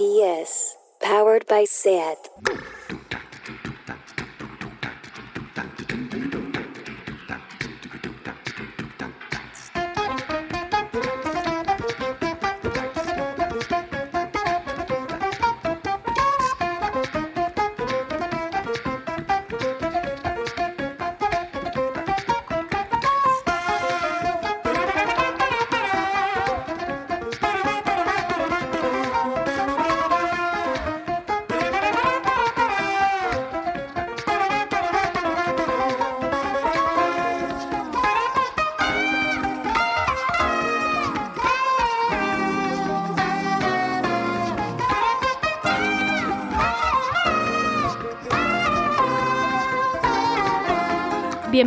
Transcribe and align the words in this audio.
RPS, 0.00 0.76
powered 1.02 1.46
by 1.46 1.64
SAT. 1.64 2.16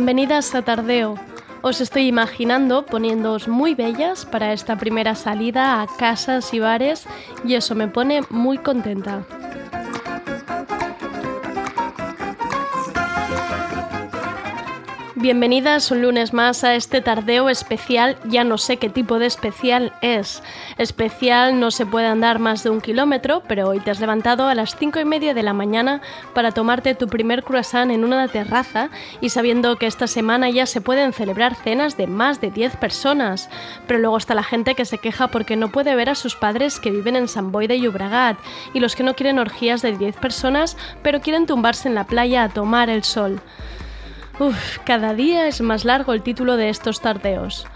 Bienvenidas 0.04 0.54
a 0.54 0.60
Tardeo. 0.60 1.14
Os 1.62 1.80
estoy 1.80 2.08
imaginando 2.08 2.84
poniéndoos 2.84 3.48
muy 3.48 3.74
bellas 3.74 4.26
para 4.26 4.52
esta 4.52 4.76
primera 4.76 5.14
salida 5.14 5.80
a 5.80 5.86
casas 5.86 6.52
y 6.52 6.58
bares 6.58 7.06
y 7.42 7.54
eso 7.54 7.74
me 7.74 7.88
pone 7.88 8.20
muy 8.28 8.58
contenta. 8.58 9.24
Bienvenidas 15.24 15.90
un 15.90 16.02
lunes 16.02 16.34
más 16.34 16.64
a 16.64 16.74
este 16.74 17.00
tardeo 17.00 17.48
especial, 17.48 18.18
ya 18.26 18.44
no 18.44 18.58
sé 18.58 18.76
qué 18.76 18.90
tipo 18.90 19.18
de 19.18 19.24
especial 19.24 19.94
es. 20.02 20.42
Especial 20.76 21.58
no 21.58 21.70
se 21.70 21.86
puede 21.86 22.08
andar 22.08 22.40
más 22.40 22.62
de 22.62 22.68
un 22.68 22.82
kilómetro, 22.82 23.42
pero 23.48 23.68
hoy 23.68 23.80
te 23.80 23.90
has 23.90 24.00
levantado 24.00 24.48
a 24.48 24.54
las 24.54 24.76
cinco 24.76 25.00
y 25.00 25.06
media 25.06 25.32
de 25.32 25.42
la 25.42 25.54
mañana 25.54 26.02
para 26.34 26.52
tomarte 26.52 26.94
tu 26.94 27.06
primer 27.06 27.42
croissant 27.42 27.90
en 27.90 28.04
una 28.04 28.28
terraza 28.28 28.90
y 29.22 29.30
sabiendo 29.30 29.76
que 29.76 29.86
esta 29.86 30.08
semana 30.08 30.50
ya 30.50 30.66
se 30.66 30.82
pueden 30.82 31.14
celebrar 31.14 31.54
cenas 31.54 31.96
de 31.96 32.06
más 32.06 32.42
de 32.42 32.50
10 32.50 32.76
personas. 32.76 33.48
Pero 33.86 34.00
luego 34.00 34.18
está 34.18 34.34
la 34.34 34.42
gente 34.42 34.74
que 34.74 34.84
se 34.84 34.98
queja 34.98 35.28
porque 35.28 35.56
no 35.56 35.70
puede 35.72 35.96
ver 35.96 36.10
a 36.10 36.16
sus 36.16 36.36
padres 36.36 36.78
que 36.80 36.90
viven 36.90 37.16
en 37.16 37.28
San 37.28 37.50
Boy 37.50 37.66
de 37.66 37.80
Llobregat 37.80 38.36
y 38.74 38.80
los 38.80 38.94
que 38.94 39.04
no 39.04 39.14
quieren 39.14 39.38
orgías 39.38 39.80
de 39.80 39.96
10 39.96 40.16
personas 40.16 40.76
pero 41.02 41.22
quieren 41.22 41.46
tumbarse 41.46 41.88
en 41.88 41.94
la 41.94 42.04
playa 42.04 42.44
a 42.44 42.50
tomar 42.50 42.90
el 42.90 43.04
sol. 43.04 43.40
Uf, 44.40 44.78
cada 44.84 45.14
día 45.14 45.46
es 45.46 45.60
más 45.60 45.84
largo 45.84 46.12
el 46.12 46.22
título 46.22 46.56
de 46.56 46.68
estos 46.68 47.00
tardeos. 47.00 47.66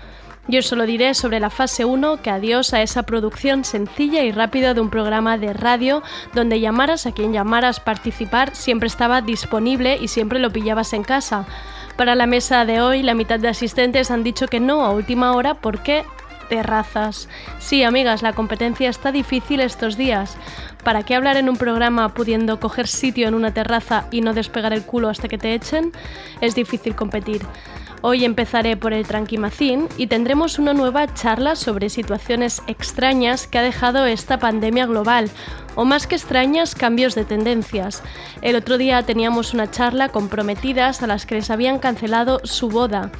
Yo 0.48 0.60
solo 0.62 0.86
diré 0.86 1.14
sobre 1.14 1.38
la 1.38 1.50
fase 1.50 1.84
1 1.84 2.20
que 2.20 2.30
adiós 2.30 2.74
a 2.74 2.82
esa 2.82 3.04
producción 3.04 3.64
sencilla 3.64 4.24
y 4.24 4.32
rápida 4.32 4.74
de 4.74 4.80
un 4.80 4.90
programa 4.90 5.38
de 5.38 5.52
radio 5.52 6.02
donde 6.34 6.58
llamaras 6.58 7.06
a 7.06 7.12
quien 7.12 7.32
llamaras 7.32 7.78
participar 7.78 8.56
siempre 8.56 8.88
estaba 8.88 9.20
disponible 9.20 9.98
y 10.00 10.08
siempre 10.08 10.40
lo 10.40 10.50
pillabas 10.50 10.94
en 10.94 11.04
casa. 11.04 11.46
Para 11.96 12.16
la 12.16 12.26
mesa 12.26 12.64
de 12.64 12.80
hoy, 12.80 13.02
la 13.02 13.14
mitad 13.14 13.38
de 13.38 13.48
asistentes 13.48 14.10
han 14.10 14.24
dicho 14.24 14.48
que 14.48 14.58
no 14.58 14.84
a 14.84 14.90
última 14.90 15.34
hora 15.34 15.54
porque 15.54 16.04
terrazas. 16.48 17.28
Sí, 17.58 17.82
amigas, 17.82 18.22
la 18.22 18.32
competencia 18.32 18.88
está 18.88 19.12
difícil 19.12 19.60
estos 19.60 19.96
días. 19.96 20.36
¿Para 20.84 21.02
qué 21.02 21.14
hablar 21.14 21.36
en 21.36 21.48
un 21.48 21.56
programa 21.56 22.14
pudiendo 22.14 22.60
coger 22.60 22.86
sitio 22.86 23.28
en 23.28 23.34
una 23.34 23.52
terraza 23.52 24.06
y 24.10 24.20
no 24.20 24.34
despegar 24.34 24.72
el 24.72 24.84
culo 24.84 25.08
hasta 25.08 25.28
que 25.28 25.38
te 25.38 25.54
echen? 25.54 25.92
Es 26.40 26.54
difícil 26.54 26.94
competir. 26.94 27.42
Hoy 28.00 28.24
empezaré 28.24 28.76
por 28.76 28.92
el 28.92 29.06
Tranquimacín 29.06 29.88
y 29.96 30.06
tendremos 30.06 30.60
una 30.60 30.72
nueva 30.72 31.12
charla 31.14 31.56
sobre 31.56 31.90
situaciones 31.90 32.62
extrañas 32.68 33.48
que 33.48 33.58
ha 33.58 33.62
dejado 33.62 34.06
esta 34.06 34.38
pandemia 34.38 34.86
global, 34.86 35.28
o 35.74 35.84
más 35.84 36.06
que 36.06 36.14
extrañas, 36.14 36.76
cambios 36.76 37.16
de 37.16 37.24
tendencias. 37.24 38.04
El 38.40 38.54
otro 38.54 38.78
día 38.78 39.02
teníamos 39.02 39.52
una 39.52 39.68
charla 39.70 40.10
con 40.10 40.28
prometidas 40.28 41.02
a 41.02 41.08
las 41.08 41.26
que 41.26 41.34
les 41.34 41.50
habían 41.50 41.80
cancelado 41.80 42.40
su 42.44 42.68
boda. 42.68 43.10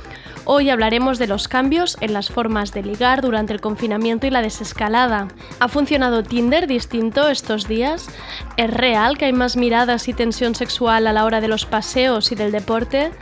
Hoy 0.50 0.70
hablaremos 0.70 1.18
de 1.18 1.26
los 1.26 1.46
cambios 1.46 1.98
en 2.00 2.14
las 2.14 2.30
formas 2.30 2.72
de 2.72 2.82
ligar 2.82 3.20
durante 3.20 3.52
el 3.52 3.60
confinamiento 3.60 4.26
y 4.26 4.30
la 4.30 4.40
desescalada. 4.40 5.28
¿Ha 5.60 5.68
funcionado 5.68 6.22
Tinder 6.22 6.66
distinto 6.66 7.28
estos 7.28 7.68
días? 7.68 8.08
¿Es 8.56 8.70
real 8.72 9.18
que 9.18 9.26
hay 9.26 9.34
más 9.34 9.58
miradas 9.58 10.08
y 10.08 10.14
tensión 10.14 10.54
sexual 10.54 11.06
a 11.06 11.12
la 11.12 11.26
hora 11.26 11.42
de 11.42 11.48
los 11.48 11.66
paseos 11.66 12.32
y 12.32 12.34
del 12.34 12.50
deporte? 12.50 13.12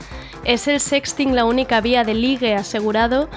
¿Es 0.45 0.69
el 0.69 0.79
sexting 0.79 1.35
la 1.35 1.47
única 1.47 1.81
vía 1.81 2.05
de 2.05 2.15
ligue 2.15 2.55
asegurado? 2.55 3.29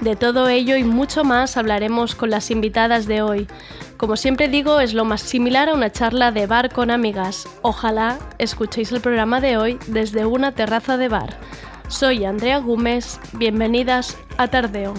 De 0.00 0.14
todo 0.14 0.48
ello 0.48 0.76
y 0.76 0.84
mucho 0.84 1.24
más 1.24 1.56
hablaremos 1.56 2.14
con 2.14 2.30
las 2.30 2.48
invitadas 2.52 3.06
de 3.06 3.22
hoy. 3.22 3.48
Como 3.96 4.16
siempre 4.16 4.46
digo, 4.46 4.78
es 4.78 4.94
lo 4.94 5.04
más 5.04 5.20
similar 5.20 5.68
a 5.68 5.74
una 5.74 5.90
charla 5.90 6.30
de 6.30 6.46
bar 6.46 6.72
con 6.72 6.92
amigas. 6.92 7.48
Ojalá 7.62 8.20
escuchéis 8.38 8.92
el 8.92 9.00
programa 9.00 9.40
de 9.40 9.56
hoy 9.56 9.78
desde 9.88 10.26
una 10.26 10.52
terraza 10.52 10.96
de 10.96 11.08
bar. 11.08 11.38
Soy 11.92 12.24
Andrea 12.24 12.58
Gómez, 12.58 13.20
bienvenidas 13.34 14.16
a 14.38 14.48
Tardeo. 14.48 14.94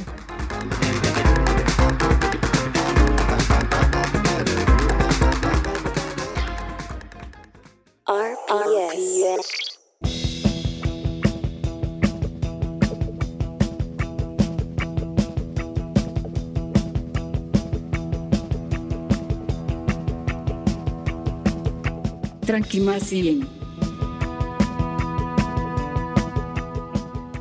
RPS. 22.48 23.63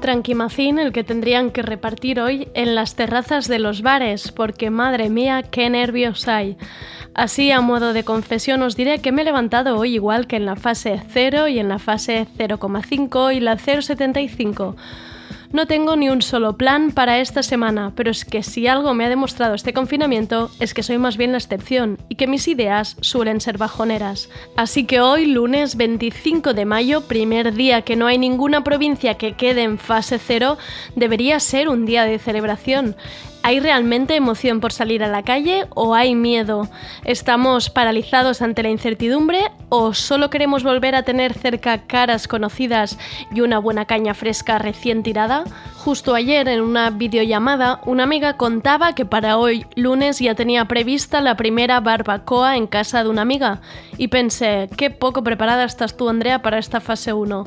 Tranquimacín. 0.03 0.79
El 0.79 0.93
que 0.93 1.05
tendrían 1.05 1.51
que 1.51 1.63
repartir 1.63 2.21
hoy 2.21 2.49
en 2.53 2.75
las 2.75 2.95
terrazas 2.95 3.49
de 3.49 3.59
los 3.59 3.81
bares, 3.81 4.31
porque 4.33 4.69
madre 4.69 5.09
mía, 5.09 5.43
qué 5.45 5.71
nervios 5.71 6.29
hay. 6.29 6.59
Así, 7.15 7.51
a 7.51 7.63
modo 7.63 7.95
de 7.95 8.05
confesión, 8.05 8.61
os 8.63 8.77
diré 8.77 8.99
que 8.99 9.13
me 9.13 9.23
he 9.23 9.25
levantado 9.25 9.79
hoy 9.79 9.95
igual 9.95 10.27
que 10.27 10.37
en 10.37 10.45
la 10.45 10.57
fase 10.57 11.03
0 11.09 11.49
y 11.49 11.59
en 11.59 11.69
la 11.69 11.79
fase 11.79 12.27
0,5 12.37 13.35
y 13.35 13.41
la 13.41 13.57
0,75 13.57 14.75
no 15.53 15.67
tengo 15.67 15.97
ni 15.97 16.09
un 16.09 16.23
solo 16.23 16.57
plan 16.57 16.93
para 16.93 17.19
esta 17.21 17.43
semana, 17.43 17.93
pero 17.95 18.11
es 18.11 18.25
que 18.25 18.43
si 18.43 18.67
algo 18.67 18.95
me 18.95 19.05
ha 19.05 19.09
demostrado 19.09 19.55
este 19.55 19.73
confinamiento 19.73 20.51
es 20.61 20.75
que 20.75 20.83
soy 20.83 20.99
más 20.99 21.17
bien 21.17 21.33
la 21.33 21.39
excepción 21.39 21.99
y 22.09 22.15
que 22.15 22.27
mis 22.27 22.49
ideas 22.49 22.97
suelen 23.01 23.41
ser 23.41 23.59
bajoneras. 23.59 24.29
Así 24.57 24.85
que 24.85 25.01
hoy, 25.01 25.27
lunes 25.27 25.77
25 25.77 26.55
de 26.55 26.65
mayo, 26.65 27.03
primer 27.03 27.53
día 27.55 27.83
que 27.83 27.97
no 27.97 28.07
hay 28.07 28.19
ninguna 28.19 28.65
provincia 28.65 29.15
que 29.15 29.35
quede 29.35 29.63
en 29.63 29.79
fase 29.79 30.19
cero, 30.19 30.57
debería 30.97 31.39
ser 31.41 31.69
un 31.69 31.85
día 31.85 32.05
de 32.05 32.19
celebración. 32.19 32.97
¿Hay 33.45 33.59
realmente 33.59 34.15
emoción 34.15 34.61
por 34.61 34.73
salir 34.73 35.03
a 35.03 35.09
la 35.09 35.25
calle 35.25 35.67
o 35.71 35.97
hay 35.97 36.15
miedo? 36.15 36.69
¿Estamos 37.05 37.71
paralizados 37.71 38.41
ante 38.41 38.63
la 38.63 38.71
incertidumbre 38.71 39.51
o 39.69 39.95
solo 39.95 40.31
queremos 40.31 40.63
volver 40.63 40.95
a 40.95 41.03
tener 41.03 41.35
cerca 41.35 41.87
caras 41.89 42.29
conocidas 42.29 42.99
y 43.35 43.41
una 43.41 43.59
buena 43.59 43.85
caña 43.85 44.15
fresca 44.15 44.59
recién 44.59 45.03
tirada? 45.03 45.43
Justo 45.79 46.15
ayer 46.15 46.47
en 46.47 46.61
una 46.61 46.91
videollamada 46.91 47.81
una 47.85 48.05
amiga 48.05 48.37
contaba 48.37 48.95
que 48.95 49.07
para 49.07 49.37
hoy 49.37 49.67
lunes 49.75 50.21
ya 50.21 50.37
tenía 50.37 50.67
prevista 50.67 51.21
la 51.21 51.37
primera 51.37 51.81
barbacoa 51.81 52.57
en 52.57 52.69
casa 52.69 53.03
de 53.03 53.11
una 53.11 53.23
amiga 53.23 53.61
y 53.99 54.07
pensé, 54.07 54.71
qué 54.77 54.91
poco 54.91 55.25
preparada 55.25 55.65
estás 55.65 55.97
tú 55.97 56.09
Andrea 56.09 56.43
para 56.43 56.59
esta 56.59 56.81
fase 56.81 57.13
1. 57.13 57.45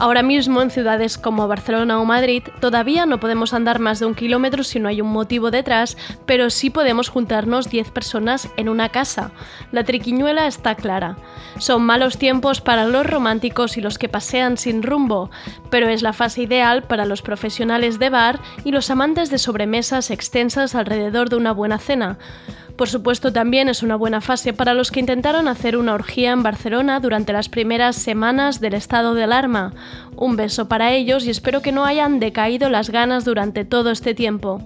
Ahora 0.00 0.22
mismo 0.22 0.62
en 0.62 0.70
ciudades 0.70 1.18
como 1.18 1.48
Barcelona 1.48 2.00
o 2.00 2.04
Madrid 2.04 2.44
todavía 2.60 3.04
no 3.04 3.18
podemos 3.18 3.52
andar 3.52 3.80
más 3.80 3.98
de 3.98 4.06
un 4.06 4.14
kilómetro 4.14 4.62
si 4.62 4.78
no 4.78 4.88
hay 4.88 5.00
un 5.00 5.08
motivo 5.08 5.50
detrás, 5.50 5.96
pero 6.24 6.50
sí 6.50 6.70
podemos 6.70 7.08
juntarnos 7.08 7.68
10 7.68 7.90
personas 7.90 8.48
en 8.56 8.68
una 8.68 8.90
casa. 8.90 9.32
La 9.72 9.82
triquiñuela 9.82 10.46
está 10.46 10.76
clara. 10.76 11.16
Son 11.58 11.82
malos 11.82 12.16
tiempos 12.16 12.60
para 12.60 12.86
los 12.86 13.06
románticos 13.06 13.76
y 13.76 13.80
los 13.80 13.98
que 13.98 14.08
pasean 14.08 14.56
sin 14.56 14.84
rumbo, 14.84 15.30
pero 15.68 15.88
es 15.88 16.02
la 16.02 16.12
fase 16.12 16.42
ideal 16.42 16.84
para 16.84 17.04
los 17.04 17.20
profesionales 17.20 17.98
de 17.98 18.10
bar 18.10 18.38
y 18.64 18.70
los 18.70 18.90
amantes 18.90 19.30
de 19.30 19.38
sobremesas 19.38 20.12
extensas 20.12 20.76
alrededor 20.76 21.28
de 21.28 21.36
una 21.36 21.50
buena 21.50 21.78
cena. 21.78 22.18
Por 22.78 22.88
supuesto, 22.88 23.32
también 23.32 23.68
es 23.68 23.82
una 23.82 23.96
buena 23.96 24.20
fase 24.20 24.52
para 24.52 24.72
los 24.72 24.92
que 24.92 25.00
intentaron 25.00 25.48
hacer 25.48 25.76
una 25.76 25.94
orgía 25.94 26.30
en 26.30 26.44
Barcelona 26.44 27.00
durante 27.00 27.32
las 27.32 27.48
primeras 27.48 27.96
semanas 27.96 28.60
del 28.60 28.74
estado 28.74 29.14
de 29.14 29.24
alarma. 29.24 29.72
Un 30.14 30.36
beso 30.36 30.68
para 30.68 30.92
ellos 30.92 31.26
y 31.26 31.30
espero 31.30 31.60
que 31.60 31.72
no 31.72 31.84
hayan 31.84 32.20
decaído 32.20 32.70
las 32.70 32.90
ganas 32.90 33.24
durante 33.24 33.64
todo 33.64 33.90
este 33.90 34.14
tiempo. 34.14 34.62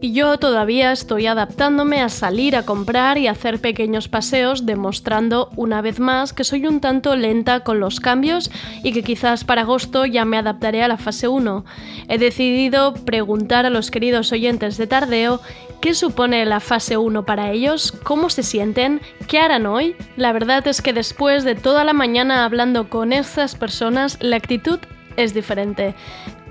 Y 0.00 0.12
yo 0.12 0.36
todavía 0.38 0.90
estoy 0.92 1.26
adaptándome 1.26 2.00
a 2.00 2.08
salir 2.08 2.54
a 2.56 2.64
comprar 2.64 3.18
y 3.18 3.26
hacer 3.28 3.60
pequeños 3.60 4.08
paseos, 4.08 4.66
demostrando 4.66 5.48
una 5.56 5.80
vez 5.80 5.98
más 5.98 6.32
que 6.32 6.42
soy 6.44 6.66
un 6.66 6.80
tanto 6.80 7.14
lenta 7.16 7.60
con 7.60 7.78
los 7.78 8.00
cambios 8.00 8.50
y 8.82 8.92
que 8.92 9.04
quizás 9.04 9.44
para 9.44 9.62
agosto 9.62 10.04
ya 10.04 10.24
me 10.24 10.38
adaptaré 10.38 10.82
a 10.82 10.88
la 10.88 10.96
fase 10.96 11.28
1. 11.28 11.64
He 12.08 12.18
decidido 12.18 12.94
preguntar 12.94 13.64
a 13.64 13.70
los 13.70 13.92
queridos 13.92 14.32
oyentes 14.32 14.76
de 14.76 14.88
Tardeo 14.88 15.40
qué 15.82 15.94
supone 15.94 16.46
la 16.46 16.60
fase 16.60 16.96
1 16.96 17.26
para 17.26 17.50
ellos, 17.50 17.92
cómo 18.04 18.30
se 18.30 18.44
sienten, 18.44 19.00
qué 19.26 19.40
harán 19.40 19.66
hoy. 19.66 19.96
La 20.16 20.32
verdad 20.32 20.66
es 20.68 20.80
que 20.80 20.92
después 20.92 21.42
de 21.42 21.56
toda 21.56 21.82
la 21.82 21.92
mañana 21.92 22.44
hablando 22.44 22.88
con 22.88 23.12
estas 23.12 23.56
personas, 23.56 24.16
la 24.20 24.36
actitud 24.36 24.78
es 25.16 25.34
diferente. 25.34 25.96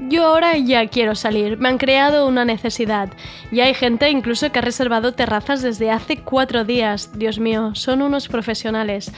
Yo 0.09 0.27
ahora 0.27 0.57
ya 0.57 0.85
quiero 0.87 1.15
salir, 1.15 1.57
me 1.57 1.69
han 1.69 1.77
creado 1.77 2.27
una 2.27 2.43
necesidad. 2.43 3.09
Y 3.51 3.61
hay 3.61 3.73
gente 3.73 4.09
incluso 4.09 4.51
que 4.51 4.59
ha 4.59 4.63
reservado 4.63 5.13
terrazas 5.13 5.61
desde 5.61 5.91
hace 5.91 6.17
cuatro 6.17 6.65
días. 6.65 7.17
Dios 7.17 7.39
mío, 7.39 7.71
son 7.73 8.01
unos 8.01 8.27
profesionales. 8.27 9.13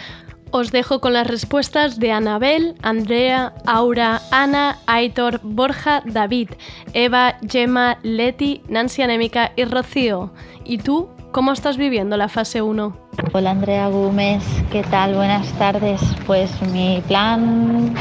Os 0.56 0.72
dejo 0.72 1.02
con 1.02 1.14
las 1.14 1.26
respuestas 1.26 1.98
de 1.98 2.12
Anabel, 2.12 2.76
Andrea, 2.84 3.54
Aura, 3.66 4.22
Ana, 4.30 4.78
Aitor, 4.86 5.40
Borja, 5.42 6.04
David, 6.06 6.52
Eva, 6.94 7.38
Gemma, 7.50 7.98
Leti, 8.04 8.62
Nancy 8.70 9.02
Anémica 9.02 9.52
y 9.56 9.66
Rocío. 9.66 10.30
¿Y 10.64 10.78
tú? 10.78 11.10
¿Cómo 11.32 11.54
estás 11.54 11.78
viviendo 11.78 12.18
la 12.18 12.30
fase 12.30 12.62
1? 12.62 12.96
Hola 13.34 13.50
Andrea 13.50 13.88
Gómez, 13.88 14.44
¿qué 14.72 14.84
tal? 14.84 15.16
Buenas 15.16 15.52
tardes. 15.54 16.00
Pues 16.28 16.52
mi 16.72 17.02
plan 17.08 17.96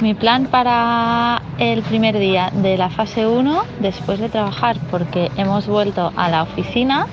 mi 0.00 0.14
plan 0.14 0.46
para 0.46 1.42
el 1.58 1.82
primer 1.82 2.18
día 2.18 2.50
de 2.54 2.78
la 2.78 2.88
fase 2.88 3.26
1, 3.26 3.64
después 3.80 4.18
de 4.18 4.30
trabajar, 4.30 4.78
porque 4.90 5.30
hemos 5.36 5.66
vuelto 5.66 6.10
a 6.16 6.30
la 6.30 6.42
oficina, 6.42 7.06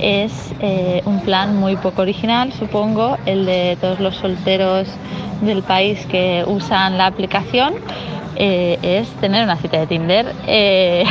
es 0.00 0.52
eh, 0.60 1.02
un 1.04 1.20
plan 1.20 1.56
muy 1.56 1.76
poco 1.76 2.02
original, 2.02 2.52
supongo, 2.52 3.16
el 3.26 3.46
de 3.46 3.76
todos 3.80 4.00
los 4.00 4.16
solteros 4.16 4.88
del 5.42 5.62
país 5.62 6.06
que 6.06 6.44
usan 6.46 6.98
la 6.98 7.06
aplicación. 7.06 7.74
Eh, 8.36 8.78
es 8.82 9.08
tener 9.20 9.44
una 9.44 9.56
cita 9.56 9.80
de 9.80 9.86
Tinder 9.86 10.32
eh, 10.46 11.04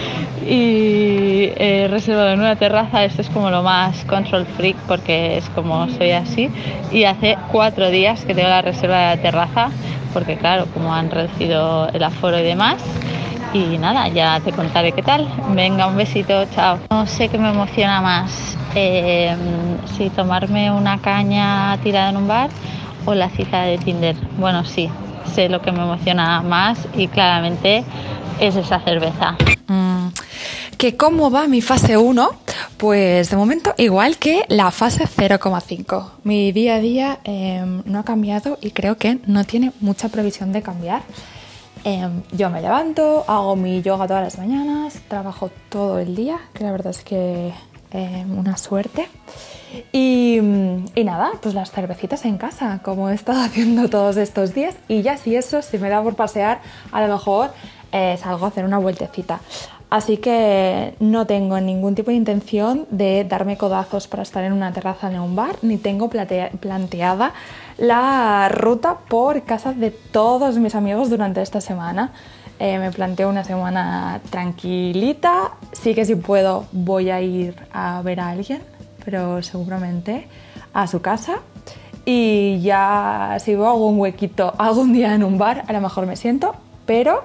y 0.46 1.52
he 1.56 1.88
reservado 1.90 2.30
en 2.30 2.38
una 2.38 2.56
terraza, 2.56 3.04
esto 3.04 3.20
es 3.20 3.28
como 3.28 3.50
lo 3.50 3.62
más 3.62 4.02
control 4.06 4.46
freak 4.46 4.76
porque 4.88 5.36
es 5.36 5.50
como 5.50 5.88
soy 5.88 6.12
así 6.12 6.48
y 6.90 7.04
hace 7.04 7.36
cuatro 7.52 7.90
días 7.90 8.24
que 8.24 8.34
tengo 8.34 8.48
la 8.48 8.62
reserva 8.62 8.98
de 8.98 9.16
la 9.16 9.22
terraza 9.22 9.70
porque 10.14 10.36
claro, 10.36 10.66
como 10.72 10.94
han 10.94 11.10
reducido 11.10 11.88
el 11.92 12.02
aforo 12.02 12.38
y 12.38 12.44
demás. 12.44 12.82
Y 13.52 13.78
nada, 13.78 14.06
ya 14.08 14.40
te 14.40 14.52
contaré 14.52 14.92
qué 14.92 15.02
tal. 15.02 15.28
Venga, 15.54 15.88
un 15.88 15.96
besito, 15.96 16.44
chao. 16.54 16.78
No 16.88 17.06
sé 17.06 17.28
qué 17.28 17.36
me 17.36 17.50
emociona 17.50 18.00
más, 18.00 18.56
eh, 18.76 19.34
si 19.96 20.08
tomarme 20.10 20.70
una 20.70 20.98
caña 20.98 21.76
tirada 21.82 22.10
en 22.10 22.16
un 22.16 22.28
bar 22.28 22.50
o 23.06 23.14
la 23.14 23.28
cita 23.30 23.62
de 23.62 23.78
Tinder. 23.78 24.14
Bueno, 24.38 24.64
sí, 24.64 24.88
sé 25.34 25.48
lo 25.48 25.60
que 25.60 25.72
me 25.72 25.82
emociona 25.82 26.42
más 26.42 26.78
y 26.94 27.08
claramente 27.08 27.84
es 28.38 28.54
esa 28.54 28.78
cerveza. 28.80 29.36
Mm, 29.66 30.08
¿Que 30.78 30.96
¿Cómo 30.96 31.30
va 31.30 31.48
mi 31.48 31.60
fase 31.60 31.96
1? 31.96 32.30
Pues 32.76 33.30
de 33.30 33.36
momento 33.36 33.74
igual 33.76 34.16
que 34.16 34.44
la 34.48 34.70
fase 34.70 35.04
0,5. 35.06 36.10
Mi 36.22 36.52
día 36.52 36.76
a 36.76 36.78
día 36.78 37.18
em, 37.24 37.82
no 37.84 37.98
ha 37.98 38.04
cambiado 38.04 38.58
y 38.62 38.70
creo 38.70 38.96
que 38.96 39.18
no 39.26 39.44
tiene 39.44 39.72
mucha 39.80 40.08
previsión 40.08 40.52
de 40.52 40.62
cambiar. 40.62 41.02
Em, 41.84 42.22
yo 42.32 42.50
me 42.50 42.60
levanto, 42.60 43.24
hago 43.26 43.56
mi 43.56 43.80
yoga 43.80 44.06
todas 44.06 44.22
las 44.22 44.38
mañanas, 44.38 45.00
trabajo 45.08 45.50
todo 45.70 45.98
el 45.98 46.14
día, 46.14 46.38
que 46.52 46.64
la 46.64 46.72
verdad 46.72 46.90
es 46.90 47.02
que 47.02 47.52
em, 47.90 48.38
una 48.38 48.56
suerte. 48.56 49.08
Y, 49.92 50.38
y, 50.94 51.04
nada, 51.04 51.30
pues 51.40 51.54
las 51.54 51.70
cervecitas 51.70 52.24
en 52.24 52.36
casa, 52.38 52.80
como 52.82 53.08
he 53.08 53.14
estado 53.14 53.40
haciendo 53.44 53.88
todos 53.88 54.16
estos 54.16 54.54
días. 54.54 54.76
Y 54.88 55.02
ya 55.02 55.16
si 55.16 55.36
eso, 55.36 55.62
si 55.62 55.78
me 55.78 55.88
da 55.88 56.02
por 56.02 56.16
pasear, 56.16 56.60
a 56.92 57.00
lo 57.00 57.12
mejor 57.12 57.50
eh, 57.92 58.16
salgo 58.20 58.44
a 58.44 58.48
hacer 58.48 58.64
una 58.64 58.78
vueltecita. 58.78 59.40
Así 59.90 60.18
que 60.18 60.94
no 61.00 61.26
tengo 61.26 61.60
ningún 61.60 61.96
tipo 61.96 62.12
de 62.12 62.16
intención 62.16 62.86
de 62.90 63.24
darme 63.24 63.56
codazos 63.56 64.06
para 64.06 64.22
estar 64.22 64.44
en 64.44 64.52
una 64.52 64.72
terraza 64.72 65.10
de 65.10 65.18
un 65.18 65.34
bar, 65.34 65.56
ni 65.62 65.78
tengo 65.78 66.08
planteada 66.08 67.32
la 67.80 68.50
ruta 68.50 68.98
por 69.08 69.42
casa 69.44 69.72
de 69.72 69.90
todos 69.90 70.58
mis 70.58 70.74
amigos 70.74 71.08
durante 71.08 71.40
esta 71.40 71.60
semana. 71.62 72.12
Eh, 72.58 72.78
me 72.78 72.90
planteo 72.92 73.30
una 73.30 73.42
semana 73.42 74.20
tranquilita, 74.28 75.52
sí 75.72 75.94
que 75.94 76.04
si 76.04 76.14
puedo 76.14 76.66
voy 76.72 77.08
a 77.08 77.22
ir 77.22 77.56
a 77.72 78.02
ver 78.02 78.20
a 78.20 78.28
alguien, 78.28 78.62
pero 79.02 79.42
seguramente 79.42 80.28
a 80.74 80.86
su 80.86 81.00
casa. 81.00 81.38
Y 82.04 82.60
ya 82.60 83.38
si 83.40 83.54
veo 83.54 83.70
algún 83.70 83.98
huequito 83.98 84.52
algún 84.58 84.92
día 84.92 85.14
en 85.14 85.24
un 85.24 85.38
bar, 85.38 85.64
a 85.66 85.72
lo 85.72 85.80
mejor 85.80 86.04
me 86.04 86.16
siento, 86.16 86.54
pero 86.84 87.24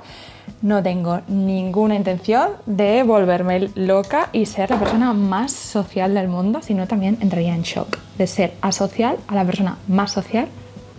no 0.66 0.82
tengo 0.82 1.22
ninguna 1.28 1.94
intención 1.94 2.50
de 2.66 3.04
volverme 3.04 3.70
loca 3.76 4.30
y 4.34 4.48
ser 4.48 4.72
la 4.72 4.80
persona 4.80 5.14
más 5.14 5.52
social 5.52 6.16
del 6.16 6.28
mundo, 6.28 6.62
sino 6.64 6.88
también 6.88 7.20
entraría 7.22 7.54
en 7.54 7.62
shock 7.62 8.00
de 8.18 8.26
ser 8.26 8.56
asocial 8.62 9.18
a 9.28 9.36
la 9.36 9.46
persona 9.46 9.78
más 9.88 10.12
social. 10.12 10.48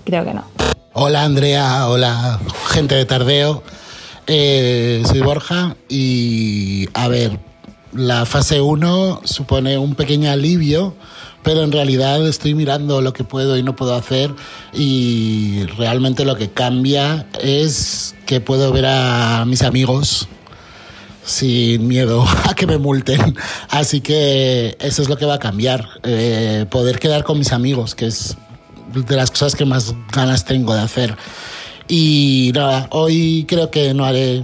Creo 0.04 0.24
que 0.24 0.34
no. 0.34 0.44
Hola 0.92 1.24
Andrea, 1.24 1.88
hola 1.88 2.38
gente 2.68 2.94
de 2.94 3.06
Tardeo. 3.06 3.64
Eh, 4.28 5.02
soy 5.04 5.20
Borja 5.20 5.74
y 5.88 6.88
a 6.94 7.08
ver, 7.08 7.40
la 7.92 8.24
fase 8.24 8.60
1 8.60 9.22
supone 9.24 9.78
un 9.78 9.96
pequeño 9.96 10.30
alivio 10.30 10.94
pero 11.46 11.62
en 11.62 11.70
realidad 11.70 12.26
estoy 12.26 12.54
mirando 12.54 13.00
lo 13.00 13.12
que 13.12 13.22
puedo 13.22 13.56
y 13.56 13.62
no 13.62 13.76
puedo 13.76 13.94
hacer 13.94 14.34
y 14.72 15.62
realmente 15.78 16.24
lo 16.24 16.34
que 16.34 16.50
cambia 16.50 17.24
es 17.40 18.16
que 18.26 18.40
puedo 18.40 18.72
ver 18.72 18.86
a 18.86 19.44
mis 19.46 19.62
amigos 19.62 20.26
sin 21.24 21.86
miedo 21.86 22.24
a 22.50 22.54
que 22.56 22.66
me 22.66 22.78
multen. 22.78 23.36
Así 23.70 24.00
que 24.00 24.76
eso 24.80 25.02
es 25.02 25.08
lo 25.08 25.16
que 25.16 25.24
va 25.24 25.34
a 25.34 25.38
cambiar, 25.38 25.88
eh, 26.02 26.66
poder 26.68 26.98
quedar 26.98 27.22
con 27.22 27.38
mis 27.38 27.52
amigos, 27.52 27.94
que 27.94 28.06
es 28.06 28.36
de 28.92 29.14
las 29.14 29.30
cosas 29.30 29.54
que 29.54 29.64
más 29.64 29.94
ganas 30.12 30.44
tengo 30.46 30.74
de 30.74 30.80
hacer. 30.80 31.16
Y 31.86 32.50
nada, 32.56 32.88
hoy 32.90 33.44
creo 33.46 33.70
que 33.70 33.94
no 33.94 34.04
haré 34.04 34.42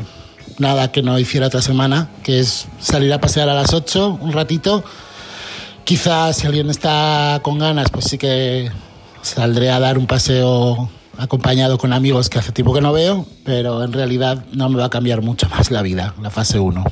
nada 0.59 0.93
que 0.93 1.03
no 1.03 1.19
hiciera 1.19 1.49
otra 1.49 1.63
semana, 1.63 2.11
que 2.23 2.39
es 2.39 2.69
salir 2.79 3.13
a 3.13 3.21
pasear 3.21 3.49
a 3.49 3.55
las 3.55 3.75
8 3.75 4.19
un 4.21 4.31
ratito 4.31 4.85
Quizás 5.85 6.37
si 6.37 6.47
alguien 6.47 6.71
está 6.71 7.41
con 7.43 7.59
ganas, 7.59 7.91
pues 7.91 8.07
sí 8.07 8.19
que 8.19 8.71
saldré 9.21 9.71
a 9.71 9.81
dar 9.81 9.99
un 9.99 10.07
paseo 10.07 10.89
acompañado 11.19 11.79
con 11.79 11.93
amigos 11.93 12.31
que 12.31 12.39
hace 12.39 12.53
tiempo 12.53 12.73
que 12.73 12.81
no 12.81 12.93
veo, 12.93 13.27
pero 13.45 13.83
en 13.83 13.93
realidad 13.93 14.45
no 14.53 14.69
me 14.69 14.79
va 14.79 14.87
a 14.87 14.91
cambiar 14.91 15.23
mucho 15.23 15.49
más 15.49 15.71
la 15.71 15.83
vida, 15.83 16.15
la 16.23 16.31
fase 16.31 16.59
1. 16.59 16.85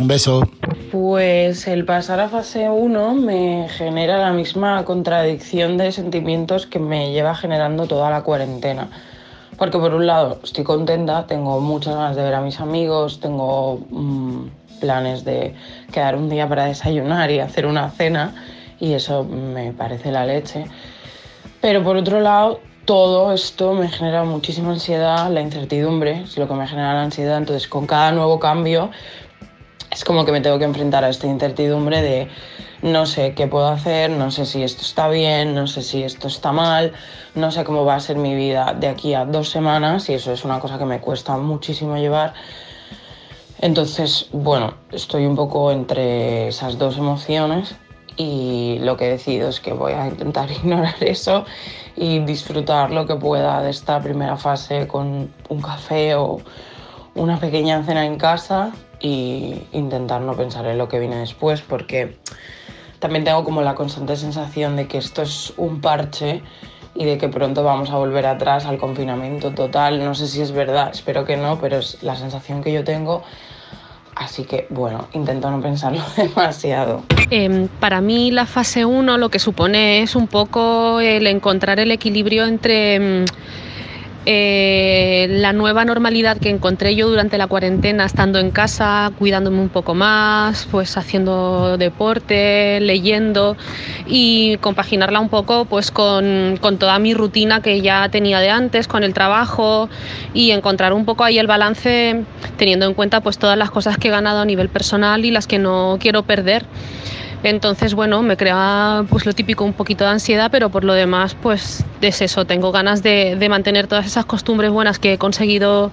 Un 0.00 0.08
beso. 0.08 0.48
Pues 0.90 1.66
el 1.68 1.84
pasar 1.84 2.20
a 2.20 2.28
fase 2.28 2.68
1 2.68 3.14
me 3.14 3.68
genera 3.68 4.18
la 4.18 4.32
misma 4.32 4.84
contradicción 4.84 5.76
de 5.76 5.92
sentimientos 5.92 6.66
que 6.66 6.78
me 6.78 7.12
lleva 7.12 7.34
generando 7.34 7.86
toda 7.86 8.10
la 8.10 8.22
cuarentena. 8.22 8.88
Porque 9.58 9.78
por 9.78 9.94
un 9.94 10.06
lado 10.06 10.40
estoy 10.42 10.64
contenta, 10.64 11.26
tengo 11.26 11.60
muchas 11.60 11.94
ganas 11.94 12.16
de 12.16 12.22
ver 12.22 12.34
a 12.34 12.40
mis 12.40 12.58
amigos, 12.58 13.20
tengo 13.20 13.80
mmm, 13.90 14.46
planes 14.82 15.24
de 15.24 15.54
quedar 15.92 16.16
un 16.16 16.28
día 16.28 16.48
para 16.48 16.64
desayunar 16.66 17.30
y 17.30 17.38
hacer 17.38 17.66
una 17.66 17.88
cena 17.90 18.34
y 18.80 18.94
eso 18.94 19.22
me 19.22 19.72
parece 19.72 20.10
la 20.10 20.26
leche. 20.26 20.66
Pero 21.60 21.84
por 21.84 21.96
otro 21.96 22.20
lado, 22.20 22.60
todo 22.84 23.32
esto 23.32 23.74
me 23.74 23.88
genera 23.88 24.24
muchísima 24.24 24.72
ansiedad, 24.72 25.30
la 25.30 25.40
incertidumbre 25.40 26.22
es 26.22 26.36
lo 26.36 26.48
que 26.48 26.54
me 26.54 26.66
genera 26.66 26.94
la 26.94 27.02
ansiedad, 27.04 27.38
entonces 27.38 27.68
con 27.68 27.86
cada 27.86 28.10
nuevo 28.10 28.40
cambio 28.40 28.90
es 29.92 30.04
como 30.04 30.24
que 30.24 30.32
me 30.32 30.40
tengo 30.40 30.58
que 30.58 30.64
enfrentar 30.64 31.04
a 31.04 31.10
esta 31.10 31.28
incertidumbre 31.28 32.02
de 32.02 32.28
no 32.82 33.06
sé 33.06 33.34
qué 33.34 33.46
puedo 33.46 33.68
hacer, 33.68 34.10
no 34.10 34.32
sé 34.32 34.46
si 34.46 34.64
esto 34.64 34.82
está 34.82 35.08
bien, 35.08 35.54
no 35.54 35.68
sé 35.68 35.82
si 35.82 36.02
esto 36.02 36.26
está 36.26 36.50
mal, 36.50 36.92
no 37.36 37.52
sé 37.52 37.62
cómo 37.62 37.84
va 37.84 37.94
a 37.94 38.00
ser 38.00 38.16
mi 38.16 38.34
vida 38.34 38.74
de 38.78 38.88
aquí 38.88 39.14
a 39.14 39.24
dos 39.24 39.48
semanas 39.48 40.08
y 40.08 40.14
eso 40.14 40.32
es 40.32 40.44
una 40.44 40.58
cosa 40.58 40.78
que 40.78 40.86
me 40.86 41.00
cuesta 41.00 41.36
muchísimo 41.36 41.96
llevar. 41.96 42.34
Entonces, 43.62 44.28
bueno, 44.32 44.74
estoy 44.90 45.24
un 45.24 45.36
poco 45.36 45.70
entre 45.70 46.48
esas 46.48 46.78
dos 46.78 46.98
emociones 46.98 47.76
y 48.16 48.78
lo 48.80 48.96
que 48.96 49.06
he 49.06 49.10
decidido 49.10 49.48
es 49.48 49.60
que 49.60 49.72
voy 49.72 49.92
a 49.92 50.08
intentar 50.08 50.50
ignorar 50.64 50.96
eso 51.00 51.44
y 51.94 52.18
disfrutar 52.18 52.90
lo 52.90 53.06
que 53.06 53.14
pueda 53.14 53.62
de 53.62 53.70
esta 53.70 54.00
primera 54.00 54.36
fase 54.36 54.88
con 54.88 55.32
un 55.48 55.62
café 55.62 56.16
o 56.16 56.40
una 57.14 57.38
pequeña 57.38 57.80
cena 57.84 58.04
en 58.04 58.16
casa 58.16 58.72
y 58.98 59.62
intentar 59.70 60.22
no 60.22 60.34
pensar 60.34 60.66
en 60.66 60.76
lo 60.76 60.88
que 60.88 60.98
viene 60.98 61.18
después 61.18 61.62
porque 61.62 62.18
también 62.98 63.22
tengo 63.22 63.44
como 63.44 63.62
la 63.62 63.76
constante 63.76 64.16
sensación 64.16 64.74
de 64.74 64.88
que 64.88 64.98
esto 64.98 65.22
es 65.22 65.54
un 65.56 65.80
parche 65.80 66.42
y 66.96 67.04
de 67.04 67.16
que 67.16 67.28
pronto 67.28 67.62
vamos 67.62 67.90
a 67.90 67.96
volver 67.96 68.26
atrás 68.26 68.66
al 68.66 68.78
confinamiento 68.78 69.52
total. 69.52 70.04
No 70.04 70.16
sé 70.16 70.26
si 70.26 70.40
es 70.40 70.50
verdad, 70.50 70.90
espero 70.92 71.24
que 71.24 71.36
no, 71.36 71.60
pero 71.60 71.78
es 71.78 72.02
la 72.02 72.16
sensación 72.16 72.60
que 72.60 72.72
yo 72.72 72.82
tengo 72.82 73.22
Así 74.14 74.44
que 74.44 74.66
bueno, 74.70 75.08
intento 75.12 75.50
no 75.50 75.60
pensarlo 75.60 76.02
demasiado. 76.16 77.02
Eh, 77.30 77.68
para 77.80 78.00
mí 78.00 78.30
la 78.30 78.46
fase 78.46 78.84
1 78.84 79.16
lo 79.18 79.28
que 79.30 79.38
supone 79.38 80.02
es 80.02 80.14
un 80.14 80.28
poco 80.28 81.00
el 81.00 81.26
encontrar 81.26 81.80
el 81.80 81.90
equilibrio 81.90 82.44
entre... 82.46 83.00
Mm, 83.00 83.24
eh, 84.24 85.26
la 85.30 85.52
nueva 85.52 85.84
normalidad 85.84 86.38
que 86.38 86.48
encontré 86.48 86.94
yo 86.94 87.08
durante 87.08 87.38
la 87.38 87.46
cuarentena, 87.48 88.04
estando 88.04 88.38
en 88.38 88.50
casa, 88.50 89.10
cuidándome 89.18 89.60
un 89.60 89.68
poco 89.68 89.94
más, 89.94 90.68
pues 90.70 90.96
haciendo 90.96 91.76
deporte, 91.76 92.78
leyendo 92.80 93.56
y 94.06 94.58
compaginarla 94.58 95.18
un 95.18 95.28
poco 95.28 95.64
pues 95.64 95.90
con, 95.90 96.58
con 96.60 96.78
toda 96.78 96.98
mi 96.98 97.14
rutina 97.14 97.60
que 97.60 97.80
ya 97.80 98.08
tenía 98.10 98.40
de 98.40 98.50
antes, 98.50 98.86
con 98.86 99.02
el 99.02 99.12
trabajo 99.12 99.88
y 100.34 100.52
encontrar 100.52 100.92
un 100.92 101.04
poco 101.04 101.24
ahí 101.24 101.38
el 101.38 101.46
balance 101.46 102.24
teniendo 102.56 102.86
en 102.86 102.94
cuenta 102.94 103.20
pues 103.20 103.38
todas 103.38 103.58
las 103.58 103.70
cosas 103.70 103.98
que 103.98 104.08
he 104.08 104.10
ganado 104.10 104.40
a 104.40 104.44
nivel 104.44 104.68
personal 104.68 105.24
y 105.24 105.30
las 105.30 105.46
que 105.46 105.58
no 105.58 105.96
quiero 106.00 106.22
perder. 106.22 106.64
Entonces, 107.42 107.94
bueno, 107.94 108.22
me 108.22 108.36
crea 108.36 109.04
pues 109.08 109.26
lo 109.26 109.32
típico, 109.32 109.64
un 109.64 109.72
poquito 109.72 110.04
de 110.04 110.10
ansiedad, 110.10 110.50
pero 110.50 110.70
por 110.70 110.84
lo 110.84 110.94
demás, 110.94 111.36
pues 111.40 111.84
es 112.00 112.22
eso, 112.22 112.44
tengo 112.44 112.72
ganas 112.72 113.02
de, 113.02 113.36
de 113.36 113.48
mantener 113.48 113.86
todas 113.86 114.06
esas 114.06 114.24
costumbres 114.24 114.70
buenas 114.70 114.98
que 114.98 115.14
he 115.14 115.18
conseguido 115.18 115.90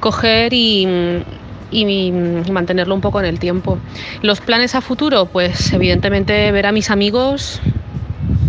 coger 0.00 0.52
y, 0.52 0.86
mantenerlo 2.52 2.94
un 2.94 3.00
poco 3.00 3.18
en 3.20 3.26
el 3.26 3.38
tiempo. 3.38 3.78
Los 4.22 4.40
planes 4.40 4.74
a 4.74 4.80
futuro, 4.80 5.26
pues 5.26 5.72
evidentemente 5.72 6.52
ver 6.52 6.66
a 6.66 6.72
mis 6.72 6.90
amigos 6.90 7.60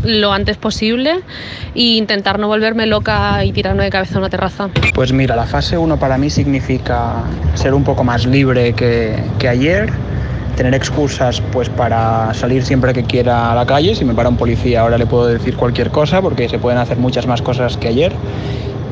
lo 0.04 0.32
antes 0.32 0.58
posible 0.58 1.22
e 1.74 1.82
intentar 1.98 2.38
no 2.38 2.48
volverme 2.48 2.86
loca 2.86 3.44
y 3.44 3.52
tirarme 3.52 3.86
de 3.86 3.90
cabeza 3.90 4.16
a 4.16 4.20
una 4.20 4.30
terraza. 4.30 4.70
Pues 4.94 5.12
mira, 5.12 5.36
la 5.36 5.46
fase 5.46 5.78
1 5.78 5.98
para 5.98 6.18
mí 6.18 6.30
significa 6.30 7.24
ser 7.56 7.74
un 7.74 7.84
poco 7.84 8.04
más 8.04 8.26
libre 8.26 8.74
que, 8.74 9.16
que 9.40 9.50
ayer 9.50 9.92
tener 10.56 10.74
excusas 10.74 11.42
pues 11.52 11.70
para 11.70 12.34
salir 12.34 12.64
siempre 12.64 12.94
que 12.94 13.04
quiera 13.04 13.52
a 13.52 13.56
la 13.56 13.66
calle. 13.66 13.96
Si 13.96 14.06
me 14.06 14.14
para 14.14 14.30
un 14.30 14.38
policía 14.38 14.82
ahora 14.82 14.98
le 14.98 15.06
puedo 15.06 15.28
decir 15.28 15.56
cualquier 15.56 15.92
cosa 15.92 16.22
porque 16.22 16.50
se 16.50 16.60
pueden 16.60 16.80
hacer 16.80 16.98
muchas 16.98 17.28
más 17.28 17.42
cosas 17.42 17.78
que 17.78 17.88
ayer. 17.90 18.14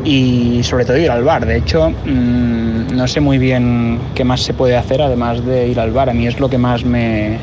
Y 0.04 0.62
sobre 0.64 0.84
todo 0.84 0.98
ir 0.98 1.10
al 1.10 1.24
bar. 1.24 1.46
De 1.46 1.58
hecho, 1.58 1.90
mmm, 1.90 2.94
no 2.94 3.08
sé 3.08 3.22
muy 3.22 3.38
bien 3.38 4.00
qué 4.14 4.24
más 4.24 4.42
se 4.42 4.54
puede 4.54 4.76
hacer 4.76 5.02
además 5.02 5.46
de 5.46 5.68
ir 5.68 5.80
al 5.80 5.92
bar. 5.92 6.10
A 6.10 6.14
mí 6.14 6.28
es 6.28 6.40
lo 6.40 6.50
que 6.50 6.58
más 6.58 6.84
me, 6.84 7.38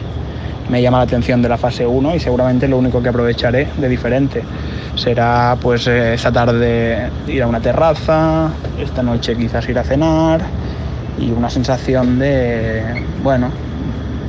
me 0.71 0.83
llama 0.83 0.99
la 0.99 1.05
atención 1.05 1.41
de 1.41 1.49
la 1.49 1.57
fase 1.57 1.87
1 1.87 2.15
y 2.15 2.21
seguramente 2.21 2.69
lo 2.69 2.79
único 2.79 3.03
que 3.03 3.09
aprovecharé 3.09 3.69
de 3.79 3.89
diferente. 3.89 4.43
Será 4.95 5.57
pues 5.61 5.87
esa 5.87 6.31
tarde 6.31 7.09
ir 7.27 7.43
a 7.43 7.47
una 7.47 7.61
terraza, 7.61 8.51
esta 8.79 9.03
noche 9.03 9.37
quizás 9.37 9.67
ir 9.69 9.79
a 9.79 9.85
cenar 9.85 10.41
y 11.19 11.31
una 11.31 11.49
sensación 11.49 12.19
de, 12.19 13.05
bueno, 13.23 13.51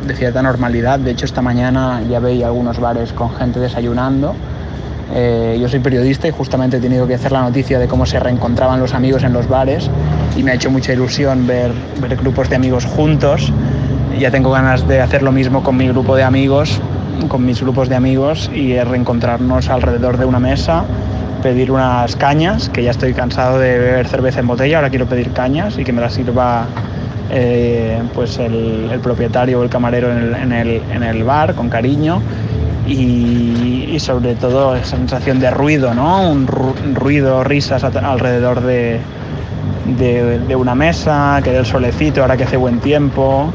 de 0.05 0.15
cierta 0.15 0.41
normalidad. 0.41 1.00
De 1.00 1.12
hecho, 1.12 1.25
esta 1.25 1.41
mañana 1.41 2.01
ya 2.10 2.20
veía 2.20 2.48
algunos 2.48 2.79
bares 2.79 3.13
con 3.13 3.31
gente 3.31 3.60
desayunando. 3.60 4.36
Eh, 5.13 5.58
yo 5.60 5.67
soy 5.67 5.79
periodista 5.79 6.27
y 6.27 6.31
justamente 6.31 6.77
he 6.77 6.79
tenido 6.79 7.05
que 7.05 7.15
hacer 7.15 7.31
la 7.31 7.41
noticia 7.41 7.79
de 7.79 7.88
cómo 7.88 8.05
se 8.05 8.20
reencontraban 8.20 8.79
los 8.79 8.93
amigos 8.93 9.24
en 9.24 9.34
los 9.34 9.48
bares 9.50 9.89
y 10.38 10.43
me 10.43 10.51
ha 10.51 10.53
hecho 10.53 10.72
mucha 10.72 10.93
ilusión 10.93 11.46
ver, 11.46 11.72
ver 12.00 12.15
grupos 12.15 12.50
de 12.50 12.55
amigos 12.55 12.86
juntos. 12.86 13.51
Ya 14.17 14.31
tengo 14.31 14.51
ganas 14.51 14.88
de 14.88 15.01
hacer 15.01 15.22
lo 15.22 15.31
mismo 15.31 15.63
con 15.63 15.75
mi 15.75 15.88
grupo 15.88 16.15
de 16.15 16.24
amigos, 16.24 16.79
con 17.27 17.46
mis 17.46 17.62
grupos 17.62 17.89
de 17.89 17.96
amigos 17.96 18.50
y 18.53 18.79
reencontrarnos 18.79 19.70
alrededor 19.70 20.17
de 20.17 20.25
una 20.25 20.39
mesa, 20.39 20.84
pedir 21.41 21.72
unas 21.72 22.15
cañas, 22.15 22.70
que 22.70 22.84
ya 22.84 22.91
estoy 22.91 23.13
cansado 23.13 23.60
de 23.60 23.77
beber 23.77 24.08
cerveza 24.08 24.39
en 24.39 24.48
botella, 24.48 24.77
ahora 24.77 24.89
quiero 24.89 25.08
pedir 25.08 25.31
cañas 25.31 25.77
y 25.77 25.84
que 25.84 25.91
me 25.91 26.01
las 26.01 26.13
sirva 26.13 26.65
eh, 27.32 28.02
pues 28.14 28.38
el, 28.40 29.00
propietario 29.02 29.60
o 29.60 29.64
el 29.64 29.70
camarero 29.70 30.12
en 30.12 30.18
el, 30.18 30.36
en, 30.36 30.52
el, 30.52 30.82
en 30.92 31.04
el, 31.04 31.24
bar 31.24 31.56
con 31.56 31.70
cariño 31.70 32.22
y, 32.86 33.90
y, 33.90 34.00
sobre 34.00 34.36
todo 34.36 34.76
esa 34.76 34.98
sensación 34.98 35.40
de 35.40 35.50
ruido, 35.50 35.94
¿no? 35.94 36.30
Un 36.30 36.46
ruido, 36.48 37.44
risas 37.44 37.84
alrededor 37.84 38.62
de, 38.62 39.00
de, 39.98 40.40
de 40.40 40.56
una 40.56 40.76
mesa, 40.76 41.40
que 41.44 41.52
del 41.52 41.66
solecito 41.66 42.22
ahora 42.22 42.36
que 42.36 42.44
hace 42.44 42.58
buen 42.58 42.80
tiempo 42.80 43.52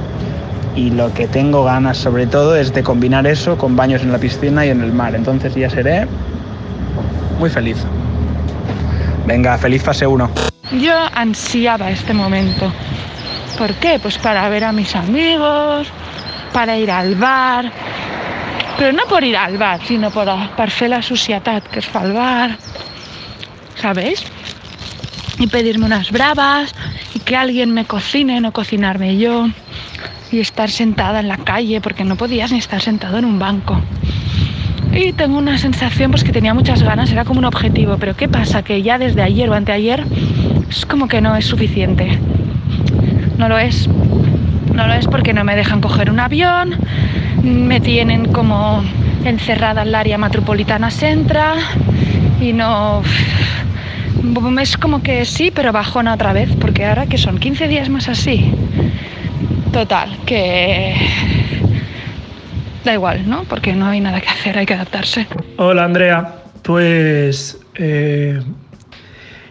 y 0.75 0.91
lo 0.91 1.13
que 1.13 1.27
tengo 1.27 1.65
ganas 1.65 1.97
sobre 1.97 2.27
todo 2.27 2.57
es 2.57 2.73
de 2.73 2.83
combinar 2.83 3.27
eso 3.27 3.57
con 3.57 3.77
baños 3.77 4.03
en 4.03 4.13
la 4.13 4.19
piscina 4.19 4.65
y 4.65 4.71
en 4.71 4.83
el 4.83 4.93
mar. 4.93 5.15
Entonces 5.15 5.55
ya 5.55 5.71
seré 5.71 6.07
muy 7.39 7.51
feliz. 7.51 7.79
Venga, 9.27 9.59
feliz 9.59 9.83
fase 9.83 10.07
1. 10.07 10.31
Yo 10.81 10.95
ansiaba 11.15 11.91
este 11.91 12.13
momento. 12.13 12.73
¿Por 13.59 13.75
qué? 13.75 13.99
Pues 13.99 14.19
para 14.19 14.49
ver 14.49 14.65
a 14.65 14.73
mis 14.73 14.95
amigos, 14.95 15.89
para 16.53 16.77
ir 16.77 16.91
al 16.91 17.15
bar, 17.15 17.73
però 18.77 18.93
no 18.93 19.07
por 19.09 19.25
ir 19.25 19.37
al 19.37 19.57
bar, 19.57 19.81
sinó 19.87 20.11
per, 20.11 20.29
per 20.57 20.69
la 20.89 21.01
societat 21.01 21.65
que 21.73 21.81
es 21.81 21.87
fa 21.87 22.03
al 22.05 22.13
bar, 22.13 22.59
¿sabéis? 23.81 24.25
Y 25.39 25.47
pedirme 25.47 25.87
unas 25.87 26.13
bravas 26.13 26.75
y 27.15 27.21
que 27.21 27.37
alguien 27.37 27.73
me 27.73 27.87
cocine, 27.87 28.41
no 28.41 28.53
cocinarme 28.53 29.17
yo 29.17 29.49
y 30.31 30.41
estar 30.41 30.71
sentada 30.71 31.21
en 31.21 31.29
la 31.29 31.39
calle 31.39 31.81
porque 31.81 32.05
no 32.05 32.17
podías 32.17 32.53
ni 32.53 32.59
estar 32.59 32.83
sentado 32.83 33.17
en 33.19 33.25
un 33.25 33.39
banco. 33.39 33.81
Y 34.93 35.13
tengo 35.13 35.39
una 35.39 35.57
sensación 35.57 36.11
pues 36.11 36.25
que 36.25 36.33
tenía 36.33 36.53
muchas 36.53 36.83
ganas, 36.83 37.11
era 37.11 37.25
como 37.25 37.39
un 37.39 37.47
objetivo, 37.47 37.97
pero 37.99 38.15
¿qué 38.15 38.29
pasa? 38.29 38.63
Que 38.63 38.83
ya 38.83 38.99
desde 38.99 39.23
ayer 39.23 39.49
o 39.49 39.55
anteayer 39.55 40.05
es 40.69 40.85
como 40.85 41.09
que 41.09 41.23
no 41.23 41.35
es 41.35 41.47
suficiente. 41.47 42.19
No 43.39 43.49
lo 43.49 43.59
es. 43.59 43.89
No 44.75 44.87
lo 44.87 44.95
es 44.95 45.07
porque 45.07 45.33
no 45.33 45.45
me 45.45 45.57
dejan 45.57 45.81
coger 45.81 46.11
un 46.11 46.21
avión, 46.21 46.77
me 47.43 47.81
tienen 47.81 48.33
como 48.33 48.83
encerrada 49.25 49.83
en 49.83 49.89
el 49.89 49.95
área 49.95 50.19
metropolitana 50.19 50.91
Centra 50.91 51.55
y 52.41 52.53
no... 52.53 53.03
Es 54.61 54.77
como 54.77 55.03
que 55.03 55.25
sí, 55.25 55.53
pero 55.55 55.73
bajona 55.73 56.15
otra 56.15 56.33
vez, 56.33 56.51
porque 56.61 56.85
ahora 56.85 57.07
que 57.07 57.17
son 57.17 57.39
15 57.39 57.69
días 57.69 57.89
más 57.89 58.09
así. 58.09 58.53
Total, 59.73 60.11
que 60.27 60.95
da 62.85 62.95
igual, 62.95 63.29
¿no? 63.29 63.45
Porque 63.45 63.73
no 63.75 63.87
hay 63.87 64.01
nada 64.01 64.21
que 64.21 64.29
hacer, 64.29 64.59
hay 64.59 64.67
que 64.67 64.75
adaptarse. 64.75 65.27
Hola 65.59 65.85
Andrea, 65.85 66.35
pues 66.63 67.59
eh, 67.75 68.41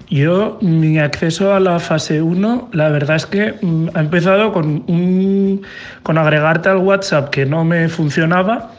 yo 0.10 0.58
mi 0.62 1.00
acceso 1.00 1.54
a 1.54 1.60
la 1.60 1.80
fase 1.80 2.22
1, 2.22 2.70
la 2.74 2.90
verdad 2.90 3.16
es 3.16 3.26
que 3.26 3.56
mm, 3.62 3.90
ha 3.94 4.00
empezado 4.00 4.52
con, 4.52 4.84
un, 4.88 5.62
con 6.04 6.18
agregarte 6.18 6.70
al 6.70 6.78
WhatsApp 6.78 7.30
que 7.30 7.46
no 7.46 7.66
me 7.66 7.90
funcionaba, 7.90 8.72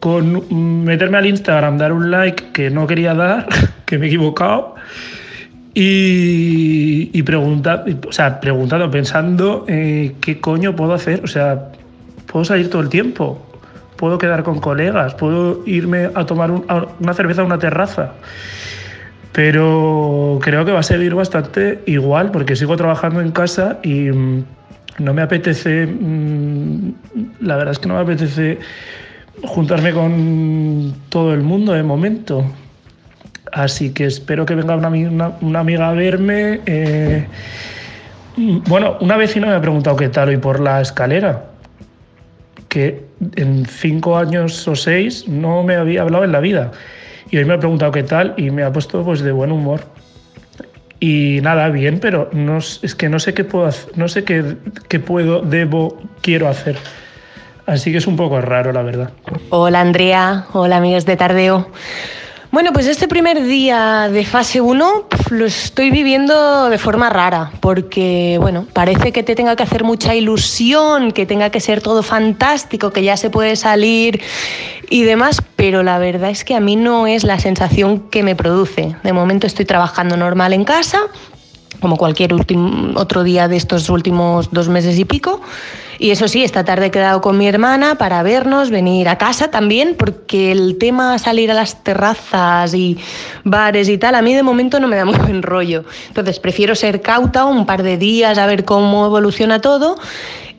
con 0.00 0.44
mm, 0.48 0.84
meterme 0.84 1.18
al 1.18 1.26
Instagram, 1.26 1.78
dar 1.78 1.92
un 1.92 2.10
like 2.10 2.52
que 2.52 2.70
no 2.70 2.86
quería 2.86 3.14
dar, 3.14 3.46
que 3.84 3.98
me 3.98 4.06
he 4.06 4.08
equivocado, 4.08 4.74
y, 5.74 7.10
y 7.12 7.24
o 7.34 8.12
sea, 8.12 8.40
preguntando, 8.40 8.90
pensando 8.90 9.64
eh, 9.68 10.14
qué 10.20 10.40
coño 10.40 10.76
puedo 10.76 10.92
hacer, 10.92 11.22
o 11.24 11.26
sea, 11.26 11.68
puedo 12.26 12.44
salir 12.44 12.68
todo 12.68 12.82
el 12.82 12.88
tiempo, 12.88 13.40
puedo 13.96 14.18
quedar 14.18 14.42
con 14.42 14.60
colegas, 14.60 15.14
puedo 15.14 15.62
irme 15.66 16.10
a 16.14 16.26
tomar 16.26 16.50
una 16.50 17.14
cerveza 17.14 17.42
a 17.42 17.44
una 17.44 17.58
terraza. 17.58 18.12
Pero 19.32 20.38
creo 20.42 20.64
que 20.64 20.72
va 20.72 20.80
a 20.80 20.82
seguir 20.82 21.14
bastante 21.14 21.80
igual 21.86 22.30
porque 22.30 22.54
sigo 22.54 22.76
trabajando 22.76 23.20
en 23.20 23.32
casa 23.32 23.78
y 23.82 24.10
mmm, 24.10 24.44
no 24.98 25.14
me 25.14 25.22
apetece, 25.22 25.86
mmm, 25.86 26.92
la 27.40 27.56
verdad 27.56 27.72
es 27.72 27.78
que 27.78 27.88
no 27.88 27.94
me 27.94 28.00
apetece 28.00 28.58
juntarme 29.42 29.92
con 29.92 30.94
todo 31.08 31.32
el 31.32 31.40
mundo 31.40 31.72
de 31.72 31.82
momento. 31.82 32.44
Así 33.52 33.92
que 33.92 34.06
espero 34.06 34.46
que 34.46 34.54
venga 34.54 34.76
una, 34.76 35.32
una, 35.40 35.60
amiga 35.60 35.90
a 35.90 35.92
verme. 35.92 36.60
Eh, 36.66 37.26
bueno, 38.36 38.96
una 39.00 39.16
vecina 39.16 39.46
me 39.48 39.54
ha 39.54 39.60
preguntado 39.60 39.96
qué 39.96 40.08
tal 40.08 40.28
hoy 40.28 40.38
por 40.38 40.60
la 40.60 40.80
escalera, 40.80 41.44
que 42.68 43.04
en 43.36 43.66
cinco 43.66 44.16
años 44.16 44.66
o 44.66 44.74
seis 44.74 45.28
no 45.28 45.62
me 45.62 45.76
había 45.76 46.02
hablado 46.02 46.24
en 46.24 46.32
la 46.32 46.40
vida. 46.40 46.72
Y 47.32 47.38
hoy 47.38 47.46
me 47.46 47.54
ha 47.54 47.58
preguntado 47.58 47.90
qué 47.90 48.02
tal 48.02 48.34
y 48.36 48.50
me 48.50 48.62
ha 48.62 48.70
puesto 48.70 49.02
pues 49.02 49.22
de 49.22 49.32
buen 49.32 49.50
humor. 49.52 49.80
Y 51.00 51.40
nada, 51.40 51.70
bien, 51.70 51.98
pero 51.98 52.28
no, 52.32 52.58
es 52.58 52.94
que 52.94 53.08
no 53.08 53.18
sé 53.18 53.32
qué 53.32 53.42
puedo 53.42 53.70
no 53.96 54.06
sé 54.06 54.22
qué, 54.22 54.58
qué 54.88 55.00
puedo, 55.00 55.40
debo, 55.40 55.98
quiero 56.20 56.46
hacer. 56.46 56.76
Así 57.64 57.90
que 57.90 57.96
es 57.96 58.06
un 58.06 58.16
poco 58.16 58.38
raro, 58.42 58.70
la 58.72 58.82
verdad. 58.82 59.10
Hola 59.48 59.80
Andrea, 59.80 60.44
hola 60.52 60.76
amigos 60.76 61.06
de 61.06 61.16
Tardeo. 61.16 61.68
Bueno, 62.52 62.74
pues 62.74 62.86
este 62.86 63.08
primer 63.08 63.46
día 63.46 64.10
de 64.12 64.26
fase 64.26 64.60
1 64.60 65.04
lo 65.30 65.46
estoy 65.46 65.90
viviendo 65.90 66.68
de 66.68 66.76
forma 66.76 67.08
rara, 67.08 67.50
porque 67.60 68.36
bueno, 68.42 68.66
parece 68.74 69.10
que 69.10 69.22
te 69.22 69.34
tenga 69.34 69.56
que 69.56 69.62
hacer 69.62 69.84
mucha 69.84 70.14
ilusión, 70.14 71.12
que 71.12 71.24
tenga 71.24 71.48
que 71.48 71.60
ser 71.60 71.80
todo 71.80 72.02
fantástico, 72.02 72.90
que 72.90 73.02
ya 73.02 73.16
se 73.16 73.30
puede 73.30 73.56
salir 73.56 74.20
y 74.90 75.04
demás, 75.04 75.42
pero 75.56 75.82
la 75.82 75.98
verdad 75.98 76.28
es 76.28 76.44
que 76.44 76.54
a 76.54 76.60
mí 76.60 76.76
no 76.76 77.06
es 77.06 77.24
la 77.24 77.40
sensación 77.40 78.00
que 78.10 78.22
me 78.22 78.36
produce. 78.36 78.96
De 79.02 79.14
momento 79.14 79.46
estoy 79.46 79.64
trabajando 79.64 80.18
normal 80.18 80.52
en 80.52 80.64
casa, 80.64 80.98
como 81.80 81.96
cualquier 81.96 82.34
otro 82.96 83.24
día 83.24 83.48
de 83.48 83.56
estos 83.56 83.88
últimos 83.88 84.50
dos 84.52 84.68
meses 84.68 84.98
y 84.98 85.06
pico. 85.06 85.40
Y 86.02 86.10
eso 86.10 86.26
sí, 86.26 86.42
esta 86.42 86.64
tarde 86.64 86.86
he 86.86 86.90
quedado 86.90 87.20
con 87.20 87.38
mi 87.38 87.46
hermana 87.46 87.94
para 87.94 88.24
vernos, 88.24 88.70
venir 88.70 89.08
a 89.08 89.18
casa 89.18 89.52
también, 89.52 89.94
porque 89.96 90.50
el 90.50 90.76
tema 90.76 91.16
salir 91.20 91.48
a 91.52 91.54
las 91.54 91.84
terrazas 91.84 92.74
y 92.74 92.98
bares 93.44 93.88
y 93.88 93.98
tal, 93.98 94.16
a 94.16 94.20
mí 94.20 94.34
de 94.34 94.42
momento 94.42 94.80
no 94.80 94.88
me 94.88 94.96
da 94.96 95.04
muy 95.04 95.16
buen 95.16 95.44
rollo. 95.44 95.84
Entonces 96.08 96.40
prefiero 96.40 96.74
ser 96.74 97.02
cauta 97.02 97.44
un 97.44 97.66
par 97.66 97.84
de 97.84 97.98
días 97.98 98.36
a 98.38 98.46
ver 98.46 98.64
cómo 98.64 99.06
evoluciona 99.06 99.60
todo 99.60 99.96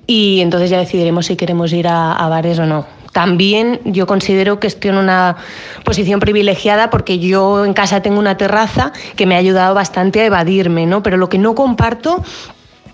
y 0.08 0.40
entonces 0.40 0.70
ya 0.70 0.80
decidiremos 0.80 1.26
si 1.26 1.36
queremos 1.36 1.74
ir 1.74 1.90
a, 1.90 2.14
a 2.14 2.30
bares 2.30 2.58
o 2.60 2.66
no 2.66 2.86
también 3.12 3.80
yo 3.84 4.08
considero 4.08 4.60
que 4.60 4.68
estoy 4.68 4.90
en 4.90 4.98
una 4.98 5.36
posición 5.84 6.20
privilegiada 6.20 6.90
porque 6.90 7.20
yo 7.20 7.64
en 7.64 7.74
casa 7.74 8.02
tengo 8.02 8.18
una 8.18 8.38
terraza 8.38 8.92
que 9.16 9.26
me 9.26 9.36
ha 9.36 9.38
ayudado 9.38 9.76
bastante 9.76 10.22
a 10.22 10.26
evadirme, 10.26 10.88
¿no? 10.88 11.04
Pero 11.04 11.18
lo 11.18 11.30
que 11.30 11.38
no 11.38 11.54
comparto 11.54 12.24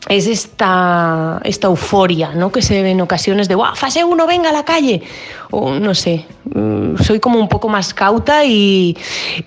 es 0.08 0.28
esta, 0.28 1.42
esta 1.44 1.68
euforia 1.68 2.34
¿no? 2.34 2.52
que 2.52 2.62
se 2.62 2.82
ve 2.82 2.92
en 2.92 3.02
ocasiones 3.02 3.48
de 3.48 3.56
¡Wow, 3.56 3.76
fase 3.76 4.04
1, 4.04 4.28
venga 4.28 4.50
a 4.50 4.54
la 4.54 4.64
calle! 4.64 5.02
O 5.52 5.74
no 5.74 5.96
sé, 5.96 6.26
mm, 6.54 6.98
soy 6.98 7.20
como 7.20 7.40
un 7.40 7.50
poco 7.50 7.70
más 7.70 7.94
cauta 7.94 8.46
y, 8.46 8.96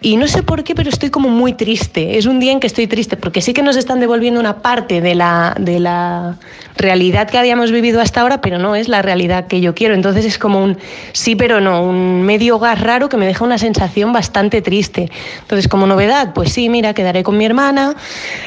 y, 0.01 0.17
no 0.17 0.27
sé 0.27 0.43
por 0.43 0.65
qué, 0.65 0.75
pero 0.75 0.91
estoy 0.91 1.11
como 1.11 1.29
muy 1.29 1.53
triste. 1.53 2.19
Es 2.19 2.27
un 2.27 2.41
día 2.41 2.51
en 2.51 2.59
que 2.59 2.67
estoy 2.67 2.89
triste 2.89 3.17
porque 3.17 3.41
sí 3.41 3.55
que 3.55 3.63
nos 3.63 3.77
están 3.77 4.01
devolviendo 4.01 4.41
una 4.41 4.63
parte 4.63 5.01
de 5.01 5.15
la, 5.15 5.55
de 5.61 5.79
la 5.79 6.37
realidad 6.77 7.29
que 7.29 7.39
habíamos 7.39 7.71
vivido 7.71 8.01
hasta 8.01 8.21
ahora, 8.21 8.41
pero 8.41 8.59
no 8.59 8.75
es 8.75 8.89
la 8.89 9.03
realidad 9.03 9.47
que 9.47 9.61
yo 9.61 9.75
quiero. 9.75 9.95
Entonces 9.95 10.25
es 10.25 10.39
como 10.39 10.63
un 10.63 10.79
sí, 11.13 11.37
pero 11.37 11.61
no, 11.61 11.83
un 11.83 12.23
medio 12.23 12.59
gas 12.59 12.81
raro 12.81 13.09
que 13.09 13.17
me 13.17 13.27
deja 13.27 13.45
una 13.45 13.59
sensación 13.59 14.13
bastante 14.13 14.63
triste. 14.63 15.11
Entonces, 15.41 15.69
como 15.69 15.87
novedad, 15.87 16.33
pues 16.35 16.53
sí, 16.53 16.69
mira, 16.69 16.95
quedaré 16.95 17.23
con 17.23 17.37
mi 17.37 17.45
hermana. 17.45 17.95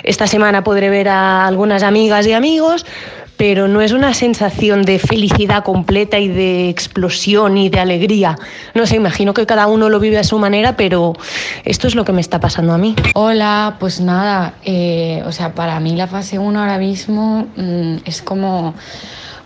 Esta 0.03 0.27
semana 0.27 0.63
podré 0.63 0.89
ver 0.89 1.09
a 1.09 1.45
algunas 1.45 1.83
amigas 1.83 2.25
y 2.27 2.33
amigos, 2.33 2.85
pero 3.37 3.67
no 3.67 3.81
es 3.81 3.91
una 3.91 4.13
sensación 4.13 4.83
de 4.83 4.99
felicidad 4.99 5.63
completa 5.63 6.19
y 6.19 6.27
de 6.27 6.69
explosión 6.69 7.57
y 7.57 7.69
de 7.69 7.79
alegría. 7.79 8.37
No 8.73 8.85
sé, 8.85 8.95
imagino 8.95 9.33
que 9.33 9.45
cada 9.45 9.67
uno 9.67 9.89
lo 9.89 9.99
vive 9.99 10.17
a 10.17 10.23
su 10.23 10.39
manera, 10.39 10.75
pero 10.75 11.13
esto 11.63 11.87
es 11.87 11.95
lo 11.95 12.05
que 12.05 12.11
me 12.11 12.21
está 12.21 12.39
pasando 12.39 12.73
a 12.73 12.77
mí. 12.77 12.95
Hola, 13.13 13.77
pues 13.79 13.99
nada, 13.99 14.53
eh, 14.63 15.23
o 15.25 15.31
sea, 15.31 15.53
para 15.53 15.79
mí 15.79 15.95
la 15.95 16.07
fase 16.07 16.39
1 16.39 16.59
ahora 16.59 16.77
mismo 16.77 17.47
mmm, 17.55 17.97
es 18.05 18.21
como 18.21 18.73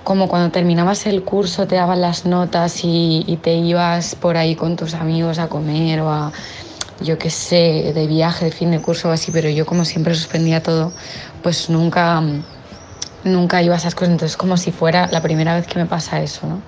como 0.03 0.27
cuando 0.27 0.49
terminabas 0.49 1.05
el 1.05 1.21
curso 1.21 1.67
te 1.67 1.75
daban 1.75 2.01
las 2.01 2.25
notas 2.25 2.83
y, 2.83 3.23
y, 3.27 3.35
te 3.35 3.53
ibas 3.53 4.15
por 4.15 4.37
ahí 4.37 4.55
con 4.55 4.75
tus 4.75 4.95
amigos 4.95 5.37
a 5.37 5.49
comer 5.49 5.99
o 6.01 6.09
a, 6.09 6.31
yo 7.01 7.17
qué 7.17 7.29
sé, 7.29 7.91
de 7.93 8.07
viaje, 8.07 8.45
de 8.45 8.51
fin 8.51 8.71
de 8.71 8.81
curso 8.81 9.09
o 9.09 9.11
así, 9.11 9.31
pero 9.31 9.49
yo 9.49 9.65
como 9.65 9.85
siempre 9.85 10.15
suspendía 10.15 10.61
todo, 10.61 10.91
pues 11.43 11.69
nunca, 11.69 12.21
nunca 13.23 13.61
iba 13.61 13.75
a 13.75 13.77
esas 13.77 13.95
cosas, 13.95 14.11
entonces 14.11 14.37
como 14.37 14.57
si 14.57 14.71
fuera 14.71 15.07
la 15.07 15.21
primera 15.21 15.55
vez 15.55 15.67
que 15.67 15.79
me 15.79 15.85
pasa 15.85 16.21
eso, 16.21 16.47
¿no? 16.47 16.61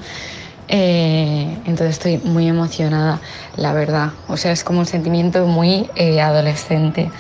Eh, 0.68 1.58
entonces 1.66 1.98
estoy 1.98 2.18
muy 2.20 2.48
emocionada, 2.48 3.20
la 3.58 3.74
verdad, 3.74 4.12
o 4.28 4.38
sea, 4.38 4.52
es 4.52 4.64
como 4.64 4.80
un 4.80 4.86
sentimiento 4.86 5.46
muy 5.46 5.90
eh, 5.96 6.22
adolescente. 6.22 7.12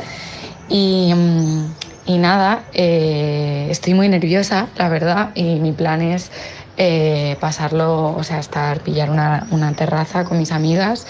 Y, 0.69 1.13
y 2.05 2.17
nada, 2.17 2.63
eh, 2.73 3.67
estoy 3.69 3.93
muy 3.93 4.07
nerviosa, 4.07 4.67
la 4.77 4.87
verdad, 4.87 5.31
y 5.35 5.59
mi 5.59 5.73
plan 5.73 6.01
es 6.01 6.31
eh, 6.77 7.35
pasarlo, 7.41 8.15
o 8.15 8.23
sea, 8.23 8.39
estar, 8.39 8.79
pillar 8.79 9.09
una, 9.09 9.45
una, 9.51 9.73
terraza 9.73 10.23
con 10.23 10.39
mis 10.39 10.53
amigas, 10.53 11.05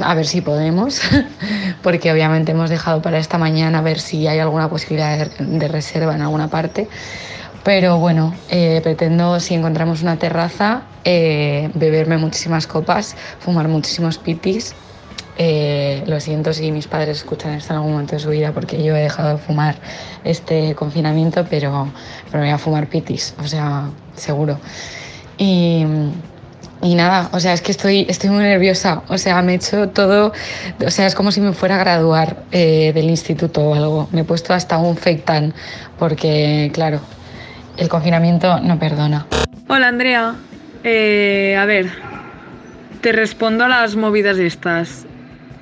a 0.00 0.14
ver 0.14 0.26
si 0.26 0.40
podemos, 0.40 1.00
porque 1.82 2.12
obviamente 2.12 2.52
hemos 2.52 2.70
dejado 2.70 3.02
para 3.02 3.18
esta 3.18 3.36
mañana 3.36 3.80
a 3.80 3.82
ver 3.82 3.98
si 3.98 4.28
hay 4.28 4.38
alguna 4.38 4.70
posibilidad 4.70 5.18
de, 5.18 5.44
de 5.44 5.68
reserva 5.68 6.14
en 6.14 6.22
alguna 6.22 6.48
parte. 6.48 6.88
Pero 7.64 7.98
bueno, 7.98 8.34
eh, 8.48 8.80
pretendo, 8.82 9.38
si 9.38 9.54
encontramos 9.54 10.02
una 10.02 10.16
terraza, 10.16 10.82
eh, 11.04 11.70
beberme 11.74 12.16
muchísimas 12.16 12.66
copas, 12.66 13.16
fumar 13.38 13.68
muchísimos 13.68 14.18
pitis. 14.18 14.74
Eh, 15.36 16.02
lo 16.06 16.20
siento 16.20 16.52
si 16.52 16.70
mis 16.70 16.86
padres 16.86 17.18
escuchan 17.18 17.52
esto 17.52 17.72
en 17.72 17.78
algún 17.78 17.92
momento 17.92 18.14
de 18.14 18.18
su 18.18 18.28
vida 18.28 18.52
porque 18.52 18.82
yo 18.82 18.94
he 18.94 19.00
dejado 19.00 19.30
de 19.30 19.38
fumar 19.38 19.76
este 20.22 20.74
confinamiento, 20.74 21.46
pero, 21.48 21.88
pero 22.30 22.42
voy 22.42 22.52
a 22.52 22.58
fumar 22.58 22.88
pitis, 22.88 23.34
o 23.42 23.46
sea, 23.46 23.88
seguro. 24.16 24.58
Y, 25.38 25.86
y 26.82 26.94
nada, 26.94 27.28
o 27.32 27.40
sea, 27.40 27.52
es 27.52 27.60
que 27.60 27.72
estoy, 27.72 28.06
estoy 28.08 28.30
muy 28.30 28.42
nerviosa. 28.42 29.02
O 29.08 29.18
sea, 29.18 29.40
me 29.42 29.52
he 29.52 29.56
hecho 29.56 29.90
todo, 29.90 30.32
o 30.84 30.90
sea, 30.90 31.06
es 31.06 31.14
como 31.14 31.30
si 31.30 31.40
me 31.40 31.52
fuera 31.52 31.76
a 31.76 31.78
graduar 31.78 32.44
eh, 32.52 32.92
del 32.94 33.10
instituto 33.10 33.62
o 33.62 33.74
algo. 33.74 34.08
Me 34.12 34.22
he 34.22 34.24
puesto 34.24 34.54
hasta 34.54 34.78
un 34.78 34.96
fake 34.96 35.24
tan, 35.24 35.54
porque, 35.98 36.70
claro, 36.72 37.00
el 37.80 37.88
confinamiento 37.88 38.60
no 38.60 38.78
perdona. 38.78 39.26
Hola, 39.66 39.88
Andrea. 39.88 40.34
Eh, 40.84 41.56
a 41.58 41.64
ver, 41.64 41.88
te 43.00 43.10
respondo 43.12 43.64
a 43.64 43.68
las 43.68 43.96
movidas 43.96 44.38
estas. 44.38 45.06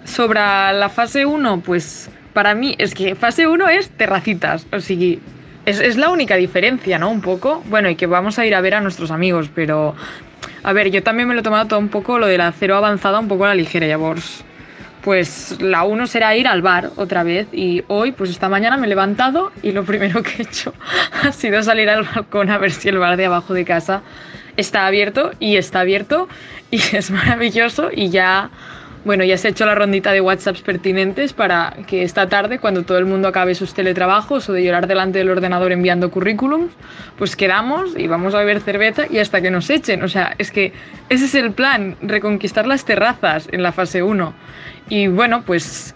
Sobre 0.04 0.40
la 0.40 0.88
fase 0.88 1.26
1, 1.26 1.60
pues 1.60 2.10
para 2.32 2.54
mí 2.54 2.74
es 2.78 2.94
que 2.94 3.14
fase 3.14 3.46
1 3.46 3.68
es 3.68 3.90
terracitas. 3.90 4.66
O 4.72 4.80
sea, 4.80 4.96
es, 5.66 5.80
es, 5.80 5.96
la 5.96 6.08
única 6.08 6.36
diferencia, 6.36 6.98
¿no? 6.98 7.10
Un 7.10 7.20
poco. 7.20 7.62
Bueno, 7.66 7.88
y 7.88 7.94
que 7.94 8.06
vamos 8.06 8.38
a 8.38 8.46
ir 8.46 8.54
a 8.54 8.60
ver 8.60 8.74
a 8.74 8.80
nuestros 8.80 9.10
amigos, 9.10 9.50
pero. 9.54 9.94
A 10.64 10.72
ver, 10.72 10.90
yo 10.90 11.02
también 11.02 11.28
me 11.28 11.34
lo 11.34 11.40
he 11.40 11.42
tomado 11.44 11.66
todo 11.66 11.78
un 11.78 11.88
poco 11.88 12.18
lo 12.18 12.26
de 12.26 12.36
la 12.36 12.50
cero 12.52 12.76
avanzada, 12.76 13.20
un 13.20 13.28
poco 13.28 13.44
a 13.44 13.48
la 13.48 13.54
ligera, 13.54 13.86
ya 13.86 13.96
vos. 13.96 14.44
Pues 15.08 15.56
la 15.62 15.84
uno 15.84 16.06
será 16.06 16.36
ir 16.36 16.46
al 16.46 16.60
bar 16.60 16.90
otra 16.96 17.22
vez. 17.22 17.48
Y 17.50 17.82
hoy, 17.88 18.12
pues 18.12 18.28
esta 18.28 18.50
mañana 18.50 18.76
me 18.76 18.84
he 18.84 18.90
levantado 18.90 19.52
y 19.62 19.72
lo 19.72 19.82
primero 19.82 20.22
que 20.22 20.32
he 20.36 20.42
hecho 20.42 20.74
ha 21.22 21.32
sido 21.32 21.62
salir 21.62 21.88
al 21.88 22.02
balcón 22.02 22.50
a 22.50 22.58
ver 22.58 22.72
si 22.72 22.90
el 22.90 22.98
bar 22.98 23.16
de 23.16 23.24
abajo 23.24 23.54
de 23.54 23.64
casa 23.64 24.02
está 24.58 24.86
abierto. 24.86 25.30
Y 25.40 25.56
está 25.56 25.80
abierto 25.80 26.28
y 26.70 26.76
es 26.94 27.10
maravilloso. 27.10 27.88
Y 27.90 28.10
ya 28.10 28.50
bueno, 29.08 29.24
ya 29.24 29.38
se 29.38 29.48
ha 29.48 29.50
hecho 29.52 29.64
la 29.64 29.74
rondita 29.74 30.12
de 30.12 30.20
WhatsApps 30.20 30.60
pertinentes 30.60 31.32
para 31.32 31.74
que 31.86 32.02
esta 32.02 32.28
tarde, 32.28 32.58
cuando 32.58 32.82
todo 32.82 32.98
el 32.98 33.06
mundo 33.06 33.26
acabe 33.26 33.54
sus 33.54 33.72
teletrabajos 33.72 34.46
o 34.50 34.52
de 34.52 34.62
llorar 34.62 34.86
delante 34.86 35.16
del 35.16 35.30
ordenador 35.30 35.72
enviando 35.72 36.10
currículums, 36.10 36.74
pues 37.16 37.34
quedamos 37.34 37.96
y 37.96 38.06
vamos 38.06 38.34
a 38.34 38.40
beber 38.40 38.60
cerveza 38.60 39.06
y 39.08 39.16
hasta 39.16 39.40
que 39.40 39.50
nos 39.50 39.70
echen. 39.70 40.02
O 40.02 40.08
sea, 40.08 40.34
es 40.36 40.50
que 40.50 40.74
ese 41.08 41.24
es 41.24 41.34
el 41.36 41.52
plan, 41.52 41.96
reconquistar 42.02 42.66
las 42.66 42.84
terrazas 42.84 43.48
en 43.50 43.62
la 43.62 43.72
fase 43.72 44.02
1. 44.02 44.34
Y 44.90 45.06
bueno, 45.06 45.42
pues 45.46 45.94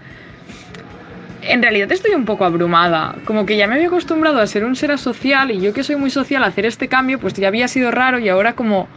en 1.42 1.62
realidad 1.62 1.92
estoy 1.92 2.14
un 2.14 2.24
poco 2.24 2.46
abrumada. 2.46 3.16
Como 3.26 3.44
que 3.44 3.58
ya 3.58 3.66
me 3.66 3.74
había 3.74 3.88
acostumbrado 3.88 4.40
a 4.40 4.46
ser 4.46 4.64
un 4.64 4.74
ser 4.74 4.90
asocial 4.90 5.50
y 5.50 5.60
yo 5.60 5.74
que 5.74 5.84
soy 5.84 5.96
muy 5.96 6.08
social, 6.08 6.44
hacer 6.44 6.64
este 6.64 6.88
cambio, 6.88 7.18
pues 7.18 7.34
ya 7.34 7.48
había 7.48 7.68
sido 7.68 7.90
raro 7.90 8.18
y 8.18 8.30
ahora 8.30 8.54
como 8.54 8.88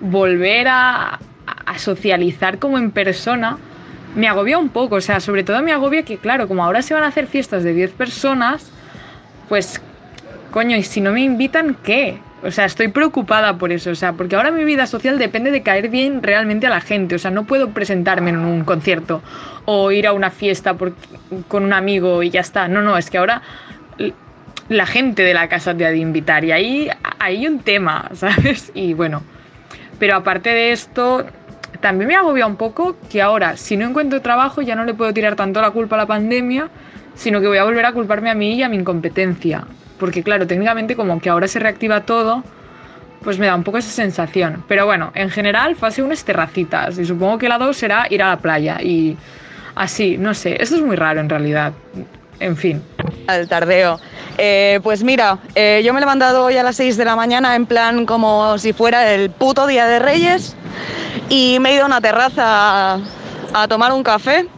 volver 0.00 0.66
a, 0.66 1.20
a 1.66 1.78
socializar 1.78 2.58
como 2.58 2.78
en 2.78 2.90
persona, 2.90 3.58
me 4.14 4.28
agobia 4.28 4.58
un 4.58 4.68
poco. 4.68 4.96
O 4.96 5.00
sea, 5.00 5.20
sobre 5.20 5.44
todo 5.44 5.62
me 5.62 5.72
agobia 5.72 6.04
que, 6.04 6.18
claro, 6.18 6.48
como 6.48 6.64
ahora 6.64 6.82
se 6.82 6.94
van 6.94 7.04
a 7.04 7.08
hacer 7.08 7.26
fiestas 7.26 7.64
de 7.64 7.72
10 7.72 7.92
personas, 7.92 8.70
pues, 9.48 9.80
coño, 10.50 10.76
y 10.76 10.82
si 10.82 11.00
no 11.00 11.12
me 11.12 11.22
invitan, 11.22 11.76
¿qué? 11.82 12.18
O 12.42 12.50
sea, 12.50 12.64
estoy 12.64 12.88
preocupada 12.88 13.56
por 13.56 13.72
eso. 13.72 13.90
O 13.90 13.94
sea, 13.94 14.12
porque 14.14 14.36
ahora 14.36 14.50
mi 14.50 14.64
vida 14.64 14.86
social 14.86 15.18
depende 15.18 15.50
de 15.50 15.62
caer 15.62 15.88
bien 15.88 16.22
realmente 16.22 16.66
a 16.66 16.70
la 16.70 16.80
gente. 16.80 17.14
O 17.14 17.18
sea, 17.18 17.30
no 17.30 17.44
puedo 17.44 17.70
presentarme 17.70 18.30
en 18.30 18.38
un 18.38 18.64
concierto 18.64 19.22
o 19.64 19.92
ir 19.92 20.06
a 20.06 20.12
una 20.12 20.30
fiesta 20.30 20.76
con 21.48 21.64
un 21.64 21.72
amigo 21.72 22.22
y 22.22 22.30
ya 22.30 22.40
está. 22.40 22.68
No, 22.68 22.82
no, 22.82 22.96
es 22.96 23.10
que 23.10 23.18
ahora 23.18 23.42
la 24.68 24.86
gente 24.86 25.22
de 25.22 25.34
la 25.34 25.48
casa 25.48 25.74
te 25.76 25.86
ha 25.86 25.90
de 25.90 25.98
invitar 25.98 26.44
y 26.44 26.52
ahí 26.52 26.88
hay 27.18 27.46
un 27.46 27.60
tema, 27.60 28.10
¿sabes? 28.14 28.72
Y 28.74 28.94
bueno, 28.94 29.22
pero 29.98 30.16
aparte 30.16 30.50
de 30.50 30.72
esto, 30.72 31.26
también 31.82 32.08
me 32.08 32.16
agobia 32.16 32.46
un 32.46 32.56
poco 32.56 32.96
que 33.10 33.20
ahora, 33.20 33.58
si 33.58 33.76
no 33.76 33.86
encuentro 33.86 34.22
trabajo, 34.22 34.62
ya 34.62 34.74
no 34.74 34.84
le 34.86 34.94
puedo 34.94 35.12
tirar 35.12 35.36
tanto 35.36 35.60
la 35.60 35.70
culpa 35.70 35.96
a 35.96 35.98
la 35.98 36.06
pandemia, 36.06 36.70
sino 37.14 37.42
que 37.42 37.48
voy 37.48 37.58
a 37.58 37.64
volver 37.64 37.84
a 37.84 37.92
culparme 37.92 38.30
a 38.30 38.34
mí 38.34 38.54
y 38.54 38.62
a 38.62 38.68
mi 38.70 38.76
incompetencia. 38.76 39.66
Porque 39.98 40.22
claro, 40.22 40.46
técnicamente 40.46 40.96
como 40.96 41.20
que 41.20 41.28
ahora 41.28 41.46
se 41.46 41.58
reactiva 41.58 42.00
todo, 42.02 42.42
pues 43.22 43.38
me 43.38 43.46
da 43.46 43.54
un 43.54 43.64
poco 43.64 43.78
esa 43.78 43.90
sensación. 43.90 44.64
Pero 44.66 44.86
bueno, 44.86 45.12
en 45.14 45.28
general, 45.28 45.76
fase 45.76 46.02
1 46.02 46.12
es 46.14 46.24
terracitas 46.24 46.98
y 46.98 47.04
supongo 47.04 47.38
que 47.38 47.48
la 47.48 47.58
2 47.58 47.76
será 47.76 48.06
ir 48.08 48.22
a 48.22 48.28
la 48.28 48.38
playa 48.38 48.80
y 48.80 49.16
así, 49.74 50.16
no 50.16 50.34
sé, 50.34 50.62
esto 50.62 50.76
es 50.76 50.82
muy 50.82 50.96
raro 50.96 51.20
en 51.20 51.28
realidad. 51.28 51.72
En 52.42 52.56
fin. 52.56 52.82
Al 53.28 53.48
tardeo. 53.48 54.00
Eh, 54.36 54.80
pues 54.82 55.04
mira, 55.04 55.38
eh, 55.54 55.80
yo 55.84 55.92
me 55.92 55.98
he 55.98 56.00
levantado 56.00 56.44
hoy 56.44 56.56
a 56.56 56.62
las 56.62 56.76
6 56.76 56.96
de 56.96 57.04
la 57.04 57.14
mañana 57.14 57.54
en 57.54 57.66
plan 57.66 58.04
como 58.04 58.58
si 58.58 58.72
fuera 58.72 59.12
el 59.12 59.30
puto 59.30 59.66
Día 59.66 59.86
de 59.86 59.98
Reyes 60.00 60.56
y 61.28 61.58
me 61.60 61.70
he 61.70 61.74
ido 61.74 61.84
a 61.84 61.86
una 61.86 62.00
terraza 62.00 62.94
a, 62.94 62.98
a 63.54 63.68
tomar 63.68 63.92
un 63.92 64.02
café 64.02 64.48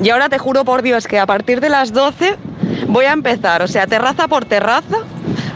y 0.00 0.08
ahora 0.10 0.28
te 0.28 0.38
juro 0.38 0.64
por 0.64 0.82
Dios 0.82 1.06
que 1.06 1.18
a 1.18 1.26
partir 1.26 1.60
de 1.60 1.68
las 1.68 1.92
12 1.92 2.36
voy 2.86 3.04
a 3.04 3.12
empezar, 3.12 3.62
o 3.62 3.68
sea, 3.68 3.86
terraza 3.86 4.28
por 4.28 4.44
terraza, 4.44 4.98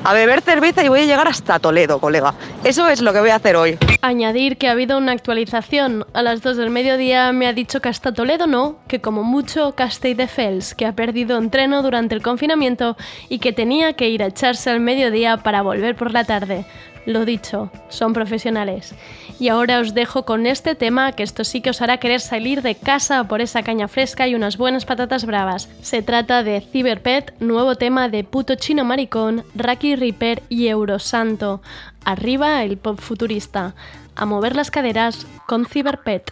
a 0.04 0.12
beber 0.12 0.42
cerveza 0.42 0.84
y 0.84 0.88
voy 0.88 1.00
a 1.00 1.04
llegar 1.04 1.28
hasta 1.28 1.58
Toledo, 1.58 1.98
colega. 1.98 2.34
Eso 2.64 2.88
es 2.88 3.00
lo 3.00 3.12
que 3.12 3.20
voy 3.20 3.30
a 3.30 3.36
hacer 3.36 3.56
hoy. 3.56 3.78
Añadir 4.04 4.56
que 4.56 4.66
ha 4.66 4.72
habido 4.72 4.98
una 4.98 5.12
actualización. 5.12 6.06
A 6.12 6.22
las 6.22 6.42
2 6.42 6.56
del 6.56 6.70
mediodía 6.70 7.30
me 7.30 7.46
ha 7.46 7.52
dicho 7.52 7.80
que 7.80 7.88
hasta 7.88 8.12
Toledo 8.12 8.48
no, 8.48 8.78
que 8.88 9.00
como 9.00 9.22
mucho 9.22 9.76
Castelldefels, 9.76 10.74
que 10.74 10.86
ha 10.86 10.96
perdido 10.96 11.38
entreno 11.38 11.84
durante 11.84 12.16
el 12.16 12.20
confinamiento 12.20 12.96
y 13.28 13.38
que 13.38 13.52
tenía 13.52 13.92
que 13.92 14.08
ir 14.08 14.24
a 14.24 14.26
echarse 14.26 14.70
al 14.70 14.80
mediodía 14.80 15.36
para 15.36 15.62
volver 15.62 15.94
por 15.94 16.10
la 16.10 16.24
tarde. 16.24 16.64
Lo 17.06 17.24
dicho, 17.24 17.70
son 17.88 18.12
profesionales. 18.12 18.94
Y 19.40 19.48
ahora 19.48 19.78
os 19.78 19.94
dejo 19.94 20.24
con 20.24 20.46
este 20.46 20.74
tema 20.74 21.12
que 21.12 21.22
esto 21.22 21.44
sí 21.44 21.60
que 21.60 21.70
os 21.70 21.80
hará 21.80 21.98
querer 21.98 22.20
salir 22.20 22.62
de 22.62 22.74
casa 22.74 23.24
por 23.24 23.40
esa 23.40 23.62
caña 23.62 23.88
fresca 23.88 24.26
y 24.26 24.34
unas 24.34 24.56
buenas 24.56 24.84
patatas 24.84 25.26
bravas. 25.26 25.68
Se 25.80 26.02
trata 26.02 26.42
de 26.42 26.60
Cyberpet, 26.60 27.34
nuevo 27.40 27.76
tema 27.76 28.08
de 28.08 28.22
Puto 28.24 28.56
Chino 28.56 28.84
Maricón, 28.84 29.44
Raki 29.54 29.96
Reaper 29.96 30.42
y 30.48 30.68
Eurosanto. 30.68 31.60
Arriba 32.04 32.62
el 32.62 32.78
pop 32.78 33.00
futurista. 33.00 33.74
A 34.14 34.26
mover 34.26 34.56
las 34.56 34.70
caderas 34.70 35.26
con 35.46 35.64
Cyberpet. 35.64 36.30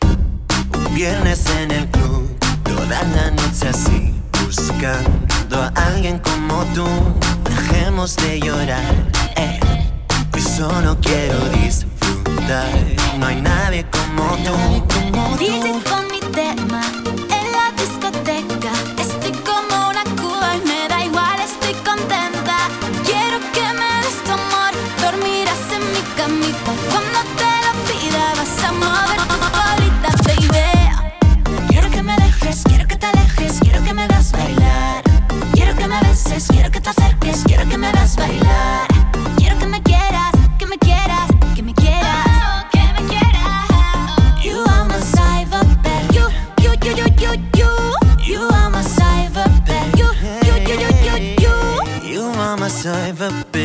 Viernes 0.92 1.46
en 1.60 1.70
el 1.70 1.86
club, 1.88 2.28
toda 2.62 3.02
la 3.14 3.30
noche 3.30 3.68
así, 3.68 4.12
buscando 4.44 5.62
a 5.62 5.68
alguien 5.68 6.18
como 6.18 6.64
tú. 6.74 6.86
Dejemos 7.44 8.16
de 8.16 8.40
llorar, 8.40 8.94
eh. 9.36 9.60
Hoy 10.34 10.42
solo 10.42 10.98
quiero 11.00 11.38
disfrutar. 11.64 12.68
No 13.18 13.26
hay 13.26 13.40
nadie 13.40 13.86
como 13.90 14.36
tú. 14.44 15.38
DJ 15.38 15.80
con 15.88 16.06
mi 16.10 16.20
tema 16.32 16.82
beses, 36.40 36.48
quiero 36.48 36.70
que 36.70 36.80
te 36.80 36.88
acerques, 36.88 37.42
quiero 37.44 37.68
que 37.68 37.76
me 37.76 37.88
hagas 37.88 38.16
bailar. 38.16 38.88
Quiero 39.36 39.58
que 39.58 39.66
me 39.66 39.82
quieras, 39.82 40.32
que 40.58 40.66
me 40.66 40.78
quieras, 40.78 41.28
que 41.54 41.62
me 41.62 41.74
quieras, 41.74 42.66
que 42.72 42.80
me 42.80 43.08
quieras. 43.08 44.42
You 44.42 44.64
are 44.64 44.84
my 44.88 44.98
cyberbet. 45.00 46.12
You, 46.12 46.28
you, 46.62 46.72
you, 46.82 46.94
you, 46.96 47.06
you, 47.18 47.32
you. 47.54 47.70
You 48.24 48.48
are 48.48 48.70
my 48.70 48.82
cyberbet. 48.82 49.96
You, 49.98 50.08
you, 50.46 50.54
you, 50.68 50.76
you, 50.80 50.90
you, 51.06 51.16
you. 51.42 52.12
You 52.12 52.32
mama 52.32 52.68
cyberbait. 52.68 53.59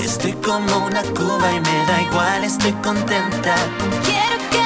Estoy 0.00 0.30
como 0.34 0.86
una 0.86 1.02
cuba 1.02 1.52
y 1.52 1.60
me 1.60 1.86
da 1.86 2.02
igual, 2.02 2.44
estoy 2.44 2.70
contenta. 2.84 3.56
Quiero 4.04 4.38
que 4.52 4.61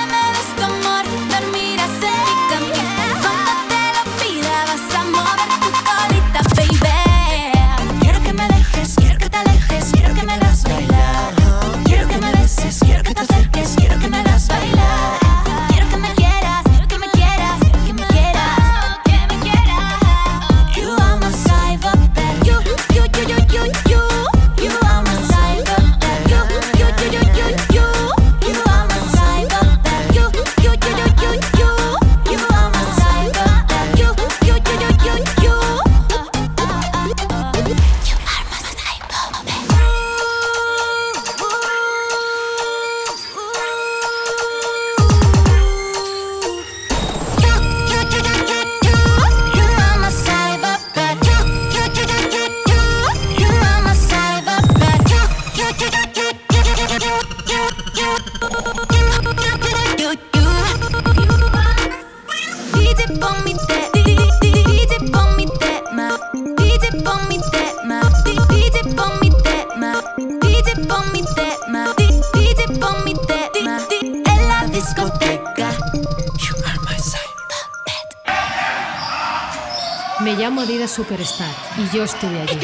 estuve 82.07 82.41
allí. 82.41 82.59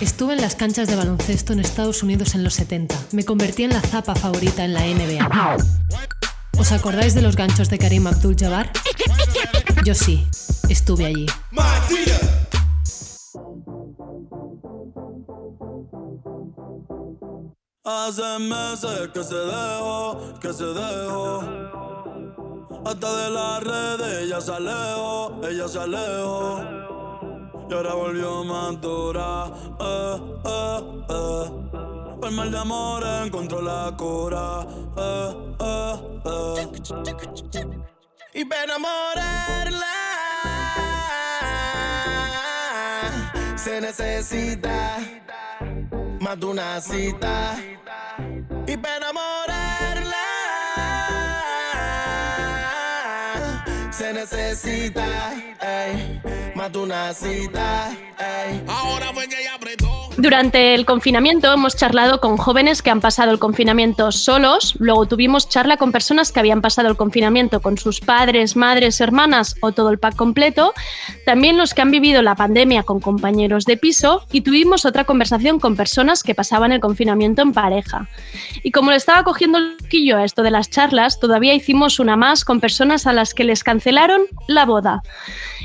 Estuve 0.00 0.32
en 0.34 0.40
las 0.40 0.56
canchas 0.56 0.88
de 0.88 0.96
baloncesto 0.96 1.52
en 1.52 1.60
Estados 1.60 2.02
Unidos 2.02 2.34
en 2.34 2.42
los 2.42 2.54
70. 2.54 2.94
Me 3.12 3.24
convertí 3.24 3.64
en 3.64 3.72
la 3.72 3.80
zapa 3.80 4.14
favorita 4.14 4.64
en 4.64 4.72
la 4.72 4.80
NBA. 4.80 5.56
¿Os 6.58 6.72
acordáis 6.72 7.14
de 7.14 7.20
los 7.20 7.36
ganchos 7.36 7.68
de 7.68 7.78
Karim 7.78 8.06
Abdul-Jabbar? 8.06 8.72
Yo 9.84 9.94
sí, 9.94 10.26
estuve 10.68 11.06
allí. 11.06 11.26
Hace 17.84 18.38
meses 18.40 19.08
que 19.12 19.22
se 19.22 19.34
dejó, 19.34 20.34
que 20.40 20.52
se 20.52 20.64
dejó. 20.64 21.40
Hasta 22.84 23.24
de 23.24 23.30
las 23.30 23.62
redes 23.62 24.22
ella 24.24 24.40
se 24.40 24.52
alejó, 24.52 25.40
ella 25.42 25.68
se 25.68 25.78
alejó. 25.78 26.75
Y 27.68 27.72
ahora 27.74 27.94
volvió 27.94 28.44
más 28.44 28.80
dura, 28.80 29.50
eh, 29.80 30.20
eh, 30.44 30.80
eh. 31.10 31.50
Por 32.20 32.30
mal 32.30 32.50
de 32.50 32.58
amor 32.58 33.04
encontró 33.24 33.60
la 33.60 33.92
cura, 33.96 34.66
eh, 34.96 35.34
eh, 35.60 35.94
eh. 36.24 36.68
Y 38.34 38.44
para 38.44 38.64
enamorarla 38.64 39.86
se 43.56 43.80
necesita 43.80 44.98
más 46.20 46.40
de 46.40 46.46
una 46.46 46.80
cita. 46.80 47.56
Y 48.66 48.76
para 48.76 48.96
enamorarla 48.96 49.45
se 54.06 54.12
necesita 54.12 55.34
ey, 55.60 56.20
más 56.54 56.70
de 56.72 56.78
una 56.78 57.12
cita. 57.12 57.90
ey. 58.18 58.62
Ahora 58.68 59.12
fue 59.12 59.26
que 59.28 59.48
apretó. 59.48 59.55
Durante 60.18 60.74
el 60.74 60.86
confinamiento 60.86 61.52
hemos 61.52 61.76
charlado 61.76 62.20
con 62.20 62.38
jóvenes 62.38 62.80
que 62.80 62.88
han 62.88 63.02
pasado 63.02 63.32
el 63.32 63.38
confinamiento 63.38 64.10
solos, 64.12 64.74
luego 64.78 65.04
tuvimos 65.04 65.46
charla 65.46 65.76
con 65.76 65.92
personas 65.92 66.32
que 66.32 66.40
habían 66.40 66.62
pasado 66.62 66.88
el 66.88 66.96
confinamiento 66.96 67.60
con 67.60 67.76
sus 67.76 68.00
padres, 68.00 68.56
madres, 68.56 68.98
hermanas 69.02 69.56
o 69.60 69.72
todo 69.72 69.90
el 69.90 69.98
pack 69.98 70.16
completo, 70.16 70.72
también 71.26 71.58
los 71.58 71.74
que 71.74 71.82
han 71.82 71.90
vivido 71.90 72.22
la 72.22 72.34
pandemia 72.34 72.82
con 72.82 72.98
compañeros 72.98 73.66
de 73.66 73.76
piso 73.76 74.24
y 74.32 74.40
tuvimos 74.40 74.86
otra 74.86 75.04
conversación 75.04 75.60
con 75.60 75.76
personas 75.76 76.22
que 76.22 76.34
pasaban 76.34 76.72
el 76.72 76.80
confinamiento 76.80 77.42
en 77.42 77.52
pareja. 77.52 78.08
Y 78.62 78.70
como 78.70 78.92
le 78.92 78.96
estaba 78.96 79.22
cogiendo 79.22 79.58
el 79.58 79.76
quillo 79.90 80.16
a 80.16 80.24
esto 80.24 80.42
de 80.42 80.50
las 80.50 80.70
charlas, 80.70 81.20
todavía 81.20 81.52
hicimos 81.52 82.00
una 82.00 82.16
más 82.16 82.46
con 82.46 82.60
personas 82.60 83.06
a 83.06 83.12
las 83.12 83.34
que 83.34 83.44
les 83.44 83.62
cancelaron 83.62 84.22
la 84.48 84.64
boda. 84.64 85.02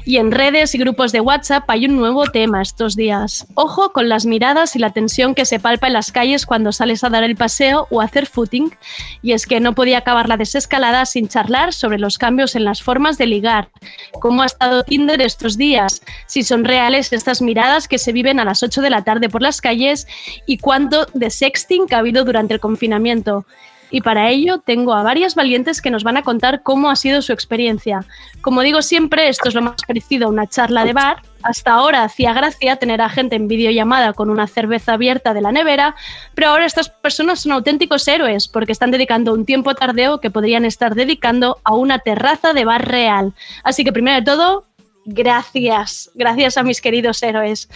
Y 0.04 0.18
en 0.18 0.32
redes 0.32 0.74
y 0.74 0.80
grupos 0.80 1.12
de 1.12 1.22
WhatsApp 1.22 1.64
hay 1.70 1.86
un 1.86 1.96
nuevo 1.96 2.26
tema 2.26 2.62
estos 2.62 2.96
días. 2.96 3.46
Ojo 3.54 3.94
con 3.94 4.10
las 4.10 4.26
miradas 4.26 4.41
miradas 4.42 4.76
y 4.76 4.80
la 4.80 4.90
tensión 4.90 5.36
que 5.36 5.46
se 5.46 5.60
palpa 5.60 5.86
en 5.86 5.94
las 5.94 6.12
calles 6.12 6.48
cuando 6.48 6.72
sales 6.72 7.04
a 7.04 7.12
dar 7.12 7.24
el 7.24 7.36
paseo 7.36 7.86
o 7.92 8.02
hacer 8.02 8.26
footing. 8.26 8.76
Y 9.22 9.34
es 9.34 9.46
que 9.46 9.60
no 9.60 9.76
podía 9.76 10.00
acabar 10.00 10.28
la 10.28 10.36
desescalada 10.36 11.06
sin 11.06 11.28
charlar 11.28 11.74
sobre 11.74 12.00
los 12.00 12.18
cambios 12.18 12.56
en 12.56 12.64
las 12.64 12.82
formas 12.82 13.20
de 13.20 13.28
ligar. 13.28 13.70
¿Cómo 14.14 14.42
ha 14.42 14.48
estado 14.48 14.84
Tinder 14.84 15.22
estos 15.22 15.58
días? 15.58 16.02
Si 16.26 16.42
son 16.42 16.66
reales 16.66 17.14
estas 17.14 17.40
miradas 17.44 17.88
que 17.88 18.00
se 18.00 18.14
viven 18.14 18.40
a 18.40 18.46
las 18.46 18.64
8 18.64 18.82
de 18.82 18.90
la 18.90 19.04
tarde 19.04 19.30
por 19.30 19.44
las 19.44 19.62
calles 19.62 20.08
y 20.48 20.58
cuánto 20.58 21.06
de 21.14 21.30
sexting 21.30 21.86
ha 21.92 22.00
habido 22.00 22.26
durante 22.26 22.56
el 22.56 22.60
confinamiento 22.60 23.46
y 23.92 24.02
para 24.02 24.30
ello 24.30 24.60
tengo 24.60 24.94
a 24.94 25.04
varias 25.04 25.36
valientes 25.36 25.82
que 25.82 25.92
nos 25.92 26.04
van 26.04 26.18
a 26.18 26.24
contar 26.24 26.64
cómo 26.64 26.90
ha 26.90 26.96
sido 26.96 27.22
su 27.22 27.34
experiencia. 27.34 28.06
Como 28.42 28.62
digo 28.62 28.82
siempre, 28.82 29.28
esto 29.30 29.50
es 29.50 29.56
lo 29.56 29.62
más 29.62 29.84
parecido 29.86 30.28
a 30.28 30.30
una 30.30 30.48
charla 30.48 30.86
de 30.86 30.94
bar. 30.94 31.22
Hasta 31.44 31.74
ahora 31.74 32.04
hacía 32.04 32.34
gracia 32.34 32.76
tener 32.76 33.02
a 33.02 33.10
gente 33.10 33.36
en 33.36 33.48
videollamada 33.48 34.14
con 34.14 34.30
una 34.30 34.48
cerveza 34.48 34.94
abierta 34.94 35.34
de 35.34 35.42
la 35.42 35.52
nevera, 35.52 35.96
pero 36.36 36.50
ahora 36.50 36.66
estas 36.66 36.90
personas 36.90 37.42
son 37.42 37.52
auténticos 37.52 38.08
héroes 38.08 38.48
porque 38.48 38.72
están 38.72 38.92
dedicando 38.92 39.34
un 39.34 39.46
tiempo 39.46 39.74
tardeo 39.74 40.20
que 40.20 40.30
podrían 40.30 40.66
estar 40.66 40.94
dedicando 40.94 41.60
a 41.64 41.74
una 41.74 42.00
terraza 42.00 42.54
de 42.54 42.66
bar 42.66 42.88
real. 42.88 43.34
Así 43.64 43.84
que 43.84 43.92
primero 43.92 44.18
de 44.18 44.24
todo, 44.24 44.66
Gracias, 45.06 46.12
gracias 46.14 46.58
a 46.58 46.64
mis 46.64 46.80
queridos 46.80 47.24
héroes. 47.24 47.70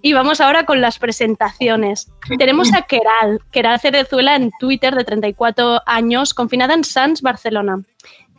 Y 0.00 0.12
vamos 0.12 0.40
ahora 0.40 0.64
con 0.64 0.80
las 0.80 0.98
presentaciones. 0.98 2.10
Tenemos 2.38 2.72
a 2.72 2.82
Keral, 2.82 3.40
Keral 3.50 3.80
Cerezuela 3.80 4.36
en 4.36 4.50
Twitter 4.58 4.94
de 4.94 5.04
34 5.04 5.82
años, 5.86 6.32
confinada 6.32 6.74
en 6.74 6.84
Sans, 6.84 7.20
Barcelona. 7.20 7.82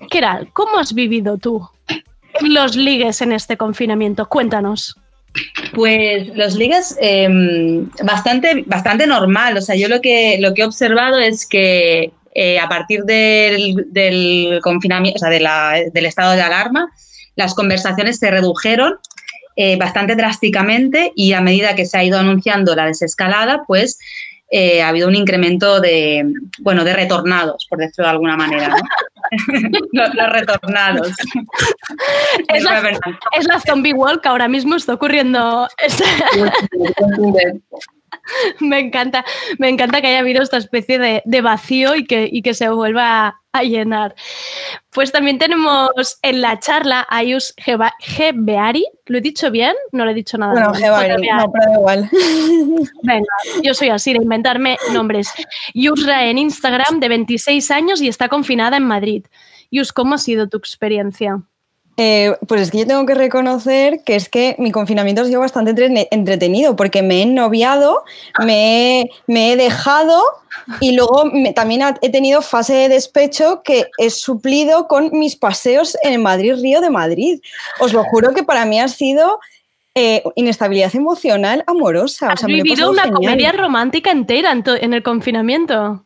Keral, 0.10 0.52
¿cómo 0.54 0.80
has 0.80 0.94
vivido 0.94 1.38
tú 1.38 1.68
los 2.42 2.76
ligues 2.76 3.22
en 3.22 3.32
este 3.32 3.58
confinamiento? 3.58 4.28
Cuéntanos. 4.28 4.96
Pues 5.74 6.36
los 6.36 6.56
ligues 6.56 6.98
eh, 7.00 7.86
bastante, 8.04 8.64
bastante 8.66 9.06
normal. 9.06 9.56
O 9.58 9.62
sea, 9.62 9.76
yo 9.76 9.88
lo 9.88 10.02
que, 10.02 10.38
lo 10.40 10.54
que 10.54 10.64
he 10.64 10.66
observado 10.66 11.20
es 11.20 11.46
que 11.48 12.12
eh, 12.34 12.60
a 12.60 12.68
partir 12.68 13.04
del, 13.04 14.60
confinamiento, 14.62 15.18
o 15.18 15.20
sea, 15.20 15.30
del 15.30 16.06
estado 16.06 16.34
de 16.34 16.42
alarma, 16.42 16.92
las 17.36 17.54
conversaciones 17.54 18.20
se 18.20 18.32
redujeron 18.32 19.00
eh, 19.56 19.78
bastante 19.78 20.16
drásticamente 20.16 21.12
y 21.16 21.34
a 21.34 21.42
medida 21.42 21.76
que 21.76 21.86
se 21.86 21.98
ha 21.98 22.04
ido 22.04 22.18
anunciando 22.18 22.76
la 22.76 22.86
desescalada, 22.86 23.64
pues 23.68 24.00
eh, 24.50 24.82
ha 24.82 24.90
habido 24.90 25.08
un 25.08 25.16
incremento 25.16 25.80
de, 25.80 26.26
bueno, 26.60 26.84
de 26.84 26.94
retornados, 26.94 27.68
por 27.70 27.80
decirlo 27.80 28.06
de 28.06 28.12
alguna 28.12 28.36
manera, 28.36 28.68
¿no? 28.68 28.76
los, 29.94 30.14
los 30.14 30.30
retornados. 30.30 31.12
Es 32.48 32.64
la, 32.64 33.00
es 33.38 33.46
la 33.46 33.60
zombie 33.60 33.94
que 34.22 34.28
ahora 34.28 34.48
mismo 34.48 34.76
está 34.76 34.94
ocurriendo. 34.94 35.68
me 38.60 38.80
encanta, 38.80 39.26
me 39.58 39.70
encanta 39.70 40.02
que 40.02 40.08
haya 40.08 40.20
habido 40.20 40.42
esta 40.42 40.58
especie 40.58 41.00
de, 41.00 41.22
de 41.26 41.42
vacío 41.42 41.96
y 41.96 42.06
que, 42.06 42.30
y 42.32 42.42
que 42.42 42.54
se 42.54 42.70
vuelva 42.70 43.42
a 43.54 43.64
llenar. 43.64 44.16
Pues 44.92 45.12
también 45.12 45.38
tenemos 45.38 45.92
en 46.22 46.42
la 46.42 46.60
charla 46.60 47.06
a 47.10 47.18
Ayus 47.18 47.54
Beari. 48.34 48.86
¿Lo 49.08 49.18
he 49.18 49.22
dicho 49.22 49.52
bien? 49.52 49.76
No 49.92 50.06
le 50.06 50.12
he 50.12 50.16
dicho 50.16 50.38
nada. 50.38 50.54
Bueno, 50.54 50.72
Beari, 50.72 51.28
no, 51.30 51.52
pero 51.52 51.66
da 51.66 51.78
igual. 51.78 52.10
Venga, 53.04 53.34
yo 53.64 53.74
soy 53.74 53.90
así 53.90 54.14
de 54.14 54.20
inventarme 54.24 54.78
nombres. 54.94 55.32
Yusra 55.74 56.26
en 56.26 56.38
Instagram 56.38 57.00
de 57.00 57.10
26 57.10 57.72
años 57.72 58.02
y 58.02 58.08
está 58.08 58.30
confinada 58.30 58.78
en 58.78 58.84
Madrid. 58.86 59.26
Yus, 59.70 59.94
¿cómo 59.94 60.16
ha 60.16 60.18
sido 60.18 60.50
tu 60.50 60.58
experiencia? 60.58 61.42
Eh, 61.98 62.36
pues 62.48 62.62
es 62.62 62.72
que 62.72 62.80
yo 62.80 62.88
tengo 62.88 63.06
que 63.06 63.14
reconocer 63.16 64.02
que 64.04 64.16
es 64.16 64.30
que 64.30 64.56
mi 64.58 64.72
confinamiento 64.72 65.22
ha 65.22 65.26
sido 65.26 65.42
bastante 65.42 65.72
entre 65.72 66.08
entretenido 66.10 66.76
porque 66.76 67.02
me 67.02 67.22
he 67.22 67.26
noviado, 67.26 68.04
me, 68.44 69.10
me 69.28 69.52
he 69.52 69.56
dejado 69.58 70.24
y 70.80 70.96
luego 70.96 71.26
me, 71.26 71.54
también 71.54 71.82
he 72.02 72.10
tenido 72.10 72.42
fase 72.42 72.74
de 72.74 72.90
despecho 72.90 73.62
que 73.64 73.88
he 73.98 74.10
suplido 74.10 74.88
con 74.88 75.12
mis 75.12 75.36
paseos 75.36 75.98
en 76.04 76.14
el 76.14 76.20
Madrid 76.20 76.56
Río 76.62 76.82
de 76.82 76.90
Madrid. 76.90 77.42
Os 77.80 77.94
lo 77.94 78.04
juro 78.06 78.34
que 78.34 78.44
para 78.44 78.66
mí 78.66 78.80
ha 78.80 78.88
sido 78.88 79.40
eh, 79.94 80.24
inestabilidad 80.36 80.96
emocional 80.96 81.64
amorosa. 81.68 82.32
Has 82.32 82.46
vivido 82.46 82.90
una 82.90 83.04
genial. 83.04 83.20
comedia 83.20 83.52
romántica 83.52 84.12
entera 84.12 84.52
en, 84.52 84.64
en 84.66 84.94
el 84.94 85.04
confinamiento. 85.04 86.06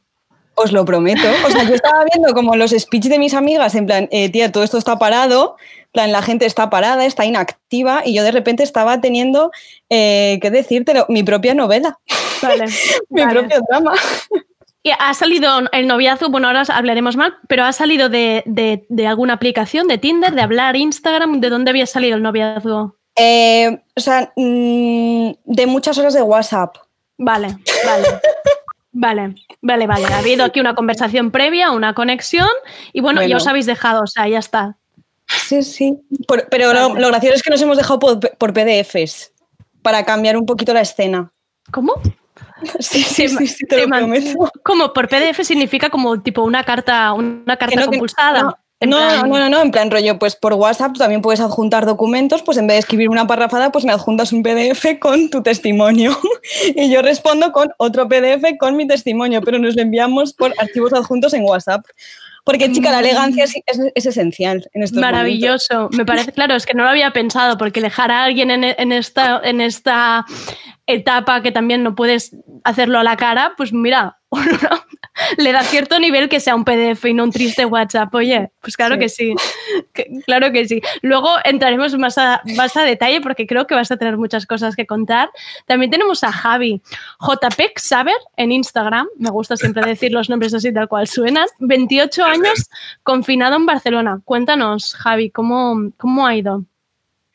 Os 0.56 0.72
lo 0.72 0.86
prometo. 0.86 1.28
O 1.46 1.50
sea, 1.50 1.64
yo 1.64 1.76
estaba 1.76 2.06
viendo 2.14 2.34
como 2.34 2.56
los 2.56 2.72
speech 2.72 3.06
de 3.06 3.20
mis 3.20 3.34
amigas, 3.34 3.76
en 3.76 3.86
plan, 3.86 4.08
eh, 4.12 4.30
tía, 4.30 4.52
todo 4.52 4.64
esto 4.64 4.78
está 4.78 4.98
parado, 4.98 5.58
plan, 5.92 6.12
la 6.12 6.22
gente 6.22 6.46
está 6.46 6.70
parada, 6.70 7.06
está 7.06 7.26
inactiva, 7.26 8.02
y 8.06 8.14
yo 8.14 8.24
de 8.24 8.32
repente 8.32 8.64
estaba 8.64 9.02
teniendo, 9.02 9.52
eh, 9.90 10.40
¿qué 10.42 10.52
decírtelo? 10.52 11.06
Mi 11.10 11.24
propia 11.24 11.54
novela. 11.54 12.00
Vale, 12.42 12.66
mi 13.10 13.22
vale. 13.22 13.40
propio 13.40 13.60
drama. 13.70 13.94
Y 14.84 14.92
ha 15.00 15.14
salido 15.16 15.62
el 15.72 15.88
noviazgo, 15.88 16.30
bueno, 16.30 16.48
ahora 16.48 16.64
hablaremos 16.70 17.16
mal, 17.16 17.36
pero 17.48 17.64
ha 17.64 17.74
salido 17.74 18.08
de, 18.08 18.44
de, 18.46 18.86
de 18.88 19.08
alguna 19.08 19.34
aplicación, 19.34 19.88
de 19.88 19.98
Tinder, 19.98 20.34
de 20.34 20.42
hablar, 20.42 20.76
Instagram, 20.76 21.42
¿de 21.42 21.50
dónde 21.50 21.72
había 21.72 21.88
salido 21.88 22.18
el 22.18 22.22
noviazgo? 22.22 22.96
Eh, 23.18 23.80
o 23.96 24.00
sea, 24.00 24.32
mmm, 24.36 25.32
de 25.46 25.66
muchas 25.66 25.98
horas 25.98 26.14
de 26.14 26.22
WhatsApp. 26.22 26.76
Vale, 27.18 27.58
vale. 27.86 28.08
Vale, 28.98 29.36
vale, 29.62 29.88
vale. 29.88 30.06
Ha 30.06 30.20
habido 30.20 30.46
aquí 30.46 30.62
una 30.62 30.74
conversación 30.74 31.30
previa, 31.30 31.72
una 31.72 31.94
conexión 31.94 32.48
y 32.94 33.02
bueno, 33.02 33.20
bueno. 33.20 33.30
ya 33.30 33.36
os 33.36 33.46
habéis 33.46 33.66
dejado, 33.66 34.04
o 34.04 34.08
sea, 34.08 34.26
ya 34.30 34.40
está. 34.40 34.78
Sí, 35.28 35.64
sí. 35.64 36.00
Por, 36.26 36.48
pero 36.50 36.68
vale. 36.68 36.80
lo, 36.80 36.96
lo, 36.96 37.08
gracioso 37.10 37.36
es 37.36 37.44
que 37.44 37.50
nos 37.50 37.62
hemos 37.62 37.76
dejado 37.76 38.00
por, 38.00 38.20
por, 38.38 38.54
PDFs 38.54 39.34
para 39.82 40.06
cambiar 40.06 40.38
un 40.38 40.46
poquito 40.46 40.74
la 40.74 40.80
escena. 40.82 41.32
¿Cómo? 41.72 41.94
Sí, 42.80 43.04
sí, 43.04 43.28
sí, 43.28 43.48
sí 43.48 43.66
te, 43.68 43.76
te 43.76 43.82
lo 43.82 43.90
prometo. 43.90 44.50
Como 44.64 44.94
por 44.94 45.10
PDF 45.10 45.44
significa 45.44 45.90
como 45.90 46.22
tipo 46.22 46.42
una 46.42 46.64
carta, 46.64 47.12
una 47.12 47.58
carta 47.58 47.82
no, 47.82 47.88
compulsada. 47.88 48.42
No. 48.44 48.58
No, 48.82 48.98
plan... 48.98 49.30
no, 49.30 49.40
no, 49.40 49.50
no, 49.50 49.62
en 49.62 49.72
plan 49.72 49.90
rollo, 49.90 50.20
pues 50.20 50.36
por 50.36 50.54
WhatsApp 50.54 50.98
también 50.98 51.22
puedes 51.22 51.40
adjuntar 51.40 51.86
documentos, 51.86 52.44
pues 52.44 52.58
en 52.58 52.68
vez 52.68 52.76
de 52.76 52.80
escribir 52.80 53.10
una 53.10 53.26
parrafada, 53.26 53.72
pues 53.72 53.86
me 53.86 53.94
adjuntas 53.94 54.34
un 54.34 54.44
PDF 54.44 55.00
con 55.00 55.30
tu 55.30 55.42
testimonio 55.42 56.18
y 56.76 56.90
yo 56.90 57.02
respondo 57.02 57.52
con 57.52 57.70
otro 57.78 58.08
PDF 58.08 58.58
con 58.60 58.76
mi 58.76 58.86
testimonio, 58.86 59.42
pero 59.42 59.60
nos 59.60 59.76
lo 59.76 59.82
enviamos 59.82 60.34
por 60.34 60.54
archivos 60.58 60.94
adjuntos 60.94 61.34
en 61.34 61.44
WhatsApp. 61.44 61.86
Porque, 62.44 62.72
chica, 62.72 62.92
la 62.92 63.00
elegancia 63.00 63.44
es, 63.44 63.56
es, 63.66 63.80
es 63.96 64.06
esencial 64.06 64.70
en 64.74 64.84
estos 64.84 65.02
Maravilloso. 65.02 65.74
Momentos. 65.74 65.98
Me 65.98 66.06
parece, 66.06 66.32
claro, 66.32 66.54
es 66.54 66.68
que 66.68 66.76
no 66.76 66.84
lo 66.84 66.90
había 66.90 67.10
pensado, 67.10 67.58
porque 67.58 67.82
dejar 67.82 68.12
a 68.12 68.24
alguien 68.24 68.52
en, 68.52 68.64
en, 68.64 68.92
esta, 68.92 69.42
en 69.44 69.62
esta 69.62 70.26
etapa 70.86 71.42
que 71.42 71.52
también 71.52 71.82
no 71.82 71.96
puedes 71.96 72.36
hacerlo 72.64 73.00
a 73.00 73.04
la 73.04 73.18
cara, 73.18 73.54
pues 73.58 73.74
mira, 73.74 74.20
le 75.38 75.52
da 75.52 75.64
cierto 75.64 76.00
nivel 76.00 76.30
que 76.30 76.40
sea 76.40 76.56
un 76.56 76.66
PDF 76.66 77.06
y 77.06 77.14
no 77.14 77.24
un 77.24 77.32
triste 77.32 77.66
WhatsApp. 77.66 78.14
Oye, 78.14 78.52
pues 78.62 78.76
claro 78.76 78.96
sí. 78.96 79.00
que 79.00 79.10
sí, 79.10 79.36
que, 79.94 80.10
claro 80.26 80.52
que 80.52 80.68
sí. 80.68 80.82
Luego 81.02 81.30
entraremos 81.44 81.98
más 81.98 82.18
a, 82.18 82.42
más 82.56 82.76
a 82.78 82.84
detalle 82.84 83.22
porque 83.22 83.48
creo 83.48 83.68
que 83.68 83.76
vas 83.76 83.92
a 83.92 83.98
tener 83.98 84.18
muchas 84.18 84.46
cosas 84.46 84.76
que 84.76 84.86
contar. 84.86 85.30
También 85.66 85.92
tenemos 85.92 86.24
a 86.24 86.32
Javi, 86.32 86.82
JPEG 87.20 87.80
Saber 87.80 88.16
en 88.38 88.52
Instagram, 88.52 89.08
me 89.18 89.30
gusta 89.30 89.58
siempre 89.58 89.86
decir 89.86 90.12
los 90.12 90.30
nombres 90.30 90.54
así 90.54 90.74
tal 90.74 90.88
cual 90.88 91.08
suenan, 91.08 91.48
28 91.60 92.24
años, 92.24 92.70
confinado 93.04 93.56
en 93.56 93.66
Barcelona. 93.66 94.22
Cuéntanos, 94.24 94.96
Javi, 94.96 95.30
¿cómo, 95.30 95.92
cómo 95.98 96.28
ha 96.28 96.36
ido? 96.36 96.66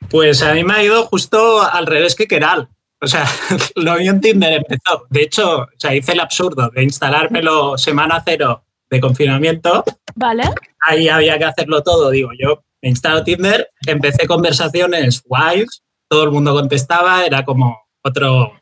Pues 0.09 0.43
a 0.43 0.55
mí 0.55 0.65
me 0.65 0.75
ha 0.75 0.83
ido 0.83 1.05
justo 1.05 1.63
al 1.63 1.87
revés 1.87 2.15
que 2.15 2.27
Keral. 2.27 2.69
O 3.03 3.07
sea, 3.07 3.25
lo 3.77 3.97
vi 3.97 4.09
en 4.09 4.21
Tinder 4.21 4.53
empezó. 4.53 5.07
De 5.09 5.23
hecho, 5.23 5.63
o 5.63 5.69
sea, 5.77 5.95
hice 5.95 6.13
el 6.13 6.21
absurdo 6.21 6.71
de 6.71 6.83
instalármelo 6.83 7.79
semana 7.79 8.23
cero 8.25 8.65
de 8.89 9.01
confinamiento. 9.01 9.85
Vale. 10.15 10.45
Ahí 10.81 11.09
había 11.09 11.39
que 11.39 11.45
hacerlo 11.45 11.83
todo. 11.83 12.11
Digo, 12.11 12.31
yo 12.39 12.63
me 12.83 12.89
instalo 12.89 13.23
Tinder, 13.25 13.71
empecé 13.87 14.27
conversaciones 14.27 15.23
guays, 15.25 15.83
todo 16.09 16.25
el 16.25 16.31
mundo 16.31 16.53
contestaba, 16.53 17.25
era 17.25 17.45
como 17.45 17.79
otro, 18.03 18.53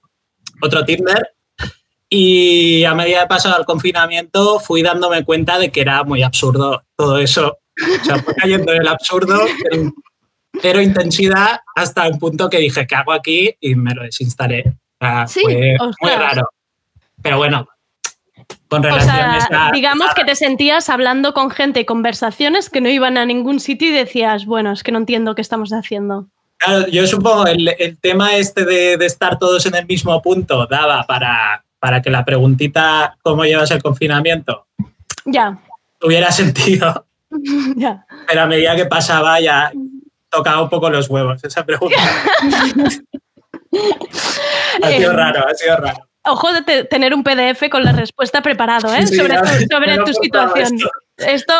otro 0.61 0.85
Tinder. 0.85 1.31
Y 2.11 2.85
a 2.85 2.94
medida 2.94 3.20
de 3.20 3.27
pasar 3.27 3.59
el 3.59 3.66
confinamiento 3.66 4.61
fui 4.61 4.83
dándome 4.83 5.24
cuenta 5.24 5.59
de 5.59 5.70
que 5.70 5.83
era 5.83 6.05
muy 6.05 6.22
absurdo 6.22 6.83
todo 6.96 7.18
eso. 7.18 7.59
O 8.01 8.05
sea, 8.05 8.18
fue 8.18 8.35
cayendo 8.35 8.72
en 8.72 8.83
el 8.83 8.88
absurdo, 8.88 9.44
cero 10.61 10.80
intensidad 10.80 11.61
hasta 11.74 12.08
un 12.08 12.18
punto 12.18 12.48
que 12.48 12.58
dije, 12.58 12.87
¿qué 12.87 12.94
hago 12.94 13.12
aquí? 13.12 13.54
Y 13.61 13.74
me 13.74 13.94
lo 13.94 14.02
desinstalé. 14.02 14.74
O 15.00 15.04
sea, 15.04 15.26
sí, 15.26 15.40
fue 15.42 15.74
ostras. 15.78 15.96
muy 16.00 16.11
raro. 16.11 16.50
Pero 17.22 17.38
bueno, 17.38 17.68
con 18.68 18.80
o 18.80 18.88
relaciones 18.88 19.44
sea, 19.44 19.68
a, 19.68 19.72
digamos 19.72 20.11
a, 20.11 20.14
que 20.14 20.24
te 20.24 20.37
sentías 20.37 20.88
hablando 20.88 21.34
con 21.34 21.50
gente 21.50 21.80
y 21.80 21.84
conversaciones 21.84 22.70
que 22.70 22.80
no 22.80 22.88
iban 22.88 23.16
a 23.16 23.26
ningún 23.26 23.61
sitio 23.61 23.88
y 23.88 23.92
decías, 23.92 24.46
bueno, 24.46 24.72
es 24.72 24.82
que 24.82 24.92
no 24.92 24.98
entiendo 24.98 25.34
qué 25.34 25.42
estamos 25.42 25.70
haciendo. 25.70 26.26
Claro, 26.58 26.88
yo 26.88 27.06
supongo 27.06 27.46
el, 27.46 27.68
el 27.78 27.98
tema 27.98 28.37
este 28.37 28.64
de, 28.64 28.96
de, 28.96 29.06
estar 29.06 29.38
todos 29.38 29.64
en 29.66 29.76
el 29.76 29.87
mismo 29.87 30.20
punto 30.20 30.66
daba 30.66 31.04
para, 31.04 31.62
para 31.78 32.02
que 32.02 32.11
la 32.11 32.24
preguntita 32.24 33.16
¿cómo 33.22 33.44
llevas 33.44 33.70
el 33.70 33.82
confinamiento? 33.82 34.66
Ya. 35.24 35.58
Tuviera 35.98 36.32
sentido. 36.32 37.06
ya. 37.76 38.04
Pero 38.26 38.42
a 38.42 38.46
medida 38.46 38.74
que 38.74 38.87
pasaba 38.87 39.40
ya 39.40 39.70
tocaba 40.30 40.62
un 40.62 40.68
poco 40.68 40.90
los 40.90 41.08
huevos 41.08 41.42
esa 41.44 41.64
pregunta. 41.64 41.96
Ha 44.82 44.88
sido 44.90 45.12
raro, 45.12 45.46
ha 45.46 45.54
sido 45.54 45.76
raro. 45.76 46.08
Ojo 46.24 46.52
de 46.52 46.62
te- 46.62 46.84
tener 46.84 47.14
un 47.14 47.22
PDF 47.22 47.68
con 47.70 47.84
la 47.84 47.92
respuesta 47.92 48.42
preparado 48.42 48.94
¿eh? 48.94 49.06
Sí, 49.06 49.16
sobre 49.16 49.34
ya, 49.34 49.42
tu, 49.42 49.48
sobre 50.12 50.14
situación. 50.14 50.74
esto. 50.76 50.90
Esto 51.16 51.52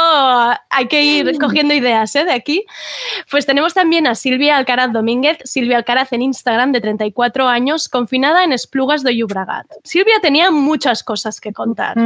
hay 0.71 0.87
que 0.89 1.03
ir 1.03 1.39
cogiendo 1.39 1.75
ideas 1.75 2.15
¿eh? 2.17 2.25
de 2.25 2.33
aquí. 2.33 2.65
Pues 3.31 3.45
tenemos 3.47 3.75
también 3.75 4.07
a 4.07 4.15
Silvia 4.15 4.57
Alcaraz 4.57 4.93
Domínguez, 4.93 5.39
Silvia 5.45 5.79
Alcaraz 5.79 6.13
en 6.13 6.23
Instagram, 6.23 6.73
de 6.73 6.81
34 6.81 7.49
años, 7.49 7.89
confinada 7.89 8.45
en 8.45 8.53
Esplugas 8.53 9.03
de 9.03 9.17
Llobregat. 9.17 9.67
Silvia 9.85 10.15
tenía 10.23 10.51
muchas 10.51 11.03
cosas 11.03 11.41
que 11.41 11.53
contar. 11.53 11.97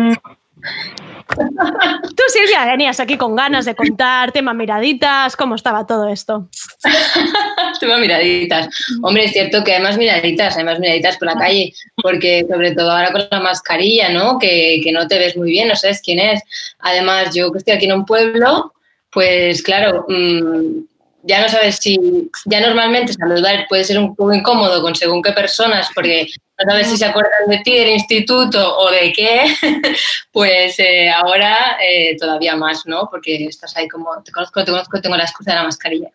Tú, 2.16 2.22
Silvia, 2.28 2.66
venías 2.66 3.00
aquí 3.00 3.16
con 3.16 3.34
ganas 3.34 3.64
de 3.64 3.74
contar, 3.74 4.32
tema 4.32 4.52
miraditas, 4.52 5.36
¿cómo 5.36 5.54
estaba 5.54 5.86
todo 5.86 6.08
esto? 6.08 6.48
Tengo 7.80 7.96
miraditas. 7.98 8.68
Hombre, 9.02 9.24
es 9.24 9.32
cierto 9.32 9.64
que 9.64 9.74
hay 9.74 9.82
más 9.82 9.96
miraditas, 9.96 10.56
hay 10.56 10.64
más 10.64 10.78
miraditas 10.78 11.16
por 11.16 11.28
la 11.28 11.36
calle, 11.36 11.72
porque 11.96 12.46
sobre 12.48 12.74
todo 12.74 12.90
ahora 12.90 13.12
con 13.12 13.22
la 13.30 13.40
mascarilla, 13.40 14.10
¿no? 14.10 14.38
Que, 14.38 14.80
que 14.82 14.92
no 14.92 15.06
te 15.08 15.18
ves 15.18 15.36
muy 15.36 15.50
bien, 15.50 15.68
no 15.68 15.76
sabes 15.76 16.00
quién 16.02 16.18
es. 16.18 16.42
Además, 16.80 17.34
yo 17.34 17.50
que 17.50 17.58
estoy 17.58 17.74
aquí 17.74 17.86
en 17.86 17.94
un 17.94 18.06
pueblo, 18.06 18.74
pues 19.10 19.62
claro, 19.62 20.06
mm, 20.08 20.91
ya 21.22 21.40
no 21.40 21.48
sabes 21.48 21.76
si, 21.76 21.98
ya 22.46 22.60
normalmente 22.60 23.12
saludar 23.12 23.66
puede 23.68 23.84
ser 23.84 23.98
un 23.98 24.14
poco 24.14 24.32
incómodo 24.32 24.82
con 24.82 24.94
según 24.94 25.22
qué 25.22 25.32
personas, 25.32 25.88
porque 25.94 26.26
no 26.58 26.70
sabes 26.70 26.88
si 26.88 26.96
se 26.96 27.04
acuerdan 27.04 27.48
de 27.48 27.58
ti, 27.58 27.76
del 27.76 27.90
instituto 27.90 28.78
o 28.78 28.90
de 28.90 29.12
qué, 29.12 29.44
pues 30.32 30.78
eh, 30.78 31.10
ahora 31.10 31.78
eh, 31.86 32.16
todavía 32.18 32.56
más, 32.56 32.86
¿no? 32.86 33.08
Porque 33.10 33.44
estás 33.46 33.76
ahí 33.76 33.88
como, 33.88 34.22
te 34.22 34.32
conozco, 34.32 34.64
te 34.64 34.72
conozco, 34.72 35.00
tengo 35.00 35.16
la 35.16 35.24
excusa 35.24 35.52
de 35.52 35.56
la 35.56 35.64
mascarilla. 35.64 36.10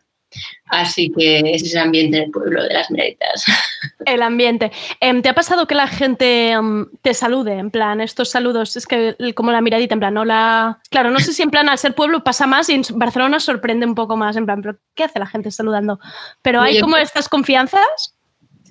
Así 0.69 1.11
que 1.17 1.39
ese 1.39 1.65
es 1.65 1.73
el 1.75 1.81
ambiente 1.81 2.17
del 2.17 2.31
pueblo 2.31 2.61
de 2.63 2.73
las 2.73 2.91
miraditas. 2.91 3.45
El 4.05 4.21
ambiente. 4.21 4.71
Em, 4.99 5.21
¿Te 5.21 5.29
ha 5.29 5.33
pasado 5.33 5.67
que 5.67 5.75
la 5.75 5.87
gente 5.87 6.51
em, 6.51 6.87
te 7.01 7.13
salude? 7.13 7.57
En 7.57 7.71
plan, 7.71 8.01
estos 8.01 8.29
saludos, 8.29 8.75
es 8.75 8.85
que 8.85 9.15
como 9.35 9.51
la 9.51 9.61
miradita, 9.61 9.93
en 9.93 9.99
plan, 9.99 10.17
hola. 10.17 10.79
Claro, 10.89 11.11
no 11.11 11.19
sé 11.19 11.33
si 11.33 11.43
en 11.43 11.51
plan 11.51 11.67
al 11.69 11.77
ser 11.77 11.93
pueblo 11.93 12.23
pasa 12.23 12.47
más 12.47 12.69
y 12.69 12.73
en 12.73 12.83
Barcelona 12.95 13.39
sorprende 13.39 13.85
un 13.85 13.95
poco 13.95 14.15
más, 14.15 14.35
en 14.37 14.45
plan, 14.45 14.61
¿pero 14.61 14.77
qué 14.95 15.03
hace 15.03 15.19
la 15.19 15.27
gente 15.27 15.51
saludando? 15.51 15.99
Pero 16.41 16.61
hay 16.61 16.79
como 16.79 16.97
estas 16.97 17.29
confianzas. 17.29 18.16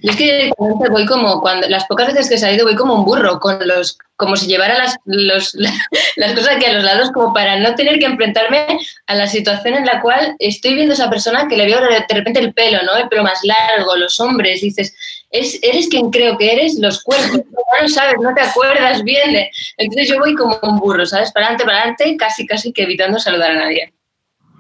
Yo 0.02 0.10
es 0.10 0.16
que 0.16 0.24
directamente 0.24 0.88
voy 0.90 1.06
como, 1.06 1.40
cuando 1.40 1.68
las 1.68 1.84
pocas 1.86 2.08
veces 2.08 2.28
que 2.28 2.34
he 2.34 2.38
salido, 2.38 2.66
voy 2.66 2.76
como 2.76 2.94
un 2.94 3.04
burro, 3.04 3.40
con 3.40 3.58
los, 3.66 3.98
como 4.16 4.36
si 4.36 4.46
llevara 4.46 4.76
las, 4.78 4.96
los- 5.04 5.54
las 6.16 6.32
cosas 6.34 6.56
aquí 6.56 6.66
a 6.66 6.72
los 6.74 6.84
lados, 6.84 7.10
como 7.12 7.32
para 7.32 7.56
no 7.58 7.74
tener 7.74 7.98
que 7.98 8.04
enfrentarme 8.04 8.78
a 9.06 9.14
la 9.14 9.26
situación 9.26 9.74
en 9.74 9.86
la 9.86 10.00
cual 10.02 10.36
estoy 10.38 10.74
viendo 10.74 10.92
a 10.92 10.94
esa 10.96 11.10
persona 11.10 11.48
que 11.48 11.56
le 11.56 11.64
veo 11.66 11.80
de 11.80 12.04
repente 12.14 12.40
el 12.40 12.52
pelo, 12.52 12.78
¿no? 12.84 12.96
El 12.96 13.08
pelo 13.08 13.22
más 13.24 13.40
largo, 13.42 13.96
los 13.96 14.20
hombres, 14.20 14.60
dices, 14.60 14.94
es, 15.30 15.58
eres 15.62 15.88
quien 15.88 16.10
creo 16.10 16.36
que 16.38 16.52
eres, 16.52 16.78
los 16.78 17.02
cuerpos, 17.02 17.40
no 17.82 17.88
sabes, 17.88 18.14
no 18.20 18.32
te 18.34 18.42
acuerdas 18.42 19.02
bien. 19.02 19.32
de- 19.32 19.50
Entonces 19.78 20.08
yo 20.08 20.18
voy 20.18 20.34
como 20.34 20.58
un 20.62 20.78
burro, 20.78 21.06
¿sabes? 21.06 21.32
Para 21.32 21.46
adelante, 21.46 21.64
para 21.64 21.78
adelante, 21.78 22.16
casi, 22.18 22.46
casi 22.46 22.72
que 22.72 22.82
evitando 22.84 23.18
saludar 23.18 23.50
a 23.52 23.54
nadie. 23.54 23.92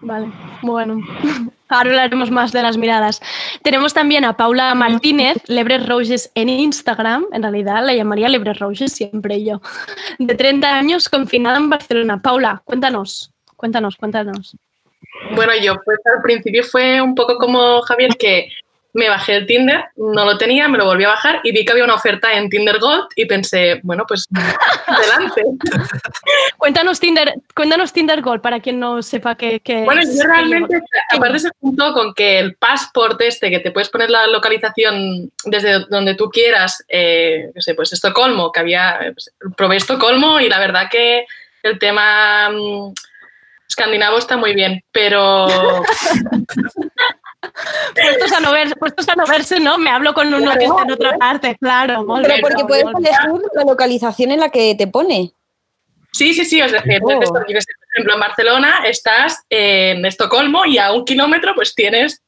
Vale, 0.00 0.28
bueno. 0.62 0.98
Ahora 1.68 1.90
hablaremos 1.90 2.30
más 2.30 2.52
de 2.52 2.62
las 2.62 2.76
miradas. 2.76 3.20
Tenemos 3.62 3.92
también 3.92 4.24
a 4.24 4.36
Paula 4.36 4.74
Martínez, 4.74 5.36
Lebres 5.48 5.86
Roses 5.86 6.30
en 6.34 6.48
Instagram. 6.48 7.26
En 7.32 7.42
realidad 7.42 7.84
la 7.84 7.94
llamaría 7.94 8.28
Lebres 8.28 8.58
Roses 8.58 8.92
siempre 8.92 9.42
yo. 9.42 9.60
De 10.18 10.34
30 10.34 10.76
años, 10.76 11.08
confinada 11.08 11.56
en 11.56 11.68
Barcelona. 11.68 12.22
Paula, 12.22 12.62
cuéntanos, 12.64 13.32
cuéntanos, 13.56 13.96
cuéntanos. 13.96 14.56
Bueno, 15.34 15.52
yo 15.60 15.74
pues 15.84 15.98
al 16.04 16.22
principio 16.22 16.62
fue 16.62 17.00
un 17.00 17.14
poco 17.14 17.36
como 17.38 17.80
Javier 17.82 18.16
que 18.16 18.48
me 18.96 19.10
bajé 19.10 19.36
el 19.36 19.46
Tinder, 19.46 19.84
no 19.96 20.24
lo 20.24 20.38
tenía, 20.38 20.68
me 20.68 20.78
lo 20.78 20.86
volví 20.86 21.04
a 21.04 21.10
bajar 21.10 21.40
y 21.44 21.52
vi 21.52 21.66
que 21.66 21.72
había 21.72 21.84
una 21.84 21.96
oferta 21.96 22.32
en 22.32 22.48
Tinder 22.48 22.78
Gold 22.78 23.08
y 23.14 23.26
pensé, 23.26 23.78
bueno, 23.82 24.04
pues 24.08 24.26
adelante. 24.86 25.42
Cuéntanos 26.56 26.98
Tinder, 26.98 27.34
cuéntanos 27.54 27.92
Tinder 27.92 28.22
Gold 28.22 28.40
para 28.40 28.58
quien 28.60 28.80
no 28.80 29.02
sepa 29.02 29.34
qué, 29.34 29.60
qué 29.60 29.84
Bueno, 29.84 30.00
es. 30.00 30.16
yo 30.16 30.24
realmente, 30.24 30.80
aparte 31.12 31.40
se 31.40 31.50
juntó 31.60 31.92
con 31.92 32.14
que 32.14 32.38
el 32.38 32.56
passport 32.56 33.20
este, 33.20 33.50
que 33.50 33.60
te 33.60 33.70
puedes 33.70 33.90
poner 33.90 34.08
la 34.08 34.26
localización 34.28 35.30
desde 35.44 35.80
donde 35.90 36.14
tú 36.14 36.30
quieras, 36.30 36.82
eh, 36.88 37.50
no 37.54 37.60
sé, 37.60 37.74
pues 37.74 37.92
Estocolmo, 37.92 38.50
que 38.50 38.60
había, 38.60 39.12
pues, 39.12 39.30
probé 39.58 39.76
Estocolmo 39.76 40.40
y 40.40 40.48
la 40.48 40.58
verdad 40.58 40.88
que 40.90 41.26
el 41.62 41.78
tema 41.78 42.48
mm, 42.48 42.94
escandinavo 43.68 44.16
está 44.16 44.38
muy 44.38 44.54
bien, 44.54 44.82
pero 44.90 45.46
Puestos 47.94 48.32
a, 48.32 48.40
no 48.40 48.52
ver- 48.52 48.76
puestos 48.78 49.08
a 49.08 49.14
no 49.14 49.26
verse, 49.26 49.60
¿no? 49.60 49.78
Me 49.78 49.90
hablo 49.90 50.14
con 50.14 50.32
uno 50.32 50.52
que 50.58 50.64
está 50.64 50.82
en 50.82 50.92
otra 50.92 51.16
parte, 51.18 51.56
claro. 51.60 52.06
Pero 52.22 52.34
porque 52.40 52.64
puedes 52.64 52.84
elegir 52.84 53.40
la 53.54 53.64
localización 53.64 54.32
en 54.32 54.40
la 54.40 54.48
que 54.50 54.74
te 54.74 54.86
pone. 54.86 55.32
Sí, 56.12 56.32
sí, 56.34 56.44
sí, 56.44 56.60
es 56.60 56.72
decir, 56.72 57.00
Oh. 57.02 57.06
por 57.20 57.44
ejemplo, 57.48 58.14
en 58.14 58.20
Barcelona 58.20 58.82
estás 58.86 59.42
en 59.50 60.04
Estocolmo 60.06 60.64
y 60.64 60.78
a 60.78 60.92
un 60.92 61.04
kilómetro 61.04 61.54
pues 61.54 61.74
tienes 61.74 62.22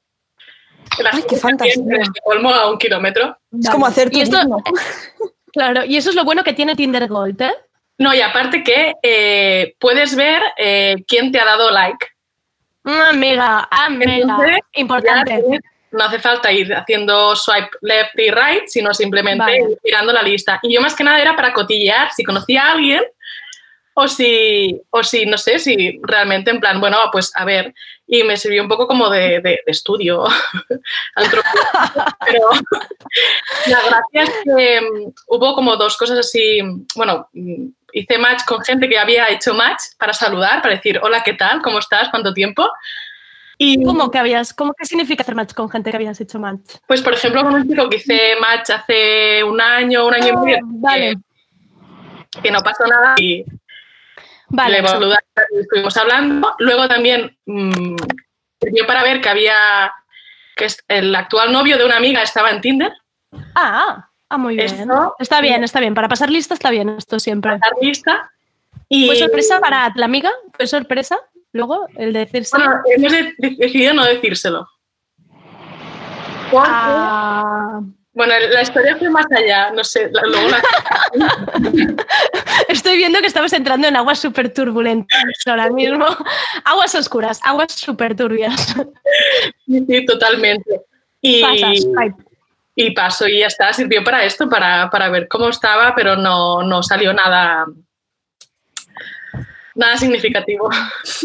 la 0.98 1.10
Ay, 1.12 1.22
qué 1.28 1.36
tiene 1.36 1.94
en 1.96 2.02
Estocolmo 2.02 2.50
a 2.52 2.70
un 2.70 2.78
kilómetro. 2.78 3.36
Es 3.58 3.70
como 3.70 3.86
hacer 3.86 4.08
Y 4.12 4.20
esto-. 4.20 4.38
Claro, 5.52 5.84
y 5.84 5.96
eso 5.96 6.10
es 6.10 6.16
lo 6.16 6.24
bueno 6.24 6.44
que 6.44 6.52
tiene 6.52 6.76
Tinder 6.76 7.08
Gold, 7.08 7.40
¿eh? 7.40 7.52
No, 7.96 8.14
y 8.14 8.20
aparte 8.20 8.62
que 8.62 8.94
eh, 9.02 9.74
puedes 9.80 10.14
ver 10.14 10.40
eh, 10.58 10.96
quién 11.08 11.32
te 11.32 11.40
ha 11.40 11.44
dado 11.46 11.70
like. 11.70 12.06
Amiga, 12.84 13.68
amiga, 13.70 14.14
Entonces, 14.16 14.58
importante. 14.74 15.42
ya 15.50 15.58
no 15.90 16.04
hace 16.04 16.18
falta 16.18 16.52
ir 16.52 16.72
haciendo 16.74 17.34
swipe 17.34 17.70
left 17.80 18.18
y 18.18 18.30
right, 18.30 18.66
sino 18.66 18.92
simplemente 18.94 19.42
Vale. 19.44 19.56
ir 19.58 19.78
mirando 19.84 20.12
la 20.12 20.22
lista. 20.22 20.58
Y 20.62 20.74
yo 20.74 20.80
más 20.80 20.94
que 20.94 21.04
nada 21.04 21.20
era 21.20 21.34
para 21.36 21.52
cotillear 21.52 22.10
si 22.12 22.24
conocía 22.24 22.62
a 22.64 22.72
alguien 22.72 23.02
o 23.94 24.06
si, 24.06 24.80
o 24.90 25.02
si, 25.02 25.26
no 25.26 25.36
sé, 25.38 25.58
si 25.58 25.98
realmente 26.02 26.50
en 26.50 26.60
plan, 26.60 26.78
bueno, 26.78 26.98
pues 27.10 27.32
a 27.34 27.44
ver, 27.44 27.74
y 28.06 28.22
me 28.22 28.36
sirvió 28.36 28.62
un 28.62 28.68
poco 28.68 28.86
como 28.86 29.10
de, 29.10 29.40
de- 29.40 29.40
de 29.40 29.62
estudio 29.66 30.24
pero 31.16 31.42
la 33.66 33.80
gracia 33.80 34.22
es 34.22 34.30
que 34.44 34.80
mm, 34.80 35.12
hubo 35.28 35.54
como 35.54 35.76
dos 35.76 35.96
cosas 35.96 36.18
así, 36.18 36.60
bueno, 36.94 37.28
mm, 37.32 37.66
hice 37.92 38.18
match 38.18 38.44
con 38.44 38.62
gente 38.62 38.88
que 38.88 38.98
había 38.98 39.28
hecho 39.30 39.54
match 39.54 39.82
para 39.98 40.12
saludar, 40.12 40.62
para 40.62 40.74
decir, 40.74 40.98
hola, 41.02 41.22
¿qué 41.22 41.34
tal? 41.34 41.62
¿Cómo 41.62 41.78
estás? 41.78 42.08
¿Cuánto 42.10 42.32
tiempo? 42.32 42.70
Y 43.56 43.82
¿Cómo 43.84 44.10
que 44.10 44.18
habías, 44.18 44.54
cómo 44.54 44.72
que 44.74 44.86
significa 44.86 45.22
hacer 45.22 45.34
match 45.34 45.52
con 45.52 45.68
gente 45.68 45.90
que 45.90 45.96
habías 45.96 46.20
hecho 46.20 46.38
match? 46.38 46.76
pues, 46.86 47.02
por 47.02 47.14
ejemplo, 47.14 47.42
con 47.42 47.54
un 47.54 47.68
chico 47.68 47.88
que 47.88 47.96
hice 47.96 48.36
match 48.40 48.70
hace 48.70 49.42
un 49.42 49.60
año, 49.60 50.06
un 50.06 50.14
año 50.14 50.28
y 50.28 50.36
medio, 50.36 50.58
vale. 50.62 51.16
que, 52.30 52.42
que 52.42 52.50
no 52.50 52.60
pasó 52.60 52.86
nada 52.86 53.14
y 53.18 53.44
Vale, 54.50 54.80
le 54.80 54.88
y 54.88 55.60
estuvimos 55.60 55.96
hablando. 55.96 56.54
Luego 56.58 56.88
también 56.88 57.36
mm, 57.46 57.96
sirvió 58.60 58.86
para 58.86 59.02
ver 59.02 59.20
que 59.20 59.28
había, 59.28 59.92
que 60.56 60.66
el 60.88 61.14
actual 61.14 61.52
novio 61.52 61.76
de 61.76 61.84
una 61.84 61.96
amiga 61.96 62.22
estaba 62.22 62.50
en 62.50 62.60
Tinder. 62.60 62.92
Ah, 63.54 64.07
ah, 64.30 64.38
muy 64.38 64.56
bien. 64.56 64.66
Esto- 64.66 65.14
está 65.18 65.40
bien, 65.40 65.64
está 65.64 65.80
bien. 65.80 65.94
Para 65.94 66.08
pasar 66.08 66.30
lista 66.30 66.54
está 66.54 66.70
bien 66.70 66.88
esto 66.90 67.18
siempre. 67.18 67.58
Pasar 67.58 67.76
lista. 67.80 68.30
Y, 68.88 69.06
¿Fue 69.06 69.16
sorpresa 69.16 69.60
para 69.60 69.92
la 69.96 70.04
amiga? 70.06 70.30
¿Fue 70.54 70.66
sorpresa? 70.66 71.18
Luego, 71.52 71.86
el 71.96 72.12
de 72.12 72.20
decirse. 72.20 72.56
Bueno, 72.56 72.80
hemos 72.94 73.12
de- 73.12 73.34
decidido 73.38 73.94
no 73.94 74.04
decírselo. 74.04 74.66
Ah. 76.54 77.80
Bueno, 78.14 78.32
la 78.50 78.62
historia 78.62 78.96
fue 78.96 79.08
más 79.10 79.26
allá, 79.30 79.70
no 79.70 79.84
sé, 79.84 80.10
la- 80.10 80.22
luego 80.22 80.48
la- 80.48 80.62
Estoy 82.68 82.96
viendo 82.96 83.20
que 83.20 83.26
estamos 83.28 83.52
entrando 83.52 83.86
en 83.86 83.94
aguas 83.96 84.18
súper 84.18 84.52
turbulentas 84.52 85.22
ahora 85.46 85.70
mismo. 85.70 86.04
Aguas 86.64 86.94
oscuras, 86.96 87.38
aguas 87.44 87.72
súper 87.72 88.16
turbias. 88.16 88.74
Sí, 89.66 89.84
sí, 89.86 90.04
totalmente. 90.06 90.80
Y, 91.20 91.42
Pasas. 91.42 91.86
Y 92.80 92.92
paso 92.92 93.26
y 93.26 93.40
ya 93.40 93.48
está, 93.48 93.72
sirvió 93.72 94.04
para 94.04 94.24
esto, 94.24 94.48
para, 94.48 94.88
para 94.88 95.08
ver 95.08 95.26
cómo 95.26 95.48
estaba, 95.48 95.96
pero 95.96 96.14
no, 96.14 96.62
no 96.62 96.80
salió 96.80 97.12
nada, 97.12 97.66
nada 99.74 99.96
significativo. 99.96 100.70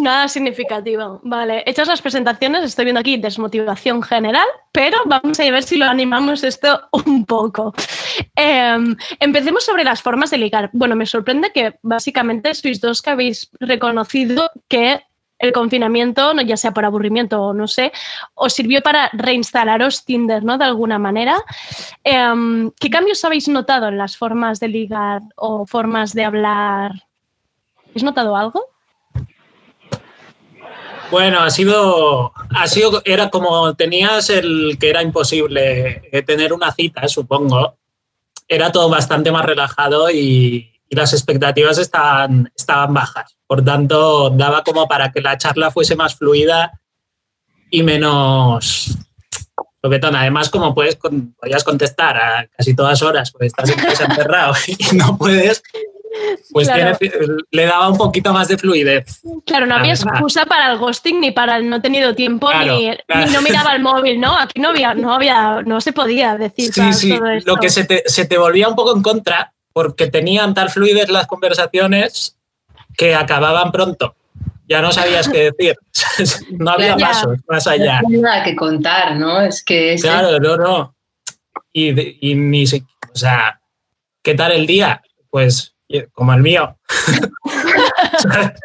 Nada 0.01 0.27
significativo. 0.27 1.21
Vale, 1.23 1.61
hechas 1.67 1.87
las 1.87 2.01
presentaciones, 2.01 2.63
estoy 2.63 2.85
viendo 2.85 3.01
aquí 3.01 3.17
desmotivación 3.17 4.01
general, 4.01 4.47
pero 4.71 4.97
vamos 5.05 5.39
a 5.39 5.51
ver 5.51 5.61
si 5.61 5.77
lo 5.77 5.85
animamos 5.85 6.43
esto 6.43 6.89
un 7.05 7.23
poco. 7.23 7.75
Em, 8.35 8.95
empecemos 9.19 9.63
sobre 9.63 9.83
las 9.83 10.01
formas 10.01 10.31
de 10.31 10.39
ligar. 10.39 10.71
Bueno, 10.73 10.95
me 10.95 11.05
sorprende 11.05 11.51
que 11.51 11.75
básicamente 11.83 12.55
sois 12.55 12.81
dos 12.81 13.03
que 13.03 13.11
habéis 13.11 13.51
reconocido 13.59 14.49
que 14.67 15.03
el 15.43 15.51
confinamiento, 15.51 16.33
ya 16.41 16.55
sea 16.55 16.71
por 16.71 16.85
aburrimiento 16.85 17.41
o 17.41 17.53
no 17.53 17.67
sé, 17.67 17.91
os 18.33 18.53
sirvió 18.53 18.81
para 18.81 19.09
reinstalaros 19.11 20.05
Tinder, 20.05 20.43
¿no? 20.43 20.57
De 20.57 20.63
alguna 20.63 20.97
manera. 20.99 21.35
Em, 22.03 22.71
¿Qué 22.79 22.89
cambios 22.89 23.23
habéis 23.25 23.49
notado 23.49 23.89
en 23.89 23.97
las 23.97 24.15
formas 24.15 24.59
de 24.61 24.69
ligar 24.69 25.21
o 25.35 25.65
formas 25.65 26.13
de 26.13 26.23
hablar? 26.23 26.91
¿Habéis 27.89 28.03
notado 28.03 28.37
algo? 28.37 28.69
Bueno, 31.11 31.41
ha 31.41 31.49
sido, 31.49 32.33
ha 32.55 32.67
sido, 32.67 33.01
era 33.03 33.29
como 33.29 33.75
tenías 33.75 34.29
el 34.29 34.77
que 34.79 34.89
era 34.89 35.03
imposible 35.03 36.09
eh, 36.11 36.23
tener 36.23 36.53
una 36.53 36.71
cita, 36.71 37.07
supongo. 37.07 37.77
Era 38.47 38.71
todo 38.71 38.89
bastante 38.89 39.31
más 39.31 39.45
relajado 39.45 40.09
y, 40.09 40.72
y 40.93 40.95
las 40.95 41.11
expectativas 41.13 41.79
estaban, 41.79 42.51
estaban 42.55 42.93
bajas. 42.93 43.35
Por 43.47 43.65
tanto, 43.65 44.29
daba 44.29 44.63
como 44.63 44.87
para 44.87 45.11
que 45.11 45.21
la 45.21 45.37
charla 45.39 45.71
fuese 45.71 45.95
más 45.95 46.15
fluida 46.15 46.71
y 47.71 47.81
menos 47.81 48.95
toquetona. 49.81 50.21
Además, 50.21 50.51
como 50.51 50.75
puedes, 50.75 50.95
podías 50.95 51.63
contestar 51.63 52.15
a 52.17 52.47
casi 52.55 52.75
todas 52.75 53.01
horas, 53.01 53.31
porque 53.31 53.47
estás 53.47 53.69
en 53.71 53.79
casa 53.79 54.05
encerrado 54.05 54.53
y 54.67 54.95
no 54.95 55.17
puedes, 55.17 55.63
pues 56.51 56.67
Claro. 56.69 56.95
tiene- 56.97 57.15
le 57.49 57.65
daba 57.65 57.89
un 57.89 57.97
poquito 57.97 58.31
más 58.33 58.47
de 58.49 58.57
fluidez. 58.59 59.19
Claro, 59.47 59.65
no 59.65 59.73
había 59.75 59.93
verdad. 59.95 60.13
excusa 60.13 60.45
para 60.45 60.71
el 60.71 60.77
ghosting 60.77 61.19
ni 61.21 61.31
para 61.31 61.57
el 61.57 61.67
no 61.67 61.81
tenido 61.81 62.13
tiempo 62.13 62.49
Claro, 62.49 62.77
ni, 62.77 62.95
claro. 63.07 63.25
ni 63.25 63.33
no 63.33 63.41
miraba 63.41 63.73
el 63.75 63.81
móvil, 63.81 64.21
¿no? 64.21 64.37
Aquí 64.37 64.61
no 64.61 64.69
había, 64.69 64.93
no 64.93 65.11
había, 65.11 65.63
no 65.65 65.81
se 65.81 65.91
podía 65.91 66.37
decir 66.37 66.71
Sí, 66.71 66.93
sí, 66.93 67.17
todo 67.17 67.29
esto. 67.29 67.51
lo 67.51 67.59
que 67.59 67.69
se 67.71 67.83
te, 67.85 68.03
se 68.05 68.25
te 68.25 68.37
volvía 68.37 68.67
un 68.69 68.75
poco 68.75 68.95
en 68.95 69.01
contra 69.01 69.53
porque 69.73 70.07
tenían 70.07 70.53
tal 70.53 70.69
fluidez 70.69 71.09
las 71.09 71.27
conversaciones 71.27 72.37
que 72.97 73.15
acababan 73.15 73.71
pronto. 73.71 74.15
Ya 74.67 74.81
no 74.81 74.91
sabías 74.91 75.27
qué 75.27 75.51
decir. 75.51 75.75
no 76.51 76.71
había 76.71 76.95
Ya. 76.97 77.07
pasos 77.07 77.37
más 77.47 77.67
allá. 77.67 78.01
No 78.07 78.21
nada 78.21 78.43
que 78.43 78.55
contar, 78.55 79.15
¿no? 79.17 79.41
Es 79.41 79.63
que 79.63 79.93
es 79.95 80.01
Claro, 80.01 80.39
no, 80.39 80.57
no. 80.57 80.95
Y, 81.73 82.29
y 82.29 82.35
ni 82.35 82.65
o 82.65 83.15
sea, 83.15 83.59
¿qué 84.21 84.35
tal 84.35 84.51
el 84.51 84.67
día? 84.67 85.01
Pues 85.29 85.75
eh, 85.89 86.07
como 86.13 86.33
el 86.33 86.41
mío. 86.41 86.77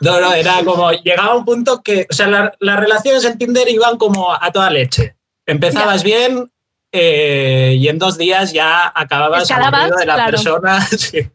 no, 0.00 0.20
no, 0.20 0.32
era 0.34 0.62
como, 0.64 0.90
llegaba 0.92 1.34
un 1.34 1.44
punto 1.44 1.82
que, 1.82 2.06
o 2.10 2.14
sea, 2.14 2.26
la- 2.26 2.54
las 2.60 2.78
relaciones 2.78 3.24
en 3.24 3.38
Tinder 3.38 3.68
iban 3.68 3.96
como 3.96 4.32
a 4.32 4.50
toda 4.52 4.70
leche. 4.70 5.16
Empezabas 5.46 6.02
bien 6.02 6.52
eh, 6.98 7.74
y 7.74 7.88
en 7.88 7.98
dos 7.98 8.18
días 8.18 8.52
ya 8.52 8.92
acababas 8.94 9.50
aburrido 9.50 9.96
de 9.96 10.06
la 10.06 10.14
claro. 10.14 10.30
persona. 10.30 10.80
sí. 10.98 11.28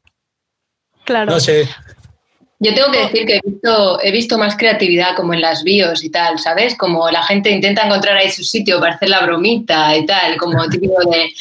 Claro. 1.03 1.31
No 1.31 1.39
sé. 1.39 1.67
Yo 2.63 2.75
tengo 2.75 2.91
que 2.91 2.99
decir 2.99 3.25
que 3.25 3.37
he 3.37 3.41
visto, 3.43 3.99
he 4.03 4.11
visto 4.11 4.37
más 4.37 4.55
creatividad 4.55 5.15
como 5.15 5.33
en 5.33 5.41
las 5.41 5.63
bios 5.63 6.03
y 6.03 6.11
tal, 6.11 6.37
¿sabes? 6.37 6.77
Como 6.77 7.09
la 7.09 7.23
gente 7.23 7.49
intenta 7.49 7.87
encontrar 7.87 8.17
ahí 8.17 8.29
su 8.29 8.43
sitio 8.43 8.79
para 8.79 8.93
hacer 8.93 9.09
la 9.09 9.25
bromita 9.25 9.97
y 9.97 10.05
tal, 10.05 10.37
como 10.37 10.63
típico 10.69 11.01
de 11.09 11.31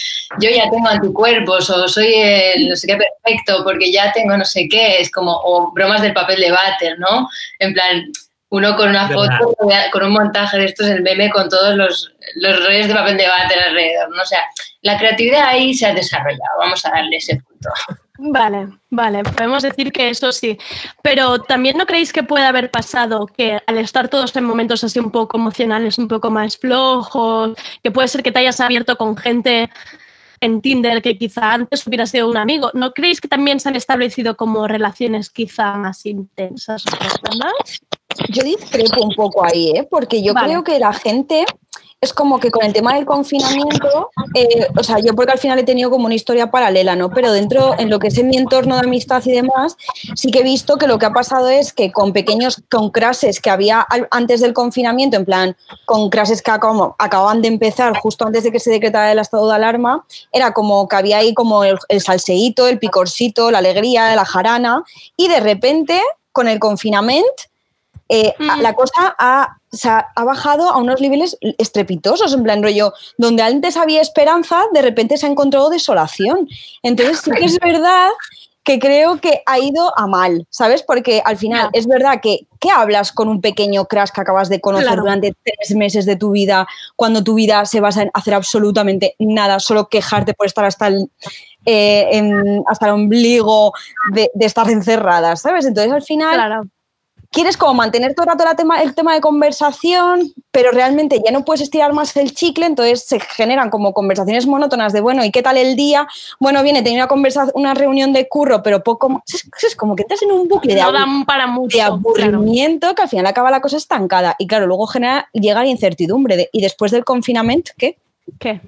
yo 0.41 0.49
ya 0.49 0.71
tengo 0.71 0.89
anticuerpos 0.89 1.69
o 1.69 1.87
soy 1.89 2.15
el 2.15 2.71
no 2.71 2.75
sé 2.75 2.87
qué 2.87 2.97
perfecto 2.97 3.63
porque 3.65 3.93
ya 3.93 4.11
tengo 4.13 4.35
no 4.35 4.47
sé 4.47 4.67
qué, 4.67 4.99
es 4.99 5.11
como, 5.11 5.33
o 5.45 5.71
bromas 5.73 6.01
del 6.01 6.15
papel 6.15 6.41
de 6.41 6.53
váter, 6.53 6.99
¿no? 6.99 7.29
En 7.59 7.75
plan, 7.75 8.11
uno 8.51 8.77
con 8.77 8.91
una 8.91 9.07
Verdad. 9.09 9.39
foto, 9.39 9.69
con 9.93 10.05
un 10.05 10.13
montaje 10.13 10.59
de 10.59 10.65
estos, 10.67 10.89
el 10.89 11.03
meme 11.03 11.31
con 11.31 11.49
todos 11.49 11.77
los, 11.77 12.13
los 12.35 12.65
rollos 12.65 12.89
de 12.89 12.95
papel 12.95 13.17
de 13.17 13.29
váter 13.29 13.59
alrededor, 13.61 14.11
¿no? 14.11 14.23
O 14.23 14.27
sea, 14.27 14.41
la 14.83 14.99
creatividad 14.99 15.47
ahí 15.47 15.73
se 15.73 15.87
ha 15.87 15.95
desarrollado, 15.95 16.59
vamos 16.59 16.85
a 16.85 16.91
darle 16.91 17.17
ese 17.17 17.37
punto. 17.37 17.69
Vale, 18.19 18.69
vale, 18.91 19.23
podemos 19.23 19.63
decir 19.63 19.93
que 19.93 20.11
eso 20.11 20.33
sí. 20.33 20.59
Pero 21.03 21.39
también 21.39 21.79
no 21.79 21.87
creéis 21.87 22.13
que 22.13 22.23
puede 22.23 22.45
haber 22.45 22.71
pasado 22.71 23.27
que 23.27 23.61
al 23.67 23.79
estar 23.79 24.09
todos 24.09 24.35
en 24.37 24.45
momentos 24.45 24.85
así 24.85 24.99
un 24.99 25.11
poco 25.11 25.39
emocionales, 25.39 25.97
un 25.97 26.09
poco 26.09 26.31
más 26.31 26.59
flojos, 26.59 27.57
que 27.83 27.91
puede 27.91 28.09
ser 28.09 28.23
que 28.23 28.33
te 28.33 28.41
hayas 28.41 28.61
abierto 28.61 28.99
con 28.99 29.17
gente 29.17 29.71
en 30.41 30.61
Tinder 30.61 31.03
que 31.03 31.17
quizá 31.17 31.53
antes 31.53 31.87
hubiera 31.87 32.07
sido 32.07 32.29
un 32.29 32.37
amigo. 32.37 32.71
¿No 32.75 32.93
creéis 32.93 33.21
que 33.21 33.29
también 33.29 33.61
se 33.61 33.69
han 33.69 33.77
establecido 33.77 34.37
como 34.37 34.67
relaciones 34.67 35.31
quizá 35.31 35.75
más 35.75 36.05
intensas 36.05 36.85
o 36.87 36.91
profundas? 36.91 37.53
Yo 38.29 38.43
discrepo 38.43 39.03
un 39.03 39.15
poco 39.15 39.45
ahí, 39.45 39.73
¿eh? 39.75 39.87
porque 39.89 40.23
yo 40.23 40.35
Vale. 40.35 40.49
creo 40.49 40.65
que 40.65 40.79
la 40.79 40.93
gente 40.93 41.47
es 42.01 42.15
como 42.15 42.41
que 42.41 42.51
con 42.51 42.65
el 42.65 42.73
tema 42.73 42.95
del 42.95 43.05
confinamiento, 43.05 44.11
eh, 44.35 44.67
o 44.79 44.83
sea, 44.83 45.01
yo 45.01 45.15
porque 45.15 45.33
al 45.33 45.39
final 45.39 45.59
he 45.59 45.65
tenido 45.65 45.91
como 45.91 46.07
una 46.07 46.15
historia 46.15 46.51
paralela, 46.51 46.97
¿no? 46.97 47.11
Pero 47.11 47.31
dentro, 47.31 47.79
en 47.79 47.91
lo 47.91 47.99
que 47.99 48.09
es 48.09 48.17
en 48.17 48.29
mi 48.29 48.39
entorno 48.39 48.77
de 48.77 48.87
amistad 48.87 49.23
y 49.27 49.33
demás, 49.33 49.77
sí 50.15 50.31
que 50.31 50.39
he 50.39 50.43
visto 50.43 50.79
que 50.79 50.87
lo 50.87 50.99
que 50.99 51.05
ha 51.05 51.13
pasado 51.13 51.49
es 51.51 51.75
que 51.75 51.93
con 51.93 52.15
pequeños, 52.15 52.63
con 52.71 52.91
crases 52.91 53.39
que 53.39 53.51
había 53.51 53.87
antes 54.11 54.41
del 54.41 54.55
confinamiento, 54.55 55.19
en 55.19 55.27
plan, 55.27 55.57
con 55.85 56.09
crases 56.09 56.41
que 56.41 56.51
como 56.59 56.97
acababan 56.99 57.43
de 57.43 57.49
empezar 57.49 57.95
justo 57.99 58.27
antes 58.27 58.45
de 58.45 58.51
que 58.51 58.61
se 58.61 58.71
decretara 58.71 59.13
el 59.13 59.19
estado 59.19 59.47
de 59.49 59.57
alarma, 59.57 60.07
era 60.33 60.55
como 60.55 60.89
que 60.89 60.97
había 60.97 61.19
ahí 61.19 61.35
como 61.35 61.65
el, 61.65 61.77
el 61.89 62.01
salseíto, 62.01 62.67
el 62.67 62.79
picorcito, 62.79 63.51
la 63.51 63.59
alegría, 63.59 64.17
la 64.17 64.25
jarana, 64.25 64.85
y 65.19 65.29
de 65.29 65.41
repente, 65.41 66.01
con 66.33 66.49
el 66.49 66.59
confinamiento, 66.59 67.50
eh, 68.11 68.35
la 68.61 68.75
cosa 68.75 69.15
ha, 69.19 69.57
o 69.73 69.77
sea, 69.77 70.09
ha 70.17 70.25
bajado 70.25 70.69
a 70.69 70.79
unos 70.79 71.01
niveles 71.01 71.39
estrepitosos, 71.59 72.33
en 72.35 72.43
plan 72.43 72.63
rollo, 72.63 72.93
donde 73.19 73.43
antes 73.43 73.77
había 73.77 74.01
esperanza, 74.03 74.65
de 74.73 74.83
repente 74.83 75.17
se 75.17 75.27
ha 75.27 75.31
encontrado 75.31 75.71
desolación. 75.71 76.49
Entonces 76.83 77.21
sí 77.21 77.31
que 77.31 77.45
es 77.45 77.59
verdad 77.61 78.09
que 78.63 78.79
creo 78.79 79.21
que 79.21 79.43
ha 79.47 79.59
ido 79.59 79.91
a 79.99 80.07
mal, 80.07 80.47
¿sabes? 80.51 80.83
Porque 80.83 81.23
al 81.25 81.39
final 81.39 81.71
es 81.73 81.87
verdad 81.87 82.21
que 82.21 82.41
¿qué 82.61 82.71
hablas 82.71 83.11
con 83.11 83.29
un 83.29 83.41
pequeño 83.41 83.87
crash 83.87 84.11
que 84.11 84.21
acabas 84.21 84.51
de 84.51 84.61
conocer 84.61 84.87
Claro. 84.89 85.03
durante 85.03 85.33
tres 85.43 85.75
meses 85.75 86.05
de 86.05 86.17
tu 86.17 86.31
vida, 86.33 86.67
cuando 86.95 87.25
tu 87.25 87.33
vida 87.35 87.65
se 87.65 87.81
basa 87.81 88.03
en 88.03 88.11
hacer 88.13 88.35
absolutamente 88.35 89.15
nada, 89.19 89.61
solo 89.61 89.89
quejarte 89.89 90.35
por 90.35 90.47
estar 90.47 90.67
hasta 90.67 90.89
el, 90.89 91.11
eh, 91.65 92.09
en- 92.13 92.63
hasta 92.69 92.87
el 92.87 92.93
ombligo 92.93 93.73
de, 94.13 94.31
de 94.35 94.47
estar 94.47 94.69
encerrada, 94.69 95.37
¿sabes? 95.37 95.65
Entonces 95.65 95.93
al 95.93 96.03
final 96.03 96.69
quieres 97.33 97.57
como 97.57 97.75
mantener 97.75 98.15
todo 98.15 98.25
el 98.25 98.31
rato 98.33 98.45
la 98.45 98.57
tema, 98.57 98.83
el 98.83 98.95
tema 98.95 99.15
de 99.15 99.21
conversación, 99.21 100.33
pero 100.51 100.73
realmente 100.73 101.21
ya 101.25 101.31
no 101.31 101.45
puedes 101.45 101.61
estirar 101.61 101.93
más 101.93 102.17
el 102.17 102.35
chicle, 102.35 102.67
entonces 102.67 103.05
se 103.05 103.21
generan 103.21 103.71
como 103.71 103.93
conversaciones 103.95 104.47
monótonas 104.47 104.93
de, 104.93 105.01
bueno, 105.01 105.25
¿y 105.25 105.31
qué 105.31 105.43
tal 105.43 105.57
el 105.57 105.77
día? 105.77 106.09
Bueno, 106.41 106.63
viene, 106.63 106.83
tenía 106.83 107.05
una, 107.05 107.09
conversa- 107.09 107.51
una 107.55 107.75
reunión 107.75 108.13
de 108.13 108.29
curro, 108.29 108.63
pero 108.63 108.83
poco 108.83 109.09
más. 109.09 109.23
Es, 109.33 109.49
es 109.63 109.77
como 109.77 109.95
que 109.97 110.03
entras 110.03 110.23
en 110.23 110.33
un 110.33 110.49
bucle 110.49 110.75
de, 110.75 110.81
No 110.81 110.89
abu- 110.89 110.93
dan 110.99 111.25
para 111.25 111.47
mucho, 111.47 111.77
de 111.77 111.83
aburrimiento 111.83 112.95
que 112.95 113.03
al 113.03 113.09
final 113.09 113.27
acaba 113.27 113.51
la 113.51 113.61
cosa 113.61 113.77
estancada. 113.77 114.35
Y 114.39 114.47
claro, 114.47 114.67
luego 114.67 114.87
genera, 114.87 115.29
llega 115.33 115.63
la 115.63 115.69
incertidumbre. 115.69 116.37
de- 116.37 116.51
¿Y 116.53 116.61
después 116.63 116.91
del 116.91 117.05
confinamiento 117.05 117.73
qué? 117.79 117.97
¿Qué? 118.39 118.61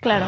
Claro, 0.00 0.26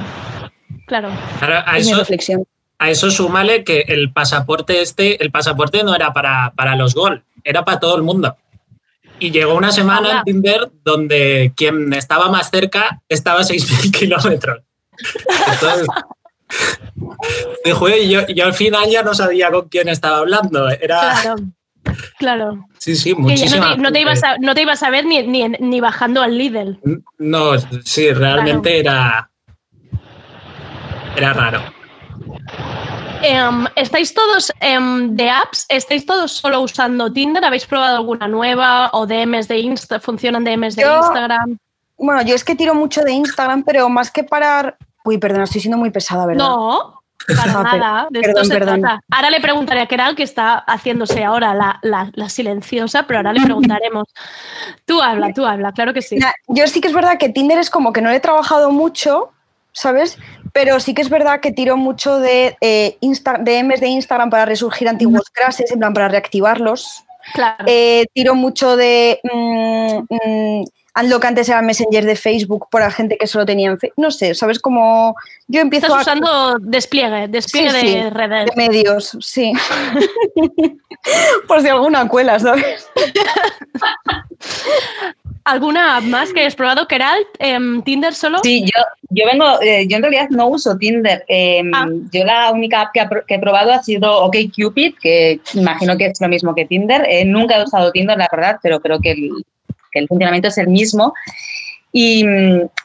claro. 0.86 1.08
Claro, 1.38 1.62
a 1.66 1.78
Es 1.78 1.86
mi 1.86 1.92
eso, 1.92 2.00
reflexión. 2.00 2.44
a 2.78 2.90
eso 2.90 3.10
súmale 3.10 3.64
que 3.64 3.80
el 3.88 4.12
pasaporte 4.12 4.82
este, 4.82 5.22
el 5.22 5.30
pasaporte 5.30 5.82
no 5.82 5.94
era 5.94 6.12
para, 6.12 6.52
para 6.56 6.76
los 6.76 6.94
gol, 6.94 7.24
era 7.44 7.64
para 7.64 7.78
todo 7.78 7.96
el 7.96 8.02
mundo. 8.02 8.36
Y 9.20 9.30
llegó 9.30 9.54
una 9.54 9.70
semana 9.70 10.18
en 10.18 10.24
Tinder 10.24 10.70
donde 10.82 11.52
quien 11.56 11.92
estaba 11.92 12.28
más 12.30 12.50
cerca 12.50 13.00
estaba 13.08 13.40
a 13.40 13.44
6.000 13.44 13.92
kilómetros. 13.98 14.62
Entonces, 15.52 15.86
"Oye, 17.80 18.08
yo, 18.08 18.26
yo 18.26 18.44
al 18.46 18.54
final 18.54 18.88
ya 18.90 19.02
no 19.02 19.14
sabía 19.14 19.50
con 19.50 19.68
quién 19.68 19.88
estaba 19.88 20.18
hablando. 20.18 20.68
Era, 20.68 21.14
Claro, 21.22 21.36
claro. 22.18 22.66
sí, 22.78 22.96
sí, 22.96 23.14
ya 23.36 23.58
no 23.60 23.74
te, 23.76 23.82
no 23.82 23.92
te 23.92 24.00
ibas 24.00 24.22
a, 24.24 24.38
no 24.38 24.54
te 24.54 24.62
ibas 24.62 24.82
a 24.82 24.90
ver 24.90 25.04
ni, 25.04 25.22
ni, 25.26 25.48
ni 25.48 25.80
bajando 25.80 26.22
al 26.22 26.36
Lidl. 26.36 26.80
No, 27.18 27.52
sí, 27.84 28.10
realmente 28.12 28.78
era, 28.78 29.30
era 31.16 31.32
raro. 31.32 31.73
Em, 33.26 33.66
¿Estáis 33.76 34.12
todos 34.12 34.52
em, 34.60 35.14
de 35.16 35.30
apps? 35.30 35.66
¿Estáis 35.68 36.04
todos 36.04 36.32
solo 36.32 36.60
usando 36.60 37.12
Tinder? 37.12 37.44
¿Habéis 37.44 37.64
probado 37.66 37.96
alguna 37.96 38.28
nueva? 38.28 38.90
¿O 38.92 39.06
DMs 39.06 39.48
de 39.48 39.58
Insta? 39.58 39.98
¿Funcionan 40.00 40.44
DMs 40.44 40.76
de 40.76 40.82
Yo- 40.82 40.98
Instagram? 40.98 41.58
Bueno, 41.96 42.22
yo 42.22 42.34
es 42.34 42.44
que 42.44 42.54
tiro 42.54 42.74
mucho 42.74 43.02
de 43.02 43.12
Instagram, 43.12 43.62
pero 43.62 43.88
más 43.88 44.10
que 44.10 44.24
parar. 44.24 44.76
Uy, 45.04 45.18
perdona, 45.18 45.44
estoy 45.44 45.60
siendo 45.60 45.78
muy 45.78 45.90
pesada, 45.90 46.26
¿verdad? 46.26 46.44
No, 46.44 47.00
para 47.36 47.62
nada. 47.62 48.06
De 48.10 48.18
esto 48.20 48.32
perdón, 48.32 48.44
se 48.46 48.54
perdón. 48.54 48.80
trata. 48.80 49.00
Ahora 49.10 49.30
le 49.30 49.40
preguntaré 49.40 49.80
a 49.80 49.86
Keral, 49.86 50.16
que 50.16 50.24
está 50.24 50.58
haciéndose 50.66 51.24
ahora 51.24 51.54
la, 51.54 51.78
la- 51.82 52.10
la 52.14 52.28
silenciosa, 52.28 53.04
pero 53.06 53.20
ahora 53.20 53.32
le 53.32 53.40
preguntaremos. 53.42 54.08
Tú 54.84 55.00
habla, 55.00 55.32
tú 55.32 55.46
habla, 55.46 55.72
claro 55.72 55.94
que 55.94 56.02
sí. 56.02 56.18
Yo 56.48 56.66
sí 56.66 56.80
que 56.80 56.88
es 56.88 56.94
verdad 56.94 57.16
que 57.18 57.28
Tinder 57.28 57.58
es 57.58 57.70
como 57.70 57.92
que 57.92 58.02
no 58.02 58.10
le 58.10 58.16
he 58.16 58.20
trabajado 58.20 58.70
mucho, 58.72 59.30
¿sabes? 59.74 60.16
Pero 60.54 60.80
sí 60.80 60.94
que 60.94 61.02
es 61.02 61.10
verdad 61.10 61.40
que 61.40 61.52
tiro 61.52 61.76
mucho 61.76 62.18
de 62.20 62.56
eh, 62.62 62.96
Insta- 63.02 63.42
DMs 63.44 63.80
de 63.80 63.88
Instagram 63.88 64.30
para 64.30 64.46
resurgir 64.46 64.88
antiguos 64.88 65.24
crashes, 65.32 65.70
en 65.72 65.80
plan 65.80 65.92
para 65.92 66.08
reactivarlos. 66.08 67.04
Claro. 67.34 67.64
Eh, 67.66 68.06
tiro 68.14 68.34
mucho 68.34 68.76
de 68.76 69.18
mm, 69.24 69.98
mm, 70.10 70.64
lo 71.08 71.18
que 71.18 71.26
antes 71.26 71.48
era 71.48 71.62
Messenger 71.62 72.04
de 72.04 72.14
Facebook 72.16 72.68
para 72.70 72.90
gente 72.90 73.16
que 73.18 73.26
solo 73.26 73.44
tenía 73.46 73.70
en 73.70 73.78
Facebook. 73.78 74.00
No 74.00 74.10
sé, 74.10 74.34
¿sabes? 74.34 74.58
Como 74.60 75.16
yo 75.48 75.60
empiezo 75.60 75.86
Estás 75.86 76.06
a... 76.06 76.12
usando 76.12 76.58
despliegue, 76.60 77.26
despliegue 77.28 77.70
Sí, 77.70 77.76
de 77.76 77.82
sí, 78.04 78.10
redes. 78.10 78.46
de 78.46 78.52
medios, 78.56 79.16
sí. 79.20 79.52
Por 81.48 81.62
si 81.62 81.68
alguna 81.68 82.06
cuela, 82.08 82.38
¿sabes? 82.38 82.86
¿Alguna 85.44 85.98
app 85.98 86.04
más 86.04 86.32
que 86.32 86.40
hayas 86.40 86.54
probado, 86.56 86.88
Keral? 86.88 87.18
Em, 87.38 87.82
¿Tinder 87.82 88.14
solo? 88.14 88.38
Sí, 88.42 88.62
yo, 88.64 88.82
yo 89.10 89.26
vengo, 89.26 89.60
eh, 89.60 89.86
yo 89.86 89.96
en 89.96 90.02
realidad 90.02 90.28
no 90.30 90.48
uso 90.48 90.76
Tinder. 90.78 91.24
Eh, 91.28 91.62
Ah. 91.74 91.86
Yo 92.12 92.24
la 92.24 92.50
única 92.50 92.80
app 92.82 92.92
que, 92.94 93.00
ha 93.00 93.08
que 93.26 93.34
he 93.34 93.38
probado 93.38 93.72
ha 93.72 93.82
sido 93.82 94.24
OkCupid, 94.24 94.94
que 95.00 95.40
imagino 95.54 95.98
que 95.98 96.06
es 96.06 96.20
lo 96.20 96.28
mismo 96.28 96.54
que 96.54 96.64
Tinder. 96.64 97.04
Eh, 97.08 97.24
nunca 97.26 97.58
he 97.58 97.62
usado 97.64 97.92
Tinder, 97.92 98.16
la 98.16 98.28
verdad, 98.32 98.58
pero 98.62 98.80
creo 98.80 98.98
que, 99.00 99.10
el- 99.10 99.44
que 99.92 99.98
el 99.98 100.08
funcionamiento 100.08 100.48
es 100.48 100.56
el 100.58 100.68
mismo. 100.68 101.12
Y, 101.92 102.24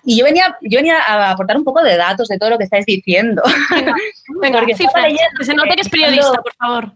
y 0.04 0.18
yo, 0.20 0.24
venía, 0.26 0.56
yo 0.62 0.78
venía 0.80 1.00
a 1.02 1.32
aportar 1.32 1.58
un 1.58 1.64
poco 1.64 1.82
de 1.82 1.98
datos 1.98 2.28
de 2.28 2.38
todo 2.38 2.52
lo 2.52 2.58
que 2.60 2.66
estáis 2.66 2.86
diciendo. 2.86 3.42
Venga, 4.42 4.60
Porque 4.60 4.76
cifras, 4.76 5.04
leyendo- 5.06 5.38
que 5.40 5.46
se 5.46 5.54
note 5.56 5.76
que 5.76 5.82
es 5.82 5.90
periodista, 5.90 6.42
por 6.42 6.54
favor. 6.56 6.92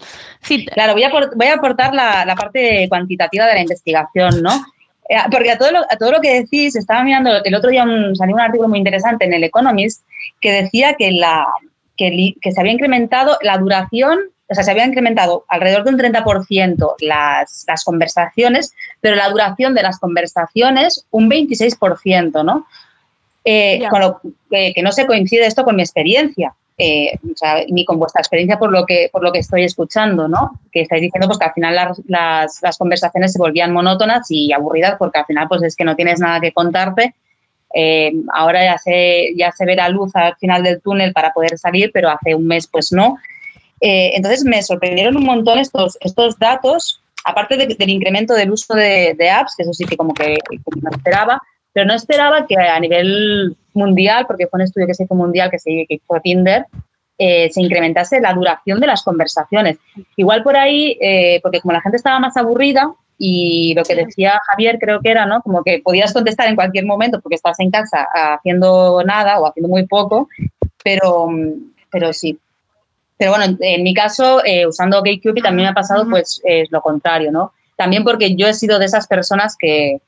Claro, 0.74 0.94
voy 0.94 1.04
a, 1.04 1.10
voy 1.10 1.48
a 1.48 1.54
aportar 1.56 1.96
la, 1.96 2.24
la 2.26 2.36
parte 2.36 2.86
cuantitativa 2.90 3.46
de 3.48 3.54
la 3.56 3.62
investigación, 3.62 4.42
¿no? 4.44 4.52
Eh, 5.10 5.16
Porque 5.32 5.52
a 5.52 5.58
todo, 5.58 5.72
lo, 5.72 5.80
a 5.80 5.98
todo 5.98 6.12
lo 6.12 6.22
que 6.22 6.34
decís, 6.42 6.76
estaba 6.76 7.04
mirando, 7.04 7.44
el 7.44 7.56
otro 7.56 7.70
día 7.70 7.84
un- 7.84 8.16
salió 8.16 8.36
un 8.36 8.42
artículo 8.42 8.70
muy 8.70 8.78
interesante 8.80 9.26
en 9.26 9.34
el 9.34 9.44
Economist 9.44 10.04
que 10.40 10.52
decía 10.52 10.94
que, 10.96 11.12
la, 11.12 11.46
que, 11.98 12.10
li- 12.10 12.38
que 12.42 12.52
se 12.52 12.60
había 12.60 12.72
incrementado 12.74 13.38
la 13.42 13.58
duración, 13.58 14.20
o 14.50 14.56
sea, 14.56 14.64
se 14.64 14.72
había 14.72 14.86
incrementado 14.86 15.46
alrededor 15.50 15.84
de 15.84 15.90
un 15.92 15.98
30% 15.98 16.96
las, 17.00 17.64
las 17.68 17.84
conversaciones, 17.84 18.74
pero 19.02 19.16
la 19.16 19.30
duración 19.30 19.74
de 19.76 19.84
las 19.84 20.00
conversaciones 20.00 21.06
un 21.12 21.30
26%, 21.30 22.44
¿no? 22.44 22.66
Eh, 23.46 23.80
con 23.90 24.00
lo 24.00 24.22
que, 24.50 24.72
que 24.74 24.82
no 24.82 24.92
se 24.94 25.06
coincide 25.06 25.46
esto 25.46 25.66
con 25.66 25.76
mi 25.76 25.82
experiencia, 25.82 26.54
eh, 26.78 27.14
o 27.24 27.36
sea, 27.36 27.64
ni 27.70 27.86
con 27.86 28.00
vuestra 28.00 28.22
experiencia 28.22 28.58
por 28.58 28.72
lo 28.72 28.86
que, 28.86 29.10
por 29.12 29.24
lo 29.24 29.32
que 29.32 29.40
estoy 29.40 29.64
escuchando, 29.64 30.28
¿no? 30.28 30.60
Que 30.72 30.82
estáis 30.82 31.02
diciendo 31.02 31.28
pues, 31.28 31.38
que 31.38 31.46
al 31.46 31.54
final 31.54 31.76
las, 31.76 32.02
las, 32.08 32.60
las 32.62 32.78
conversaciones 32.78 33.32
se 33.34 33.40
volvían 33.40 33.72
monótonas 33.72 34.26
y 34.30 34.52
aburridas 34.54 34.96
porque 34.98 35.20
al 35.20 35.26
final 35.26 35.48
pues 35.48 35.62
es 35.64 35.76
que 35.76 35.84
no 35.84 35.96
tienes 35.96 36.20
nada 36.20 36.40
que 36.40 36.52
contarte. 36.52 37.14
Eh, 37.76 38.12
ahora 38.34 38.64
ya 38.64 38.78
se, 38.78 39.34
ya 39.36 39.52
se 39.52 39.66
ve 39.66 39.76
la 39.76 39.90
luz 39.90 40.16
al 40.16 40.36
final 40.38 40.62
del 40.64 40.82
túnel 40.82 41.12
para 41.14 41.34
poder 41.34 41.58
salir, 41.58 41.92
pero 41.94 42.10
hace 42.10 42.36
un 42.36 42.46
mes 42.48 42.68
pues 42.68 42.92
no. 42.92 43.18
Eh, 43.82 44.12
entonces 44.16 44.44
me 44.46 44.62
sorprendieron 44.64 45.18
un 45.18 45.26
montón 45.26 45.60
estos, 45.60 45.98
estos 46.00 46.38
datos, 46.40 47.02
aparte 47.26 47.58
de- 47.58 47.76
del 47.78 47.90
incremento 47.90 48.34
del 48.34 48.52
uso 48.52 48.74
de, 48.76 49.14
de 49.18 49.30
apps, 49.30 49.56
que 49.58 49.64
eso 49.64 49.74
sí 49.74 49.86
que 49.86 49.98
como 49.98 50.14
que, 50.14 50.36
que 50.50 50.60
no 50.82 50.90
esperaba, 50.92 51.42
pero 51.74 51.88
no 51.88 51.94
esperaba 51.96 52.46
que 52.46 52.56
a 52.56 52.80
nivel 52.80 53.58
mundial, 53.74 54.26
porque 54.28 54.48
fue 54.48 54.60
un 54.60 54.64
estudio 54.64 54.88
que 54.88 54.94
se 54.94 55.04
hizo 55.04 55.16
mundial, 55.16 55.50
que 55.50 55.60
se 55.60 55.86
que 55.90 55.96
hizo 55.96 56.20
Tinder, 56.22 56.68
eh, 57.18 57.50
se 57.52 57.62
incrementase 57.62 58.20
la 58.22 58.34
duración 58.34 58.80
de 58.80 58.88
las 58.88 59.04
conversaciones. 59.04 59.78
Igual 60.16 60.44
por 60.44 60.56
ahí, 60.56 60.98
eh, 61.02 61.40
porque 61.42 61.62
como 61.62 61.74
la 61.74 61.82
gente 61.82 61.98
estaba 61.98 62.20
más 62.20 62.38
aburrida 62.38 62.94
y 63.18 63.74
lo 63.76 63.84
que 63.84 63.96
decía 63.96 64.40
Javier 64.48 64.78
creo 64.80 65.00
que 65.00 65.12
era, 65.12 65.26
¿no? 65.26 65.42
Como 65.42 65.64
que 65.64 65.82
podías 65.84 66.14
contestar 66.14 66.48
en 66.48 66.56
cualquier 66.56 66.86
momento 66.86 67.22
porque 67.22 67.36
estás 67.36 67.60
en 67.60 67.72
casa 67.72 68.08
haciendo 68.14 69.04
nada 69.04 69.40
o 69.40 69.48
haciendo 69.48 69.70
muy 69.70 69.86
poco, 69.86 70.28
pero, 70.84 71.30
pero 71.92 72.14
sí. 72.14 72.40
Pero 73.18 73.32
bueno, 73.32 73.56
en, 73.60 73.84
mi 73.84 73.94
caso, 73.94 74.44
eh, 74.44 74.66
usando 74.66 75.02
GayCupid 75.02 75.44
también 75.44 75.68
me 75.68 75.72
ha 75.72 75.74
pasado 75.74 76.08
pues 76.10 76.42
lo 76.70 76.82
contrario, 76.82 77.32
¿no? 77.32 77.54
También 77.78 78.04
porque 78.04 78.36
yo 78.36 78.48
he 78.48 78.54
sido 78.54 78.80
de 78.80 78.86
esas 78.86 79.08
personas 79.08 79.56
que, 79.58 80.02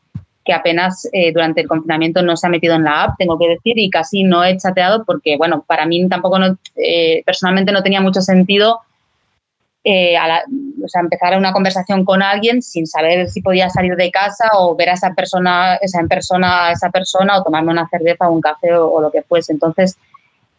que 0.46 0.54
apenas 0.54 1.10
eh, 1.12 1.34
durante 1.34 1.62
el 1.62 1.68
confinamiento 1.68 2.22
no 2.22 2.38
se 2.38 2.46
ha 2.46 2.50
metido 2.52 2.76
en 2.76 2.84
la 2.84 3.04
app, 3.04 3.18
tengo 3.18 3.38
que 3.38 3.50
decir, 3.50 3.78
y 3.80 3.89
casi 3.89 4.24
no 4.24 4.43
he 4.43 4.56
chateado 4.58 5.04
porque, 5.04 5.38
bueno, 5.38 5.66
para 5.68 5.88
mí 5.88 6.08
tampoco, 6.08 6.38
no, 6.38 6.58
eh, 6.76 7.24
personalmente 7.26 7.72
no 7.72 7.82
tenía 7.82 8.00
mucho 8.00 8.22
sentido 8.22 8.80
eh, 9.84 10.16
a 10.18 10.43
o 10.84 10.88
sea, 10.88 11.02
empezar 11.02 11.38
una 11.38 11.52
conversación 11.52 12.06
con 12.06 12.22
alguien 12.22 12.62
sin 12.62 12.86
saber 12.86 13.28
si 13.30 13.41
podía 13.41 13.70
salir 13.70 13.96
de 13.96 14.12
casa 14.12 14.50
o 14.54 14.76
ver 14.76 14.89
a 14.89 14.93
esa 14.93 15.14
persona, 15.14 15.76
esa 15.76 16.04
persona 16.04 16.68
a 16.68 16.72
esa 16.72 16.89
persona 16.91 17.38
o 17.38 17.43
tomarme 17.43 17.72
una 17.72 17.89
cerveza 17.89 18.30
o 18.30 18.34
un 18.34 18.41
café 18.41 18.74
o, 18.74 18.88
o 18.91 19.02
lo 19.02 19.12
que 19.12 19.24
fuese. 19.24 19.52
Entonces, 19.52 19.98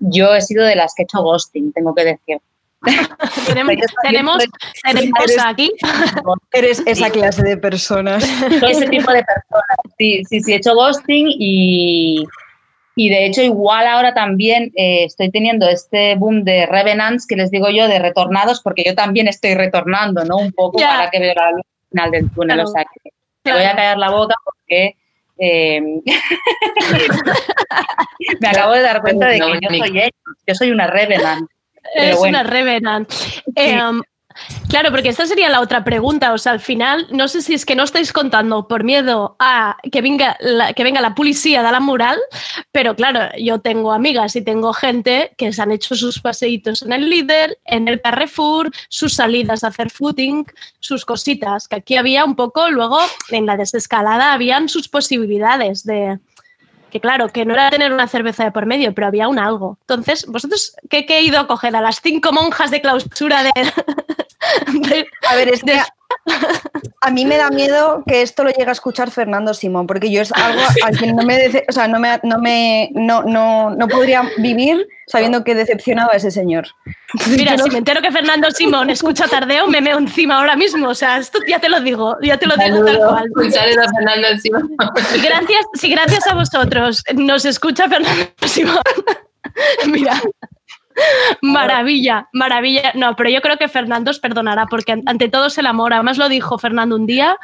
yo 0.01 0.35
he 0.35 0.41
sido 0.41 0.65
de 0.65 0.77
las 0.77 0.95
que 0.95 1.03
he 1.03 1.05
hecho 1.05 1.23
ghosting, 1.23 1.73
tengo 1.73 1.95
que 1.95 2.05
decir. 2.05 2.39
Tenemos, 3.47 3.75
tenemos, 4.03 4.45
tenemos 4.83 5.37
aquí. 5.45 5.73
Eres 6.53 6.83
esa 6.87 7.11
clase 7.11 7.43
de 7.43 7.57
personas. 7.57 8.23
Ese 8.23 8.89
tipo 8.89 9.13
de 9.13 9.25
personas. 9.25 9.77
Sí, 9.99 10.23
sí, 10.29 10.41
sí, 10.41 10.53
he 10.53 10.57
hecho 10.57 10.75
ghosting 10.75 11.27
y, 11.29 12.25
y 12.95 13.09
de 13.09 13.27
hecho 13.27 13.43
igual 13.43 13.87
ahora 13.87 14.15
también 14.15 14.73
eh, 14.77 15.05
estoy 15.05 15.31
teniendo 15.31 15.69
este 15.69 16.15
boom 16.17 16.45
de 16.45 16.67
revenants 16.67 17.27
que 17.27 17.37
les 17.37 17.51
digo 17.51 17.69
yo, 17.71 17.89
de 17.89 17.99
retornados, 17.99 18.61
porque 18.63 18.85
yo 18.85 18.95
también 18.95 19.29
estoy 19.29 19.55
retornando, 19.55 20.25
¿no? 20.25 20.37
Un 20.37 20.53
poco 20.53 20.79
para 20.79 21.11
que 21.11 21.19
veo 21.19 21.35
la 21.35 21.53
luz 21.53 21.65
al 21.65 21.89
final 21.91 22.11
del 22.11 22.31
túnel. 22.31 22.57
Claro. 22.57 22.69
O 22.69 22.73
sea, 22.73 22.85
que 22.85 23.11
me 23.45 23.53
voy 23.53 23.65
a 23.65 23.77
callar 23.77 23.99
la 23.99 24.11
boca 24.11 24.35
porque 24.45 24.97
eh, 25.39 25.81
me 28.41 28.49
acabo 28.49 28.73
de 28.73 28.83
dar 28.83 29.03
cuenta 29.03 29.29
de 29.29 29.41
que 29.41 29.59
yo 29.61 29.71
soy 29.71 30.11
yo 30.47 30.55
soy 30.55 30.71
una 30.71 30.87
revenant. 30.87 31.51
Es 31.95 32.17
bueno. 32.17 32.41
una 32.41 32.49
Revenant. 32.49 33.13
Eh, 33.55 33.81
um, 33.83 34.03
claro, 34.69 34.91
porque 34.91 35.09
esta 35.09 35.27
sería 35.27 35.49
la 35.49 35.61
otra 35.61 35.85
pregunta. 35.85 36.33
O 36.33 36.39
sea, 36.39 36.53
al 36.53 36.61
final, 36.61 37.07
no 37.11 37.29
sé 37.29 37.43
si 37.43 37.55
es 37.55 37.65
que 37.65 37.75
no 37.75 37.85
estáis 37.85 38.13
contando 38.13 38.69
por 38.69 38.85
miedo 38.85 39.37
a 39.39 39.77
que 39.91 40.03
venga 40.03 40.37
la, 40.41 40.73
que 40.73 40.85
venga 40.85 41.01
la 41.01 41.15
policía 41.15 41.63
de 41.63 41.73
la 41.73 41.81
mural, 41.81 42.19
pero 42.73 42.95
claro, 42.95 43.21
yo 43.39 43.61
tengo 43.61 43.93
amigas 43.93 44.37
y 44.37 44.43
tengo 44.43 44.73
gente 44.73 45.33
que 45.37 45.53
se 45.53 45.63
han 45.63 45.73
hecho 45.73 45.95
sus 45.95 46.21
paseitos 46.21 46.83
en 46.83 46.93
el 46.93 47.09
líder, 47.09 47.59
en 47.65 47.89
el 47.89 48.01
Carrefour, 48.01 48.71
sus 48.89 49.15
salidas 49.15 49.65
a 49.65 49.69
hacer 49.69 49.91
footing, 49.91 50.47
sus 50.81 51.05
cositas, 51.05 51.69
que 51.69 51.77
aquí 51.77 51.97
había 51.97 52.25
un 52.25 52.37
poco, 52.37 52.71
luego 52.71 52.99
en 53.31 53.47
la 53.47 53.57
desescalada 53.57 54.33
habían 54.33 54.69
sus 54.69 54.89
posibilidades 54.89 55.85
de, 55.85 56.19
que 56.97 57.01
claro, 57.01 57.29
que 57.29 57.45
no 57.45 57.53
era 57.55 57.69
tener 57.71 57.93
una 57.93 58.09
cerveza 58.09 58.45
de 58.45 58.53
por 58.53 58.65
medio, 58.67 58.95
pero 58.95 59.07
había 59.09 59.29
un 59.29 59.39
algo. 59.39 59.77
Entonces, 59.83 60.25
¿vosotros 60.27 60.75
qué, 60.89 61.05
qué 61.05 61.19
he 61.19 61.23
ido 61.23 61.39
a 61.39 61.47
coger? 61.47 61.77
¿A 61.77 61.81
las 61.83 62.01
cinco 62.01 62.33
monjas 62.33 62.71
de 62.71 62.81
clausura 62.81 63.43
de...? 63.43 63.53
de- 64.89 65.07
A 65.29 65.35
ver, 65.37 65.49
es 65.49 65.63
que 65.63 65.73
de- 65.73 65.83
a 67.01 67.11
mí 67.11 67.25
me 67.25 67.37
da 67.37 67.51
miedo 67.51 68.03
que 68.07 68.23
esto 68.23 68.43
lo 68.45 68.51
llegue 68.51 68.69
a 68.69 68.73
escuchar 68.73 69.11
Fernando 69.11 69.55
Simón, 69.55 69.87
porque 69.87 70.11
yo 70.11 70.23
es 70.23 70.33
algo 70.33 70.61
al 70.85 70.99
que 70.99 71.13
no 71.13 71.23
me, 71.23 71.65
o 71.69 71.73
sea, 71.73 71.89
no, 71.89 72.01
me, 72.01 72.19
no, 72.23 72.39
me 72.39 72.91
no, 72.95 73.23
no, 73.23 73.71
no 73.71 73.89
podría 73.89 74.23
vivir 74.39 74.89
sabiendo 75.07 75.45
que 75.45 75.55
decepcionaba 75.55 76.13
a 76.13 76.17
ese 76.17 76.31
señor. 76.31 76.67
Mira, 77.31 77.57
si 77.59 77.71
me 77.71 77.79
entero 77.79 78.03
que 78.03 78.11
Fernando 78.11 78.51
Simón 78.51 78.91
escucha 78.91 79.29
tardeo, 79.29 79.69
me 79.69 79.81
meo 79.81 79.99
encima 79.99 80.39
ahora 80.39 80.57
mismo. 80.57 80.89
O 80.89 80.95
sea, 80.95 81.19
esto 81.19 81.39
ya 81.47 81.61
te 81.61 81.69
lo 81.69 81.81
digo, 81.81 82.17
ya 82.23 82.37
te 82.39 82.47
lo 82.47 82.57
digo 82.57 82.85
tal 82.85 82.99
cual. 82.99 83.31
A 83.49 83.93
Fernando 83.93 84.29
encima. 84.29 84.63
Gracias, 85.23 85.67
si 85.75 85.91
gracias 85.91 86.27
a 86.27 86.35
vosotros 86.35 87.05
nos 87.15 87.45
escucha 87.45 87.89
Fernando 87.89 88.27
Simón. 88.47 88.83
Mira. 89.87 90.21
Maravilla, 91.43 92.29
maravilla. 92.33 92.93
No, 92.95 93.17
pero 93.17 93.31
yo 93.31 93.41
creo 93.41 93.57
que 93.57 93.69
Fernando 93.69 94.11
os 94.11 94.19
perdonará 94.19 94.67
porque 94.67 94.93
an- 94.93 95.03
ante 95.07 95.29
todo 95.29 95.47
es 95.47 95.59
el 95.59 95.67
amor. 95.67 95.93
Además 95.93 96.19
lo 96.19 96.29
dijo 96.29 96.59
Fernando 96.59 96.97
un 96.97 97.07
día, 97.07 97.39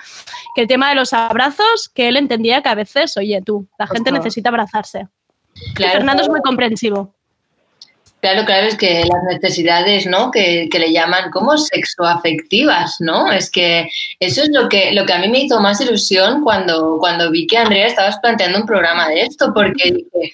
que 0.54 0.62
el 0.62 0.68
tema 0.68 0.88
de 0.88 0.94
los 0.94 1.12
abrazos, 1.12 1.88
que 1.94 2.08
él 2.08 2.16
entendía 2.16 2.62
que 2.62 2.68
a 2.68 2.74
veces, 2.74 3.16
oye 3.16 3.42
tú, 3.44 3.66
la 3.78 3.86
gente 3.86 4.12
necesita 4.12 4.48
abrazarse. 4.48 5.08
Y 5.78 5.82
Fernando 5.82 6.22
es 6.22 6.28
muy 6.28 6.40
comprensivo. 6.40 7.14
Claro, 8.20 8.44
claro, 8.44 8.68
es 8.68 8.76
que 8.76 9.04
las 9.04 9.24
necesidades, 9.34 10.06
¿no? 10.06 10.30
Que, 10.30 10.68
que 10.70 10.78
le 10.78 10.92
llaman 10.92 11.32
como 11.32 11.58
sexoafectivas, 11.58 13.00
¿no? 13.00 13.32
Es 13.32 13.50
que 13.50 13.88
eso 14.20 14.42
es 14.42 14.50
lo 14.52 14.68
que, 14.68 14.92
lo 14.92 15.04
que 15.04 15.12
a 15.12 15.18
mí 15.18 15.28
me 15.28 15.40
hizo 15.40 15.58
más 15.60 15.80
ilusión 15.80 16.42
cuando, 16.44 16.98
cuando 17.00 17.32
vi 17.32 17.48
que 17.48 17.58
Andrea 17.58 17.88
estabas 17.88 18.18
planteando 18.20 18.60
un 18.60 18.66
programa 18.66 19.08
de 19.08 19.22
esto, 19.22 19.52
porque 19.52 19.90
dije, 19.90 20.32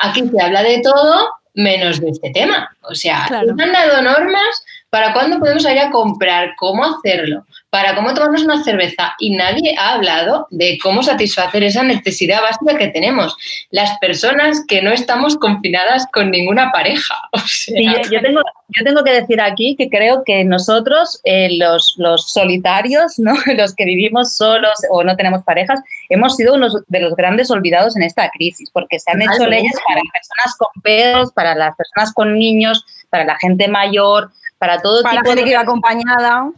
aquí 0.00 0.28
se 0.28 0.42
habla 0.42 0.64
de 0.64 0.80
todo 0.82 1.28
menos 1.58 2.00
de 2.00 2.10
este 2.10 2.30
tema. 2.30 2.70
O 2.82 2.94
sea, 2.94 3.24
Claro. 3.26 3.48
nos 3.52 3.60
han 3.60 3.72
dado 3.72 4.00
normas 4.02 4.64
para 4.90 5.12
cuándo 5.12 5.38
podemos 5.38 5.64
ir 5.64 5.78
a 5.78 5.90
comprar, 5.90 6.54
cómo 6.56 6.84
hacerlo, 6.84 7.44
para 7.70 7.94
cómo 7.94 8.14
tomarnos 8.14 8.44
una 8.44 8.64
cerveza 8.64 9.14
y 9.18 9.36
nadie 9.36 9.74
ha 9.78 9.94
hablado 9.94 10.46
de 10.50 10.78
cómo 10.82 11.02
satisfacer 11.02 11.62
esa 11.62 11.82
necesidad 11.82 12.40
básica 12.40 12.78
que 12.78 12.88
tenemos. 12.88 13.36
Las 13.70 13.98
personas 13.98 14.64
que 14.66 14.80
no 14.80 14.90
estamos 14.90 15.36
confinadas 15.36 16.06
con 16.12 16.30
ninguna 16.30 16.70
pareja. 16.72 17.14
O 17.32 17.38
sea, 17.40 17.76
Sí, 17.76 17.84
yo, 17.84 18.10
yo 18.10 18.20
tengo, 18.22 18.40
yo 18.68 18.84
tengo 18.84 19.04
que 19.04 19.12
decir 19.12 19.40
aquí 19.40 19.76
que 19.76 19.88
creo 19.88 20.22
que 20.24 20.44
nosotros, 20.44 21.20
eh, 21.24 21.48
los, 21.58 21.94
los 21.98 22.30
solitarios, 22.30 23.18
¿no? 23.18 23.32
los 23.56 23.74
que 23.74 23.84
vivimos 23.84 24.36
solos 24.36 24.74
o 24.90 25.04
no 25.04 25.16
tenemos 25.16 25.42
parejas, 25.44 25.80
hemos 26.08 26.36
sido 26.36 26.54
unos 26.54 26.76
de 26.86 27.00
los 27.00 27.14
grandes 27.14 27.50
olvidados 27.50 27.96
en 27.96 28.02
esta 28.02 28.30
crisis, 28.30 28.70
porque 28.70 28.98
se 28.98 29.10
han 29.10 29.22
hecho 29.22 29.46
leyes 29.46 29.74
para 29.86 30.00
personas 30.12 30.56
con 30.58 30.82
pedos, 30.82 31.32
para 31.32 31.54
las 31.54 31.76
personas 31.76 32.12
con 32.12 32.34
niños, 32.34 32.84
para 33.10 33.24
la 33.24 33.36
gente 33.38 33.68
mayor, 33.68 34.30
para 34.58 34.80
todo 34.80 35.02
Para 35.02 35.20
tipo 35.20 35.30
gente 35.30 35.40
de... 35.40 35.44
que 35.44 35.50
iba 35.52 35.60
acompañada, 35.60 36.50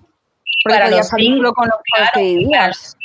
porque 0.64 0.78
Para 0.78 0.90
los 0.90 1.08
solo 1.08 1.52
con 1.52 1.68
los 1.68 1.78
que 2.14 2.20
vivías. 2.22 2.96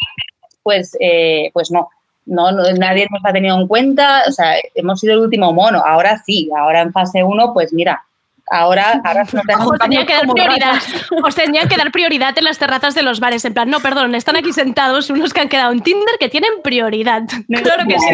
pues, 0.63 0.95
eh, 0.99 1.49
pues 1.53 1.71
no. 1.71 1.89
No, 2.27 2.51
no, 2.51 2.63
nadie 2.79 3.07
nos 3.11 3.23
ha 3.23 3.31
tenido 3.31 3.55
en 3.59 3.67
cuenta, 3.67 4.23
o 4.27 4.31
sea, 4.31 4.55
hemos 4.73 4.99
sido 4.99 5.13
el 5.13 5.19
último 5.19 5.53
mono, 5.53 5.83
ahora 5.85 6.17
sí, 6.25 6.49
ahora 6.57 6.81
en 6.81 6.91
fase 6.91 7.23
1, 7.23 7.53
pues 7.53 7.71
mira, 7.71 8.03
ahora, 8.49 8.99
ahora 9.05 9.25
nos 9.31 9.43
tenemos 9.45 9.67
Os 9.73 9.77
tenía 9.77 10.05
que 10.07 10.13
dar 10.13 10.27
prioridad. 10.27 10.75
Os 11.23 11.35
tenía 11.35 11.67
que 11.67 11.77
dar 11.77 11.91
prioridad 11.91 12.35
en 12.35 12.45
las 12.45 12.57
terrazas 12.57 12.95
de 12.95 13.03
los 13.03 13.19
bares. 13.19 13.45
En 13.45 13.53
plan, 13.53 13.69
no, 13.69 13.79
perdón, 13.79 14.15
están 14.15 14.37
aquí 14.37 14.53
sentados 14.53 15.11
unos 15.11 15.33
que 15.35 15.41
han 15.41 15.49
quedado 15.49 15.71
en 15.71 15.81
Tinder 15.81 16.15
que 16.19 16.29
tienen 16.29 16.49
prioridad. 16.63 17.21
Claro 17.47 17.83
que 17.87 17.99
sí. 17.99 18.07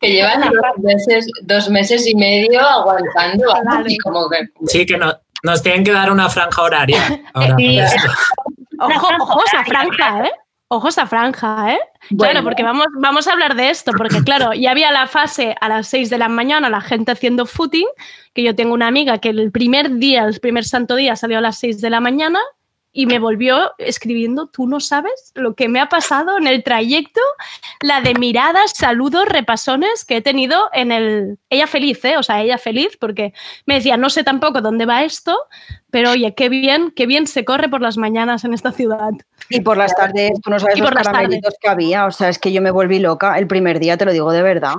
Que 0.00 0.10
llevan 0.14 0.40
dos 0.40 0.78
meses, 0.82 1.28
dos 1.42 1.70
meses 1.70 2.08
y 2.08 2.16
medio 2.16 2.60
aguantando. 2.60 3.54
Claro. 3.62 3.84
Y 3.86 3.98
como 3.98 4.28
que, 4.28 4.48
Sí, 4.66 4.84
que 4.84 4.96
no- 4.98 5.14
nos 5.42 5.62
tienen 5.62 5.84
que 5.84 5.92
dar 5.92 6.10
una 6.10 6.28
franja 6.28 6.62
horaria. 6.62 7.22
ahora 7.34 7.56
Sí. 7.58 7.78
Ojo, 8.78 9.08
ojo 9.20 9.44
esa 9.46 9.64
franja, 9.64 10.24
¿eh? 10.24 10.32
Ojo 10.66 10.88
esta 10.88 11.06
franja, 11.06 11.74
¿eh? 11.74 11.78
Bueno. 12.10 12.32
Claro, 12.32 12.44
porque 12.44 12.64
vamos, 12.64 12.86
vamos 12.98 13.28
a 13.28 13.32
hablar 13.32 13.54
de 13.54 13.70
esto, 13.70 13.92
porque 13.96 14.24
claro, 14.24 14.54
ya 14.54 14.72
había 14.72 14.90
la 14.90 15.06
fase 15.06 15.54
a 15.60 15.68
las 15.68 15.86
6 15.86 16.10
de 16.10 16.18
la 16.18 16.28
mañana, 16.28 16.68
la 16.68 16.80
gente 16.80 17.12
haciendo 17.12 17.46
footing, 17.46 17.86
que 18.34 18.42
yo 18.42 18.56
tengo 18.56 18.74
una 18.74 18.88
amiga 18.88 19.18
que 19.18 19.28
el 19.28 19.52
primer 19.52 19.98
día, 19.98 20.24
el 20.24 20.40
primer 20.40 20.64
santo 20.64 20.96
día 20.96 21.14
salió 21.14 21.38
a 21.38 21.42
las 21.42 21.58
6 21.58 21.80
de 21.80 21.90
la 21.90 22.00
mañana 22.00 22.40
y 22.92 23.06
me 23.06 23.18
volvió 23.18 23.72
escribiendo, 23.78 24.48
tú 24.48 24.66
no 24.66 24.78
sabes 24.78 25.32
lo 25.34 25.54
que 25.54 25.68
me 25.68 25.80
ha 25.80 25.88
pasado 25.88 26.36
en 26.36 26.46
el 26.46 26.62
trayecto, 26.62 27.20
la 27.80 28.02
de 28.02 28.14
miradas, 28.14 28.72
saludos, 28.72 29.26
repasones 29.26 30.04
que 30.04 30.18
he 30.18 30.22
tenido 30.22 30.68
en 30.72 30.92
el... 30.92 31.38
Ella 31.48 31.66
feliz, 31.66 32.04
¿eh? 32.04 32.18
O 32.18 32.22
sea, 32.22 32.42
ella 32.42 32.58
feliz 32.58 32.98
porque 32.98 33.32
me 33.64 33.74
decía, 33.74 33.96
no 33.96 34.10
sé 34.10 34.24
tampoco 34.24 34.60
dónde 34.60 34.84
va 34.84 35.04
esto, 35.04 35.36
pero 35.90 36.10
oye, 36.10 36.34
qué 36.34 36.50
bien, 36.50 36.92
qué 36.94 37.06
bien 37.06 37.26
se 37.26 37.44
corre 37.44 37.68
por 37.68 37.80
las 37.80 37.96
mañanas 37.96 38.44
en 38.44 38.52
esta 38.52 38.72
ciudad. 38.72 39.10
Y 39.48 39.60
por 39.60 39.78
las 39.78 39.94
tardes, 39.96 40.32
tú 40.42 40.50
no 40.50 40.58
sabes 40.58 40.78
los 40.78 40.88
por 40.88 40.94
las 40.94 41.06
caramelitos 41.06 41.54
que 41.60 41.68
había. 41.68 42.06
O 42.06 42.10
sea, 42.10 42.28
es 42.28 42.38
que 42.38 42.52
yo 42.52 42.60
me 42.60 42.70
volví 42.70 42.98
loca 42.98 43.38
el 43.38 43.46
primer 43.46 43.80
día, 43.80 43.96
te 43.96 44.04
lo 44.04 44.12
digo 44.12 44.32
de 44.32 44.42
verdad. 44.42 44.74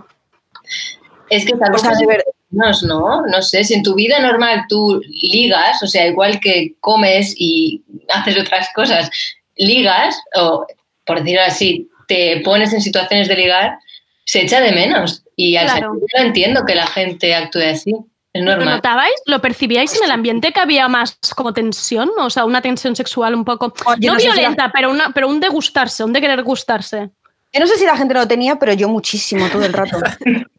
Es 1.30 1.46
que 1.46 1.58
tal 1.58 1.74
O 1.74 1.78
sea, 1.80 1.90
vez 1.92 2.00
de 2.00 2.06
verdad. 2.06 2.24
Menos, 2.54 2.84
¿no? 2.84 3.22
No 3.26 3.42
sé, 3.42 3.64
si 3.64 3.74
en 3.74 3.84
tu 3.84 3.96
vida 3.96 4.20
normal 4.20 4.66
tú 4.70 5.02
ligas, 5.22 5.82
o 5.84 5.88
sea, 5.88 6.08
igual 6.08 6.40
que 6.40 6.76
comes 6.80 7.34
y 7.38 7.84
haces 8.10 8.38
otras 8.40 8.70
cosas, 8.76 9.10
ligas, 9.56 10.16
o 10.36 10.66
por 11.06 11.20
decirlo 11.20 11.42
así, 11.46 11.90
te 12.08 12.42
pones 12.46 12.74
en 12.74 12.82
situaciones 12.82 13.28
de 13.28 13.36
ligar, 13.36 13.78
se 14.26 14.42
echa 14.42 14.62
de 14.62 14.72
menos. 14.72 15.24
Y 15.36 15.56
al 15.56 15.66
Claro. 15.66 15.88
salir 15.90 16.04
yo 16.16 16.24
entiendo 16.26 16.66
que 16.66 16.76
la 16.76 16.88
gente 16.88 17.34
actúe 17.36 17.62
así. 17.72 17.94
Es 18.34 18.44
¿Lo 18.44 18.56
notabais? 18.58 19.14
¿Lo 19.28 19.42
percibíais 19.42 19.96
en 19.96 20.06
el 20.06 20.12
ambiente 20.12 20.52
que 20.52 20.60
había 20.60 20.88
más 20.88 21.20
como 21.36 21.54
tensión? 21.54 22.10
O 22.18 22.30
sea, 22.32 22.46
una 22.46 22.62
tensión 22.62 22.96
sexual 22.96 23.36
un 23.36 23.46
poco, 23.46 23.74
Oye, 23.86 24.08
no, 24.08 24.14
no 24.14 24.20
sé 24.20 24.24
si 24.24 24.28
la- 24.30 24.34
violenta, 24.36 24.72
pero, 24.74 24.90
una, 24.90 25.12
pero 25.14 25.28
un 25.28 25.40
de 25.40 25.50
gustarse, 25.50 26.04
un 26.04 26.14
de 26.14 26.22
querer 26.22 26.42
gustarse. 26.44 27.10
Yo 27.52 27.60
no 27.60 27.68
sé 27.68 27.78
si 27.78 27.86
la 27.86 27.96
gente 27.96 28.16
lo 28.16 28.28
tenía, 28.28 28.58
pero 28.58 28.74
yo 28.74 28.90
muchísimo 28.90 29.48
todo 29.50 29.64
el 29.66 29.74
rato. 29.74 29.98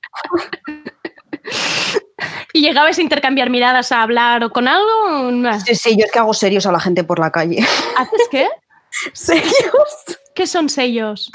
¿Y 2.57 2.61
llegabais 2.61 2.97
a 2.99 3.03
intercambiar 3.03 3.51
miradas, 3.51 3.91
a 3.91 4.01
hablar 4.01 4.45
o 4.45 4.51
con 4.51 4.69
algo? 4.69 5.33
No. 5.33 5.61
Sí, 5.61 5.75
sí, 5.75 5.97
yo 5.99 6.05
es 6.07 6.13
que 6.13 6.21
hago 6.21 6.33
serios 6.33 6.65
a 6.67 6.73
la 6.73 6.79
gente 6.79 7.03
por 7.03 7.19
la 7.19 7.33
calle. 7.33 7.59
¿Haces 7.97 8.29
qué? 8.31 8.47
¿Serios? 9.13 10.05
¿Qué 10.37 10.47
son 10.47 10.69
sellos? 10.69 11.33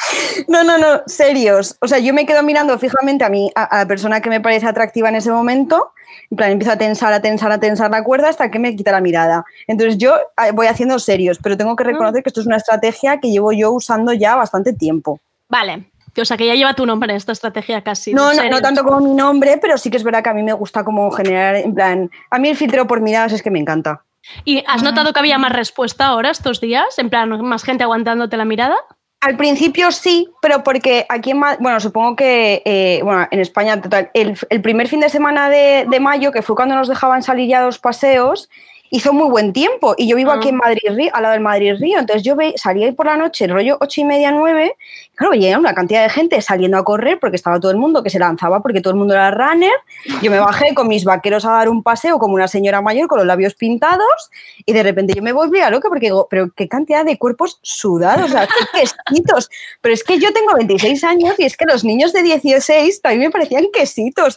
No, 0.47 0.63
no, 0.63 0.77
no, 0.77 1.01
serios. 1.07 1.75
O 1.81 1.89
sea, 1.89 1.99
yo 1.99 2.13
me 2.13 2.25
quedo 2.25 2.41
mirando 2.41 2.79
fijamente 2.79 3.25
a 3.25 3.29
mí, 3.29 3.51
a, 3.53 3.63
a 3.65 3.77
la 3.79 3.85
persona 3.85 4.21
que 4.21 4.29
me 4.29 4.39
parece 4.39 4.65
atractiva 4.65 5.09
en 5.09 5.15
ese 5.15 5.29
momento. 5.29 5.91
En 6.31 6.37
plan, 6.37 6.51
empiezo 6.51 6.71
a 6.71 6.77
tensar, 6.77 7.11
a 7.11 7.21
tensar, 7.21 7.51
a 7.51 7.59
tensar 7.59 7.91
la 7.91 8.01
cuerda 8.01 8.29
hasta 8.29 8.49
que 8.49 8.59
me 8.59 8.73
quita 8.77 8.93
la 8.93 9.01
mirada. 9.01 9.43
Entonces 9.67 9.97
yo 9.97 10.15
ah, 10.37 10.51
voy 10.53 10.67
haciendo 10.67 10.99
serios, 10.99 11.37
pero 11.43 11.57
tengo 11.57 11.75
que 11.75 11.83
reconocer 11.83 12.23
que 12.23 12.29
esto 12.29 12.39
es 12.39 12.47
una 12.47 12.55
estrategia 12.55 13.19
que 13.19 13.29
llevo 13.29 13.51
yo 13.51 13.73
usando 13.73 14.13
ya 14.13 14.37
bastante 14.37 14.71
tiempo. 14.71 15.19
Vale. 15.49 15.88
O 16.19 16.25
sea, 16.25 16.37
que 16.37 16.45
ya 16.47 16.55
lleva 16.55 16.73
tu 16.73 16.85
nombre 16.85 17.15
esta 17.15 17.31
estrategia 17.31 17.81
casi. 17.83 18.13
No, 18.13 18.33
no, 18.33 18.49
no 18.49 18.61
tanto 18.61 18.83
como 18.83 18.99
mi 18.99 19.13
nombre, 19.13 19.57
pero 19.61 19.77
sí 19.77 19.89
que 19.89 19.97
es 19.97 20.03
verdad 20.03 20.23
que 20.23 20.29
a 20.29 20.33
mí 20.33 20.43
me 20.43 20.53
gusta 20.53 20.83
como 20.83 21.09
generar, 21.11 21.55
en 21.55 21.73
plan, 21.73 22.11
a 22.29 22.39
mí 22.39 22.49
el 22.49 22.55
filtro 22.55 22.87
por 22.87 23.01
miradas 23.01 23.33
es 23.33 23.41
que 23.41 23.51
me 23.51 23.59
encanta. 23.59 24.03
¿Y 24.45 24.63
has 24.67 24.83
notado 24.83 25.13
que 25.13 25.19
había 25.19 25.37
más 25.37 25.51
respuesta 25.51 26.07
ahora 26.07 26.29
estos 26.29 26.61
días? 26.61 26.97
En 26.97 27.09
plan, 27.09 27.29
más 27.41 27.63
gente 27.63 27.83
aguantándote 27.83 28.37
la 28.37 28.45
mirada. 28.45 28.75
Al 29.21 29.35
principio 29.35 29.91
sí, 29.91 30.29
pero 30.41 30.63
porque 30.63 31.05
aquí 31.09 31.31
en 31.31 31.41
bueno, 31.59 31.79
supongo 31.81 32.15
que 32.15 32.61
eh, 32.63 33.01
bueno, 33.03 33.27
en 33.29 33.39
España, 33.41 33.81
total, 33.81 34.09
el, 34.13 34.37
el 34.49 34.61
primer 34.61 34.87
fin 34.87 35.01
de 35.01 35.09
semana 35.09 35.49
de, 35.49 35.85
de 35.89 35.99
mayo, 35.99 36.31
que 36.31 36.41
fue 36.41 36.55
cuando 36.55 36.75
nos 36.75 36.87
dejaban 36.87 37.21
salir 37.21 37.49
ya 37.49 37.59
a 37.59 37.65
los 37.65 37.79
paseos, 37.79 38.49
hizo 38.89 39.13
muy 39.13 39.29
buen 39.29 39.53
tiempo. 39.53 39.95
Y 39.97 40.07
yo 40.07 40.15
vivo 40.15 40.31
aquí 40.31 40.49
en 40.49 40.57
Madrid, 40.57 40.81
Río, 40.89 41.09
al 41.13 41.23
lado 41.23 41.33
del 41.33 41.41
Madrid 41.41 41.75
Río. 41.79 41.99
Entonces 41.99 42.23
yo 42.23 42.35
ve, 42.35 42.53
salía 42.57 42.87
ahí 42.87 42.91
por 42.91 43.05
la 43.05 43.17
noche, 43.17 43.47
rollo 43.47 43.77
ocho 43.79 44.01
y 44.01 44.05
media, 44.05 44.31
nueve, 44.31 44.75
y 45.13 45.15
claro, 45.15 45.31
veía 45.31 45.57
una 45.57 45.73
cantidad 45.73 46.03
de 46.03 46.09
gente 46.09 46.41
saliendo 46.41 46.77
a 46.77 46.83
correr 46.83 47.19
porque 47.19 47.35
estaba 47.35 47.59
todo 47.59 47.71
el 47.71 47.77
mundo 47.77 48.03
que 48.03 48.09
se 48.09 48.19
lanzaba 48.19 48.61
porque 48.61 48.81
todo 48.81 48.93
el 48.93 48.99
mundo 48.99 49.13
era 49.13 49.31
runner. 49.31 49.73
Yo 50.21 50.31
me 50.31 50.39
bajé 50.39 50.73
con 50.73 50.87
mis 50.87 51.03
vaqueros 51.03 51.45
a 51.45 51.51
dar 51.51 51.69
un 51.69 51.83
paseo 51.83 52.19
como 52.19 52.35
una 52.35 52.47
señora 52.47 52.81
mayor 52.81 53.07
con 53.07 53.17
los 53.17 53.27
labios 53.27 53.55
pintados 53.55 54.31
y 54.65 54.73
de 54.73 54.83
repente 54.83 55.13
yo 55.15 55.21
me 55.21 55.33
volví 55.33 55.59
a 55.59 55.69
loca 55.69 55.89
porque 55.89 56.07
digo, 56.07 56.27
pero 56.29 56.51
qué 56.55 56.67
cantidad 56.67 57.03
de 57.05 57.17
cuerpos 57.17 57.59
sudados, 57.61 58.25
o 58.25 58.29
sea, 58.29 58.47
qué 58.47 58.85
quesitos. 59.09 59.49
Pero 59.81 59.93
es 59.93 60.03
que 60.03 60.19
yo 60.19 60.31
tengo 60.33 60.53
26 60.55 61.03
años 61.03 61.35
y 61.37 61.45
es 61.45 61.57
que 61.57 61.65
los 61.65 61.83
niños 61.83 62.13
de 62.13 62.23
16 62.23 63.01
también 63.01 63.23
me 63.23 63.31
parecían 63.31 63.65
quesitos. 63.73 64.35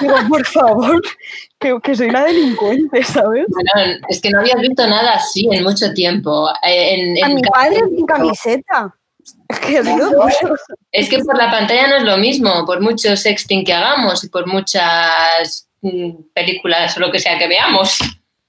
Digo, 0.00 0.16
por 0.28 0.44
favor, 0.46 1.00
que, 1.58 1.78
que 1.82 1.94
soy 1.96 2.08
una 2.08 2.24
delincuente, 2.24 3.02
¿sabes? 3.04 3.46
Bueno, 3.48 3.98
es 4.08 4.20
que 4.20 4.30
no 4.30 4.40
habías 4.40 4.60
visto 4.60 4.86
nada 4.86 5.14
así 5.14 5.48
en 5.50 5.62
mucho 5.64 5.92
tiempo. 5.94 6.48
Eh, 6.62 7.14
En, 7.16 7.24
A 7.24 7.28
mi 7.28 7.42
padre 7.42 7.76
sin 7.94 8.06
camiseta. 8.06 8.94
Es 10.92 11.08
que 11.08 11.16
Es 11.16 11.24
por 11.24 11.36
la 11.36 11.50
pantalla 11.50 11.88
no 11.88 11.96
es 11.96 12.02
lo 12.02 12.16
mismo, 12.18 12.64
por 12.66 12.80
mucho 12.80 13.16
sexting 13.16 13.64
que 13.64 13.72
hagamos 13.72 14.22
y 14.24 14.28
por 14.28 14.46
muchas 14.46 15.68
mm, 15.82 16.10
películas 16.34 16.96
o 16.96 17.00
lo 17.00 17.10
que 17.10 17.18
sea 17.20 17.38
que 17.38 17.48
veamos. 17.48 17.98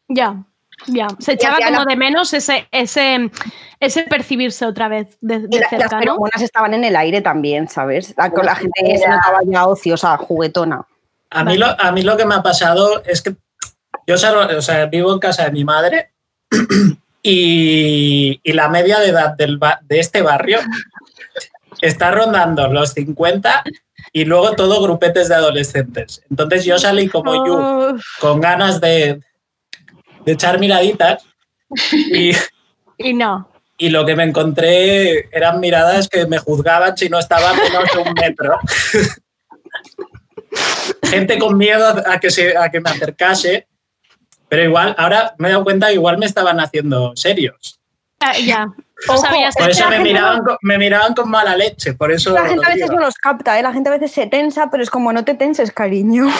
Ya, 0.08 0.43
ya. 0.88 1.08
Se 1.20 1.34
echaba 1.34 1.58
como 1.58 1.80
la- 1.80 1.86
de 1.86 1.95
menos 1.95 2.34
ese, 2.34 2.68
ese, 2.72 3.32
ese 3.80 4.03
percibirse 4.03 4.66
otra 4.66 4.88
vez 4.89 5.18
de, 5.22 5.39
de 5.39 5.60
la- 5.60 5.62
las 5.62 5.70
cerca, 5.70 5.95
¿no? 5.95 5.99
feromonas 5.99 6.41
estaban 6.41 6.74
en 6.74 6.84
el 6.84 6.95
aire 6.95 7.22
también, 7.22 7.68
¿sabes? 7.70 8.14
La, 8.18 8.30
con 8.30 8.45
la 8.45 8.56
gente 8.56 8.82
que 8.84 8.97
se 8.97 9.08
notaba 9.08 9.39
ya 9.45 9.66
ociosa, 9.68 10.18
juguetona. 10.18 10.86
A 11.30 11.44
mí, 11.44 11.58
lo, 11.58 11.68
a 11.80 11.92
mí 11.92 12.02
lo 12.02 12.16
que 12.16 12.26
me 12.26 12.36
ha 12.36 12.44
pasado 12.44 13.04
es 13.06 13.22
que 13.22 13.36
yo 14.08 14.16
o 14.16 14.62
sea, 14.62 14.86
vivo 14.86 15.14
en 15.14 15.20
casa 15.20 15.46
de 15.46 15.52
mi 15.52 15.66
madre 15.66 16.12
y, 17.24 18.40
y 18.44 18.54
la 18.54 18.70
media 18.70 19.00
de 19.00 19.10
edad 19.10 19.36
del 19.36 19.60
de 19.84 20.00
este 20.00 20.22
barrio 20.22 20.60
está 21.82 22.12
rondando 22.12 22.68
los 22.68 22.94
50 22.94 23.64
y 24.14 24.26
luego 24.26 24.52
todo 24.54 24.82
grupetes 24.82 25.28
de 25.28 25.36
adolescentes. 25.36 26.22
Entonces 26.30 26.66
yo 26.66 26.78
salí 26.78 27.10
como 27.10 27.46
yo 27.46 27.96
con 28.20 28.40
ganas 28.40 28.80
de, 28.80 29.22
de 30.26 30.32
echar 30.32 30.60
miraditas 30.60 31.24
y, 31.94 32.32
Y 32.98 33.14
no. 33.14 33.50
y 33.78 33.90
lo 33.90 34.06
que 34.06 34.16
me 34.16 34.24
encontré 34.24 35.28
eran 35.36 35.60
miradas 35.60 36.08
que 36.08 36.26
me 36.28 36.38
juzgaban 36.38 36.96
si 36.96 37.10
no 37.10 37.20
estaba 37.20 37.54
menos 37.54 37.84
de 37.94 38.00
un 38.00 38.14
metro. 38.14 38.58
Gente 41.03 41.38
con 41.39 41.58
miedo 41.58 41.88
a 42.06 42.20
que, 42.20 42.30
se, 42.30 42.58
a 42.58 42.70
que 42.70 42.80
me 42.82 42.89
acercase, 42.89 43.68
pero 44.49 44.64
igual, 44.64 44.95
ahora 44.97 45.34
me 45.38 45.47
he 45.47 45.51
dado 45.51 45.64
cuenta 45.64 45.88
que 45.88 45.93
igual 45.93 46.18
me 46.18 46.26
estaban 46.26 46.60
haciendo 46.60 47.14
serios. 47.16 47.80
Ah, 48.20 48.38
ya. 48.38 48.68
No 49.10 49.18
sabías 49.18 49.53
Por 49.56 49.70
eso 49.70 49.89
me 49.89 49.99
miraban, 49.99 50.38
no- 50.38 50.43
con, 50.45 50.58
me 50.62 50.78
miraban 50.78 51.14
con 51.14 51.30
mala 51.30 51.56
leche, 51.56 51.93
por 51.93 52.12
eso 52.12 52.32
La 52.34 52.45
gente 52.47 52.66
a 52.66 52.70
veces 52.70 52.89
no 52.89 52.99
los 52.99 53.16
capta, 53.16 53.60
¿eh? 53.60 53.62
la 53.62 53.74
gente 53.74 53.89
a 53.89 53.93
veces 53.93 54.12
se 54.12 54.26
tensa, 54.28 54.70
pero 54.72 54.82
es 54.82 54.89
como 54.89 55.12
no 55.12 55.26
te 55.26 55.34
tenses, 55.36 55.72
cariño. 55.72 56.26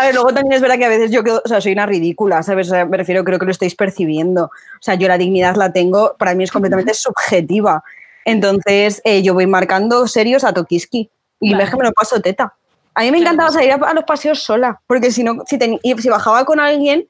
A 0.00 0.04
ver, 0.06 0.14
luego 0.14 0.32
también 0.34 0.52
es 0.54 0.60
verdad 0.60 0.76
que 0.76 0.84
a 0.84 0.88
veces 0.88 1.10
yo 1.10 1.22
quedo- 1.22 1.40
o 1.44 1.48
sea, 1.48 1.60
soy 1.60 1.72
una 1.72 1.86
ridícula, 1.86 2.42
¿sabes? 2.42 2.66
O 2.68 2.70
sea, 2.70 2.84
me 2.84 2.96
refiero, 2.96 3.24
creo 3.24 3.38
que 3.38 3.44
lo 3.44 3.52
estáis 3.52 3.74
percibiendo. 3.76 4.44
O 4.46 4.50
sea, 4.82 4.94
yo 4.96 5.06
la 5.08 5.16
dignidad 5.18 5.54
la 5.56 5.72
tengo, 5.72 6.16
para 6.18 6.34
mí 6.34 6.44
es 6.44 6.50
completamente 6.52 6.92
subjetiva. 6.94 7.82
Entonces, 8.24 9.00
eh, 9.04 9.22
yo 9.22 9.34
voy 9.34 9.46
marcando 9.46 10.06
serios 10.06 10.44
a 10.44 10.52
Tokiski 10.52 11.10
y 11.40 11.52
Vale. 11.52 11.64
ves 11.64 11.70
que 11.70 11.76
me 11.76 11.84
lo 11.84 11.92
paso 11.92 12.20
teta. 12.20 12.54
A 12.94 13.02
mí 13.02 13.10
me 13.10 13.18
encantaba 13.18 13.50
salir 13.50 13.72
a, 13.72 13.94
los 13.94 14.04
paseos 14.04 14.42
sola, 14.42 14.80
porque 14.86 15.10
si 15.10 15.22
no, 15.22 15.42
si, 15.46 15.58
y 15.82 15.94
si 15.94 16.08
bajaba 16.08 16.44
con 16.44 16.60
alguien, 16.60 17.08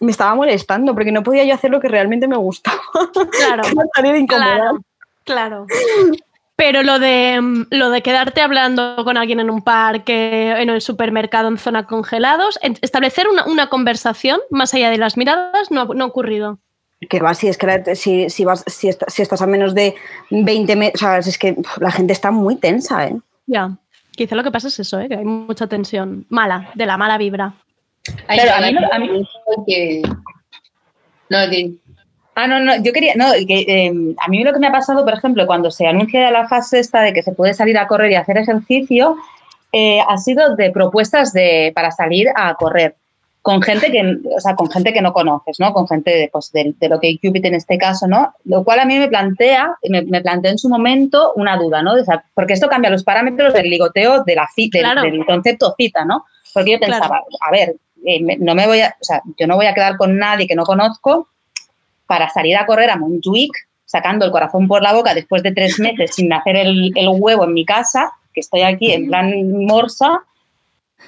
me 0.00 0.10
estaba 0.10 0.34
molestando, 0.34 0.94
porque 0.94 1.12
no 1.12 1.22
podía 1.22 1.44
yo 1.44 1.54
hacer 1.54 1.70
lo 1.70 1.80
que 1.80 1.88
realmente 1.88 2.28
me 2.28 2.36
gustaba. 2.36 2.80
Claro. 3.30 3.62
Incomodada. 4.16 4.72
Claro, 5.24 5.66
claro. 5.66 5.66
Pero 6.56 6.82
lo 6.82 6.98
de, 6.98 7.40
mm, 7.40 7.66
lo 7.70 7.90
de 7.90 8.02
quedarte 8.02 8.40
hablando 8.40 8.96
con 9.04 9.16
alguien 9.16 9.40
en 9.40 9.50
un 9.50 9.62
parque, 9.62 10.52
en 10.52 10.70
el 10.70 10.80
supermercado, 10.80 11.48
en 11.48 11.58
zona 11.58 11.86
congelados, 11.86 12.58
establecer 12.82 13.26
una, 13.28 13.44
una 13.46 13.68
conversación 13.68 14.40
más 14.50 14.74
allá 14.74 14.90
de 14.90 14.98
las 14.98 15.16
miradas 15.16 15.70
no, 15.70 15.86
no 15.86 16.04
ha 16.04 16.06
ocurrido. 16.06 16.58
Que 17.08 17.20
va, 17.20 17.34
si 17.34 17.48
es 17.48 17.58
que 17.58 17.66
la- 17.66 17.94
si, 17.94 18.30
si 18.30 18.44
vas, 18.44 18.64
si, 18.66 18.88
est- 18.88 19.02
si 19.08 19.22
estás 19.22 19.42
a 19.42 19.46
menos 19.46 19.74
de 19.74 19.94
20 20.30 20.76
metros, 20.76 21.02
o 21.02 21.06
sea, 21.06 21.18
es 21.18 21.38
que 21.38 21.56
la 21.80 21.90
gente 21.90 22.12
está 22.12 22.30
muy 22.30 22.56
tensa, 22.56 23.06
¿eh? 23.08 23.16
Ya. 23.46 23.70
Quizá 24.12 24.36
lo 24.36 24.42
que 24.44 24.50
pasa 24.50 24.68
es 24.68 24.78
eso, 24.78 25.00
¿eh? 25.00 25.08
que 25.08 25.16
hay 25.16 25.24
mucha 25.24 25.66
tensión 25.66 26.26
mala, 26.28 26.70
de 26.74 26.86
la 26.86 26.96
mala 26.98 27.16
vibra. 27.18 27.54
Ay, 28.28 28.38
ya, 28.44 28.56
a 28.58 28.60
mí 28.60 28.72
no- 28.72 28.88
a 28.92 28.98
mí- 28.98 29.28
que- 29.66 30.02
No, 31.30 31.38
Ah, 32.34 32.46
no, 32.46 32.60
no, 32.60 32.76
yo 32.82 32.92
quería, 32.94 33.14
no, 33.14 33.26
que, 33.46 33.60
eh, 33.68 33.92
a 34.18 34.28
mí 34.28 34.42
lo 34.42 34.52
que 34.54 34.58
me 34.58 34.66
ha 34.66 34.72
pasado, 34.72 35.04
por 35.04 35.12
ejemplo, 35.12 35.46
cuando 35.46 35.70
se 35.70 35.86
anuncia 35.86 36.30
la 36.30 36.48
fase 36.48 36.78
esta 36.78 37.02
de 37.02 37.12
que 37.12 37.22
se 37.22 37.32
puede 37.32 37.52
salir 37.52 37.76
a 37.76 37.86
correr 37.86 38.10
y 38.10 38.14
hacer 38.14 38.38
ejercicio, 38.38 39.16
eh, 39.70 40.00
ha 40.06 40.16
sido 40.16 40.56
de 40.56 40.70
propuestas 40.70 41.32
de, 41.34 41.72
para 41.74 41.90
salir 41.90 42.28
a 42.34 42.54
correr 42.54 42.96
con 43.42 43.60
gente 43.60 43.90
que, 43.90 44.18
o 44.36 44.40
sea, 44.40 44.54
con 44.54 44.70
gente 44.70 44.92
que 44.92 45.02
no 45.02 45.12
conoces, 45.12 45.58
¿no? 45.58 45.72
Con 45.72 45.88
gente 45.88 46.10
de, 46.10 46.28
pues, 46.32 46.52
de, 46.52 46.74
de 46.78 46.88
lo 46.88 47.00
que 47.00 47.18
Cupid 47.20 47.44
en 47.44 47.54
este 47.54 47.76
caso, 47.76 48.06
¿no? 48.06 48.32
Lo 48.44 48.62
cual 48.62 48.78
a 48.78 48.84
mí 48.84 48.96
me 48.98 49.08
plantea, 49.08 49.76
me, 49.88 50.02
me 50.02 50.20
planteó 50.20 50.50
en 50.52 50.58
su 50.58 50.68
momento 50.68 51.32
una 51.34 51.56
duda, 51.56 51.82
¿no? 51.82 51.94
O 51.94 52.04
sea, 52.04 52.24
porque 52.34 52.52
esto 52.52 52.68
cambia 52.68 52.88
los 52.90 53.02
parámetros 53.02 53.52
del 53.52 53.68
ligoteo 53.68 54.22
de 54.22 54.36
la 54.36 54.46
ci- 54.56 54.70
del, 54.70 54.82
Claro. 54.82 55.02
del 55.02 55.26
concepto 55.26 55.74
cita, 55.76 56.04
¿no? 56.04 56.24
Porque 56.54 56.72
yo 56.72 56.78
pensaba, 56.80 57.08
Claro. 57.08 57.24
a 57.40 57.50
ver, 57.50 57.76
eh, 58.06 58.20
no 58.38 58.54
me 58.54 58.66
voy 58.66 58.80
a, 58.80 58.94
o 59.00 59.04
sea, 59.04 59.22
yo 59.36 59.46
no 59.48 59.56
voy 59.56 59.66
a 59.66 59.74
quedar 59.74 59.96
con 59.96 60.16
nadie 60.18 60.46
que 60.46 60.54
no 60.54 60.62
conozco 60.64 61.28
para 62.06 62.28
salir 62.30 62.56
a 62.56 62.66
correr 62.66 62.90
a 62.90 62.96
Montjuic, 62.96 63.52
sacando 63.86 64.24
el 64.24 64.30
corazón 64.30 64.68
por 64.68 64.82
la 64.82 64.92
boca 64.92 65.14
después 65.14 65.42
de 65.42 65.52
tres 65.52 65.80
meses 65.80 66.14
sin 66.14 66.32
hacer 66.32 66.56
el, 66.56 66.92
el 66.94 67.08
huevo 67.08 67.44
en 67.44 67.54
mi 67.54 67.64
casa, 67.64 68.12
que 68.32 68.40
estoy 68.40 68.62
aquí 68.62 68.92
en 68.92 69.08
plan 69.08 69.32
morsa, 69.66 70.20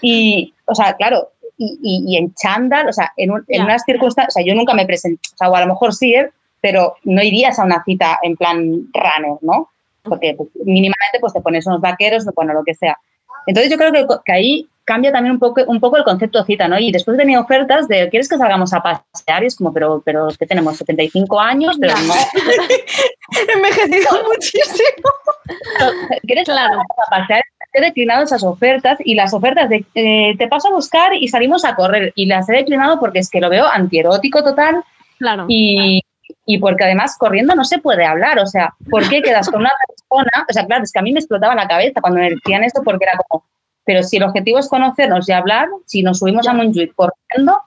y, 0.01 0.53
o 0.67 0.75
sea, 0.75 0.95
claro, 0.95 1.31
y, 1.57 1.79
y- 1.83 2.05
y 2.07 2.17
en 2.17 2.35
chándal, 2.35 2.89
o 2.89 2.93
sea, 2.93 3.13
en, 3.17 3.31
un- 3.31 3.45
en 3.49 3.63
unas 3.63 3.83
circunstancias, 3.85 4.35
o 4.35 4.39
sea, 4.39 4.45
yo 4.47 4.55
nunca 4.55 4.75
me 4.75 4.87
presenté, 4.87 5.21
o 5.35 5.37
sea, 5.37 5.51
o 5.51 5.55
a 5.57 5.61
lo 5.61 5.67
mejor 5.67 5.95
sí, 5.95 6.15
¿eh? 6.15 6.31
pero 6.61 6.97
no 7.05 7.23
irías 7.23 7.59
a 7.59 7.65
una 7.65 7.83
cita 7.85 8.19
en 8.23 8.37
plan 8.37 8.59
runner, 8.95 9.39
¿no? 9.43 9.69
Porque 10.03 10.35
pues, 10.37 10.49
mínimamente 10.65 11.19
pues 11.21 11.33
te 11.33 11.41
pones 11.41 11.67
unos 11.67 11.81
vaqueros, 11.81 12.25
bueno, 12.35 12.53
lo 12.55 12.65
que 12.65 12.75
sea. 12.75 12.97
Entonces 13.47 13.71
yo 13.71 13.77
creo 13.79 13.93
que, 13.93 14.07
que 14.25 14.33
ahí 14.33 14.69
cambia 14.87 15.13
también 15.13 15.33
un 15.33 15.39
poco, 15.39 15.63
un 15.67 15.81
poco 15.81 15.97
el 15.97 16.05
concepto 16.05 16.39
de 16.39 16.45
cita, 16.45 16.69
¿no? 16.69 16.79
Y 16.79 16.93
después 16.93 17.17
tenía 17.17 17.41
ofertas 17.41 17.89
de, 17.89 18.09
¿quieres 18.11 18.29
que 18.29 18.37
salgamos 18.37 18.73
a 18.75 18.83
pasear? 18.83 19.43
Y 19.43 19.47
es 19.47 19.57
como, 19.57 19.73
pero, 19.73 20.03
pero 20.05 20.29
que 20.39 20.47
tenemos 20.47 20.77
75 20.77 21.41
años, 21.41 21.77
pero 21.81 21.95
no. 22.07 22.15
envejecido 23.55 24.23
muchísimo. 24.25 25.09
¿Quieres 26.27 26.45
claro. 26.45 26.81
a 26.81 27.11
pasear? 27.11 27.43
He 27.75 27.81
declinado 27.81 28.23
esas 28.23 28.43
ofertas 28.43 28.99
y 29.05 29.15
las 29.15 29.35
ofertas 29.35 29.69
de 29.69 29.85
eh, 29.95 30.35
te 30.39 30.49
paso 30.49 30.69
a 30.69 30.75
buscar 30.75 31.13
y 31.15 31.29
salimos 31.29 31.65
a 31.65 31.75
correr. 31.75 32.13
Y 32.15 32.27
las 32.27 32.49
he 32.49 32.53
declinado 32.53 32.99
porque 32.99 33.19
es 33.19 33.29
que 33.29 33.41
lo 33.41 33.51
veo 33.51 33.67
antierótico 33.67 34.43
total. 34.43 34.83
Claro. 35.19 35.45
Y, 35.49 36.01
y 36.47 36.59
porque 36.59 36.85
además 36.85 37.17
corriendo 37.19 37.55
no 37.55 37.65
se 37.65 37.79
puede 37.79 38.07
hablar. 38.07 38.39
O 38.39 38.47
sea, 38.47 38.75
¿por 38.91 39.09
qué 39.09 39.21
quedas 39.21 39.51
con 39.51 39.61
una 39.61 39.73
persona? 39.87 40.47
O 40.49 40.53
sea, 40.53 40.65
claro, 40.65 40.85
es 40.85 40.93
que 40.93 41.01
a 41.01 41.03
mí 41.03 41.13
me 41.13 41.21
explotaba 41.21 41.55
la 41.55 41.69
cabeza 41.69 42.01
cuando 42.01 42.21
me 42.21 42.31
decían 42.31 42.65
esto 42.65 42.83
porque 42.83 43.05
era 43.05 43.19
como, 43.27 43.45
pero 43.85 44.03
si 44.03 44.17
el 44.17 44.23
objetivo 44.23 44.59
es 44.59 44.69
conocernos 44.69 45.29
y 45.29 45.33
hablar, 45.33 45.69
si 45.85 46.03
nos 46.03 46.19
subimos 46.19 46.49
a 46.49 46.55
Montjuic 46.55 46.95
corriendo, 46.95 47.61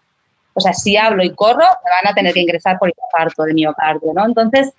o 0.54 0.60
sea, 0.60 0.74
si 0.74 0.98
hablo 0.98 1.24
y 1.24 1.30
corro, 1.36 1.60
me 1.60 1.92
van 1.92 2.12
a 2.12 2.16
tener 2.16 2.34
que 2.34 2.42
ingresar 2.42 2.80
por 2.80 2.90
infarto 2.90 3.44
de 3.44 3.54
miocardio, 3.54 4.12
¿no? 4.14 4.26
Entonces, 4.26 4.74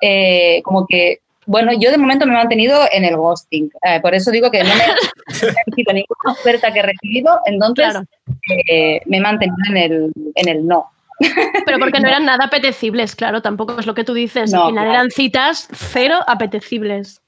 eh, 0.00 0.60
como 0.64 0.86
que, 0.86 1.20
bueno, 1.50 1.72
yo 1.72 1.90
de 1.90 1.98
momento 1.98 2.26
me 2.26 2.32
he 2.32 2.36
mantenido 2.36 2.78
en 2.92 3.04
el 3.04 3.16
ghosting. 3.16 3.72
Eh, 3.82 3.98
por 4.00 4.14
eso 4.14 4.30
digo 4.30 4.52
que 4.52 4.62
no 4.62 4.68
me 4.72 4.84
he 5.48 5.54
recibido 5.66 5.92
ninguna 5.92 6.30
oferta 6.30 6.72
que 6.72 6.78
he 6.78 6.82
recibido, 6.82 7.40
entonces 7.44 7.96
eh, 8.68 9.00
me 9.06 9.16
he 9.16 9.20
mantenido 9.20 9.56
en 9.68 9.76
el, 9.76 10.12
en 10.36 10.48
el 10.48 10.64
no. 10.64 10.92
Pero 11.66 11.80
porque 11.80 11.98
no 11.98 12.06
eran 12.08 12.24
nada 12.24 12.44
apetecibles, 12.44 13.16
claro, 13.16 13.42
tampoco 13.42 13.80
es 13.80 13.86
lo 13.86 13.94
que 13.94 14.04
tú 14.04 14.14
dices. 14.14 14.52
No, 14.52 14.66
Al 14.66 14.68
final 14.68 14.84
claro. 14.84 14.90
eran 14.92 15.10
citas 15.10 15.68
cero 15.72 16.20
apetecibles. 16.24 17.20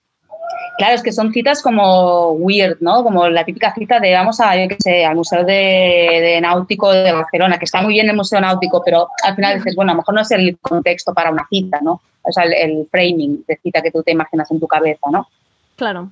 Claro, 0.79 0.95
es 0.95 1.03
que 1.03 1.11
son 1.11 1.33
citas 1.33 1.61
como 1.61 2.31
weird, 2.31 2.77
¿no? 2.79 3.03
Como 3.03 3.29
la 3.29 3.45
típica 3.45 3.75
cita 3.75 3.99
de 3.99 4.15
vamos 4.15 4.41
a, 4.41 4.57
yo 4.57 4.69
qué 4.69 4.77
sé, 4.79 5.05
al 5.05 5.17
Museo 5.17 5.43
de, 5.43 6.21
de 6.23 6.41
Náutico 6.41 6.93
de 6.93 7.13
Barcelona, 7.13 7.59
que 7.59 7.65
está 7.65 7.83
muy 7.83 7.95
bien 7.95 8.09
el 8.09 8.17
Museo 8.17 8.41
Náutico, 8.41 8.83
pero 8.85 9.09
al 9.25 9.35
final 9.35 9.57
dices, 9.57 9.75
bueno, 9.75 9.91
a 9.91 9.95
lo 9.95 10.03
mejor 10.03 10.15
no 10.15 10.21
es 10.21 10.31
el 10.31 10.57
contexto 10.61 11.13
para 11.13 11.33
una 11.33 11.45
cita, 11.51 11.81
¿no? 11.83 12.01
O 12.23 12.33
sea, 12.33 12.45
el, 12.45 12.53
el 12.55 12.89
framing 12.91 13.45
de 13.47 13.59
cita 13.63 13.83
que 13.83 13.91
tú 13.91 14.03
te 14.03 14.13
imaginas 14.13 14.51
en 14.51 14.61
tu 14.61 14.67
cabeza, 14.69 15.07
¿no? 15.11 15.29
Claro. 15.77 16.11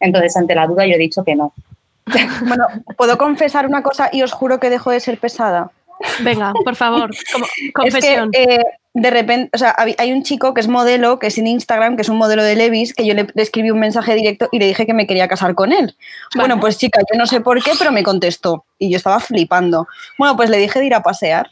Entonces, 0.00 0.36
ante 0.36 0.54
la 0.54 0.66
duda, 0.66 0.86
yo 0.86 0.94
he 0.94 0.98
dicho 0.98 1.22
que 1.24 1.34
no. 1.36 1.52
Bueno, 2.46 2.66
¿puedo 2.96 3.16
confesar 3.18 3.66
una 3.66 3.82
cosa 3.82 4.10
y 4.12 4.22
os 4.22 4.32
juro 4.32 4.60
que 4.60 4.70
dejo 4.70 4.90
de 4.90 5.00
ser 5.00 5.18
pesada? 5.18 5.70
Venga, 6.20 6.52
por 6.64 6.74
favor, 6.76 7.10
como- 7.32 7.44
Es 7.46 7.72
confesión. 7.72 8.30
que, 8.30 8.42
eh, 8.42 8.64
de 8.94 9.10
repente, 9.10 9.50
o 9.54 9.58
sea, 9.58 9.74
hay 9.76 10.12
un 10.12 10.22
chico 10.22 10.54
que 10.54 10.60
es 10.60 10.68
modelo, 10.68 11.18
que 11.18 11.26
es 11.28 11.38
en 11.38 11.46
Instagram, 11.46 11.96
que 11.96 12.02
es 12.02 12.08
un 12.08 12.16
modelo 12.16 12.42
de 12.44 12.54
Levis, 12.56 12.94
que 12.94 13.04
yo 13.06 13.14
le, 13.14 13.26
le 13.34 13.42
escribí 13.42 13.70
un 13.70 13.80
mensaje 13.80 14.14
directo 14.14 14.48
y 14.52 14.58
le 14.60 14.66
dije 14.66 14.86
que 14.86 14.94
me 14.94 15.06
quería 15.06 15.26
casar 15.28 15.54
con 15.54 15.72
él. 15.72 15.96
Bueno, 16.36 16.60
pues 16.60 16.78
chica, 16.78 17.00
yo 17.12 17.18
no 17.18 17.26
sé 17.26 17.40
por 17.40 17.62
qué, 17.62 17.72
pero 17.78 17.90
me 17.90 18.02
contestó 18.04 18.64
y 18.78 18.90
yo 18.90 18.96
estaba 18.96 19.18
flipando. 19.20 19.88
Bueno, 20.18 20.36
pues 20.36 20.48
le 20.50 20.58
dije 20.58 20.78
de 20.78 20.86
ir 20.86 20.94
a 20.94 21.02
pasear. 21.02 21.50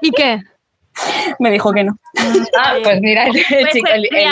¿Y 0.00 0.10
qué? 0.12 0.42
Me 1.38 1.50
dijo 1.50 1.72
que 1.72 1.84
no. 1.84 1.98
Ah, 2.58 2.74
pues 2.82 3.00
mira, 3.00 3.26
el 3.26 3.32
Puede 3.48 3.70
chico, 3.72 3.88
el- 3.92 4.08
el- 4.12 4.28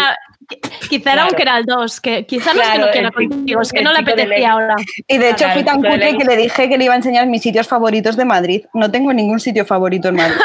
quizá 0.88 1.12
era 1.12 1.24
un 1.24 1.28
Claro. 1.30 1.36
que 1.36 1.42
era 1.42 1.58
el 1.58 1.64
2, 1.66 2.00
que 2.00 2.24
quizá 2.26 2.54
no 2.54 2.62
es 2.62 2.68
que 2.70 2.78
no 2.78 2.90
quiera 2.90 3.10
contigo, 3.10 3.60
es 3.60 3.72
que 3.72 3.82
no 3.82 3.92
le 3.92 3.98
apetecía 3.98 4.52
ahora. 4.52 4.74
Y 5.06 5.18
de 5.18 5.28
hecho 5.30 5.38
Claro, 5.44 5.52
fui 5.54 5.62
tan 5.64 5.76
cutre 5.82 6.16
que 6.16 6.24
le 6.24 6.36
dije 6.36 6.68
que 6.68 6.78
le 6.78 6.84
iba 6.84 6.94
a 6.94 6.96
enseñar 6.96 7.26
mis 7.26 7.42
sitios 7.42 7.68
favoritos 7.68 8.16
de 8.16 8.24
Madrid. 8.24 8.64
No 8.74 8.90
tengo 8.90 9.12
ningún 9.12 9.40
sitio 9.40 9.64
favorito 9.66 10.08
en 10.08 10.16
Madrid. 10.16 10.36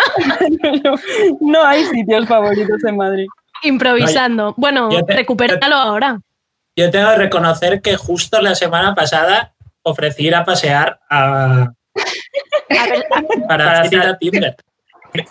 no, 0.83 0.95
no 1.41 1.63
hay 1.63 1.85
sitios 1.85 2.27
favoritos 2.27 2.83
en 2.83 2.97
Madrid. 2.97 3.27
Improvisando. 3.63 4.53
Bueno, 4.57 4.91
Yo 4.91 5.05
te- 5.05 5.13
recupéralo 5.13 5.75
ahora. 5.75 6.19
Yo 6.75 6.89
tengo 6.91 7.09
que 7.11 7.17
reconocer 7.17 7.81
que 7.81 7.95
justo 7.95 8.41
la 8.41 8.55
semana 8.55 8.93
pasada 8.95 9.53
ofrecí 9.83 10.27
ir 10.27 10.35
a 10.35 10.43
pasear 10.43 10.99
a, 11.09 11.69
para 13.47 13.85
ir 13.85 13.99
a 13.99 14.17
Tinder. 14.17 14.55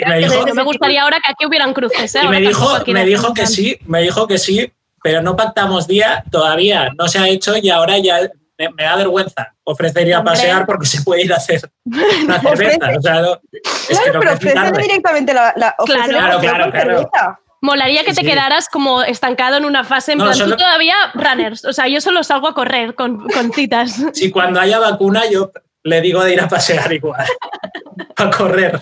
Me 0.07 0.19
dijo, 0.19 0.47
no 0.47 0.55
me 0.55 0.63
gustaría 0.63 1.03
ahora 1.03 1.19
que 1.25 1.31
aquí 1.33 1.47
hubieran 1.47 1.73
cruces. 1.75 2.15
¿eh? 2.15 2.21
y 2.25 2.29
me 2.29 2.41
dijo, 2.41 2.69
me 2.87 3.05
dijo 3.05 3.35
que 3.35 3.47
sí, 3.47 3.79
me 3.87 4.01
dijo 4.03 4.27
que 4.27 4.39
sí, 4.39 4.73
pero 5.03 5.23
no 5.23 5.35
pactamos 5.37 5.87
día 5.89 6.25
todavía, 6.31 6.91
no 6.99 7.09
se 7.09 7.19
ha 7.19 7.29
hecho 7.29 7.57
y 7.57 7.71
ahora 7.71 7.99
ya 7.99 8.21
me, 8.59 8.69
me 8.77 8.83
da 8.85 8.97
vergüenza 8.97 9.55
ofrecer 9.65 10.07
ir 10.07 10.15
a 10.15 10.19
Hombre. 10.21 10.35
pasear 10.35 10.67
porque 10.67 10.87
se 10.87 11.03
puede 11.03 11.23
ir 11.25 11.33
a 11.33 11.37
hacer 11.37 11.61
una 12.25 12.41
cerveza. 12.41 12.91
O 12.97 13.03
sea, 13.03 13.21
no- 13.23 13.41
es 13.53 13.61
que 13.61 13.95
Claro, 13.97 14.13
no 14.15 14.21
pero 14.21 14.33
ofrecerle 14.35 14.83
directamente 14.83 15.35
la, 15.35 15.53
la 15.57 15.75
Claro, 15.85 16.13
la 16.13 16.39
claro, 16.41 16.41
claro. 16.41 16.71
cerveza. 16.73 17.39
Molaría 17.65 18.03
que 18.05 18.11
Sí, 18.11 18.17
te 18.17 18.23
sí. 18.23 18.27
quedaras 18.33 18.69
como 18.69 19.03
estancado 19.05 19.57
en 19.57 19.65
una 19.65 19.85
fase 19.85 20.13
en 20.13 20.19
No, 20.19 20.25
plan, 20.25 20.37
solo- 20.37 20.57
tú 20.57 20.63
todavía 20.63 20.95
runners. 21.15 21.65
O 21.65 21.73
sea, 21.73 21.87
yo 21.87 22.01
solo 22.01 22.23
salgo 22.25 22.49
a 22.49 22.55
correr 22.55 22.95
con, 22.97 23.29
con 23.29 23.53
citas. 23.53 23.97
Si 24.15 24.31
cuando 24.33 24.59
haya 24.61 24.79
vacuna 24.81 25.23
yo 25.31 25.53
le 25.85 26.01
digo 26.01 26.23
de 26.25 26.33
ir 26.35 26.41
a 26.41 26.49
pasear 26.49 26.93
igual, 26.93 27.25
a 28.17 28.31
correr. 28.31 28.81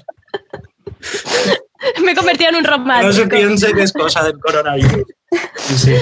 Me 2.04 2.12
he 2.12 2.14
convertido 2.14 2.50
en 2.50 2.56
un 2.56 2.62
No 2.62 2.68
se 2.68 2.76
romántico. 2.76 3.28
piense 3.28 3.72
que 3.72 3.82
es 3.82 3.92
cosa 3.92 4.22
del 4.22 4.38
coronavirus. 4.38 5.04
Sí, 5.56 5.74
sí. 5.78 5.94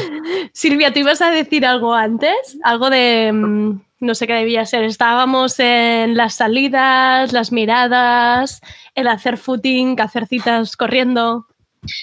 Silvia, 0.52 0.92
¿tú 0.92 1.00
ibas 1.00 1.20
a 1.22 1.30
decir 1.30 1.64
algo 1.64 1.94
antes? 1.94 2.58
Algo 2.64 2.90
de, 2.90 3.30
mm, 3.32 3.80
no 4.00 4.14
sé 4.14 4.26
qué 4.26 4.32
debía 4.34 4.64
ser. 4.66 4.84
Estábamos 4.84 5.58
en 5.60 6.16
las 6.16 6.34
salidas, 6.34 7.32
las 7.32 7.52
miradas, 7.52 8.60
el 8.94 9.06
hacer 9.06 9.36
footing, 9.36 10.00
hacer 10.00 10.26
citas 10.26 10.76
corriendo. 10.76 11.46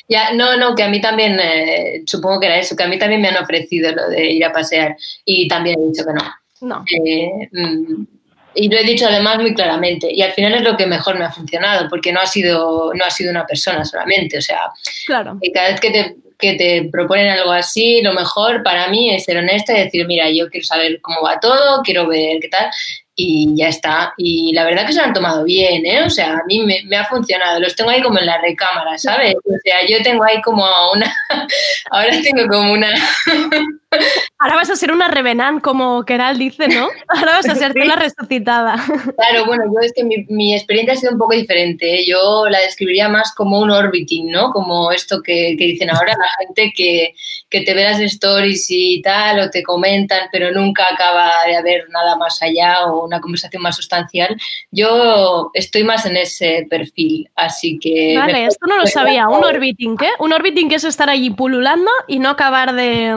Ya, 0.08 0.34
no, 0.34 0.56
no, 0.56 0.74
que 0.74 0.84
a 0.84 0.90
mí 0.90 1.02
también, 1.02 1.38
eh, 1.40 2.04
supongo 2.06 2.40
que 2.40 2.46
era 2.46 2.60
eso, 2.60 2.78
que 2.78 2.84
a 2.84 2.88
mí 2.88 2.98
también 2.98 3.22
me 3.22 3.28
han 3.28 3.44
ofrecido 3.44 3.92
lo 3.92 4.08
de 4.10 4.32
ir 4.32 4.46
a 4.46 4.54
pasear 4.54 4.96
y 5.26 5.48
también 5.50 5.78
he 5.80 5.88
dicho 5.88 6.06
que 6.06 6.14
no. 6.14 6.24
No. 6.62 6.86
Eh, 7.06 7.50
mm, 7.52 8.04
y 8.56 8.70
lo 8.70 8.78
he 8.78 8.84
dicho 8.84 9.08
además 9.08 9.38
muy 9.40 9.54
claramente. 9.54 10.08
Y 10.12 10.22
al 10.22 10.32
final 10.34 10.54
es 10.56 10.62
lo 10.62 10.78
que 10.78 10.86
mejor 10.88 11.18
me 11.18 11.26
ha 11.26 11.32
funcionado, 11.32 11.88
porque 11.90 12.12
no 12.12 12.20
ha 12.22 12.26
sido, 12.28 12.92
no 12.94 13.06
ha 13.06 13.10
sido 13.12 13.32
una 13.32 13.46
persona 13.46 13.84
solamente. 13.86 14.38
O 14.38 14.42
sea, 14.42 14.60
Claro. 15.06 15.38
y 15.42 15.52
cada 15.52 15.70
vez 15.70 15.80
que 15.80 15.92
te, 15.92 16.16
que 16.40 16.54
te 16.56 16.90
proponen 16.92 17.30
algo 17.30 17.52
así, 17.52 18.02
lo 18.02 18.14
mejor 18.14 18.64
para 18.64 18.88
mí 18.90 19.14
es 19.14 19.26
ser 19.26 19.38
honesta 19.38 19.74
y 19.78 19.84
decir, 19.84 20.06
mira, 20.08 20.30
yo 20.30 20.50
quiero 20.50 20.66
saber 20.66 21.00
cómo 21.02 21.22
va 21.22 21.40
todo, 21.40 21.82
quiero 21.84 22.08
ver 22.08 22.40
qué 22.42 22.50
tal, 22.50 22.70
y 23.18 23.56
ya 23.56 23.70
está. 23.70 24.14
Y 24.18 24.52
la 24.54 24.66
verdad 24.66 24.86
que 24.86 24.92
se 24.92 25.00
lo 25.00 25.06
han 25.06 25.14
tomado 25.14 25.46
bien, 25.46 25.86
¿eh? 25.86 26.04
O 26.04 26.10
sea, 26.10 26.34
a 26.34 26.44
mí 26.48 26.60
me, 26.66 26.82
me 26.86 26.98
ha 26.98 27.06
funcionado. 27.06 27.62
Los 27.62 27.76
tengo 27.76 27.90
ahí 27.90 28.02
como 28.02 28.20
en 28.20 28.26
la 28.26 28.40
recámara, 28.42 28.98
¿sabes? 28.98 29.36
O 29.36 29.54
sea, 29.64 29.86
yo 29.88 30.02
tengo 30.04 30.24
ahí 30.26 30.42
como 30.42 30.66
una... 30.94 31.16
Ahora 31.92 32.12
tengo 32.22 32.46
como 32.50 32.74
una... 32.74 32.90
Ahora 34.40 34.56
vas 34.56 34.70
a 34.70 34.76
ser 34.76 34.92
una 34.92 35.08
revenant, 35.08 35.62
como 35.62 36.04
Keral 36.04 36.38
dice, 36.38 36.68
¿no? 36.68 36.88
Ahora 37.08 37.34
vas 37.34 37.50
a 37.50 37.56
ser 37.56 37.74
tú 37.74 37.80
la 37.80 37.96
resucitada. 37.96 38.76
Claro, 39.18 39.46
bueno, 39.46 39.64
yo 39.66 39.80
es 39.82 39.94
que 39.94 40.04
mi, 40.04 40.26
mi 40.30 40.54
experiencia 40.54 40.94
ha 40.94 40.98
sido 40.98 41.14
un 41.14 41.18
poco 41.18 41.34
diferente. 41.34 42.02
¿eh? 42.02 42.06
Yo 42.08 42.48
la 42.50 42.60
describiría 42.60 43.10
más 43.10 43.34
como 43.34 43.60
un 43.60 43.72
orbiting, 43.72 44.30
¿no? 44.32 44.52
Como 44.52 44.92
esto 44.92 45.22
que, 45.22 45.56
que 45.58 45.66
dicen 45.66 45.90
ahora 45.90 46.14
la 46.18 46.46
gente 46.46 46.74
que, 46.76 47.14
que 47.50 47.62
te 47.62 47.74
ve 47.74 47.84
las 47.84 48.00
stories 48.00 48.68
y 48.70 49.02
tal, 49.02 49.40
o 49.40 49.50
te 49.50 49.64
comentan, 49.64 50.28
pero 50.32 50.52
nunca 50.52 50.86
acaba 50.92 51.46
de 51.48 51.56
haber 51.56 51.90
nada 51.90 52.16
más 52.16 52.42
allá 52.42 52.86
o 52.86 53.06
una 53.06 53.22
conversación 53.22 53.62
más 53.62 53.76
sustancial. 53.76 54.36
Yo 54.72 55.52
estoy 55.54 55.84
más 55.84 56.06
en 56.06 56.18
ese 56.18 56.68
perfil, 56.70 57.30
así 57.36 57.80
que... 57.80 58.16
Vale, 58.18 58.46
esto 58.46 58.66
no 58.68 58.78
lo 58.78 58.86
sabía. 58.86 59.28
¿Un 59.28 59.44
orbiting 59.44 59.98
qué? 59.98 60.10
Un 60.20 60.34
orbiting 60.34 60.70
que 60.70 60.76
es 60.76 60.84
estar 60.84 61.10
allí 61.10 61.30
pululando 61.30 61.92
y 62.08 62.20
no 62.20 62.30
acabar 62.30 62.74
de... 62.74 63.16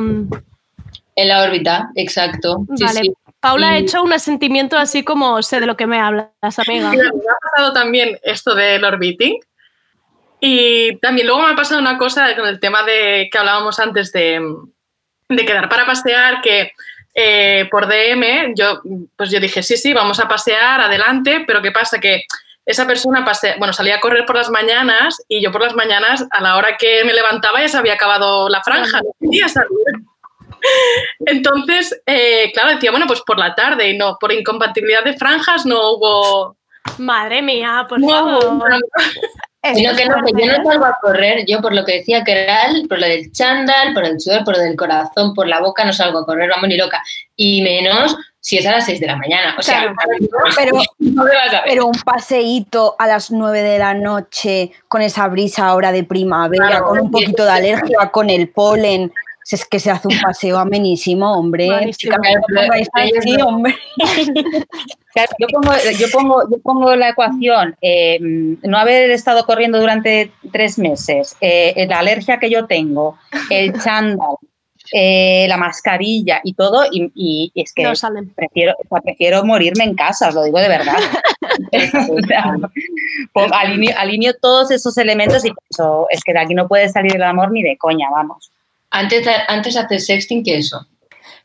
En 1.19 1.27
la 1.27 1.43
órbita, 1.43 1.91
exacto. 1.97 2.65
Sí, 2.77 2.85
vale. 2.85 3.01
sí. 3.01 3.13
Paula 3.41 3.71
ha 3.71 3.79
hecho 3.79 4.05
un 4.05 4.13
asentimiento 4.13 4.77
así 4.77 5.03
como 5.03 5.43
sé 5.43 5.59
de 5.59 5.67
lo 5.67 5.77
que 5.77 5.89
me 5.89 5.99
hablas, 5.99 6.29
amiga. 6.59 6.93
Me 6.93 7.03
ha 7.03 7.37
pasado 7.51 7.73
también 7.73 8.21
esto 8.23 8.55
del 8.55 8.85
orbiting. 8.85 9.41
Y 10.41 10.97
también 10.99 11.27
luego 11.27 11.43
me 11.43 11.53
ha 11.53 11.57
pasado 11.57 11.81
una 11.81 11.99
cosa 11.99 12.37
con 12.37 12.47
el 12.47 12.61
tema 12.61 12.85
de 12.85 13.29
que 13.33 13.37
hablábamos 13.37 13.81
antes 13.81 14.13
de, 14.13 14.41
de 15.29 15.45
quedar 15.45 15.69
para 15.69 15.87
pasear, 15.87 16.41
que 16.41 16.71
eh, 17.15 17.67
por 17.69 17.89
DM 17.89 18.55
yo, 18.55 18.81
pues 19.17 19.33
yo 19.33 19.41
dije, 19.41 19.65
sí, 19.65 19.77
sí, 19.77 19.93
vamos 19.93 20.21
a 20.21 20.29
pasear, 20.29 20.81
adelante, 20.81 21.43
pero 21.45 21.61
¿qué 21.61 21.73
pasa? 21.73 21.99
Que 21.99 22.27
esa 22.65 22.87
persona 22.87 23.25
pasea, 23.25 23.57
bueno, 23.59 23.73
salía 23.73 23.97
a 23.97 24.01
correr 24.01 24.25
por 24.25 24.37
las 24.37 24.51
mañanas 24.51 25.21
y 25.27 25.43
yo 25.43 25.51
por 25.51 25.63
las 25.63 25.75
mañanas, 25.75 26.25
a 26.31 26.41
la 26.41 26.57
hora 26.57 26.77
que 26.77 27.03
me 27.05 27.13
levantaba 27.13 27.61
ya 27.61 27.67
se 27.67 27.77
había 27.77 27.95
acabado 27.95 28.49
la 28.49 28.63
franja, 28.63 29.01
no 29.01 29.11
quería 29.21 29.49
salir. 29.49 29.69
Entonces, 31.21 32.01
eh, 32.07 32.51
claro, 32.53 32.71
decía, 32.71 32.91
bueno, 32.91 33.07
pues 33.07 33.21
por 33.23 33.39
la 33.39 33.55
tarde 33.55 33.91
y 33.91 33.97
no, 33.99 34.17
por 34.21 34.33
incompatibilidad 34.33 35.05
de 35.05 35.17
franjas 35.17 35.67
no 35.67 35.93
hubo, 35.93 36.57
Madre 36.99 37.43
mía, 37.43 37.85
por 37.89 38.01
no, 38.01 38.09
favor. 38.09 38.45
hubo 38.47 38.65
Sino 39.75 39.95
que 39.95 40.07
no, 40.07 40.15
que 40.25 40.33
yo 40.47 40.47
no 40.57 40.65
salgo 40.65 40.85
a 40.87 40.97
correr, 41.03 41.45
yo 41.47 41.61
por 41.61 41.75
lo 41.75 41.85
que 41.85 41.95
decía 41.99 42.23
que 42.25 42.33
era 42.45 42.67
el- 42.67 42.89
por 42.89 42.99
lo 42.99 43.07
del 43.07 43.31
chándal, 43.33 43.93
por 43.93 44.05
el 44.05 44.19
sudor, 44.21 44.45
por 44.45 44.57
lo 44.57 44.63
del 44.63 44.77
corazón, 44.77 45.35
por 45.35 45.47
la 45.49 45.61
boca, 45.61 45.85
no 45.85 45.93
salgo 45.93 46.21
a 46.21 46.25
correr, 46.25 46.49
vamos 46.49 46.69
ni 46.69 46.77
loca. 46.79 47.03
Y 47.37 47.61
menos 47.61 48.17
si 48.41 48.57
es 48.57 48.67
a 48.67 48.71
las 48.71 48.87
6 48.87 49.01
de 49.01 49.09
la 49.09 49.17
mañana. 49.17 49.55
O 49.59 49.63
sea, 49.63 49.93
Pero, 50.57 50.81
no 51.01 51.25
me 51.25 51.35
vas 51.35 51.53
a 51.53 51.61
ver. 51.63 51.63
pero 51.67 51.87
un 51.87 52.01
paseíto 52.03 52.95
a 52.99 53.07
las 53.07 53.31
9 53.31 53.61
de 53.63 53.79
la 53.79 53.93
noche 53.95 54.71
con 54.87 55.03
esa 55.03 55.27
brisa 55.29 55.67
ahora 55.67 55.93
de 55.93 56.05
primavera, 56.05 56.69
Claro, 56.69 56.87
con 56.87 57.01
un 57.01 57.11
poquito 57.11 57.45
de 57.45 57.51
alergia, 57.51 58.09
con 58.11 58.31
el 58.31 58.49
polen. 58.49 59.13
Si 59.49 59.55
Es 59.57 59.65
que 59.65 59.81
se 59.81 59.91
hace 59.91 60.09
un 60.09 60.21
paseo 60.21 60.59
amenísimo, 60.59 61.33
hombre. 61.33 61.67
Buenísimo. 61.69 62.17
Chica, 63.23 63.47
hombre. 63.47 63.75
Claro, 65.15 65.33
Yo 65.39 65.47
pongo, 65.49 65.73
yo 65.99 66.07
pongo, 66.13 66.43
yo 66.51 66.59
pongo 66.63 66.95
la 66.97 67.09
ecuación, 67.09 67.75
eh, 67.81 68.19
no 68.21 68.77
haber 68.77 69.11
estado 69.11 69.45
corriendo 69.47 69.81
durante 69.81 70.31
tres 70.53 70.79
meses, 70.79 71.35
eh, 71.41 71.87
la 71.89 72.01
alergia 72.01 72.39
que 72.39 72.51
yo 72.51 72.67
tengo, 72.67 73.17
el 73.49 73.73
chándal, 73.81 74.37
eh, 74.93 75.47
la 75.49 75.57
mascarilla 75.57 76.41
y 76.45 76.53
todo, 76.53 76.85
y, 76.93 77.11
y 77.15 77.51
es 77.55 77.73
que 77.73 77.85
No 77.85 77.97
salen. 77.97 78.29
prefiero, 78.35 78.75
o 78.79 78.87
sea, 78.89 79.01
prefiero 79.01 79.43
morirme 79.45 79.85
en 79.85 79.95
casa, 79.95 80.29
os 80.29 80.35
lo 80.35 80.45
digo 80.45 80.59
de 80.59 80.69
verdad. 80.69 80.97
O 82.11 82.21
sea, 82.27 82.55
pon- 83.33 83.53
alineo, 83.53 83.95
alineo 83.99 84.33
todos 84.41 84.71
esos 84.71 84.97
elementos 84.99 85.45
y 85.45 85.51
pienso, 85.53 86.07
es 86.11 86.21
que 86.23 86.33
de 86.35 86.39
aquí 86.41 86.55
no 86.55 86.69
puede 86.69 86.89
salir 86.91 87.17
el 87.17 87.23
amor 87.23 87.51
ni 87.51 87.63
de 87.63 87.77
coña, 87.79 88.09
vamos. 88.11 88.53
Antes, 88.91 89.27
antes 89.49 89.77
hacer 89.77 90.01
sexting 90.01 90.43
que 90.45 90.59
eso. 90.59 90.87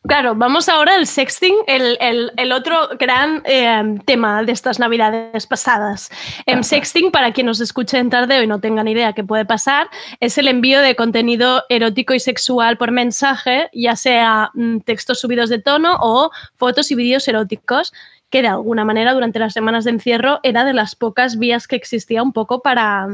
Claro, 0.05 0.35
vamos 0.35 0.67
ahora 0.67 0.95
al 0.95 1.07
sexting, 1.07 1.55
el, 1.65 1.97
el- 2.01 2.31
el 2.35 2.51
otro 2.51 2.89
gran 2.99 3.41
eh, 3.45 3.81
tema 4.05 4.43
de 4.43 4.51
estas 4.51 4.77
navidades 4.77 5.47
pasadas. 5.47 6.09
En 6.45 6.65
sexting, 6.65 7.09
para 7.09 7.31
quien 7.31 7.47
nos 7.47 7.61
escuche 7.61 7.97
en 7.97 8.09
tardeo 8.09 8.43
y 8.43 8.47
no 8.47 8.59
tengan 8.59 8.89
idea 8.89 9.13
qué 9.13 9.23
puede 9.23 9.45
pasar, 9.45 9.87
es 10.19 10.37
el 10.37 10.49
envío 10.49 10.81
de 10.81 10.97
contenido 10.97 11.63
erótico 11.69 12.13
y 12.13 12.19
sexual 12.19 12.77
por 12.77 12.91
mensaje, 12.91 13.69
ya 13.71 13.95
sea 13.95 14.51
mm, 14.55 14.79
textos 14.79 15.21
subidos 15.21 15.49
de 15.49 15.59
tono 15.59 15.95
o 16.01 16.31
fotos 16.57 16.91
y 16.91 16.95
vídeos 16.95 17.25
eróticos, 17.29 17.93
que 18.29 18.41
de 18.41 18.49
alguna 18.49 18.83
manera 18.83 19.13
durante 19.13 19.39
las 19.39 19.53
semanas 19.53 19.85
de 19.85 19.91
encierro 19.91 20.41
era 20.43 20.65
de 20.65 20.73
las 20.73 20.95
pocas 20.95 21.39
vías 21.39 21.65
que 21.65 21.77
existía 21.77 22.23
un 22.23 22.33
poco 22.33 22.61
para, 22.61 23.07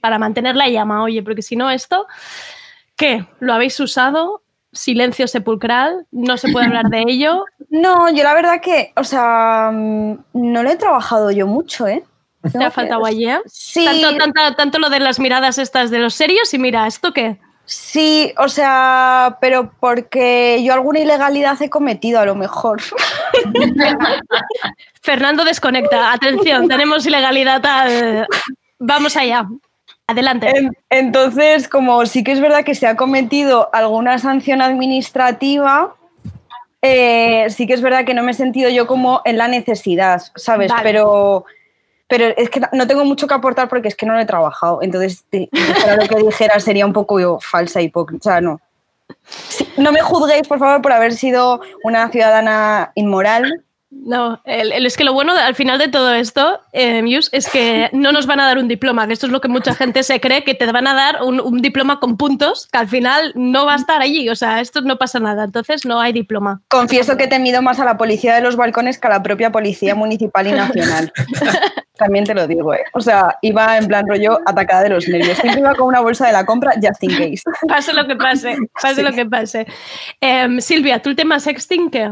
para 0.00 0.18
mantener 0.18 0.56
la 0.56 0.68
llama. 0.68 1.04
Oye, 1.04 1.22
porque 1.22 1.42
si 1.42 1.54
no 1.54 1.70
esto, 1.70 2.06
¿qué? 3.02 3.26
¿Lo 3.40 3.52
habéis 3.52 3.78
usado? 3.80 4.42
Silencio 4.72 5.26
sepulcral, 5.28 6.06
no 6.12 6.36
se 6.38 6.50
puede 6.50 6.66
hablar 6.66 6.86
de 6.86 7.02
ello. 7.08 7.44
No, 7.68 8.08
yo 8.10 8.22
la 8.24 8.32
verdad 8.34 8.60
que, 8.62 8.92
o 8.96 9.04
sea, 9.04 9.70
mm, 9.72 10.18
no 10.34 10.62
lo 10.62 10.70
he 10.70 10.76
trabajado 10.76 11.30
yo 11.30 11.46
mucho, 11.46 11.86
¿eh? 11.86 12.02
¿Te 12.50 12.64
ha 12.64 12.70
faltado 12.70 13.04
allí? 13.04 13.28
eh? 13.28 13.38
Sí. 13.46 13.84
Tanto, 13.84 14.16
tanto, 14.18 14.54
tanto 14.56 14.78
lo 14.78 14.88
de 14.90 14.98
las 15.00 15.20
miradas 15.20 15.58
estas 15.58 15.90
de 15.90 15.98
los 15.98 16.14
serios 16.14 16.52
y 16.54 16.58
mira, 16.58 16.86
¿esto 16.86 17.12
qué? 17.12 17.38
Sí, 17.64 18.32
o 18.38 18.48
sea, 18.48 19.38
pero 19.40 19.72
porque 19.78 20.60
yo 20.64 20.72
alguna 20.74 20.98
ilegalidad 20.98 21.60
he 21.62 21.70
cometido 21.70 22.18
a 22.18 22.24
lo 22.26 22.34
mejor. 22.34 22.80
Fernando 25.02 25.44
desconecta. 25.44 26.12
Atención, 26.12 26.68
tenemos 26.68 27.06
ilegalidad. 27.06 27.64
al- 27.64 28.26
Vamos 28.78 29.16
allá. 29.16 29.46
Adelante. 30.12 30.50
En- 30.56 30.76
Entonces, 30.90 31.68
como 31.68 32.06
sí 32.06 32.22
que 32.24 32.32
es 32.32 32.40
verdad 32.40 32.64
que 32.64 32.74
se 32.74 32.86
ha 32.86 32.96
cometido 32.96 33.68
alguna 33.72 34.18
sanción 34.18 34.62
administrativa, 34.62 35.94
eh, 36.80 37.46
sí 37.50 37.66
que 37.66 37.74
es 37.74 37.82
verdad 37.82 38.04
que 38.04 38.14
no 38.14 38.22
me 38.22 38.32
he 38.32 38.34
sentido 38.34 38.70
yo 38.70 38.86
como 38.86 39.20
en 39.24 39.38
la 39.38 39.48
necesidad, 39.48 40.22
¿sabes? 40.36 40.70
Vale. 40.70 40.82
Pero, 40.82 41.44
pero 42.08 42.26
es 42.36 42.50
que 42.50 42.60
no 42.72 42.86
tengo 42.86 43.04
mucho 43.04 43.26
que 43.26 43.34
aportar 43.34 43.68
porque 43.68 43.88
es 43.88 43.94
que 43.96 44.04
no 44.06 44.12
lo 44.14 44.20
he 44.20 44.26
trabajado. 44.26 44.80
Entonces, 44.82 45.24
lo 45.32 46.08
que 46.08 46.22
dijera 46.24 46.58
sería 46.60 46.84
un 46.86 46.92
poco 46.92 47.18
yo 47.20 47.38
falsa, 47.40 47.80
hipócrita. 47.80 48.28
O 48.28 48.32
sea, 48.32 48.40
no. 48.40 48.60
No 49.76 49.92
me 49.92 50.00
juzguéis, 50.00 50.48
por 50.48 50.58
favor, 50.58 50.82
por 50.82 50.92
haber 50.92 51.12
sido 51.14 51.60
una 51.84 52.08
ciudadana 52.10 52.92
inmoral. 52.94 53.62
No, 53.94 54.40
el- 54.44 54.72
el- 54.72 54.86
es 54.86 54.96
que 54.96 55.04
lo 55.04 55.12
bueno 55.12 55.32
al 55.36 55.54
final 55.54 55.78
de 55.78 55.86
todo 55.88 56.12
esto, 56.14 56.60
eh, 56.72 57.02
Mius, 57.02 57.28
es 57.32 57.48
que 57.48 57.88
no 57.92 58.10
nos 58.10 58.26
van 58.26 58.40
a 58.40 58.46
dar 58.46 58.58
un 58.58 58.66
diploma, 58.66 59.06
que 59.06 59.12
esto 59.12 59.26
es 59.26 59.32
lo 59.32 59.40
que 59.40 59.48
mucha 59.48 59.74
gente 59.74 60.02
se 60.02 60.18
cree, 60.20 60.42
que 60.44 60.54
te 60.54 60.70
van 60.72 60.86
a 60.86 60.94
dar 60.94 61.22
un, 61.22 61.40
un 61.40 61.60
diploma 61.62 62.00
con 62.00 62.16
puntos, 62.16 62.68
que 62.72 62.78
al 62.78 62.88
final 62.88 63.32
no 63.36 63.66
va 63.66 63.74
a 63.74 63.76
estar 63.76 64.00
allí, 64.00 64.28
o 64.28 64.34
sea, 64.34 64.60
esto 64.60 64.80
no 64.80 64.96
pasa 64.98 65.20
nada, 65.20 65.44
entonces 65.44 65.84
no 65.84 66.00
hay 66.00 66.12
diploma. 66.12 66.62
Confieso 66.68 67.16
que 67.16 67.24
he 67.24 67.28
temido 67.28 67.60
más 67.62 67.78
a 67.80 67.84
la 67.84 67.96
policía 67.96 68.34
de 68.34 68.40
los 68.40 68.56
balcones 68.56 68.98
que 68.98 69.06
a 69.06 69.10
la 69.10 69.22
propia 69.22 69.52
policía 69.52 69.94
municipal 69.94 70.46
y 70.48 70.52
nacional. 70.52 71.12
También 71.98 72.24
te 72.24 72.34
lo 72.34 72.46
digo, 72.48 72.74
¿eh? 72.74 72.82
O 72.94 73.00
sea, 73.00 73.36
iba 73.42 73.76
en 73.78 73.86
plan 73.86 74.04
rollo 74.08 74.40
atacada 74.46 74.82
de 74.84 74.88
los 74.88 75.06
nervios. 75.06 75.38
Siempre 75.38 75.60
iba 75.60 75.74
con 75.74 75.86
una 75.86 76.00
bolsa 76.00 76.26
de 76.26 76.32
la 76.32 76.44
compra 76.44 76.72
just 76.82 77.02
in 77.04 77.10
case. 77.10 77.42
Pase 77.68 77.92
lo 77.92 78.06
que 78.08 78.16
pase, 78.16 78.56
pase 78.80 79.02
lo 79.02 79.12
que 79.12 79.26
pase. 79.26 79.66
Em, 80.20 80.60
Silvia, 80.60 81.00
¿tú 81.00 81.10
el 81.10 81.16
tema 81.16 81.38
sexting 81.38 81.90
qué? 81.90 82.10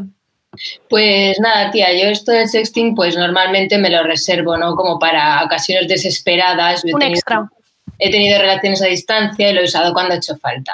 Pues 0.89 1.39
nada, 1.41 1.71
tía, 1.71 1.93
yo 1.93 2.09
esto 2.11 2.33
del 2.33 2.49
sexting, 2.49 2.95
pues 2.95 3.17
normalmente 3.17 3.79
me 3.79 3.91
lo 3.91 4.03
reservo, 4.03 4.57
¿no? 4.57 4.75
Como 4.75 4.99
para 4.99 5.45
ocasiones 5.45 5.89
desesperadas. 5.89 6.83
Yo 6.83 6.91
he 6.91 6.95
Un 6.95 7.01
tenido- 7.01 7.17
extra. 7.19 7.49
He 7.99 8.11
tenido 8.11 8.39
relaciones 8.41 8.83
a 8.83 8.87
distancia 8.87 9.51
y 9.51 9.53
lo 9.53 9.61
he 9.61 9.65
usado 9.65 9.93
cuando 9.93 10.15
ha 10.15 10.17
hecho 10.17 10.37
falta. 10.39 10.73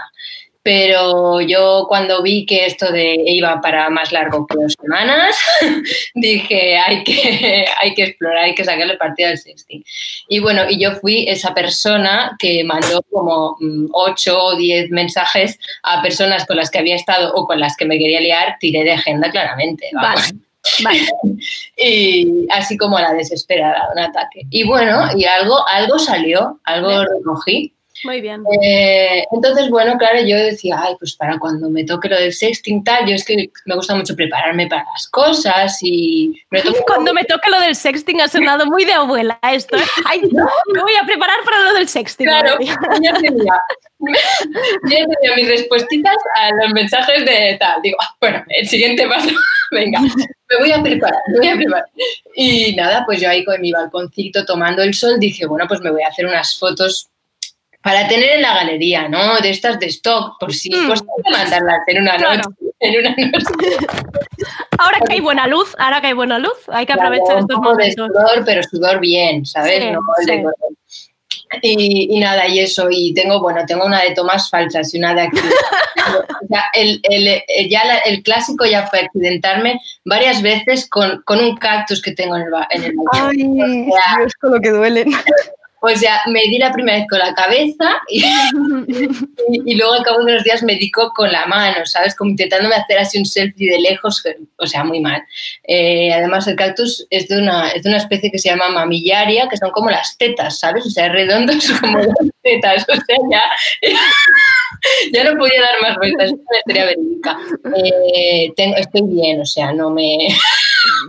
Pero 0.67 1.41
yo 1.43 1.85
cuando 1.87 2.25
vi 2.25 2.45
que 2.45 2.67
esto 2.67 2.91
de 2.91 3.23
iba 3.25 3.61
para 3.61 3.89
más 3.89 4.11
largo 4.11 4.49
que 4.49 4.57
dos 4.61 4.75
semanas, 4.83 5.37
dije, 6.17 6.77
hay 6.77 7.05
que, 7.05 7.65
hay 7.81 7.95
que 7.95 8.03
explorar, 8.03 8.47
hay 8.47 8.55
que 8.57 8.65
sacarle 8.65 8.97
partido 8.97 9.29
al 9.29 9.39
sexting. 9.39 9.85
Y 10.29 10.41
bueno, 10.41 10.63
y 10.69 10.81
yo 10.81 10.97
fui 10.97 11.25
esa 11.29 11.55
persona 11.55 12.35
que 12.41 12.65
mandó 12.65 13.01
como 13.13 13.57
mm, 13.61 13.91
ocho 13.93 14.37
o 14.43 14.57
diez 14.57 14.91
mensajes 14.91 15.57
a 15.85 16.03
personas 16.03 16.45
con 16.47 16.57
las 16.57 16.69
que 16.69 16.81
había 16.81 16.97
estado 16.97 17.33
o 17.35 17.47
con 17.47 17.61
las 17.61 17.77
que 17.77 17.85
me 17.85 17.97
quería 17.97 18.21
liar, 18.21 18.57
tiré 18.59 18.83
de 18.83 18.95
agenda 18.95 19.31
claramente. 19.31 19.89
vamos. 19.93 20.35
Y 21.77 22.49
así 22.51 22.77
como 22.77 22.97
a 22.97 23.03
la 23.03 23.13
desesperada, 23.13 23.89
un 23.93 24.01
ataque. 24.01 24.49
Y 24.51 24.65
bueno, 24.65 25.17
y 25.17 25.25
algo, 25.27 25.65
algo 25.69 25.97
salió, 26.01 26.59
algo 26.65 27.05
recogí. 27.05 27.76
Muy 28.05 28.21
bien. 28.21 28.43
Eh, 28.63 29.25
entonces, 29.33 29.71
bueno, 29.71 29.97
claro, 29.99 30.21
yo 30.21 30.37
decía, 30.37 30.79
ay, 30.81 30.95
pues 30.99 31.17
para 31.17 31.39
cuando 31.39 31.71
me 31.71 31.85
toque 31.85 32.09
lo 32.09 32.17
del 32.17 32.33
sexting 32.33 32.85
tal, 32.85 33.07
yo 33.07 33.15
es 33.15 33.25
que 33.25 33.51
me 33.65 33.75
gusta 33.75 33.95
mucho 33.95 34.15
prepararme 34.15 34.67
para 34.67 34.85
las 34.93 35.09
cosas 35.09 35.79
y 35.83 36.35
me 36.51 36.63
lo 36.63 36.73
tomo 36.73 36.77
Cuando 36.87 37.15
me 37.15 37.25
toque 37.25 37.51
lo 37.51 37.61
del 37.61 37.75
sexting 37.75 38.21
ha 38.21 38.29
sonado 38.29 38.67
muy 38.67 38.85
de 38.85 38.93
abuela 38.93 39.39
esto. 39.51 39.77
¿eh? 39.77 39.81
Ay, 40.07 40.21
me 40.23 40.81
voy 40.81 40.95
a 41.01 41.07
preparar 41.07 41.39
para 41.45 41.65
lo 41.65 41.75
del 41.75 41.89
sexting. 41.89 42.27
Claro, 42.27 42.59
ya 42.61 43.13
tenía, 43.15 43.61
ya 44.01 45.07
tenía 45.07 45.37
mis 45.37 45.49
respuestas 45.49 46.17
a 46.35 46.51
los 46.63 46.73
mensajes 46.75 47.25
de 47.25 47.57
tal. 47.59 47.81
Digo, 47.83 47.97
ah, 48.01 48.15
bueno, 48.21 48.45
el 48.49 48.69
siguiente 48.69 49.07
paso, 49.09 49.31
venga, 49.71 50.01
me 50.01 50.59
voy 50.59 50.73
a 50.73 50.83
preparar, 50.83 51.21
me 51.29 51.39
voy 51.39 51.49
a 51.49 51.57
preparar. 51.57 51.87
Y 52.35 52.75
nada, 52.77 53.05
pues 53.07 53.21
yo 53.21 53.31
ahí 53.31 53.45
con 53.45 53.61
mi 53.61 53.73
balconcito 53.73 54.45
tomando 54.45 54.83
el 54.83 54.95
sol 54.95 55.19
dije, 55.19 55.47
bueno, 55.47 55.67
pues 55.67 55.81
me 55.81 55.91
voy 55.91 56.03
a 56.03 56.09
hacer 56.09 56.27
unas 56.27 56.59
fotos 56.59 57.09
para 57.87 58.09
tener 58.09 58.31
en 58.33 58.43
la 58.43 58.53
galería, 58.53 59.07
¿no? 59.09 59.39
De 59.39 59.51
estas 59.51 59.79
de 59.79 59.87
stock, 59.87 60.41
por 60.41 60.53
si, 60.53 60.71
pues 60.71 61.01
hay 61.03 61.23
que 61.25 61.31
mandarlas 61.31 61.79
en 61.87 62.03
una 62.03 62.17
Claro. 62.17 62.37
noche. 62.43 62.73
En 62.81 62.99
una 62.99 63.11
noche. 63.11 63.45
Ahora 64.79 64.99
que 65.07 65.13
hay 65.15 65.21
buena 65.21 65.47
luz, 65.47 65.73
ahora 65.79 66.01
que 66.01 66.09
hay 66.09 66.13
buena 66.13 66.39
luz, 66.41 66.53
hay 66.69 66.85
que 66.85 66.93
Claro, 66.95 67.09
aprovechar 67.11 67.37
un 67.37 67.43
estos 67.43 67.57
poco 67.57 67.69
de 67.69 67.75
momentos. 67.75 68.07
sudor, 68.09 68.45
pero 68.45 68.63
sudor 68.65 68.99
bien, 69.01 69.47
¿sabes? 69.47 69.83
Sí, 69.85 69.91
No 69.93 70.01
sí. 70.25 70.43
Y, 71.63 72.17
y 72.17 72.19
nada, 72.21 72.49
y 72.49 72.59
eso, 72.59 72.89
y 72.91 73.15
tengo, 73.15 73.41
bueno, 73.41 73.61
tengo 73.67 73.87
una 73.87 74.03
de 74.03 74.11
tomas 74.15 74.51
falsas 74.51 74.93
y 74.93 74.99
una 74.99 75.15
de 75.15 75.21
accidentes. 75.23 75.59
O 76.07 76.47
sea, 76.49 76.65
el, 76.75 77.01
el- 77.03 77.43
el- 77.49 77.69
ya 77.69 77.85
la- 77.85 77.99
el 77.99 78.23
clásico 78.23 78.65
ya 78.65 78.87
fue 78.87 79.01
accidentarme 79.01 79.81
varias 80.05 80.41
veces 80.41 80.89
con, 80.89 81.21
con 81.23 81.41
un 81.41 81.57
cactus 81.57 82.01
que 82.01 82.13
tengo 82.13 82.37
en 82.37 82.43
el, 82.43 82.49
en 82.71 82.85
el. 82.85 82.93
Ay, 83.13 83.43
O 83.91 83.93
sea, 83.93 84.19
Dios, 84.19 84.33
con 84.41 84.53
lo 84.53 84.61
que 84.61 84.71
duelen. 84.71 85.09
o 85.87 85.97
sea, 85.97 86.21
me 86.27 86.41
di 86.43 86.59
la 86.59 86.73
primera 86.73 86.99
vez 86.99 87.07
con 87.09 87.19
la 87.19 87.35
cabeza 87.35 88.01
y, 88.09 89.75
luego 89.75 89.93
al 89.95 90.03
cabo 90.03 90.19
de 90.19 90.33
unos 90.33 90.45
días 90.45 90.63
me 90.63 90.77
di 90.77 90.91
co- 90.91 91.13
con 91.15 91.31
la 91.31 91.47
mano, 91.47 91.85
¿sabes? 91.87 92.15
Como 92.15 92.31
intentándome 92.31 92.75
hacer 92.75 92.99
así 92.99 93.19
un 93.19 93.27
selfie 93.27 93.71
de 93.71 93.81
lejos, 93.81 94.23
o 94.57 94.67
sea, 94.67 94.85
muy 94.85 95.01
mal. 95.01 95.23
Eh, 95.65 96.13
además, 96.13 96.47
el 96.47 96.57
cactus 96.57 97.07
es 97.11 97.29
de, 97.29 97.39
una, 97.39 97.69
es 97.71 97.83
de 97.83 97.89
una 97.91 97.99
especie 97.99 98.31
que 98.31 98.39
se 98.39 98.49
llama 98.49 98.69
mamillaria, 98.69 99.49
que 99.49 99.57
son 99.57 99.71
como 99.71 99.91
las 99.91 100.17
tetas, 100.19 100.59
¿sabes? 100.59 100.87
O 100.87 100.91
sea, 100.91 101.09
redondos 101.09 101.71
como 101.81 101.99
las 101.99 102.17
tetas, 102.43 102.87
o 102.89 102.95
sea, 102.95 103.17
ya, 103.31 103.43
ya 105.13 105.25
no 105.25 105.39
podía 105.39 105.61
dar 105.61 105.81
más 105.83 105.97
vueltas, 105.97 106.27
es 106.27 106.33
una 106.33 106.59
historia 106.59 106.85
verídica. 106.87 107.39
Eh, 108.15 108.53
estoy 108.77 109.03
bien, 109.03 109.41
o 109.41 109.47
sea, 109.47 109.73
no 109.73 109.91
me... 109.91 110.29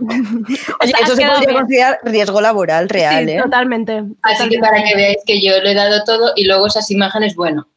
Oye, 0.80 0.92
eso 1.02 1.16
se 1.16 1.22
podría 1.26 1.38
bien. 1.40 1.54
considerar 1.54 1.98
riesgo 2.04 2.40
laboral 2.40 2.88
real, 2.88 3.26
Sí, 3.26 3.32
¿eh? 3.32 3.40
totalmente. 3.42 4.04
Así 4.22 4.48
que 4.48 4.58
para 4.58 4.82
que 4.82 4.94
veáis 4.94 5.18
que 5.26 5.40
yo 5.42 5.58
le 5.60 5.72
he 5.72 5.74
dado 5.74 6.04
todo 6.04 6.32
y 6.36 6.44
luego 6.44 6.66
esas 6.66 6.90
imágenes, 6.90 7.34
bueno, 7.34 7.68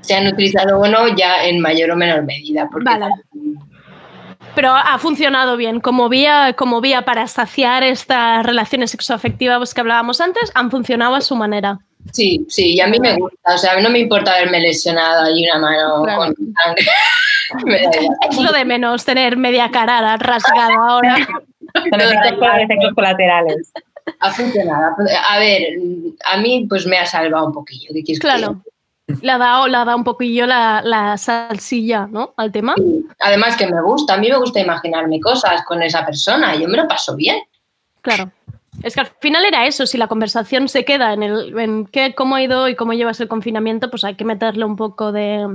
se 0.00 0.14
han 0.14 0.26
utilizado 0.26 0.78
o 0.78 0.86
no 0.86 1.08
ya 1.16 1.44
en 1.46 1.60
mayor 1.60 1.90
o 1.90 1.96
menor 1.96 2.22
medida. 2.24 2.68
Porque 2.70 2.84
Vale. 2.84 3.06
Pero 4.54 4.70
ha 4.72 4.98
funcionado 4.98 5.56
bien. 5.56 5.80
Como 5.80 6.08
vía, 6.08 6.52
como 6.56 6.80
vía 6.80 7.04
para 7.04 7.26
saciar 7.26 7.82
estas 7.82 8.44
relaciones 8.46 8.90
sexoafectivas 8.92 9.74
que 9.74 9.80
hablábamos 9.80 10.20
antes, 10.20 10.52
han 10.54 10.70
funcionado 10.70 11.14
a 11.16 11.20
su 11.20 11.34
manera. 11.34 11.80
Sí, 12.12 12.44
sí, 12.48 12.74
y 12.74 12.80
a 12.80 12.86
mí 12.86 12.98
me 13.00 13.16
gusta. 13.16 13.54
O 13.54 13.58
sea, 13.58 13.72
a 13.72 13.76
mí 13.76 13.82
no 13.82 13.90
me 13.90 13.98
importa 13.98 14.32
haberme 14.34 14.60
lesionado 14.60 15.24
ahí 15.24 15.44
una 15.44 15.58
mano 15.58 16.02
Claro. 16.04 16.18
con 16.18 16.34
sangre. 16.64 16.86
Es 18.30 18.38
lo 18.38 18.52
de 18.52 18.64
menos 18.64 19.04
tener 19.04 19.36
media 19.36 19.70
cara 19.70 20.16
rasgada 20.16 20.74
ahora. 20.88 21.16
Son 21.74 22.00
efectos, 22.00 22.38
col- 22.38 22.60
efectos 22.60 22.94
colaterales. 22.94 23.72
Ha 24.20 24.30
funcionado. 24.32 24.94
A 25.28 25.38
ver, 25.38 25.74
a 26.24 26.36
mí 26.38 26.66
pues 26.68 26.86
me 26.86 26.96
ha 26.98 27.06
salvado 27.06 27.46
un 27.46 27.52
poquillo. 27.52 27.88
¿qué 27.94 28.02
quieres 28.02 28.18
que 28.20 28.26
Claro. 28.26 28.62
Le 29.20 29.30
ha 29.32 29.38
dado, 29.38 29.68
le 29.68 29.76
ha 29.76 29.84
dado 29.84 29.98
un 29.98 30.04
poquillo 30.04 30.46
la, 30.46 30.80
la 30.82 31.16
salsilla, 31.18 32.06
¿no? 32.10 32.32
Al 32.38 32.50
tema. 32.50 32.74
Además 33.20 33.56
que 33.56 33.66
me 33.66 33.82
gusta, 33.82 34.14
a 34.14 34.16
mí 34.16 34.30
me 34.30 34.38
gusta 34.38 34.60
imaginarme 34.60 35.20
cosas 35.20 35.62
con 35.66 35.82
esa 35.82 36.04
persona, 36.06 36.54
yo 36.56 36.66
me 36.68 36.78
lo 36.78 36.88
paso 36.88 37.14
bien. 37.14 37.36
Claro. 38.00 38.30
Es 38.82 38.94
que 38.94 39.00
al 39.00 39.10
final 39.20 39.44
era 39.44 39.66
eso, 39.66 39.86
si 39.86 39.98
la 39.98 40.08
conversación 40.08 40.68
se 40.68 40.84
queda 40.84 41.12
en 41.12 41.22
el 41.22 41.58
en 41.58 41.86
qué, 41.86 42.14
cómo 42.14 42.34
ha 42.34 42.42
ido 42.42 42.68
y 42.68 42.76
cómo 42.76 42.92
llevas 42.92 43.20
el 43.20 43.28
confinamiento, 43.28 43.90
pues 43.90 44.04
hay 44.04 44.14
que 44.14 44.24
meterle 44.24 44.64
un 44.64 44.76
poco 44.76 45.12
de, 45.12 45.46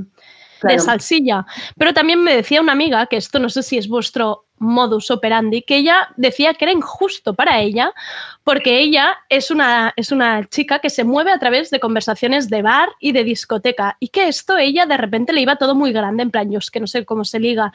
de 0.63 0.79
salsilla. 0.79 1.45
Pero 1.77 1.93
también 1.93 2.23
me 2.23 2.35
decía 2.35 2.61
una 2.61 2.71
amiga, 2.71 3.05
que 3.07 3.17
esto 3.17 3.39
no 3.39 3.49
sé 3.49 3.63
si 3.63 3.77
es 3.77 3.87
vuestro 3.87 4.45
modus 4.57 5.09
operandi, 5.09 5.61
que 5.61 5.77
ella 5.77 6.09
decía 6.17 6.53
que 6.53 6.65
era 6.65 6.71
injusto 6.71 7.33
para 7.33 7.59
ella, 7.59 7.93
porque 8.43 8.79
ella 8.79 9.17
es 9.29 9.51
una, 9.51 9.93
es 9.95 10.11
una 10.11 10.47
chica 10.49 10.79
que 10.79 10.89
se 10.89 11.03
mueve 11.03 11.31
a 11.31 11.39
través 11.39 11.69
de 11.69 11.79
conversaciones 11.79 12.49
de 12.49 12.61
bar 12.61 12.89
y 12.99 13.13
de 13.13 13.23
discoteca, 13.23 13.95
y 13.99 14.09
que 14.09 14.27
esto 14.27 14.57
ella 14.57 14.85
de 14.85 14.97
repente 14.97 15.33
le 15.33 15.41
iba 15.41 15.55
todo 15.55 15.75
muy 15.75 15.93
grande, 15.93 16.23
en 16.23 16.31
plan, 16.31 16.51
yo 16.51 16.59
es 16.59 16.69
que 16.69 16.79
no 16.79 16.87
sé 16.87 17.05
cómo 17.05 17.23
se 17.23 17.39
liga 17.39 17.71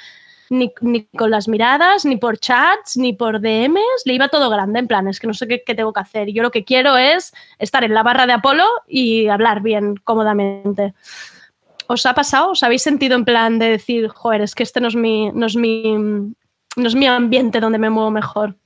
ni, 0.51 0.73
ni 0.81 1.05
con 1.07 1.31
las 1.31 1.49
miradas, 1.49 2.05
ni 2.05 2.17
por 2.17 2.39
chats, 2.39 2.97
ni 2.97 3.13
por 3.13 3.41
DMs, 3.41 4.03
le 4.05 4.15
iba 4.15 4.29
todo 4.29 4.51
grande, 4.51 4.79
en 4.79 4.89
plan, 4.89 5.09
es 5.09 5.21
que 5.21 5.27
no 5.27 5.35
sé 5.35 5.47
qué, 5.49 5.63
qué 5.65 5.75
tengo 5.75 5.93
que 5.93 6.01
hacer. 6.01 6.29
Yo 6.33 6.43
lo 6.43 6.51
que 6.51 6.65
quiero 6.65 6.97
es 6.97 7.33
estar 7.59 7.85
en 7.85 7.95
la 7.95 8.03
barra 8.03 8.27
de 8.27 8.33
Apolo 8.33 8.67
y 8.87 9.29
hablar 9.29 9.63
bien, 9.63 9.97
cómodamente. 10.05 10.95
¿Os 11.87 12.07
ha 12.07 12.15
pasado? 12.15 12.51
¿Os 12.51 12.63
habéis 12.63 12.83
sentido 12.83 13.15
en 13.15 13.25
plan 13.25 13.59
de 13.59 13.69
decir, 13.69 14.09
joder, 14.09 14.41
es 14.41 14.55
que 14.55 14.63
este 14.63 14.81
no 14.81 14.89
es 14.89 14.97
mi, 14.97 15.31
no 15.33 15.47
es 15.47 15.57
mi, 15.57 15.97
no 15.97 16.87
es 16.87 16.95
mi 16.95 17.07
ambiente 17.07 17.61
donde 17.61 17.79
me 17.79 17.91
muevo 17.91 18.11
mejor? 18.11 18.57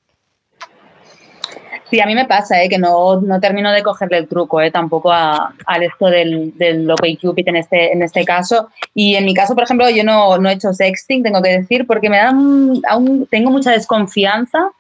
Sí, 1.91 2.01
a 2.01 2.07
mí 2.07 2.15
me 2.15 2.27
pasa, 2.27 2.63
¿eh? 2.63 2.69
que 2.69 2.79
no, 2.79 3.21
no 3.21 3.41
termino 3.41 3.73
de 3.73 3.83
cogerle 3.83 4.19
el 4.19 4.29
truco 4.29 4.61
¿eh? 4.61 4.71
tampoco 4.71 5.11
a, 5.11 5.55
al 5.65 5.83
esto 5.83 6.07
del, 6.07 6.57
del 6.59 6.91
OkCupid 6.91 7.49
en 7.49 7.57
este, 7.57 7.93
en 7.93 8.03
este 8.03 8.25
caso. 8.25 8.69
Y 8.95 9.15
en 9.15 9.25
mi 9.25 9.33
caso, 9.33 9.55
por 9.55 9.65
ejemplo, 9.65 9.89
yo 9.89 10.05
no, 10.05 10.37
no 10.37 10.51
he 10.51 10.55
hecho 10.55 10.73
sexting, 10.73 11.23
tengo 11.23 11.41
que 11.41 11.59
decir, 11.61 11.87
porque 11.87 12.11
me 12.11 12.19
dan, 12.19 12.75
aún 12.89 13.27
tengo 13.31 13.51
mucha 13.51 13.71
desconfianza. 13.71 14.71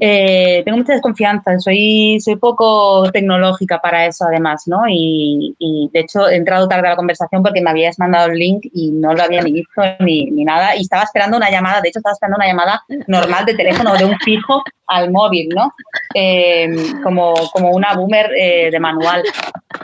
Eh, 0.00 0.62
tengo 0.64 0.78
mucha 0.78 0.92
desconfianza, 0.92 1.58
soy, 1.58 2.18
soy 2.20 2.36
poco 2.36 3.10
tecnológica 3.10 3.80
para 3.80 4.06
eso 4.06 4.24
además, 4.24 4.64
¿no? 4.66 4.82
Y, 4.88 5.54
y, 5.58 5.90
de 5.92 6.00
hecho 6.00 6.28
he 6.28 6.36
entrado 6.36 6.68
tarde 6.68 6.86
a 6.86 6.90
la 6.90 6.96
conversación 6.96 7.42
porque 7.42 7.60
me 7.60 7.70
habías 7.70 7.98
mandado 7.98 8.30
el 8.30 8.38
link 8.38 8.66
y 8.72 8.90
no 8.92 9.12
lo 9.14 9.22
había 9.22 9.42
ni 9.42 9.52
visto 9.52 9.82
ni, 10.00 10.30
ni 10.30 10.44
nada 10.44 10.76
y 10.76 10.82
estaba 10.82 11.02
esperando 11.02 11.36
una 11.36 11.50
llamada, 11.50 11.80
de 11.80 11.88
hecho 11.88 11.98
estaba 11.98 12.14
esperando 12.14 12.36
una 12.36 12.46
llamada 12.46 12.82
normal 13.06 13.44
de 13.44 13.54
teléfono 13.54 13.94
de 13.94 14.04
un 14.04 14.16
fijo 14.20 14.62
al 14.86 15.10
móvil, 15.10 15.48
¿no? 15.54 15.72
Eh, 16.14 16.68
como, 17.02 17.34
como 17.52 17.70
una 17.70 17.94
boomer 17.94 18.30
eh, 18.36 18.70
de 18.70 18.80
manual. 18.80 19.22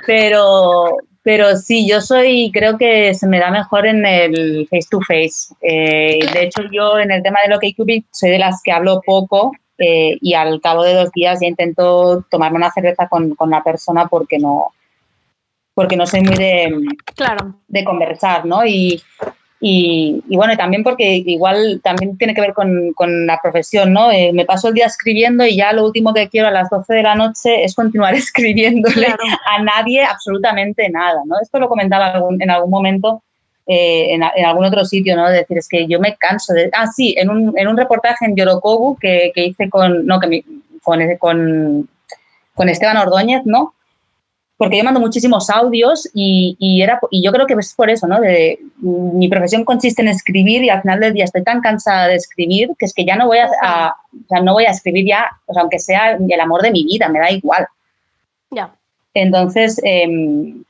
Pero, 0.07 0.97
pero 1.23 1.57
sí, 1.57 1.89
yo 1.89 2.01
soy, 2.01 2.51
creo 2.53 2.77
que 2.79 3.15
se 3.15 3.27
me 3.27 3.39
da 3.39 3.51
mejor 3.51 3.87
en 3.87 4.05
el 4.05 4.67
face 4.71 4.89
to 4.91 5.01
face. 5.01 5.55
Eh, 5.63 6.19
de 6.33 6.45
hecho, 6.45 6.63
yo 6.71 6.99
en 6.99 7.11
el 7.11 7.23
tema 7.23 7.41
de 7.43 7.51
lo 7.51 7.59
que 7.59 7.75
soy 8.13 8.31
de 8.31 8.39
las 8.39 8.63
que 8.63 8.73
hablo 8.73 9.01
poco 9.05 9.53
eh, 9.79 10.18
y 10.20 10.35
al 10.35 10.61
cabo 10.61 10.83
de 10.83 10.95
dos 10.95 11.11
días 11.12 11.39
ya 11.41 11.47
intento 11.49 12.24
tomarme 12.31 12.57
una 12.59 12.70
cerveza 12.72 13.09
con, 13.09 13.35
con 13.35 13.51
la 13.51 13.62
persona 13.62 14.07
porque 14.09 14.39
no, 14.39 14.72
porque 15.74 15.97
no 15.97 16.07
soy 16.07 16.22
muy 16.22 16.37
de, 16.37 16.74
Claro. 17.14 17.55
de 17.68 17.85
conversar, 17.85 18.45
¿no? 18.45 18.64
Y, 18.66 19.01
y, 19.61 20.22
y 20.29 20.37
bueno, 20.37 20.57
también 20.57 20.83
porque 20.85 21.16
igual 21.24 21.81
también 21.83 22.16
tiene 22.16 22.33
que 22.35 22.41
ver 22.41 22.53
con, 22.55 22.93
con 22.95 23.26
la 23.26 23.39
profesión, 23.43 23.93
¿no? 23.93 24.11
Eh, 24.12 24.33
me 24.33 24.45
paso 24.45 24.68
el 24.68 24.74
día 24.74 24.87
escribiendo 24.87 25.45
y 25.47 25.57
ya 25.57 25.72
lo 25.72 25.85
último 25.85 26.14
que 26.14 26.29
quiero 26.29 26.49
a 26.49 26.53
las 26.53 26.70
12 26.70 26.95
de 26.95 27.03
la 27.03 27.14
noche 27.14 27.64
es 27.64 27.74
continuar 27.74 28.14
escribiéndole 28.14 29.09
a 29.47 29.62
nadie 29.62 30.05
absolutamente 30.05 30.89
nada, 30.91 31.20
¿no? 31.26 31.37
Esto 31.41 31.59
lo 31.59 31.68
comentaba 31.68 32.07
algún- 32.12 32.41
en 32.43 32.51
algún 32.51 32.70
momento 32.70 33.22
eh, 33.69 34.14
en, 34.14 34.23
en 34.35 34.45
algún 34.45 34.64
otro 34.64 34.85
sitio, 34.85 35.14
¿no? 35.14 35.29
De 35.29 35.39
decir, 35.39 35.57
es 35.59 35.69
que 35.69 35.87
yo 35.87 36.01
me 36.01 36.16
canso 36.16 36.53
de... 36.55 36.71
Ah, 36.73 36.87
sí, 36.89 37.14
en 37.16 37.31
un, 37.31 37.57
en 37.57 37.69
un 37.69 37.77
reportaje 37.77 38.25
en 38.25 38.35
Yorokobu 38.35 38.97
que, 38.99 39.31
que 39.35 39.45
hice 39.47 39.69
con, 39.71 40.05
no, 40.07 40.19
que 40.19 40.27
mi- 40.27 40.45
con, 40.83 40.99
con, 41.19 41.89
con 42.55 42.69
Esteban 42.69 42.97
Ordóñez, 42.97 43.43
¿no? 43.45 43.75
porque 44.57 44.77
yo 44.77 44.83
mando 44.83 44.99
muchísimos 44.99 45.51
audios 45.51 46.11
y, 46.14 46.57
y 46.59 46.83
era, 46.83 46.99
y 47.12 47.23
yo 47.23 47.31
creo 47.31 47.47
que 47.47 47.55
es 47.55 47.73
por 47.75 47.91
eso, 47.91 48.09
¿no? 48.09 48.21
De, 48.21 48.59
mi 48.81 49.29
profesión 49.29 49.64
consiste 49.64 50.03
en 50.03 50.09
escribir 50.09 50.64
y 50.64 50.69
al 50.69 50.83
final 50.83 50.99
del 50.99 51.12
día 51.12 51.23
estoy 51.27 51.45
tan 51.45 51.61
cansada 51.61 52.09
de 52.09 52.16
escribir 52.16 52.71
que 52.77 52.87
es 52.87 52.93
que 52.93 53.05
ya 53.05 53.14
no 53.14 53.29
voy 53.29 53.39
a, 53.39 53.49
a- 53.62 53.95
o 54.12 54.27
sea, 54.29 54.41
no 54.41 54.55
voy 54.55 54.64
a 54.64 54.71
escribir 54.73 55.07
ya, 55.07 55.29
o 55.47 55.53
sea, 55.53 55.62
aunque 55.62 55.79
sea 55.79 56.19
el 56.29 56.41
amor 56.41 56.62
de 56.62 56.73
mi 56.73 56.83
vida, 56.83 57.09
me 57.09 57.21
da 57.21 57.31
igual. 57.31 57.69
Ya. 58.51 58.75
Entonces, 59.14 59.81
em, 59.85 60.64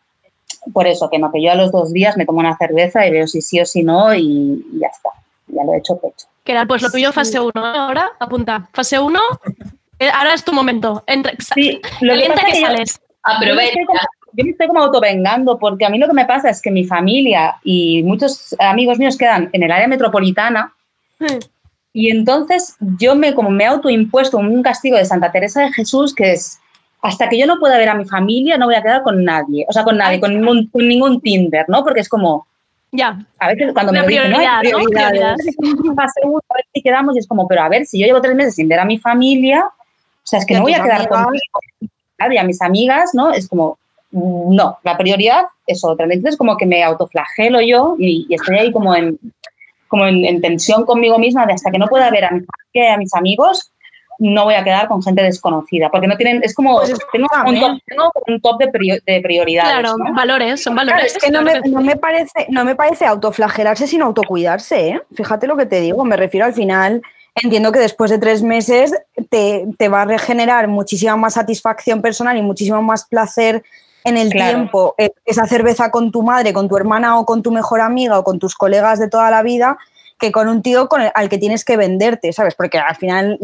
por 0.73 0.87
eso, 0.87 1.09
que 1.11 1.19
no, 1.19 1.31
que 1.33 1.43
yo 1.43 1.53
a 1.53 1.55
los 1.55 1.73
dos 1.73 1.93
días 1.93 2.17
me 2.17 2.27
tomo 2.27 2.41
una 2.41 2.57
cerveza 2.57 3.07
y 3.07 3.11
veo 3.11 3.27
si 3.27 3.43
sí 3.43 3.61
o 3.61 3.67
si 3.67 3.83
no 3.83 4.15
y, 4.15 4.65
y 4.73 4.81
ya 4.81 4.89
está, 4.89 5.11
ya 5.49 5.65
lo 5.65 5.75
he 5.75 5.79
hecho 5.79 5.97
pecho. 5.99 6.27
Que 6.45 6.53
era 6.53 6.67
pues 6.67 6.83
lo 6.83 6.91
tuyo 6.91 7.13
fase 7.13 7.39
1. 7.39 7.53
Ahora, 7.55 8.11
apunta. 8.19 8.69
Fase 8.73 8.99
1, 8.99 9.21
ahora 10.15 10.35
es 10.35 10.45
tu 10.45 10.53
momento. 10.53 11.05
Entra, 11.07 11.33
sí, 11.55 11.81
Lo 12.01 12.15
que 12.15 12.29
pasa 12.29 12.47
que, 12.47 12.61
sales. 12.61 13.01
Yo 13.47 13.55
me, 13.55 13.67
estoy 13.67 13.85
como, 13.85 14.01
yo 14.33 14.45
me 14.45 14.51
estoy 14.51 14.67
como 14.67 14.83
autovengando 14.83 15.59
porque 15.59 15.85
a 15.85 15.91
mí 15.91 15.99
lo 15.99 16.07
que 16.07 16.15
me 16.15 16.25
pasa 16.25 16.49
es 16.49 16.63
que 16.63 16.71
mi 16.71 16.85
familia 16.85 17.57
y 17.65 18.03
muchos 18.05 18.55
amigos 18.59 18.99
míos 18.99 19.17
quedan 19.19 19.51
en 19.53 19.63
el 19.63 19.71
área 19.71 19.89
metropolitana 19.89 20.73
y 21.93 22.11
entonces 22.11 22.77
yo 22.99 23.15
me 23.15 23.35
como 23.35 23.51
me 23.51 23.65
he 23.65 23.67
autoimpuesto 23.67 24.39
un 24.39 24.63
castigo 24.63 24.97
de 24.97 25.05
Santa 25.05 25.33
Teresa 25.33 25.63
de 25.63 25.73
Jesús 25.73 26.15
que 26.15 26.33
es 26.33 26.59
hasta 27.09 27.29
que 27.29 27.39
yo 27.39 27.47
no 27.47 27.59
pueda 27.59 27.79
ver 27.79 27.89
a 27.89 27.95
mi 27.95 28.05
familia 28.05 28.57
no 28.59 28.67
voy 28.67 28.75
a 28.75 28.83
quedar 28.83 29.03
con 29.03 29.25
nadie, 29.25 29.65
o 29.69 29.73
sea, 29.73 29.85
con 29.85 29.97
nadie, 29.97 30.21
con 30.21 30.35
ningún, 30.35 30.67
con 30.69 30.87
ningún 30.87 31.21
Tinder, 31.21 31.65
¿no? 31.69 31.83
Porque 31.85 32.01
es 32.01 32.09
como 32.09 32.47
Ya. 32.93 33.19
a 33.39 33.49
veces 33.49 33.73
cuando 33.73 33.93
Una 33.93 34.03
me 34.03 34.09
dicen, 34.09 34.31
no, 34.31 34.39
hay 34.39 34.47
prioridad, 34.61 34.81
¿no? 34.81 34.89
prioridades, 34.89 35.57
uno, 35.59 35.93
a 36.49 36.55
ver 36.55 36.65
si 36.73 36.83
quedamos 36.83 37.17
y 37.17 37.19
es 37.21 37.27
como, 37.27 37.49
pero 37.49 37.63
a 37.63 37.69
ver, 37.69 37.87
si 37.87 37.99
yo 38.01 38.07
llevo 38.07 38.21
tres 38.21 38.35
meses 38.35 38.55
sin 38.55 38.69
ver 38.69 38.81
a 38.81 38.85
mi 38.85 38.99
familia, 38.99 39.65
o 39.67 40.27
sea, 40.31 40.39
es 40.39 40.47
que 40.47 40.55
no 40.55 40.63
voy 40.63 40.75
a 40.75 40.83
quedar 40.83 41.01
amigas. 41.01 41.25
contigo 41.25 41.61
claro, 42.17 42.35
y 42.35 42.39
a 42.39 42.45
mis 42.45 42.61
amigas, 42.61 43.11
¿no? 43.15 43.33
Es 43.33 43.49
como, 43.49 43.79
no, 44.11 44.79
la 44.83 44.97
prioridad 44.99 45.45
es 45.67 45.85
otra. 45.85 46.07
Entonces, 46.07 46.37
como 46.37 46.57
que 46.57 46.67
me 46.67 46.83
autoflagelo 46.83 47.61
yo 47.61 47.97
y, 47.99 48.27
y 48.29 48.35
estoy 48.35 48.57
ahí 48.59 48.73
como 48.73 48.95
en, 48.95 49.19
como 49.87 50.07
en, 50.07 50.25
en 50.25 50.41
tensión 50.41 50.85
conmigo 50.85 51.19
misma 51.19 51.47
de 51.47 51.55
hasta 51.55 51.71
que 51.71 51.79
no 51.79 51.87
pueda 51.87 52.11
ver 52.11 52.25
a 52.25 52.31
mi 52.31 52.41
familia 52.41 52.95
a 52.95 52.99
mis 52.99 53.15
amigos, 53.15 53.73
no 54.19 54.45
voy 54.45 54.55
a 54.55 54.65
quedar 54.65 54.89
con 54.89 55.03
gente 55.03 55.23
desconocida. 55.23 55.91
Porque 55.91 56.07
no 56.07 56.17
tienen, 56.17 56.41
es 56.43 56.55
como, 56.55 56.81
tengo, 57.13 57.27
un 57.47 57.61
top, 57.61 57.79
tengo 57.87 58.13
un 58.27 58.41
top 58.41 58.59
de, 58.59 58.69
prior- 58.69 59.03
de 59.05 59.21
prioridades. 59.21 59.71
Claro, 59.73 59.97
¿no? 59.97 60.15
valores, 60.15 60.63
son 60.63 60.75
Claro, 60.75 60.91
valores. 60.91 61.17
es 61.17 61.23
que 61.23 61.31
no 61.31 61.43
me, 61.43 61.61
no 61.61 61.81
me 61.81 61.97
parece, 61.97 62.47
no 62.49 62.65
me 62.65 62.75
parece 62.75 63.07
autoflagelarse 63.07 63.87
sino 63.87 64.07
autocuidarse, 64.07 64.89
¿eh? 64.89 65.03
Fíjate 65.15 65.47
lo 65.47 65.57
que 65.57 65.67
te 65.67 65.81
digo, 65.81 66.05
me 66.05 66.17
refiero 66.17 66.47
al 66.47 66.55
final, 66.55 67.03
entiendo 67.35 67.71
que 67.71 67.79
después 67.79 68.11
de 68.11 68.19
tres 68.19 68.43
meses 68.43 68.93
te, 69.31 69.67
te 69.79 69.89
va 69.89 70.03
a 70.03 70.05
regenerar 70.05 70.67
muchísima 70.69 71.17
más 71.17 71.35
satisfacción 71.35 72.03
personal 72.03 72.37
y 72.37 72.43
muchísimo 72.43 72.83
más 72.83 73.07
placer 73.07 73.63
en 74.05 74.17
el 74.17 74.31
Claro. 74.31 74.57
tiempo 74.57 74.95
eh, 74.99 75.11
esa 75.27 75.47
cerveza 75.47 75.91
con 75.91 76.11
tu 76.11 76.23
madre, 76.23 76.53
con 76.53 76.69
tu 76.69 76.77
hermana 76.77 77.19
o 77.19 77.25
con 77.27 77.43
tu 77.43 77.53
mejor 77.53 77.81
amiga 77.81 78.19
o 78.19 78.25
con 78.25 78.39
tus 78.39 78.55
colegas 78.55 78.99
de 78.99 79.09
toda 79.09 79.31
la 79.31 79.43
vida 79.43 79.77
que 80.19 80.33
con 80.33 80.49
un 80.49 80.63
tío 80.63 80.89
con 80.89 81.01
el- 81.01 81.13
al 81.15 81.29
que 81.29 81.39
tienes 81.39 81.65
que 81.65 81.77
venderte, 81.77 82.33
¿sabes? 82.33 82.55
Porque 82.55 82.79
al 82.79 82.97
final 82.97 83.39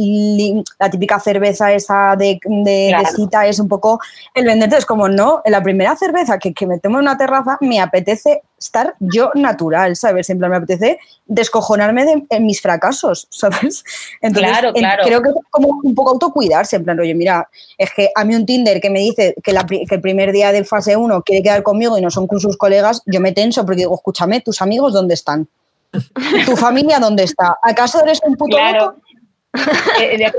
la 0.79 0.91
típica 0.91 1.21
cerveza 1.21 1.73
esa 1.73 2.17
de, 2.17 2.41
de, 2.45 2.91
cita 3.15 3.47
es 3.47 3.59
un 3.61 3.69
poco 3.69 4.01
el 4.35 4.45
venderte. 4.45 4.77
Es 4.77 4.87
como, 4.87 5.09
no, 5.09 5.41
en 5.45 5.53
la 5.53 5.63
primera 5.63 5.95
cerveza 5.97 6.39
que, 6.39 6.53
que 6.53 6.67
me 6.67 6.79
tomo 6.81 6.97
en 6.99 7.03
una 7.03 7.17
terraza 7.17 7.59
me 7.61 7.81
apetece 7.81 8.43
estar 8.59 8.95
yo 8.99 9.31
natural, 9.35 9.95
¿sabes? 9.95 10.31
En 10.31 10.39
plan, 10.39 10.51
me 10.51 10.57
apetece 10.57 10.99
descojonarme 11.27 12.05
de 12.29 12.41
mis 12.41 12.61
fracasos, 12.61 13.27
¿sabes? 13.31 13.85
Entonces, 14.21 14.51
Claro, 14.53 14.69
en- 14.69 14.75
claro. 14.83 15.03
creo 15.05 15.23
que 15.23 15.29
es 15.29 15.35
como 15.51 15.81
un 15.83 15.95
poco 15.95 16.11
autocuidarse, 16.11 16.77
en 16.77 16.85
plan, 16.85 16.99
oye, 16.99 17.15
mira, 17.15 17.49
es 17.79 17.91
que 17.95 18.11
a 18.15 18.25
mí 18.25 18.35
un 18.35 18.47
Tinder 18.47 18.81
que 18.81 18.91
me 18.91 19.01
dice 19.01 19.35
que, 19.43 19.53
la 19.53 19.65
pri- 19.65 19.85
que 19.87 19.95
el 19.97 20.01
primer 20.01 20.33
día 20.33 20.51
de 20.53 20.65
fase 20.65 20.97
1 20.97 21.23
quiere 21.23 21.43
quedar 21.43 21.63
conmigo 21.63 21.97
y 21.99 22.01
no 22.01 22.11
son 22.11 22.27
con 22.27 22.41
sus 22.41 22.57
colegas, 22.57 23.03
yo 23.07 23.21
me 23.21 23.33
tenso 23.33 23.65
porque 23.65 23.81
digo, 23.83 23.95
escúchame, 23.95 24.41
¿tus 24.41 24.61
amigos 24.63 24.93
dónde 24.93 25.15
están? 25.15 25.47
¿Tu 26.47 26.57
familia 26.57 26.99
dónde 26.99 27.25
está? 27.25 27.57
¿Acaso 27.63 28.03
eres 28.03 28.21
un 28.25 28.37
puto 28.37 28.57
Claro. 28.57 28.81
loco? 28.87 29.01
Eh, 30.01 30.17
es, 30.25 30.33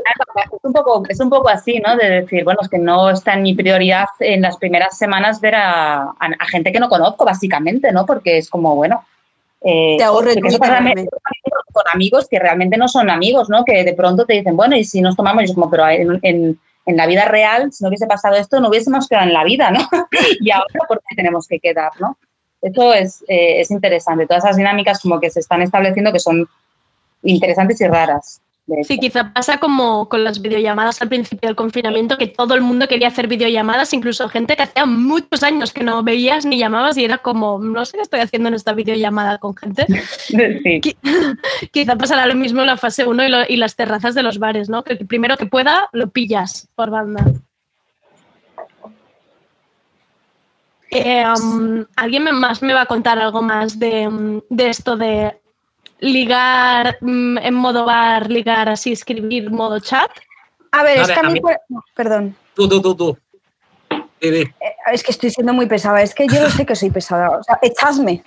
un 0.63 0.73
poco, 0.73 1.03
es 1.07 1.19
un 1.21 1.29
poco 1.29 1.47
así, 1.47 1.79
¿no? 1.79 1.95
De 1.95 2.09
decir, 2.21 2.43
bueno, 2.43 2.59
es 2.61 2.67
que 2.67 2.77
no 2.77 3.09
está 3.09 3.33
en 3.33 3.43
mi 3.43 3.53
prioridad 3.55 4.07
en 4.19 4.41
las 4.41 4.57
primeras 4.57 4.97
semanas 4.97 5.39
ver 5.39 5.55
a, 5.55 6.01
a- 6.03 6.15
a 6.19 6.45
gente 6.47 6.73
que 6.73 6.79
no 6.81 6.89
conozco, 6.89 7.23
básicamente, 7.23 7.91
¿no? 7.93 8.05
Porque 8.05 8.37
es 8.39 8.49
como, 8.49 8.75
bueno. 8.75 9.05
eh, 9.61 9.95
Te 9.97 10.03
realmente. 10.67 11.07
con 11.71 11.83
amigos 11.93 12.27
que 12.29 12.39
realmente 12.39 12.75
no 12.77 12.87
son 12.89 13.09
amigos, 13.09 13.49
¿no? 13.49 13.63
Que 13.63 13.83
de 13.85 13.93
pronto 13.93 14.25
te 14.25 14.33
dicen, 14.33 14.57
bueno, 14.57 14.75
y 14.75 14.83
si 14.83 14.99
nos 15.01 15.15
tomamos, 15.15 15.43
y 15.43 15.45
es 15.45 15.53
como, 15.53 15.69
pero 15.69 15.87
en, 15.87 16.19
en- 16.21 16.59
en 16.87 16.97
la 16.97 17.07
vida 17.07 17.25
real, 17.25 17.71
si 17.71 17.83
no 17.83 17.87
hubiese 17.87 18.05
pasado 18.05 18.35
esto, 18.35 18.59
no 18.59 18.67
hubiésemos 18.69 19.07
quedado 19.07 19.25
en 19.27 19.33
la 19.33 19.43
vida, 19.45 19.71
¿no? 19.71 19.79
y 20.41 20.51
ahora, 20.51 20.67
¿por 20.87 20.99
qué 21.07 21.15
tenemos 21.15 21.47
que 21.47 21.59
quedar, 21.59 21.91
no? 21.99 22.17
Eso 22.65 22.93
es, 22.93 23.23
eh, 23.27 23.61
es 23.61 23.69
interesante, 23.69 24.25
todas 24.25 24.43
esas 24.43 24.57
dinámicas 24.57 24.99
como 25.01 25.19
que 25.19 25.29
se 25.29 25.39
están 25.39 25.61
estableciendo 25.61 26.11
que 26.11 26.19
son 26.19 26.47
interesantes 27.23 27.79
y 27.81 27.87
raras. 27.87 28.41
Sí, 28.87 28.97
quizá 28.97 29.31
pasa 29.31 29.59
como 29.59 30.09
con 30.09 30.23
las 30.23 30.41
videollamadas 30.41 30.99
al 30.99 31.07
principio 31.07 31.47
del 31.47 31.55
confinamiento, 31.55 32.17
que 32.17 32.25
todo 32.25 32.55
el 32.55 32.61
mundo 32.61 32.87
quería 32.87 33.09
hacer 33.09 33.27
videollamadas, 33.27 33.93
incluso 33.93 34.27
gente 34.27 34.55
que 34.55 34.63
hacía 34.63 34.87
muchos 34.87 35.43
años 35.43 35.71
que 35.71 35.83
no 35.83 36.01
veías 36.01 36.47
ni 36.47 36.57
llamabas 36.57 36.97
y 36.97 37.05
era 37.05 37.19
como, 37.19 37.59
no 37.59 37.85
sé 37.85 37.97
qué 37.97 38.01
estoy 38.01 38.21
haciendo 38.21 38.49
en 38.49 38.55
esta 38.55 38.73
videollamada 38.73 39.37
con 39.37 39.55
gente. 39.55 39.85
Qui- 40.81 40.95
Quizá 41.71 41.95
pasará 41.95 42.25
lo 42.25 42.33
mismo 42.33 42.61
en 42.61 42.67
la 42.67 42.77
fase 42.77 43.05
1 43.05 43.23
y, 43.27 43.53
y 43.53 43.57
las 43.57 43.75
terrazas 43.75 44.15
de 44.15 44.23
los 44.23 44.39
bares, 44.39 44.67
¿no? 44.67 44.83
Que 44.83 44.95
primero 44.95 45.37
que 45.37 45.45
pueda, 45.45 45.87
lo 45.91 46.09
pillas 46.09 46.67
por 46.73 46.89
banda. 46.89 47.23
Eh, 50.91 51.23
um, 51.27 51.85
¿Alguien 51.95 52.23
más 52.35 52.61
me 52.61 52.73
va 52.73 52.81
a 52.81 52.85
contar 52.85 53.19
algo 53.19 53.41
más 53.41 53.79
de, 53.79 54.07
um, 54.07 54.41
de 54.49 54.69
esto 54.69 54.95
de 54.95 55.39
ligar 55.99 56.97
mm, 57.01 57.37
en 57.39 57.53
modo 57.53 57.85
bar, 57.85 58.29
ligar 58.29 58.69
así, 58.69 58.91
escribir 58.91 59.49
modo 59.51 59.79
chat? 59.79 60.09
A 60.71 60.83
ver, 60.83 60.99
es 60.99 61.07
de- 61.07 61.13
que 61.13 61.19
a 61.19 61.23
a 61.23 61.27
mí, 61.27 61.33
mí- 61.33 61.39
por- 61.41 61.59
no, 61.69 61.83
perdón, 61.95 62.35
Tú, 62.53 62.67
tú, 62.69 62.81
tú, 62.81 62.95
tú. 62.95 63.17
Eh, 64.21 64.45
es 64.91 65.03
que 65.03 65.11
estoy 65.11 65.29
siendo 65.29 65.53
muy 65.53 65.65
pesada, 65.67 66.01
es 66.01 66.15
que 66.15 66.27
yo 66.27 66.41
no 66.41 66.49
sé 66.49 66.65
que 66.65 66.75
soy 66.75 66.89
pesada, 66.89 67.29
o 67.31 67.43
sea, 67.43 67.59
echadme. 67.61 68.23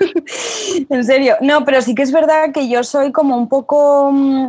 en 0.88 1.04
serio, 1.04 1.36
no, 1.40 1.64
pero 1.64 1.82
sí 1.82 1.94
que 1.94 2.02
es 2.02 2.12
verdad 2.12 2.52
que 2.52 2.68
yo 2.68 2.82
soy 2.84 3.12
como 3.12 3.36
un 3.36 3.48
poco, 3.48 4.10
mm, 4.12 4.48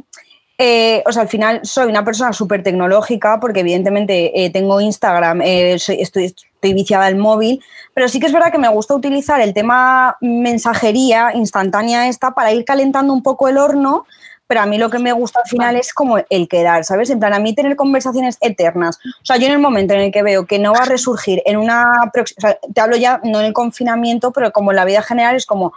eh, 0.65 1.03
o 1.05 1.11
sea, 1.11 1.23
al 1.23 1.27
final 1.27 1.59
soy 1.63 1.87
una 1.89 2.05
persona 2.05 2.31
súper 2.31 2.63
tecnológica 2.63 3.39
porque 3.39 3.59
evidentemente 3.59 4.45
eh, 4.45 4.49
tengo 4.49 4.79
Instagram, 4.79 5.41
eh, 5.41 5.77
soy- 5.77 6.01
estoy, 6.01 6.25
estoy 6.25 6.73
viciada 6.73 7.05
al 7.05 7.17
móvil, 7.17 7.61
pero 7.93 8.07
sí 8.07 8.19
que 8.19 8.27
es 8.27 8.33
verdad 8.33 8.51
que 8.51 8.57
me 8.57 8.69
gusta 8.69 8.95
utilizar 8.95 9.41
el 9.41 9.53
tema 9.53 10.15
mensajería 10.21 11.31
instantánea 11.33 12.07
esta 12.07 12.31
para 12.31 12.53
ir 12.53 12.63
calentando 12.63 13.11
un 13.13 13.21
poco 13.23 13.47
el 13.49 13.57
horno 13.57 14.05
pero 14.45 14.61
a 14.61 14.65
mí 14.65 14.77
lo 14.77 14.89
que 14.89 14.99
me 14.99 15.13
gusta 15.13 15.39
al 15.43 15.49
final 15.49 15.75
es 15.77 15.93
como 15.93 16.17
el 16.29 16.47
quedar, 16.47 16.83
¿sabes? 16.83 17.09
En 17.09 17.19
plan, 17.19 17.33
a 17.33 17.39
mí 17.39 17.55
tener 17.55 17.75
conversaciones 17.75 18.37
eternas. 18.41 18.99
O 19.05 19.25
sea, 19.25 19.37
yo 19.37 19.47
en 19.47 19.53
el 19.53 19.59
momento 19.59 19.93
en 19.93 20.01
el 20.01 20.11
que 20.11 20.21
veo 20.21 20.45
que 20.45 20.59
no 20.59 20.73
va 20.73 20.79
a 20.79 20.85
resurgir 20.85 21.41
en 21.45 21.57
una... 21.57 22.11
O 22.13 22.41
sea, 22.41 22.59
te 22.71 22.81
hablo 22.81 22.97
ya 22.97 23.19
no 23.23 23.39
en 23.39 23.47
el 23.47 23.53
confinamiento, 23.53 24.31
pero 24.31 24.51
como 24.51 24.71
en 24.71 24.75
la 24.75 24.85
vida 24.85 25.01
general 25.01 25.35
es 25.37 25.45
como 25.47 25.73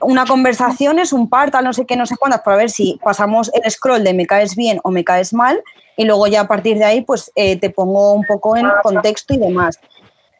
una 0.00 0.26
conversación, 0.26 0.98
es 0.98 1.12
un 1.12 1.28
par, 1.28 1.50
tal, 1.50 1.64
no 1.64 1.72
sé 1.72 1.86
qué, 1.86 1.96
no 1.96 2.06
sé 2.06 2.16
cuántas, 2.16 2.42
para 2.42 2.56
ver 2.56 2.70
si 2.70 2.98
pasamos 3.02 3.50
el 3.54 3.70
scroll 3.70 4.04
de 4.04 4.14
me 4.14 4.26
caes 4.26 4.56
bien 4.56 4.80
o 4.82 4.90
me 4.90 5.04
caes 5.04 5.32
mal 5.32 5.62
y 5.96 6.04
luego 6.04 6.26
ya 6.26 6.42
a 6.42 6.48
partir 6.48 6.78
de 6.78 6.84
ahí 6.84 7.02
pues 7.02 7.30
eh, 7.34 7.58
te 7.58 7.70
pongo 7.70 8.12
un 8.12 8.24
poco 8.24 8.56
en 8.56 8.66
contexto 8.82 9.34
y 9.34 9.38
demás. 9.38 9.78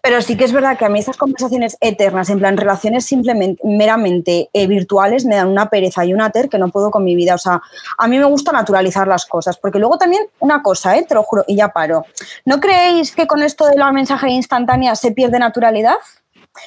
Pero 0.02 0.20
sí 0.20 0.36
que 0.36 0.44
es 0.44 0.52
verdad 0.52 0.76
que 0.76 0.84
a 0.84 0.90
mí 0.90 0.98
estas 0.98 1.16
conversaciones 1.16 1.78
eternas, 1.80 2.28
en 2.28 2.38
plan 2.38 2.58
relaciones 2.58 3.06
simplemente, 3.06 3.62
meramente 3.64 4.50
eh, 4.52 4.66
virtuales, 4.66 5.24
me 5.24 5.34
dan 5.34 5.48
una 5.48 5.70
pereza 5.70 6.04
y 6.04 6.12
una 6.12 6.28
ter 6.28 6.50
que 6.50 6.58
no 6.58 6.68
puedo 6.68 6.90
con 6.90 7.04
mi 7.04 7.16
vida. 7.16 7.34
O 7.34 7.38
sea, 7.38 7.62
a 7.96 8.06
mí 8.06 8.18
me 8.18 8.26
gusta 8.26 8.52
naturalizar 8.52 9.08
las 9.08 9.24
cosas, 9.24 9.56
porque 9.56 9.78
luego 9.78 9.96
también 9.96 10.24
una 10.40 10.62
cosa, 10.62 10.94
¿eh? 10.98 11.06
te 11.08 11.14
lo 11.14 11.22
juro, 11.22 11.44
y 11.46 11.56
ya 11.56 11.70
paro. 11.70 12.04
¿No 12.44 12.60
creéis 12.60 13.14
que 13.14 13.26
con 13.26 13.42
esto 13.42 13.64
de 13.64 13.76
la 13.76 13.92
mensajería 13.92 14.36
instantánea 14.36 14.94
se 14.94 15.12
pierde 15.12 15.38
naturalidad? 15.38 15.96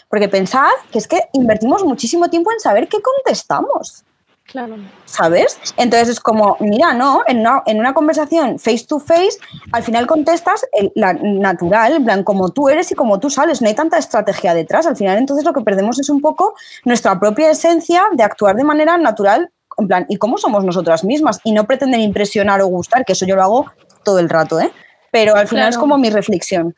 Porque 0.09 0.29
pensad 0.29 0.69
que 0.91 0.97
es 0.99 1.07
que 1.07 1.21
invertimos 1.33 1.83
muchísimo 1.83 2.29
tiempo 2.29 2.51
en 2.51 2.59
saber 2.59 2.87
qué 2.87 2.97
contestamos. 3.01 4.03
Claro. 4.49 4.77
¿sabes? 5.03 5.59
Entonces 5.75 6.07
es 6.07 6.19
como, 6.21 6.55
mira, 6.61 6.93
no, 6.93 7.21
en 7.27 7.39
una, 7.39 7.63
en 7.65 7.79
una 7.81 7.93
conversación 7.93 8.57
face 8.59 8.85
to 8.87 8.97
face, 8.97 9.37
al 9.73 9.83
final 9.83 10.07
contestas 10.07 10.65
el- 10.71 10.89
la 10.95 11.11
natural, 11.11 11.91
en 11.97 12.05
plan, 12.05 12.23
como 12.23 12.47
tú 12.51 12.69
eres 12.69 12.89
y 12.89 12.95
como 12.95 13.19
tú 13.19 13.29
sales, 13.29 13.61
no 13.61 13.67
hay 13.67 13.73
tanta 13.73 13.97
estrategia 13.97 14.53
detrás. 14.53 14.87
Al 14.87 14.95
final, 14.95 15.17
entonces 15.17 15.43
lo 15.43 15.51
que 15.51 15.59
perdemos 15.59 15.99
es 15.99 16.09
un 16.09 16.21
poco 16.21 16.55
nuestra 16.85 17.19
propia 17.19 17.51
esencia 17.51 18.03
de 18.13 18.23
actuar 18.23 18.55
de 18.55 18.63
manera 18.63 18.97
natural, 18.97 19.51
en 19.79 19.87
plan, 19.89 20.05
¿y 20.07 20.15
cómo 20.15 20.37
somos 20.37 20.63
nosotras 20.63 21.03
mismas? 21.03 21.41
Y 21.43 21.51
no 21.51 21.65
pretender 21.67 21.99
impresionar 21.99 22.61
o 22.61 22.67
gustar, 22.67 23.03
que 23.03 23.11
eso 23.13 23.25
yo 23.25 23.35
lo 23.35 23.43
hago 23.43 23.65
todo 24.03 24.19
el 24.19 24.29
rato, 24.29 24.61
¿eh? 24.61 24.71
Pero 25.11 25.35
al 25.35 25.49
final 25.49 25.67
es 25.69 25.77
como 25.77 25.97
mi 25.97 26.09
reflexión. 26.09 26.73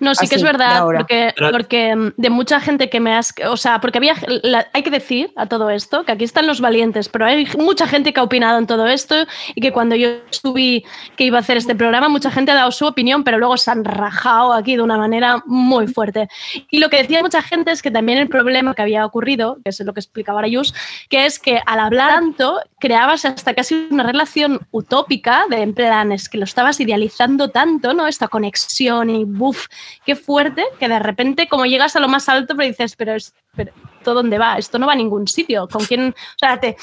No, 0.00 0.14
sí 0.14 0.20
que 0.28 0.36
es 0.36 0.42
Así, 0.42 0.42
de 0.42 0.52
verdad, 0.52 0.76
ahora. 0.78 0.98
porque, 1.00 1.34
porque 1.52 1.94
mm, 1.96 2.12
de 2.16 2.30
mucha 2.30 2.60
gente 2.60 2.88
que 2.90 3.00
me 3.00 3.14
has... 3.14 3.34
O 3.48 3.56
sea, 3.56 3.80
porque 3.80 3.98
había... 3.98 4.14
la- 4.42 4.68
hay 4.72 4.82
que 4.82 4.90
decir 4.90 5.32
a 5.36 5.46
todo 5.46 5.70
esto 5.70 6.04
que 6.04 6.12
aquí 6.12 6.24
están 6.24 6.46
los 6.46 6.60
valientes, 6.60 7.08
pero 7.08 7.24
hay 7.26 7.46
mucha 7.58 7.86
gente 7.86 8.12
que 8.12 8.20
ha 8.20 8.22
opinado 8.22 8.58
en 8.58 8.66
todo 8.66 8.86
esto 8.86 9.14
y 9.54 9.60
que 9.60 9.72
cuando 9.72 9.94
yo 9.96 10.08
subí 10.30 10.84
que 11.16 11.24
iba 11.24 11.38
a 11.38 11.40
hacer 11.40 11.56
este 11.56 11.74
programa, 11.74 12.08
mucha 12.08 12.30
gente 12.30 12.52
ha 12.52 12.54
dado 12.54 12.70
su 12.72 12.86
opinión, 12.86 13.24
pero 13.24 13.38
luego 13.38 13.56
se 13.56 13.70
han 13.70 13.84
rajado 13.84 14.52
aquí 14.52 14.76
de 14.76 14.82
una 14.82 14.96
manera 14.98 15.42
muy 15.46 15.86
fuerte. 15.86 16.28
Y 16.70 16.78
lo 16.78 16.90
que 16.90 16.98
decía 16.98 17.22
mucha 17.22 17.42
gente 17.42 17.70
es 17.70 17.82
que 17.82 17.90
también 17.90 18.18
el 18.18 18.28
problema 18.28 18.74
que 18.74 18.82
había 18.82 19.04
ocurrido, 19.06 19.58
que 19.64 19.70
es 19.70 19.80
lo 19.80 19.92
que 19.94 20.00
explicaba 20.00 20.40
Arayus, 20.40 20.74
que 21.08 21.26
es 21.26 21.38
que 21.38 21.60
al 21.66 21.80
hablar 21.80 22.08
tanto 22.10 22.60
creabas 22.80 23.24
hasta 23.24 23.54
casi 23.54 23.86
una 23.90 24.02
relación 24.02 24.60
utópica 24.70 25.44
de 25.50 25.62
en 25.62 25.74
plan, 25.74 26.10
es 26.12 26.28
que 26.28 26.38
lo 26.38 26.44
estabas 26.44 26.80
idealizando 26.80 27.50
tanto, 27.50 27.94
¿no? 27.94 28.06
Esta 28.06 28.28
conexión 28.28 29.10
y 29.10 29.24
buf, 29.24 29.66
qué 30.04 30.16
fuerte, 30.16 30.64
que 30.78 30.88
de 30.88 30.98
repente 30.98 31.48
como 31.48 31.66
llegas 31.66 31.96
a 31.96 32.00
lo 32.00 32.08
más 32.08 32.28
alto, 32.28 32.56
pero 32.56 32.68
dices, 32.68 32.96
pero, 32.96 33.14
es, 33.14 33.34
pero 33.54 33.72
¿esto 33.98 34.14
dónde 34.14 34.38
va? 34.38 34.58
Esto 34.58 34.78
no 34.78 34.86
va 34.86 34.92
a 34.92 34.96
ningún 34.96 35.28
sitio. 35.28 35.68
¿Con 35.68 35.84
quién? 35.84 36.10
O 36.10 36.38
sea, 36.38 36.58
te- 36.60 36.76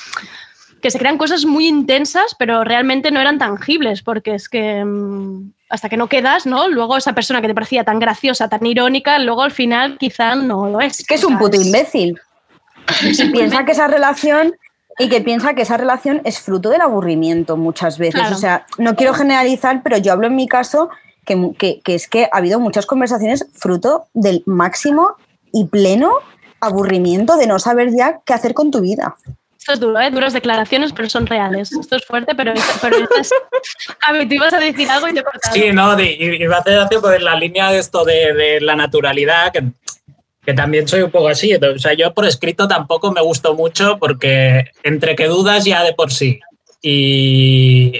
que 0.81 0.91
se 0.91 0.99
crean 0.99 1.17
cosas 1.17 1.45
muy 1.45 1.67
intensas, 1.67 2.35
pero 2.37 2.63
realmente 2.63 3.09
no 3.09 3.19
eran 3.19 3.39
tangibles, 3.39 4.03
porque 4.03 4.35
es 4.35 4.49
que 4.49 4.85
mm, 4.85 5.51
hasta 5.69 5.89
que 5.89 5.97
no 5.97 6.07
quedas, 6.07 6.45
¿no? 6.45 6.67
Luego 6.69 6.95
esa 6.97 7.13
persona 7.13 7.41
que 7.41 7.47
te 7.47 7.55
parecía 7.55 7.83
tan 7.83 7.97
graciosa, 7.99 8.49
tan 8.49 8.65
irónica, 8.65 9.17
luego 9.19 9.41
al 9.41 9.51
final 9.51 9.97
quizá 9.97 10.35
no 10.35 10.69
lo 10.69 10.81
es. 10.81 11.03
que 11.05 11.15
es 11.15 11.23
un 11.23 11.37
puto 11.37 11.59
imbécil. 11.59 12.19
Y 13.01 13.29
piensa 13.31 13.65
que 13.65 13.71
esa 13.71 13.87
relación 13.87 14.53
y 14.99 15.09
que 15.09 15.21
piensa 15.21 15.55
que 15.55 15.63
esa 15.63 15.75
relación 15.75 16.21
es 16.23 16.39
fruto 16.39 16.69
del 16.69 16.81
aburrimiento 16.81 17.57
muchas 17.57 17.97
veces. 17.97 18.21
Claro. 18.21 18.35
O 18.35 18.39
sea, 18.39 18.65
no 18.77 18.95
quiero 18.95 19.15
generalizar, 19.15 19.81
pero 19.83 19.97
yo 19.97 20.13
hablo 20.13 20.27
en 20.27 20.35
mi 20.35 20.47
caso 20.47 20.89
que, 21.25 21.51
que- 21.57 21.81
que 21.81 21.95
es 21.95 22.07
que 22.07 22.25
ha 22.31 22.37
habido 22.37 22.59
muchas 22.59 22.85
conversaciones 22.85 23.45
fruto 23.53 24.05
del 24.13 24.43
máximo 24.45 25.15
y 25.51 25.65
pleno 25.65 26.13
aburrimiento 26.61 27.35
de 27.37 27.47
no 27.47 27.59
saber 27.59 27.89
ya 27.95 28.19
qué 28.25 28.33
hacer 28.33 28.53
con 28.53 28.71
tu 28.71 28.81
vida. 28.81 29.15
Esto 29.57 29.73
es 29.73 29.79
duro, 29.79 29.99
¿eh? 29.99 30.11
Duras 30.11 30.33
declaraciones, 30.33 30.93
pero 30.93 31.09
son 31.09 31.25
reales. 31.25 31.71
Esto 31.71 31.95
es 31.95 32.05
fuerte, 32.05 32.35
pero, 32.35 32.53
pero 32.81 32.97
es... 33.19 33.31
A 34.07 34.11
ver, 34.13 34.27
tú 34.27 34.35
ibas 34.35 34.53
a 34.53 34.59
decir 34.59 34.87
algo 34.89 35.07
y 35.07 35.13
te 35.13 35.23
cortado. 35.23 35.55
Sí, 35.55 35.71
no, 35.73 35.95
de- 35.95 36.11
y 36.13 36.43
y 36.43 36.47
me 36.47 36.55
hace 36.55 36.71
gracia 36.71 36.99
por 37.01 37.19
la 37.21 37.35
línea 37.35 37.71
de 37.71 37.79
esto 37.79 38.05
de, 38.05 38.33
de 38.33 38.61
la 38.61 38.75
naturalidad, 38.75 39.51
que, 39.51 39.63
que 40.45 40.53
también 40.53 40.87
soy 40.87 41.01
un 41.01 41.09
poco 41.09 41.29
así. 41.29 41.55
O 41.55 41.79
sea, 41.79 41.93
yo 41.93 42.13
por 42.13 42.25
escrito 42.27 42.67
tampoco 42.67 43.11
me 43.11 43.21
gustó 43.21 43.55
mucho 43.55 43.97
porque 43.97 44.65
entre 44.83 45.15
que 45.15 45.25
dudas 45.27 45.65
ya 45.65 45.83
de 45.83 45.93
por 45.93 46.11
sí 46.11 46.39
y 46.83 47.93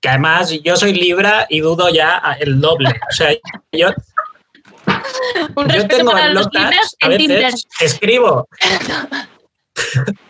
que 0.00 0.08
además 0.08 0.50
yo 0.62 0.76
soy 0.76 0.92
Libra 0.92 1.46
y 1.48 1.60
dudo 1.60 1.88
ya 1.88 2.20
el 2.40 2.60
doble. 2.60 2.90
O 3.08 3.12
sea, 3.12 3.34
yo, 3.72 3.88
Un 5.56 5.68
yo 5.68 5.86
tengo 5.88 6.12
para 6.12 6.26
en 6.26 6.34
los 6.34 6.46
notas, 6.46 6.96
a 7.02 7.08
Tinder. 7.10 7.42
veces 7.44 7.66
escribo, 7.80 8.48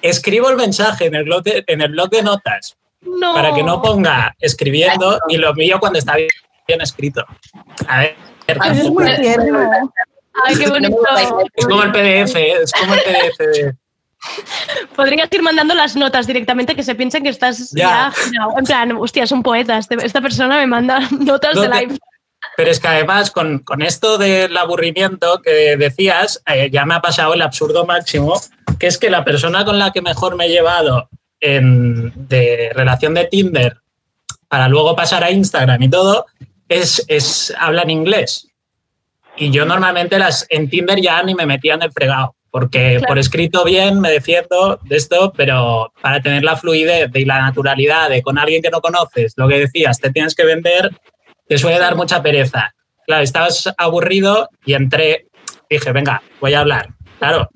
escribo 0.02 0.50
el 0.50 0.56
mensaje 0.56 1.06
en 1.06 1.14
el 1.14 1.24
blog 1.24 1.42
de, 1.42 1.64
en 1.66 1.80
el 1.80 1.90
blog 1.90 2.10
de 2.10 2.22
notas 2.22 2.76
No. 3.02 3.34
para 3.34 3.54
que 3.54 3.62
no 3.62 3.80
ponga 3.82 4.34
escribiendo 4.38 5.18
y 5.28 5.36
lo 5.36 5.54
mío 5.54 5.78
cuando 5.80 5.98
está 5.98 6.16
bien, 6.16 6.28
bien 6.66 6.80
escrito. 6.80 7.24
A 7.86 8.00
ver, 8.00 8.16
Es 8.46 8.90
muy 8.90 9.04
tierno. 9.16 9.70
Ay, 10.44 10.56
qué 10.56 10.66
bonito. 10.70 10.96
es 11.54 11.66
como 11.66 11.82
el 11.82 11.92
PDF, 11.92 12.36
es 12.36 12.72
como 12.72 12.94
el 12.94 13.00
PDF 13.00 13.38
de- 13.38 13.74
Podrías 14.96 15.28
ir 15.32 15.42
mandando 15.42 15.74
las 15.74 15.96
notas 15.96 16.26
directamente 16.26 16.74
que 16.74 16.82
se 16.82 16.94
piensen 16.94 17.22
que 17.22 17.28
estás 17.30 17.70
Ya. 17.72 18.12
en 18.56 18.64
plan, 18.64 18.92
hostia, 18.92 19.24
es 19.24 19.32
un 19.32 19.42
poeta. 19.42 19.78
este- 19.78 20.04
esta 20.04 20.20
persona 20.20 20.56
me 20.58 20.66
manda 20.66 21.00
notas 21.20 21.54
de 21.54 21.62
¿Dónde- 21.68 21.80
live. 21.80 21.98
Pero 22.56 22.70
es 22.70 22.80
que 22.80 22.88
además 22.88 23.30
con, 23.30 23.60
con 23.60 23.82
esto 23.82 24.18
del 24.18 24.56
aburrimiento 24.56 25.40
que 25.42 25.76
decías, 25.76 26.42
eh, 26.46 26.70
ya 26.72 26.84
me 26.84 26.94
ha 26.94 27.00
pasado 27.00 27.34
el 27.34 27.42
absurdo 27.42 27.84
máximo, 27.86 28.40
que 28.80 28.86
es 28.88 28.98
que 28.98 29.10
la 29.10 29.24
persona 29.24 29.64
con 29.64 29.78
la 29.78 29.92
que 29.92 30.02
mejor 30.02 30.34
me 30.36 30.46
he 30.46 30.48
llevado 30.48 31.08
en, 31.40 32.12
de 32.28 32.70
relación 32.74 33.14
de 33.14 33.26
Tinder 33.26 33.76
para 34.48 34.68
luego 34.68 34.96
pasar 34.96 35.22
a 35.22 35.30
Instagram 35.30 35.82
y 35.82 35.90
todo, 35.90 36.26
es, 36.68 37.04
es 37.08 37.54
habla 37.58 37.82
en 37.82 37.90
inglés. 37.90 38.48
Y 39.36 39.50
yo 39.52 39.64
normalmente 39.64 40.18
las, 40.18 40.44
en 40.48 40.68
Tinder 40.68 41.00
ya 41.00 41.22
ni 41.22 41.34
me 41.36 41.46
metía 41.46 41.74
en 41.74 41.82
el 41.82 41.92
fregado, 41.92 42.34
porque 42.50 42.96
Claro. 42.96 43.06
por 43.06 43.18
escrito 43.18 43.64
bien 43.64 44.00
me 44.00 44.10
defiendo 44.10 44.78
de 44.82 44.96
esto, 44.96 45.32
pero 45.36 45.92
para 46.00 46.20
tener 46.20 46.42
la 46.42 46.56
fluidez 46.56 47.10
y 47.14 47.24
la 47.24 47.40
naturalidad 47.40 48.08
de 48.08 48.22
con 48.22 48.38
alguien 48.38 48.62
que 48.62 48.70
no 48.70 48.80
conoces, 48.80 49.34
lo 49.36 49.48
que 49.48 49.58
decías, 49.58 49.98
te 49.98 50.10
tienes 50.10 50.34
que 50.34 50.44
vender, 50.44 50.90
te 51.46 51.58
suele 51.58 51.78
dar 51.78 51.96
mucha 51.96 52.22
pereza. 52.22 52.74
Claro, 53.06 53.22
estabas 53.22 53.72
aburrido 53.78 54.48
y 54.64 54.74
entré, 54.74 55.26
dije, 55.70 55.92
venga, 55.92 56.22
voy 56.40 56.54
a 56.54 56.60
hablar. 56.60 56.88
Claro, 57.18 57.50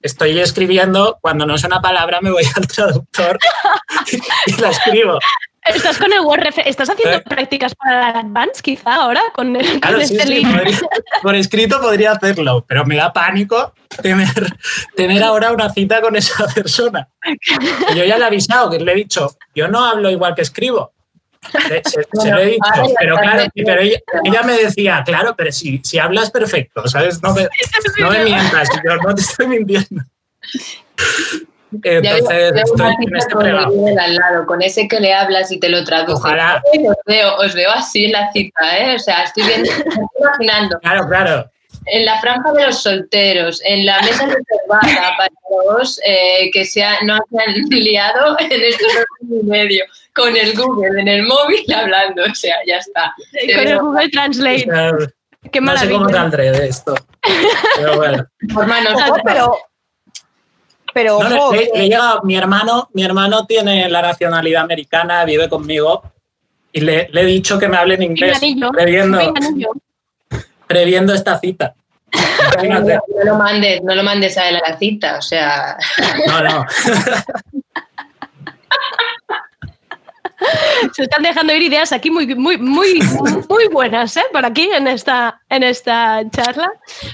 estoy 0.00 0.38
escribiendo, 0.38 1.18
cuando 1.20 1.46
no 1.46 1.54
es 1.54 1.64
una 1.64 1.80
palabra 1.80 2.20
me 2.20 2.30
voy 2.30 2.44
al 2.56 2.66
traductor 2.66 3.38
y 4.46 4.60
la 4.60 4.70
escribo. 4.70 5.18
Estás 5.74 5.98
con 5.98 6.12
el 6.12 6.20
Word 6.20 6.40
Ref- 6.42 6.62
¿Estás 6.64 6.88
haciendo 6.90 7.22
prácticas 7.22 7.74
para 7.74 8.08
Advance 8.18 8.62
quizá 8.62 8.94
ahora 8.96 9.20
con, 9.34 9.54
con 9.54 9.80
Claro, 9.80 9.98
sí, 10.00 10.14
este 10.16 10.26
sí, 10.26 10.34
libro? 10.34 10.52
podría- 10.58 10.80
por 11.22 11.34
escrito 11.36 11.80
podría 11.80 12.12
hacerlo, 12.12 12.64
pero 12.66 12.84
me 12.84 12.96
da 12.96 13.12
pánico 13.12 13.74
tener, 14.02 14.28
tener 14.96 15.22
ahora 15.22 15.52
una 15.52 15.70
cita 15.70 16.00
con 16.00 16.16
esa 16.16 16.46
persona. 16.54 17.08
Y 17.92 17.94
yo 17.96 18.04
ya 18.04 18.16
le 18.18 18.24
he 18.24 18.26
avisado, 18.26 18.70
que 18.70 18.78
le 18.78 18.92
he 18.92 18.96
dicho, 18.96 19.36
yo 19.54 19.68
no 19.68 19.84
hablo 19.84 20.10
igual 20.10 20.34
que 20.34 20.42
escribo. 20.42 20.92
Se, 21.52 21.82
se 21.84 22.30
lo 22.32 22.38
he 22.38 22.46
dicho, 22.46 22.82
pero 22.98 23.16
claro, 23.16 23.44
bien. 23.54 23.66
pero 23.66 23.80
ella, 23.80 23.98
ella 24.24 24.42
me 24.42 24.54
decía, 24.54 25.02
claro, 25.06 25.34
pero 25.36 25.52
si, 25.52 25.80
si 25.84 25.98
hablas 25.98 26.30
perfecto, 26.32 26.86
¿sabes? 26.88 27.22
No 27.22 27.32
me, 27.32 27.48
no 28.00 28.10
me 28.10 28.24
mientas, 28.24 28.68
yo 28.84 28.96
no 28.96 29.14
te 29.14 29.22
estoy 29.22 29.46
mintiendo. 29.46 30.02
Ya 31.70 31.78
veo- 32.00 32.00
Entonces, 32.16 32.52
veo 32.52 32.64
estoy 32.64 32.80
una 32.80 32.90
en 32.90 32.96
cita 32.98 33.18
este 33.18 33.34
con 33.34 33.46
el 33.46 33.98
al 33.98 34.14
lado, 34.14 34.46
con 34.46 34.62
ese 34.62 34.88
que 34.88 35.00
le 35.00 35.12
hablas 35.14 35.50
y 35.52 35.60
te 35.60 35.68
lo 35.68 35.84
traduce. 35.84 36.12
Ojalá. 36.14 36.62
Os 36.88 36.96
veo, 37.06 37.36
os 37.36 37.54
veo 37.54 37.70
así 37.70 38.06
en 38.06 38.12
la 38.12 38.32
cita, 38.32 38.78
¿eh? 38.78 38.94
O 38.94 38.98
sea, 38.98 39.24
estoy 39.24 39.44
viendo, 39.44 39.70
estoy 39.70 39.92
imaginando. 40.20 40.78
Claro, 40.80 41.06
claro. 41.08 41.50
En 41.90 42.04
la 42.04 42.20
franja 42.20 42.52
de 42.52 42.66
los 42.66 42.82
solteros, 42.82 43.62
en 43.64 43.86
la 43.86 44.00
mesa 44.02 44.24
reservada 44.26 45.14
para 45.16 45.30
los 45.74 46.00
eh, 46.04 46.50
que 46.52 46.64
se 46.64 46.82
ha- 46.82 47.00
no 47.02 47.18
se 47.30 47.42
han 47.42 47.54
liado 47.70 48.36
en 48.40 48.52
estos 48.62 48.92
dos 48.94 49.04
años 49.22 49.42
y 49.42 49.46
medio, 49.46 49.84
con 50.14 50.36
el 50.36 50.54
Google 50.54 51.00
en 51.00 51.08
el 51.08 51.22
móvil 51.24 51.64
hablando, 51.74 52.24
o 52.30 52.34
sea, 52.34 52.56
ya 52.66 52.76
está. 52.78 53.14
Te 53.32 53.54
Con 53.54 53.66
el. 53.68 53.78
Google 53.78 54.08
Translate. 54.10 54.66
Qué 55.52 55.60
no 55.60 55.76
sé 55.78 55.88
cómo 55.90 56.08
saldré 56.10 56.50
de 56.50 56.68
esto. 56.68 56.94
Pero 57.76 57.96
bueno. 57.96 58.24
Hermanos, 58.58 58.94
Ojo, 59.08 59.16
pero, 59.24 59.56
pero 60.98 61.22
No, 61.22 61.36
ojo, 61.36 61.52
le, 61.54 61.70
que- 61.70 61.78
le 61.78 61.88
llega, 61.88 62.20
mi 62.24 62.36
hermano, 62.36 62.88
mi 62.92 63.04
hermano 63.04 63.46
tiene 63.46 63.88
la 63.88 64.02
nacionalidad 64.02 64.62
americana, 64.64 65.24
vive 65.24 65.48
conmigo 65.48 66.02
y 66.72 66.80
le, 66.80 67.08
le 67.12 67.20
he 67.20 67.24
dicho 67.24 67.56
que 67.56 67.68
me 67.68 67.76
hable 67.76 67.94
en 67.94 68.02
inglés, 68.02 68.36
previendo, 68.72 69.32
previendo 70.66 71.14
esta 71.14 71.38
cita. 71.38 71.76
No 72.64 73.24
lo 73.24 73.36
mandes, 73.36 73.80
no 73.84 73.94
lo 73.94 74.02
mandes 74.02 74.36
a 74.38 74.48
él 74.48 74.56
a 74.56 74.70
la 74.70 74.76
cita, 74.76 75.18
o 75.18 75.22
sea. 75.22 75.76
No, 76.26 76.40
no. 76.42 76.66
Se 80.94 81.02
están 81.04 81.22
dejando 81.22 81.52
ir 81.54 81.62
ideas 81.62 81.92
aquí 81.92 82.10
muy, 82.10 82.34
muy, 82.34 82.58
muy, 82.58 83.00
muy 83.48 83.68
buenas, 83.68 84.16
¿eh? 84.16 84.22
Por 84.32 84.44
aquí 84.44 84.68
en 84.72 84.88
esta, 84.88 85.40
en 85.48 85.62
esta 85.62 86.22
charla. 86.30 86.70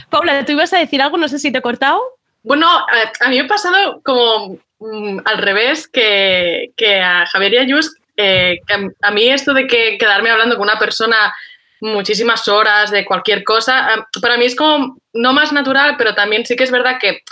Paula, 0.08 0.42
tú 0.46 0.52
ibas 0.52 0.72
a 0.72 0.78
decir 0.78 1.02
algo, 1.02 1.18
no 1.18 1.28
sé 1.28 1.38
si 1.38 1.50
te 1.52 1.58
he 1.58 1.62
cortado. 1.62 2.00
Bueno, 2.44 2.68
a, 2.68 2.86
a 3.24 3.28
mí 3.28 3.36
me 3.36 3.44
ha 3.44 3.48
pasado 3.48 4.00
como 4.04 4.58
mm, 4.78 5.20
al 5.24 5.38
revés 5.38 5.88
que, 5.88 6.70
que 6.76 7.00
a 7.00 7.26
Javier 7.26 7.54
y 7.54 7.56
a 7.56 7.64
Yus, 7.64 7.96
eh, 8.16 8.58
que 8.66 8.74
a, 8.74 9.08
a 9.08 9.10
mí 9.10 9.28
esto 9.28 9.52
de 9.52 9.66
que 9.66 9.98
quedarme 9.98 10.30
hablando 10.30 10.56
con 10.56 10.68
una 10.68 10.78
persona 10.78 11.34
muchísimas 11.80 12.46
horas 12.48 12.90
de 12.90 13.04
cualquier 13.04 13.44
cosa, 13.44 14.06
para 14.22 14.36
mí 14.36 14.44
es 14.44 14.56
como 14.56 14.96
no 15.12 15.32
más 15.32 15.52
natural, 15.52 15.96
pero 15.98 16.14
también 16.14 16.46
sí 16.46 16.56
que 16.56 16.64
es 16.64 16.70
verdad 16.70 16.98
que 17.00 17.22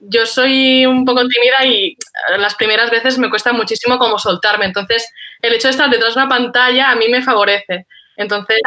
yo 0.00 0.26
soy 0.26 0.84
un 0.84 1.04
poco 1.04 1.26
tímida 1.26 1.64
y 1.64 1.92
eh, 1.92 2.38
las 2.38 2.54
primeras 2.54 2.90
veces 2.90 3.18
me 3.18 3.30
cuesta 3.30 3.52
muchísimo 3.52 3.98
como 3.98 4.18
soltarme. 4.18 4.66
Entonces, 4.66 5.08
el 5.40 5.54
hecho 5.54 5.68
de 5.68 5.72
estar 5.72 5.90
detrás 5.90 6.14
de 6.14 6.20
una 6.20 6.28
pantalla 6.28 6.90
a 6.90 6.96
mí 6.96 7.08
me 7.08 7.22
favorece. 7.22 7.86
Entonces, 8.16 8.58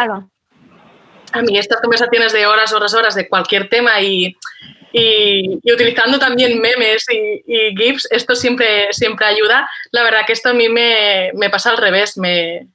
a 1.31 1.41
mí 1.41 1.57
estas 1.57 1.81
conversaciones 1.81 2.33
de 2.33 2.47
horas, 2.47 2.73
horas, 2.73 2.93
horas 2.93 3.15
de 3.15 3.27
cualquier 3.27 3.69
tema 3.69 4.01
y, 4.01 4.35
y- 4.91 5.59
y 5.63 5.71
utilizando 5.73 6.17
también 6.19 6.59
memes 6.59 7.05
y, 7.11 7.43
y 7.45 7.75
GIFs, 7.75 8.07
esto 8.11 8.35
siempre, 8.35 8.91
siempre 8.91 9.25
ayuda. 9.25 9.69
La 9.91 10.03
verdad 10.03 10.21
que 10.25 10.33
esto 10.33 10.49
a 10.49 10.53
mí 10.53 10.69
me, 10.69 11.31
me 11.35 11.49
pasa 11.49 11.69
al 11.71 11.77
revés. 11.77 12.17
Me, 12.17 12.67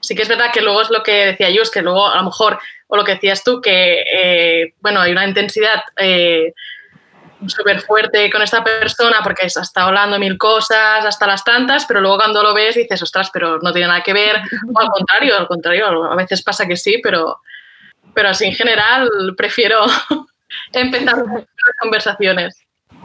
sí 0.00 0.14
que 0.14 0.22
es 0.22 0.28
verdad 0.28 0.50
que 0.52 0.62
luego 0.62 0.80
es 0.82 0.90
lo 0.90 1.02
que 1.02 1.26
decía 1.26 1.50
Yus, 1.50 1.70
que 1.70 1.82
luego 1.82 2.08
a 2.08 2.16
lo 2.16 2.24
mejor, 2.24 2.58
o 2.88 2.96
lo 2.96 3.04
que 3.04 3.14
decías 3.14 3.44
tú, 3.44 3.60
que 3.60 4.02
eh, 4.12 4.74
bueno, 4.80 5.00
hay 5.00 5.12
una 5.12 5.26
intensidad 5.26 5.82
eh, 5.96 6.52
súper 7.46 7.80
fuerte 7.80 8.30
con 8.30 8.40
esta 8.42 8.62
persona 8.62 9.18
porque 9.24 9.46
has 9.46 9.56
estado 9.56 9.88
hablando 9.88 10.18
mil 10.18 10.38
cosas 10.38 11.04
hasta 11.04 11.26
las 11.26 11.42
tantas, 11.44 11.86
pero 11.86 12.00
luego 12.00 12.16
cuando 12.16 12.42
lo 12.42 12.54
ves 12.54 12.76
dices, 12.76 13.02
ostras, 13.02 13.30
pero 13.32 13.58
no 13.60 13.72
tiene 13.72 13.88
nada 13.88 14.02
que 14.02 14.12
ver. 14.12 14.36
O 14.74 14.78
al 14.80 14.88
contrario, 14.88 15.36
al 15.36 15.48
contrario, 15.48 16.04
a 16.04 16.14
veces 16.14 16.42
pasa 16.42 16.66
que 16.66 16.76
sí, 16.76 17.00
pero, 17.02 17.40
pero 18.14 18.28
así 18.28 18.44
en 18.46 18.54
general 18.54 19.08
prefiero 19.36 19.84
empezar 20.72 21.16
las 21.18 21.44
conversaciones. 21.80 22.56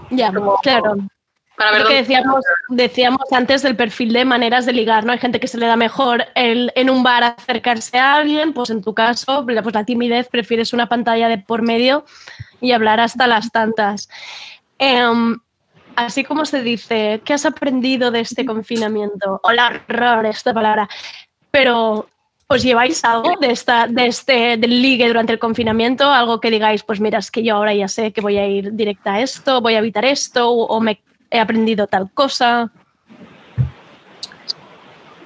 Ya, 0.09 0.31
claro. 0.63 0.97
Para 1.57 1.71
ver 1.71 1.81
Lo 1.81 1.87
que 1.87 1.93
dónde- 1.95 2.07
decíamos, 2.07 2.45
decíamos 2.69 3.21
antes 3.31 3.63
del 3.63 3.75
perfil 3.75 4.13
de 4.13 4.25
maneras 4.25 4.67
de 4.67 4.73
ligar, 4.73 5.05
¿no? 5.05 5.11
Hay 5.11 5.17
gente 5.17 5.39
que 5.39 5.47
se 5.47 5.57
le 5.57 5.65
da 5.65 5.75
mejor 5.75 6.25
el, 6.35 6.71
en 6.75 6.89
un 6.91 7.01
bar 7.01 7.23
acercarse 7.23 7.97
a 7.97 8.13
alguien, 8.15 8.53
pues 8.53 8.69
en 8.69 8.83
tu 8.83 8.93
caso, 8.93 9.43
pues 9.43 9.55
la 9.73 9.83
timidez, 9.83 10.27
prefieres 10.27 10.71
una 10.73 10.87
pantalla 10.87 11.27
de 11.27 11.39
por 11.39 11.63
medio 11.63 12.05
y 12.61 12.73
hablar 12.73 12.99
hasta 12.99 13.25
las 13.25 13.51
tantas. 13.51 14.07
Em, 14.77 15.39
así 15.95 16.23
como 16.23 16.45
se 16.45 16.61
dice, 16.61 17.21
¿qué 17.25 17.33
has 17.33 17.45
aprendido 17.47 18.11
de 18.11 18.19
este 18.19 18.45
confinamiento? 18.45 19.39
Hola, 19.41 19.81
horror 19.89 20.27
esta 20.27 20.53
palabra. 20.53 20.87
Pero, 21.49 22.07
¿os 22.47 22.63
lleváis 22.63 23.03
algo 23.03 23.33
de, 23.39 23.51
esta, 23.51 23.87
de 23.87 24.07
este 24.07 24.57
del 24.57 24.81
ligue 24.81 25.07
durante 25.07 25.33
el 25.33 25.39
confinamiento? 25.39 26.09
Algo 26.09 26.39
que 26.39 26.49
digáis, 26.49 26.83
pues 26.83 26.99
mira, 26.99 27.19
es 27.19 27.29
que 27.29 27.43
yo 27.43 27.55
ahora 27.55 27.73
ya 27.73 27.87
sé 27.87 28.11
que 28.11 28.21
voy 28.21 28.37
a 28.37 28.47
ir 28.47 28.73
directa 28.73 29.15
a 29.15 29.21
esto, 29.21 29.61
voy 29.61 29.75
a 29.75 29.79
evitar 29.79 30.05
esto, 30.05 30.49
o, 30.49 30.65
o 30.65 30.79
me 30.79 31.01
he 31.29 31.39
aprendido 31.39 31.87
tal 31.87 32.09
cosa. 32.11 32.71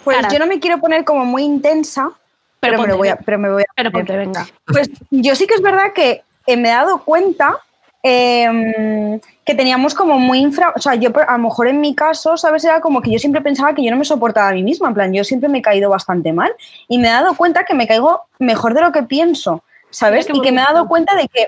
Pues 0.04 0.18
Cara. 0.18 0.30
yo 0.34 0.40
no 0.40 0.48
me 0.48 0.60
quiero 0.60 0.80
poner 0.80 1.06
como 1.06 1.26
muy 1.26 1.44
intensa, 1.44 2.12
pero, 2.60 2.74
me, 2.74 2.78
ponte, 2.78 2.92
lo 2.92 2.98
voy 2.98 3.08
a, 3.10 3.16
pero 3.18 3.38
me 3.38 3.52
voy 3.52 3.64
a 3.64 3.74
Pero 3.76 3.92
ponte, 3.92 4.18
venga. 4.18 4.48
Pues 4.66 4.90
yo 5.12 5.36
sí 5.36 5.46
que 5.46 5.54
es 5.54 5.62
verdad 5.62 5.94
que 5.94 6.24
eh, 6.48 6.58
me 6.58 6.70
he 6.70 6.72
dado 6.72 7.04
cuenta 7.04 7.60
em, 8.02 9.20
que 9.46 9.56
teníamos 9.56 9.94
como 9.96 10.20
muy 10.20 10.40
infra... 10.40 10.74
O 10.76 10.80
sea, 10.80 10.96
yo 10.96 11.10
a 11.28 11.32
lo 11.38 11.44
mejor 11.44 11.68
en 11.68 11.82
mi 11.82 11.96
caso, 11.96 12.38
¿sabes? 12.38 12.64
Era 12.64 12.80
como 12.82 13.02
que 13.02 13.12
yo 13.12 13.20
siempre 13.20 13.42
pensaba 13.42 13.74
que 13.74 13.84
yo 13.84 13.92
no 13.92 13.98
me 13.98 14.06
soportaba 14.06 14.50
a 14.50 14.54
mí 14.54 14.64
misma. 14.64 14.88
En 14.90 14.94
plan, 14.94 15.14
yo 15.14 15.24
siempre 15.24 15.50
me 15.50 15.60
he 15.60 15.62
caído 15.62 15.90
bastante 15.90 16.32
mal 16.34 16.52
y 16.88 16.98
me 17.00 17.08
he 17.08 17.12
dado 17.12 17.36
cuenta 17.36 17.64
que 17.64 17.74
me 17.74 17.88
caigo 17.88 18.22
mejor 18.40 18.74
de 18.74 18.82
lo 18.82 18.92
que 18.92 19.04
pienso, 19.04 19.64
¿sabes? 19.90 20.28
Y 20.30 20.42
que 20.42 20.52
me 20.52 20.62
he 20.62 20.66
dado 20.66 20.88
cuenta 20.88 21.16
de 21.16 21.28
que 21.28 21.48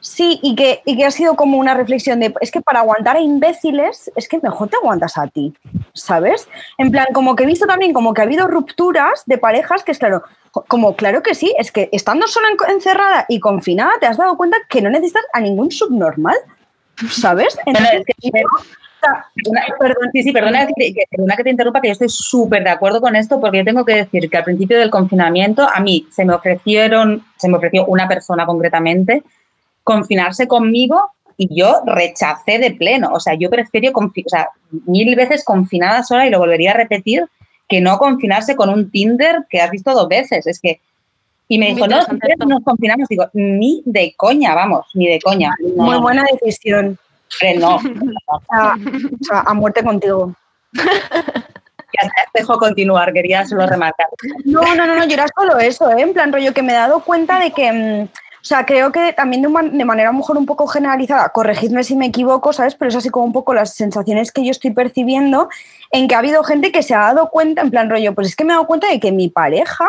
Sí, 0.00 0.38
y 0.44 0.54
que, 0.54 0.80
y 0.84 0.96
que 0.96 1.04
ha 1.04 1.10
sido 1.10 1.34
como 1.34 1.58
una 1.58 1.74
reflexión 1.74 2.20
de, 2.20 2.32
es 2.40 2.52
que 2.52 2.60
para 2.60 2.80
aguantar 2.80 3.16
a 3.16 3.20
imbéciles, 3.20 4.10
es 4.14 4.28
que 4.28 4.38
mejor 4.40 4.68
te 4.68 4.76
aguantas 4.76 5.18
a 5.18 5.26
ti, 5.26 5.52
¿sabes? 5.92 6.48
En 6.78 6.92
plan, 6.92 7.06
como 7.12 7.34
que 7.34 7.42
he 7.42 7.46
visto 7.46 7.66
también 7.66 7.92
como 7.92 8.14
que 8.14 8.20
ha 8.20 8.24
habido 8.24 8.46
rupturas 8.46 9.24
de 9.26 9.38
parejas 9.38 9.82
que 9.82 9.90
es 9.92 9.98
claro, 9.98 10.22
co- 10.52 10.64
como 10.68 10.94
claro 10.94 11.22
que 11.22 11.34
sí, 11.34 11.52
es 11.58 11.72
que 11.72 11.88
estando 11.92 12.28
sola 12.28 12.46
en- 12.48 12.74
encerrada 12.74 13.26
y 13.28 13.40
confinada, 13.40 13.90
te 14.00 14.06
has 14.06 14.16
dado 14.16 14.36
cuenta 14.36 14.56
que 14.68 14.80
no 14.82 14.88
necesitas 14.88 15.24
a 15.32 15.40
ningún 15.40 15.70
subnormal, 15.72 16.36
¿sabes? 17.10 17.56
Entonces, 17.66 18.02
Una- 19.46 19.62
perdón, 19.78 20.10
sí, 20.12 20.22
sí, 20.24 20.32
perdona 20.32 20.66
que, 20.66 20.92
que- 20.92 21.04
perdona 21.10 21.36
que 21.36 21.44
te 21.44 21.50
interrumpa, 21.50 21.80
que 21.80 21.88
yo 21.88 21.92
estoy 21.92 22.08
súper 22.08 22.64
de 22.64 22.70
acuerdo 22.70 23.00
con 23.00 23.14
esto, 23.14 23.40
porque 23.40 23.58
yo 23.58 23.64
tengo 23.64 23.84
que 23.84 23.94
decir 23.94 24.28
que 24.28 24.36
al 24.36 24.42
principio 24.44 24.78
del 24.78 24.90
confinamiento 24.90 25.68
a 25.72 25.78
mí 25.80 26.06
se 26.10 26.24
me 26.24 26.34
ofrecieron, 26.34 27.24
se 27.36 27.48
me 27.48 27.56
ofreció 27.56 27.86
una 27.86 28.08
persona 28.08 28.44
concretamente 28.44 29.22
confinarse 29.84 30.48
conmigo 30.48 31.12
y 31.36 31.48
yo 31.58 31.82
rechacé 31.86 32.58
de 32.58 32.72
pleno. 32.72 33.10
O 33.12 33.20
sea, 33.20 33.34
yo 33.34 33.48
prefiero, 33.48 33.92
o 33.96 34.28
sea, 34.28 34.48
mil 34.86 35.14
veces 35.14 35.44
confinada 35.44 36.02
sola 36.02 36.26
y 36.26 36.30
lo 36.30 36.40
volvería 36.40 36.72
a 36.72 36.74
repetir 36.74 37.24
que 37.68 37.80
no 37.80 37.98
confinarse 37.98 38.56
con 38.56 38.68
un 38.68 38.90
Tinder 38.90 39.46
que 39.48 39.60
has 39.60 39.70
visto 39.70 39.92
dos 39.94 40.08
veces. 40.08 40.46
Es 40.46 40.58
que. 40.60 40.80
Y 41.48 41.58
me 41.58 41.74
dijo, 41.74 41.86
no, 41.88 41.98
nos 42.46 42.62
confinamos. 42.62 43.08
Digo, 43.08 43.28
ni 43.32 43.82
de 43.86 44.14
coña, 44.16 44.54
vamos, 44.54 44.86
ni 44.94 45.08
de 45.08 45.18
coña. 45.20 45.54
No, 45.76 45.84
muy 45.84 45.98
buena 45.98 46.24
decisión. 46.30 46.98
hombre, 47.42 47.58
no. 47.58 47.76
O 48.26 48.40
sea, 48.50 48.74
o 48.74 49.24
sea, 49.24 49.40
a 49.40 49.54
muerte 49.54 49.82
contigo. 49.82 50.34
Ya 51.90 52.06
te 52.32 52.40
dejo 52.40 52.58
continuar, 52.58 53.14
quería 53.14 53.46
solo 53.46 53.66
remarcar. 53.66 54.08
No, 54.44 54.60
no, 54.74 54.86
no, 54.86 54.94
no, 54.94 55.06
yo 55.06 55.14
era 55.14 55.26
solo 55.34 55.58
eso, 55.58 55.90
¿eh? 55.90 56.02
en 56.02 56.12
plan 56.12 56.32
rollo 56.32 56.52
que 56.52 56.62
me 56.62 56.72
he 56.72 56.76
dado 56.76 57.00
cuenta 57.00 57.40
de 57.40 57.50
que, 57.50 57.72
mm, 57.72 58.02
o 58.02 58.44
sea, 58.44 58.66
creo 58.66 58.92
que 58.92 59.14
también 59.14 59.40
de, 59.40 59.48
de 59.48 59.84
manera 59.86 60.10
a 60.10 60.12
lo 60.12 60.18
mejor 60.18 60.36
un 60.36 60.44
poco 60.44 60.66
generalizada, 60.66 61.30
corregidme 61.30 61.82
si 61.84 61.96
me 61.96 62.06
equivoco, 62.06 62.52
¿sabes? 62.52 62.74
Pero 62.74 62.90
es 62.90 62.96
así 62.96 63.08
como 63.08 63.24
un 63.24 63.32
poco 63.32 63.54
las 63.54 63.74
sensaciones 63.74 64.32
que 64.32 64.44
yo 64.44 64.50
estoy 64.50 64.72
percibiendo 64.72 65.48
en 65.90 66.08
que 66.08 66.14
ha 66.14 66.18
habido 66.18 66.44
gente 66.44 66.72
que 66.72 66.82
se 66.82 66.94
ha 66.94 66.98
dado 66.98 67.30
cuenta, 67.30 67.62
en 67.62 67.70
plan 67.70 67.88
rollo, 67.88 68.14
pues 68.14 68.28
es 68.28 68.36
que 68.36 68.44
me 68.44 68.52
he 68.52 68.56
dado 68.56 68.66
cuenta 68.66 68.88
de 68.88 69.00
que 69.00 69.10
mi 69.10 69.30
pareja 69.30 69.88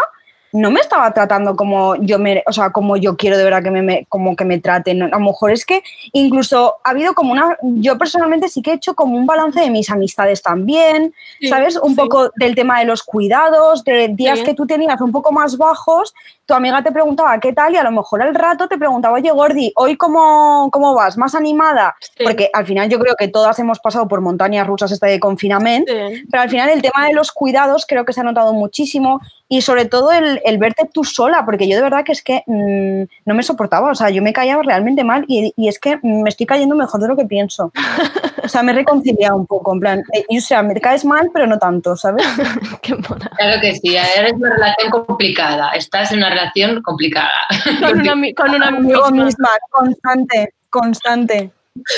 no 0.51 0.71
me 0.71 0.79
estaba 0.79 1.11
tratando 1.13 1.55
como 1.55 1.95
yo 1.97 2.17
me, 2.19 2.43
o 2.47 2.51
sea, 2.51 2.71
como 2.71 2.97
yo 2.97 3.15
quiero 3.17 3.37
de 3.37 3.43
verdad 3.43 3.61
que 3.63 3.71
me, 3.71 3.81
me- 3.81 4.05
como 4.09 4.35
que 4.35 4.45
me 4.45 4.59
traten. 4.59 5.01
A 5.03 5.07
lo 5.07 5.19
mejor 5.19 5.51
es 5.51 5.65
que 5.65 5.83
incluso 6.11 6.75
ha 6.83 6.89
habido 6.89 7.13
como 7.13 7.31
una, 7.33 7.57
yo 7.61 7.97
personalmente 7.97 8.49
sí 8.49 8.61
que 8.61 8.71
he 8.71 8.73
hecho 8.75 8.95
como 8.95 9.15
un 9.15 9.25
balance 9.25 9.59
de 9.59 9.69
mis 9.69 9.89
amistades 9.91 10.41
también, 10.41 11.13
Sí, 11.39 11.47
¿sabes? 11.49 11.77
Un 11.77 11.91
sí. 11.91 11.95
poco 11.95 12.31
del 12.35 12.55
tema 12.55 12.79
de 12.79 12.85
los 12.85 13.03
cuidados, 13.03 13.83
de 13.83 14.07
días 14.09 14.39
Sí. 14.39 14.45
que 14.45 14.53
tú 14.53 14.65
tenías 14.65 14.99
un 15.01 15.11
poco 15.11 15.31
más 15.31 15.57
bajos, 15.57 16.13
tu 16.45 16.53
amiga 16.55 16.81
te 16.81 16.91
preguntaba 16.91 17.39
qué 17.39 17.53
tal 17.53 17.73
y 17.73 17.77
a 17.77 17.83
lo 17.83 17.91
mejor 17.91 18.23
al 18.23 18.33
rato 18.33 18.67
te 18.67 18.77
preguntaba, 18.77 19.15
oye 19.17 19.29
Gordi, 19.29 19.71
¿hoy 19.75 19.95
cómo, 19.97 20.69
cómo 20.71 20.95
vas? 20.95 21.15
¿Más 21.15 21.35
animada? 21.35 21.95
Porque 22.23 22.49
al 22.53 22.65
final 22.65 22.89
yo 22.89 22.97
creo 22.99 23.13
que 23.15 23.27
todas 23.27 23.59
hemos 23.59 23.79
pasado 23.79 24.07
por 24.07 24.21
montañas 24.21 24.65
rusas 24.65 24.91
este 24.91 25.05
de 25.05 25.19
confinamiento, 25.19 25.93
pero 26.31 26.41
al 26.41 26.49
final 26.49 26.69
el 26.69 26.81
tema 26.81 27.05
de 27.05 27.13
los 27.13 27.31
cuidados 27.31 27.85
creo 27.87 28.03
que 28.03 28.13
se 28.13 28.21
ha 28.21 28.23
notado 28.23 28.53
muchísimo 28.53 29.21
y 29.49 29.61
sobre 29.61 29.85
todo 29.85 30.11
el, 30.11 30.39
el 30.45 30.59
verte 30.59 30.87
tú 30.93 31.03
sola, 31.03 31.43
porque 31.43 31.67
yo 31.67 31.75
de 31.75 31.81
verdad 31.81 32.05
que 32.05 32.11
es 32.11 32.21
que 32.21 32.43
mm, 32.45 33.03
no 33.25 33.33
me 33.33 33.41
soportaba, 33.41 33.91
o 33.91 33.95
sea, 33.95 34.11
yo 34.11 34.21
me 34.21 34.31
caía 34.31 34.57
realmente 34.61 35.03
mal 35.03 35.25
y, 35.27 35.53
y 35.57 35.67
es 35.67 35.79
que 35.79 35.99
me 36.03 36.29
estoy 36.29 36.45
cayendo 36.45 36.75
mejor 36.75 37.01
de 37.01 37.07
lo 37.07 37.17
que 37.17 37.25
pienso. 37.25 37.73
O 38.41 38.51
sea, 38.51 38.63
me 38.63 38.71
he 38.71 38.75
reconciliado 38.75 39.35
un 39.35 39.45
poco, 39.45 39.73
en 39.73 39.79
plan, 39.79 39.99
eh, 40.11 40.25
y, 40.27 40.39
o 40.39 40.41
sea, 40.41 40.63
me 40.63 40.73
caes 40.81 41.05
mal, 41.05 41.29
pero 41.31 41.45
no 41.45 41.59
tanto, 41.59 41.95
¿sabes? 41.95 42.25
Claro 42.81 43.61
que 43.61 43.75
sí, 43.75 43.95
eres 43.95 44.33
una 44.33 44.55
relación 44.55 44.89
complicada, 44.89 45.69
estás 45.71 46.11
en 46.11 46.17
una 46.19 46.29
relación 46.29 46.81
complicada. 46.81 47.45
Con 47.79 47.99
una, 47.99 48.33
con 48.33 48.55
una 48.55 48.71
misma, 48.71 49.49
constante, 49.69 50.53
constante. 50.71 51.51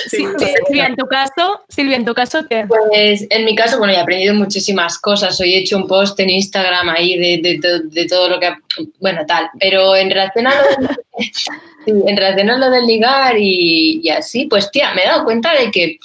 Sí, 0.08 0.26
Silvia, 0.68 0.86
en 0.88 0.96
tu 0.96 1.06
caso, 1.08 1.62
Silvia, 1.70 1.96
en 1.98 2.06
tu 2.06 2.14
caso, 2.14 2.46
¿qué? 2.50 2.66
Pues 2.68 3.26
en 3.30 3.46
mi 3.46 3.56
caso, 3.56 3.78
bueno, 3.78 3.94
he 3.94 3.98
aprendido 3.98 4.34
muchísimas 4.34 4.98
cosas. 5.00 5.40
Hoy 5.40 5.54
he 5.54 5.60
hecho 5.60 5.78
un 5.78 5.88
post 5.88 6.20
en 6.20 6.30
Instagram 6.30 6.90
ahí 6.90 7.18
de, 7.18 7.40
de 7.42 7.60
to- 7.60 7.80
de 7.90 8.06
todo 8.08 8.30
lo 8.30 8.40
que... 8.40 8.54
Bueno, 9.00 9.22
tal. 9.28 9.50
Pero 9.60 9.96
en 9.96 10.10
relación 10.10 10.48
a 10.48 10.54
lo, 10.56 10.88
del- 10.88 10.98
sí, 11.86 11.92
en 12.08 12.18
relación 12.18 12.50
a 12.50 12.58
lo 12.58 12.70
del 12.70 12.86
ligar 12.86 13.38
y, 13.38 14.00
y 14.04 14.10
así, 14.10 14.46
pues 14.46 14.70
tía, 14.72 14.94
me 14.94 15.04
he 15.04 15.08
dado 15.08 15.24
cuenta 15.24 15.54
de 15.54 15.72
que, 15.72 15.98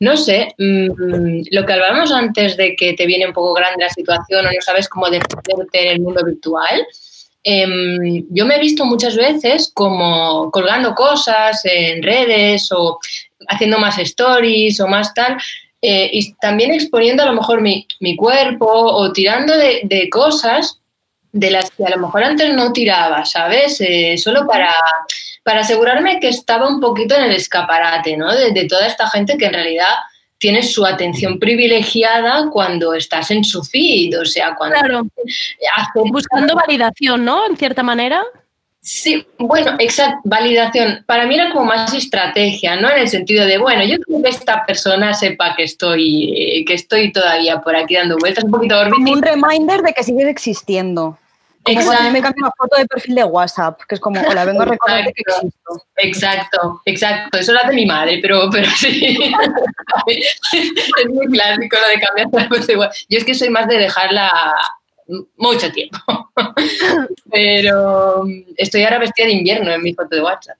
no 0.00 0.16
sé, 0.16 0.54
mm, 0.58 1.42
lo 1.50 1.64
que 1.66 1.72
hablábamos 1.72 2.10
antes 2.12 2.56
de 2.56 2.74
que 2.76 2.92
te 2.94 3.06
viene 3.06 3.26
un 3.26 3.32
poco 3.32 3.54
grande 3.54 3.84
la 3.84 3.90
situación 3.90 4.46
o 4.46 4.50
no 4.50 4.60
sabes 4.60 4.88
cómo 4.88 5.08
defenderte 5.10 5.86
en 5.86 5.92
el 5.92 6.00
mundo 6.00 6.24
virtual, 6.24 6.86
em, 7.44 8.24
yo 8.30 8.46
me 8.46 8.56
he 8.56 8.60
visto 8.60 8.84
muchas 8.84 9.16
veces 9.16 9.70
como 9.74 10.50
colgando 10.50 10.94
cosas 10.94 11.60
en 11.64 12.02
redes 12.02 12.70
o 12.72 12.98
haciendo 13.48 13.78
más 13.78 13.98
stories 13.98 14.80
o 14.80 14.86
más 14.86 15.12
tal, 15.14 15.36
eh, 15.80 16.08
y 16.12 16.34
también 16.34 16.72
exponiendo 16.72 17.24
a 17.24 17.26
lo 17.26 17.32
mejor 17.32 17.60
mi, 17.60 17.86
mi 17.98 18.14
cuerpo 18.14 18.66
o 18.66 19.12
tirando 19.12 19.56
de, 19.56 19.80
de 19.84 20.08
cosas 20.08 20.78
de 21.32 21.50
las 21.50 21.70
que 21.70 21.84
a 21.84 21.90
lo 21.90 21.98
mejor 21.98 22.22
antes 22.22 22.54
no 22.54 22.72
tiraba, 22.72 23.24
¿sabes? 23.24 23.80
Eh, 23.80 24.16
solo 24.18 24.46
para, 24.46 24.72
para 25.42 25.60
asegurarme 25.60 26.20
que 26.20 26.28
estaba 26.28 26.68
un 26.68 26.78
poquito 26.80 27.16
en 27.16 27.24
el 27.24 27.32
escaparate, 27.32 28.16
¿no? 28.16 28.32
De, 28.32 28.52
de 28.52 28.68
toda 28.68 28.86
esta 28.86 29.08
gente 29.08 29.36
que 29.38 29.46
en 29.46 29.54
realidad 29.54 29.94
tiene 30.42 30.60
su 30.64 30.84
atención 30.84 31.38
privilegiada 31.38 32.50
cuando 32.50 32.94
estás 32.94 33.30
en 33.30 33.44
su 33.44 33.62
feed, 33.62 34.18
o 34.20 34.24
sea, 34.24 34.56
cuando 34.56 34.76
Claro. 34.76 35.06
Buscando 36.10 36.56
validación, 36.56 37.24
¿no? 37.24 37.46
En 37.48 37.56
cierta 37.56 37.84
manera. 37.84 38.24
Sí, 38.80 39.24
bueno, 39.38 39.76
exacto, 39.78 40.18
validación. 40.24 41.04
Para 41.06 41.26
mí 41.26 41.36
era 41.36 41.52
como 41.52 41.66
más 41.66 41.94
estrategia, 41.94 42.74
¿no? 42.74 42.90
En 42.90 42.98
el 43.02 43.08
sentido 43.08 43.46
de, 43.46 43.58
bueno, 43.58 43.84
yo 43.84 43.98
quiero 44.00 44.20
que 44.20 44.30
esta 44.30 44.66
persona 44.66 45.14
sepa 45.14 45.54
que 45.54 45.62
estoy, 45.62 46.64
que 46.66 46.74
estoy 46.74 47.12
todavía 47.12 47.60
por 47.60 47.76
aquí 47.76 47.94
dando 47.94 48.16
vueltas, 48.18 48.42
un 48.42 48.50
poquito 48.50 48.74
Como 48.74 48.96
orbiting. 48.96 49.14
un 49.14 49.22
reminder 49.22 49.82
de 49.82 49.92
que 49.92 50.02
sigues 50.02 50.26
existiendo. 50.26 51.16
Como 51.64 51.80
cuando 51.84 52.02
a 52.02 52.06
mí 52.06 52.10
me 52.10 52.20
cambia 52.20 52.44
una 52.44 52.52
foto 52.56 52.76
de 52.76 52.86
perfil 52.86 53.14
de 53.14 53.24
WhatsApp, 53.24 53.80
que 53.88 53.94
es 53.94 54.00
como, 54.00 54.20
hola, 54.20 54.44
vengo 54.44 54.62
a 54.62 54.64
recordarte 54.64 55.12
que 55.12 55.22
existo. 55.26 55.86
Exacto, 55.96 56.82
exacto. 56.84 57.38
Eso 57.38 57.52
lo 57.52 57.60
hace 57.60 57.72
mi 57.72 57.86
madre, 57.86 58.18
pero, 58.20 58.48
pero 58.50 58.68
sí. 58.70 59.16
es 60.06 61.08
muy 61.08 61.26
clásico 61.28 61.76
lo 61.76 61.88
de 61.88 62.00
cambiar 62.04 62.28
la 62.32 62.48
foto 62.48 62.66
de 62.66 62.76
WhatsApp. 62.76 63.06
Yo 63.08 63.18
es 63.18 63.24
que 63.24 63.34
soy 63.34 63.50
más 63.50 63.68
de 63.68 63.78
dejarla 63.78 64.32
mucho 65.36 65.70
tiempo. 65.72 65.98
pero 67.30 68.24
estoy 68.56 68.82
ahora 68.84 68.98
vestida 68.98 69.26
de 69.26 69.32
invierno 69.32 69.70
en 69.72 69.82
mi 69.82 69.94
foto 69.94 70.16
de 70.16 70.22
WhatsApp. 70.22 70.56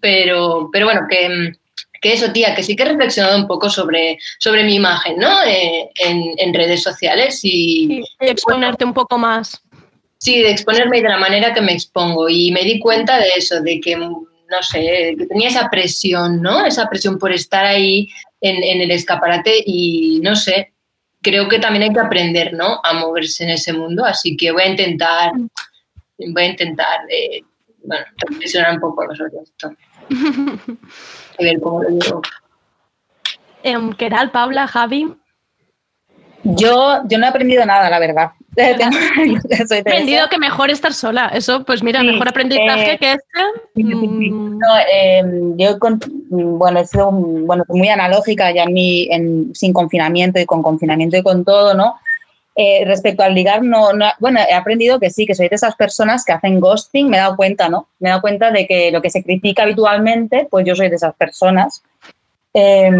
Pero, 0.00 0.70
pero 0.72 0.86
bueno, 0.86 1.02
que, 1.10 1.52
que 2.00 2.12
eso, 2.12 2.32
tía, 2.32 2.54
que 2.54 2.62
sí 2.62 2.76
que 2.76 2.84
he 2.84 2.86
reflexionado 2.86 3.36
un 3.36 3.46
poco 3.46 3.68
sobre, 3.70 4.18
sobre 4.38 4.64
mi 4.64 4.76
imagen, 4.76 5.18
¿no? 5.18 5.42
Eh, 5.44 5.90
en, 5.96 6.34
en 6.36 6.54
redes 6.54 6.82
sociales 6.82 7.40
y, 7.42 8.02
Y 8.20 8.26
exponerte 8.26 8.84
un 8.84 8.94
poco 8.94 9.18
más. 9.18 9.60
Sí, 10.18 10.42
de 10.42 10.50
exponerme 10.50 11.00
de 11.00 11.08
la 11.08 11.16
manera 11.16 11.54
que 11.54 11.60
me 11.60 11.72
expongo. 11.72 12.28
Y 12.28 12.50
me 12.52 12.62
di 12.62 12.78
cuenta 12.78 13.18
de 13.18 13.28
eso, 13.36 13.60
de 13.60 13.80
que, 13.80 13.96
mm, 13.96 14.26
no 14.50 14.62
sé, 14.62 15.14
que 15.16 15.26
tenía 15.26 15.48
esa 15.48 15.68
presión, 15.70 16.42
¿no? 16.42 16.64
Esa 16.64 16.88
presión 16.88 17.18
por 17.18 17.32
estar 17.32 17.64
ahí 17.64 18.08
en, 18.40 18.62
en 18.62 18.80
el 18.80 18.90
escaparate 18.90 19.62
y, 19.64 20.20
no 20.22 20.34
sé, 20.34 20.72
creo 21.22 21.48
que 21.48 21.58
también 21.58 21.84
hay 21.84 21.92
que 21.92 22.00
aprender, 22.00 22.52
¿no? 22.54 22.80
A 22.82 22.92
moverse 22.94 23.44
en 23.44 23.50
ese 23.50 23.72
mundo. 23.72 24.04
Así 24.04 24.36
que 24.36 24.52
voy 24.52 24.62
a 24.62 24.68
intentar, 24.68 25.32
voy 26.18 26.42
a 26.42 26.46
intentar, 26.46 27.00
eh, 27.08 27.42
bueno, 27.84 28.04
reflexionar 28.16 28.74
un 28.74 28.80
poco 28.80 29.14
sobre 29.14 29.42
esto. 29.42 29.72
Y 31.40 31.44
ver 31.44 31.60
cómo 31.60 31.84
lo 31.84 31.90
digo. 31.90 32.20
Em, 33.62 33.92
Keral, 33.92 34.32
Paula, 34.32 34.66
Javi. 34.66 35.14
Yo, 36.44 37.02
yo 37.08 37.18
no 37.18 37.26
he 37.26 37.28
aprendido 37.28 37.64
nada, 37.66 37.90
la 37.90 37.98
verdad. 37.98 38.30
Soy 38.56 38.64
He 39.76 39.80
aprendido 39.80 40.28
que 40.28 40.38
mejor 40.38 40.70
estar 40.70 40.92
sola. 40.92 41.30
Eso, 41.32 41.64
pues 41.64 41.82
mira, 41.82 42.02
mejor 42.02 42.28
aprendizaje 42.28 42.92
eh, 42.94 42.98
que 42.98 43.12
este. 43.12 43.82
No, 44.32 44.66
eh, 44.92 45.22
yo 45.56 45.78
con- 45.78 46.00
bueno, 46.30 46.80
he 46.80 46.86
sido 46.86 47.08
un- 47.10 47.46
bueno, 47.46 47.64
muy 47.68 47.88
analógica 47.88 48.50
ya 48.50 48.64
en 48.64 48.72
mi, 48.72 49.08
en- 49.12 49.54
sin 49.54 49.72
confinamiento 49.72 50.40
y 50.40 50.46
con 50.46 50.62
confinamiento 50.62 51.16
y 51.16 51.22
con 51.22 51.44
todo, 51.44 51.74
¿no? 51.74 51.96
Eh, 52.56 52.82
respecto 52.84 53.22
al 53.22 53.34
ligar, 53.34 53.62
no, 53.62 53.92
no- 53.92 54.10
bueno, 54.18 54.40
he 54.48 54.52
aprendido 54.54 54.98
que 54.98 55.10
sí, 55.10 55.24
que 55.26 55.36
soy 55.36 55.48
de 55.48 55.54
esas 55.54 55.76
personas 55.76 56.24
que 56.24 56.32
hacen 56.32 56.58
ghosting, 56.58 57.08
me 57.08 57.16
he 57.16 57.20
dado 57.20 57.36
cuenta, 57.36 57.68
¿no? 57.68 57.86
Me 58.00 58.08
he 58.08 58.10
dado 58.10 58.20
cuenta 58.20 58.50
de 58.50 58.66
que 58.66 58.90
lo 58.90 59.00
que 59.00 59.10
se 59.10 59.22
critica 59.22 59.62
habitualmente, 59.62 60.48
pues 60.50 60.66
yo 60.66 60.74
soy 60.74 60.88
de 60.88 60.96
esas 60.96 61.14
personas. 61.14 61.84
Eh, 62.54 62.90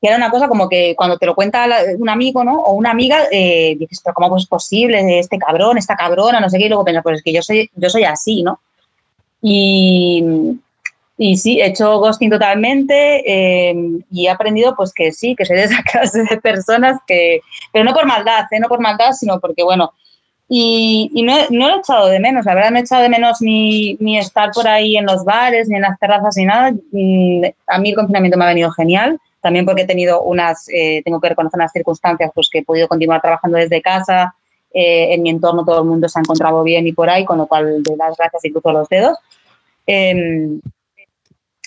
que 0.00 0.08
era 0.08 0.16
una 0.16 0.30
cosa 0.30 0.48
como 0.48 0.68
que 0.68 0.94
cuando 0.96 1.18
te 1.18 1.26
lo 1.26 1.34
cuenta 1.34 1.66
un 1.98 2.08
amigo, 2.08 2.44
¿no? 2.44 2.60
O 2.60 2.72
una 2.72 2.90
amiga, 2.90 3.20
eh, 3.30 3.76
dices, 3.78 4.00
pero 4.04 4.14
¿cómo 4.14 4.36
es 4.36 4.46
posible? 4.46 5.18
Este 5.18 5.38
cabrón, 5.38 5.78
esta 5.78 5.96
cabrona, 5.96 6.40
no 6.40 6.50
sé 6.50 6.58
qué, 6.58 6.66
y 6.66 6.68
luego 6.68 6.84
piensas, 6.84 7.02
pues 7.02 7.18
es 7.18 7.22
que 7.22 7.32
yo 7.32 7.42
soy, 7.42 7.70
yo 7.74 7.88
soy 7.88 8.04
así, 8.04 8.42
¿no? 8.42 8.60
Y, 9.40 10.24
y 11.18 11.36
sí, 11.36 11.60
he 11.60 11.66
hecho 11.66 11.98
ghosting 11.98 12.30
totalmente 12.30 13.22
eh, 13.24 13.74
y 14.10 14.26
he 14.26 14.30
aprendido 14.30 14.74
pues 14.76 14.92
que 14.92 15.12
sí, 15.12 15.34
que 15.34 15.46
soy 15.46 15.56
de 15.56 15.64
esa 15.64 15.82
clase 15.90 16.24
de 16.24 16.36
personas 16.38 16.98
que, 17.06 17.40
pero 17.72 17.84
no 17.84 17.94
por 17.94 18.06
maldad, 18.06 18.44
¿eh? 18.50 18.60
no 18.60 18.68
por 18.68 18.80
maldad, 18.80 19.12
sino 19.12 19.40
porque 19.40 19.62
bueno, 19.62 19.92
y, 20.48 21.10
y 21.12 21.22
no, 21.22 21.34
no 21.50 21.68
lo 21.68 21.76
he 21.76 21.78
echado 21.78 22.06
de 22.06 22.20
menos, 22.20 22.44
la 22.44 22.54
verdad 22.54 22.70
no 22.70 22.78
he 22.78 22.82
echado 22.82 23.02
de 23.02 23.08
menos 23.08 23.40
ni, 23.40 23.94
ni 23.94 24.18
estar 24.18 24.52
por 24.52 24.68
ahí 24.68 24.96
en 24.96 25.06
los 25.06 25.24
bares, 25.24 25.68
ni 25.68 25.76
en 25.76 25.82
las 25.82 25.98
terrazas, 25.98 26.36
ni 26.36 26.44
nada. 26.44 26.72
Mm, 26.92 27.44
A 27.66 27.78
mí 27.78 27.90
el 27.90 27.96
confinamiento 27.96 28.38
me 28.38 28.44
ha 28.44 28.48
venido 28.48 28.70
genial, 28.70 29.18
también 29.40 29.66
porque 29.66 29.82
he 29.82 29.86
tenido 29.86 30.22
unas, 30.22 30.68
eh, 30.68 31.02
tengo 31.04 31.20
que 31.20 31.30
reconocer 31.30 31.58
unas 31.58 31.72
circunstancias 31.72 32.30
pues 32.34 32.48
que 32.50 32.58
he 32.58 32.64
podido 32.64 32.86
continuar 32.86 33.20
trabajando 33.20 33.58
desde 33.58 33.82
casa, 33.82 34.34
eh, 34.72 35.14
en 35.14 35.22
mi 35.22 35.30
entorno 35.30 35.64
todo 35.64 35.80
el 35.80 35.88
mundo 35.88 36.08
se 36.08 36.18
ha 36.18 36.22
encontrado 36.22 36.62
bien 36.62 36.86
y 36.86 36.92
por 36.92 37.10
ahí, 37.10 37.24
con 37.24 37.38
lo 37.38 37.46
cual 37.46 37.82
doy 37.82 37.96
las 37.96 38.16
gracias 38.16 38.44
y 38.44 38.52
cruzo 38.52 38.72
los 38.72 38.88
dedos. 38.88 39.18
Em, 39.86 40.60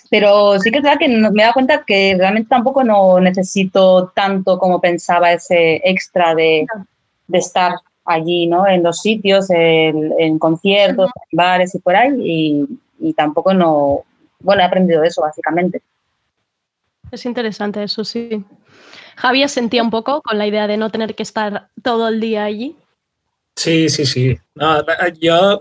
pero 0.10 0.60
sí 0.60 0.72
que 0.72 0.78
es 0.78 0.84
verdad 0.84 1.00
que 1.00 1.08
me 1.08 1.28
he 1.28 1.42
dado 1.42 1.54
cuenta 1.54 1.84
que 1.86 2.16
realmente 2.18 2.50
tampoco 2.50 2.84
no 2.84 3.20
necesito 3.20 4.12
tanto 4.16 4.58
como 4.58 4.80
pensaba 4.82 5.32
ese 5.34 5.82
extra 5.84 6.34
de, 6.34 6.66
de 7.28 7.38
estar 7.38 7.74
allí, 8.12 8.48
¿no? 8.48 8.68
En 8.68 8.84
los 8.84 9.02
sitios, 9.02 9.50
en, 9.50 10.14
en 10.18 10.40
conciertos, 10.40 11.10
en 11.32 11.38
bares 11.38 11.74
y 11.76 11.80
por 11.80 11.96
ahí. 11.96 12.12
Y, 12.20 12.66
y 13.00 13.14
tampoco 13.14 13.54
no... 13.54 14.02
Bueno, 14.40 14.62
he 14.62 14.66
aprendido 14.66 15.04
eso, 15.04 15.22
básicamente. 15.22 15.82
Es 17.12 17.26
interesante 17.26 17.84
eso, 17.84 18.04
sí. 18.06 18.44
Javi 19.18 19.48
sentía 19.48 19.82
un 19.84 19.90
poco 19.90 20.22
con 20.22 20.38
la 20.38 20.48
idea 20.48 20.68
de 20.68 20.78
no 20.78 20.90
tener 20.92 21.16
que 21.16 21.24
estar 21.24 21.68
todo 21.84 22.08
el 22.08 22.20
día 22.20 22.44
allí. 22.46 22.76
Sí, 23.56 23.90
sí, 23.90 24.06
sí. 24.06 24.38
No, 24.56 24.82
yo, 25.20 25.60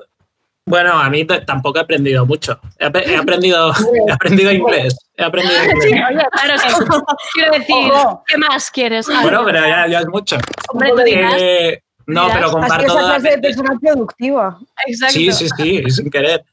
bueno, 0.66 0.92
a 0.92 1.10
mí 1.10 1.24
tampoco 1.24 1.78
he 1.78 1.82
aprendido 1.82 2.24
mucho. 2.26 2.60
He, 2.78 2.84
ap- 2.84 2.96
he 3.04 3.16
aprendido, 3.16 3.72
he 4.08 4.12
aprendido 4.12 4.52
inglés. 4.52 4.96
He 5.16 5.24
aprendido 5.24 5.58
Sí, 5.60 5.88
inglés. 5.88 6.04
oye, 6.08 6.24
claro 6.30 6.54
que 6.62 7.02
quiero 7.34 7.52
decir, 7.52 7.92
Ojo. 7.92 8.22
¿qué 8.28 8.36
más 8.38 8.70
quieres? 8.70 9.06
Bueno, 9.22 9.42
pero 9.44 9.60
ya, 9.66 9.88
ya 9.88 10.00
es 10.00 10.06
mucho. 10.06 10.36
Hombre, 10.68 10.90
tú 10.94 11.02
dirás, 11.02 11.34
Eh, 11.38 11.82
no, 12.08 12.28
pero 12.32 12.46
Así 12.46 12.54
comparto 12.54 12.86
esa 12.86 12.98
clase 12.98 13.30
de 13.30 13.38
persona 13.38 13.78
productiva. 13.80 14.58
Exacto. 14.86 15.14
Sí, 15.14 15.32
sí, 15.32 15.48
sí, 15.56 15.82
sin 15.90 16.10
querer. 16.10 16.44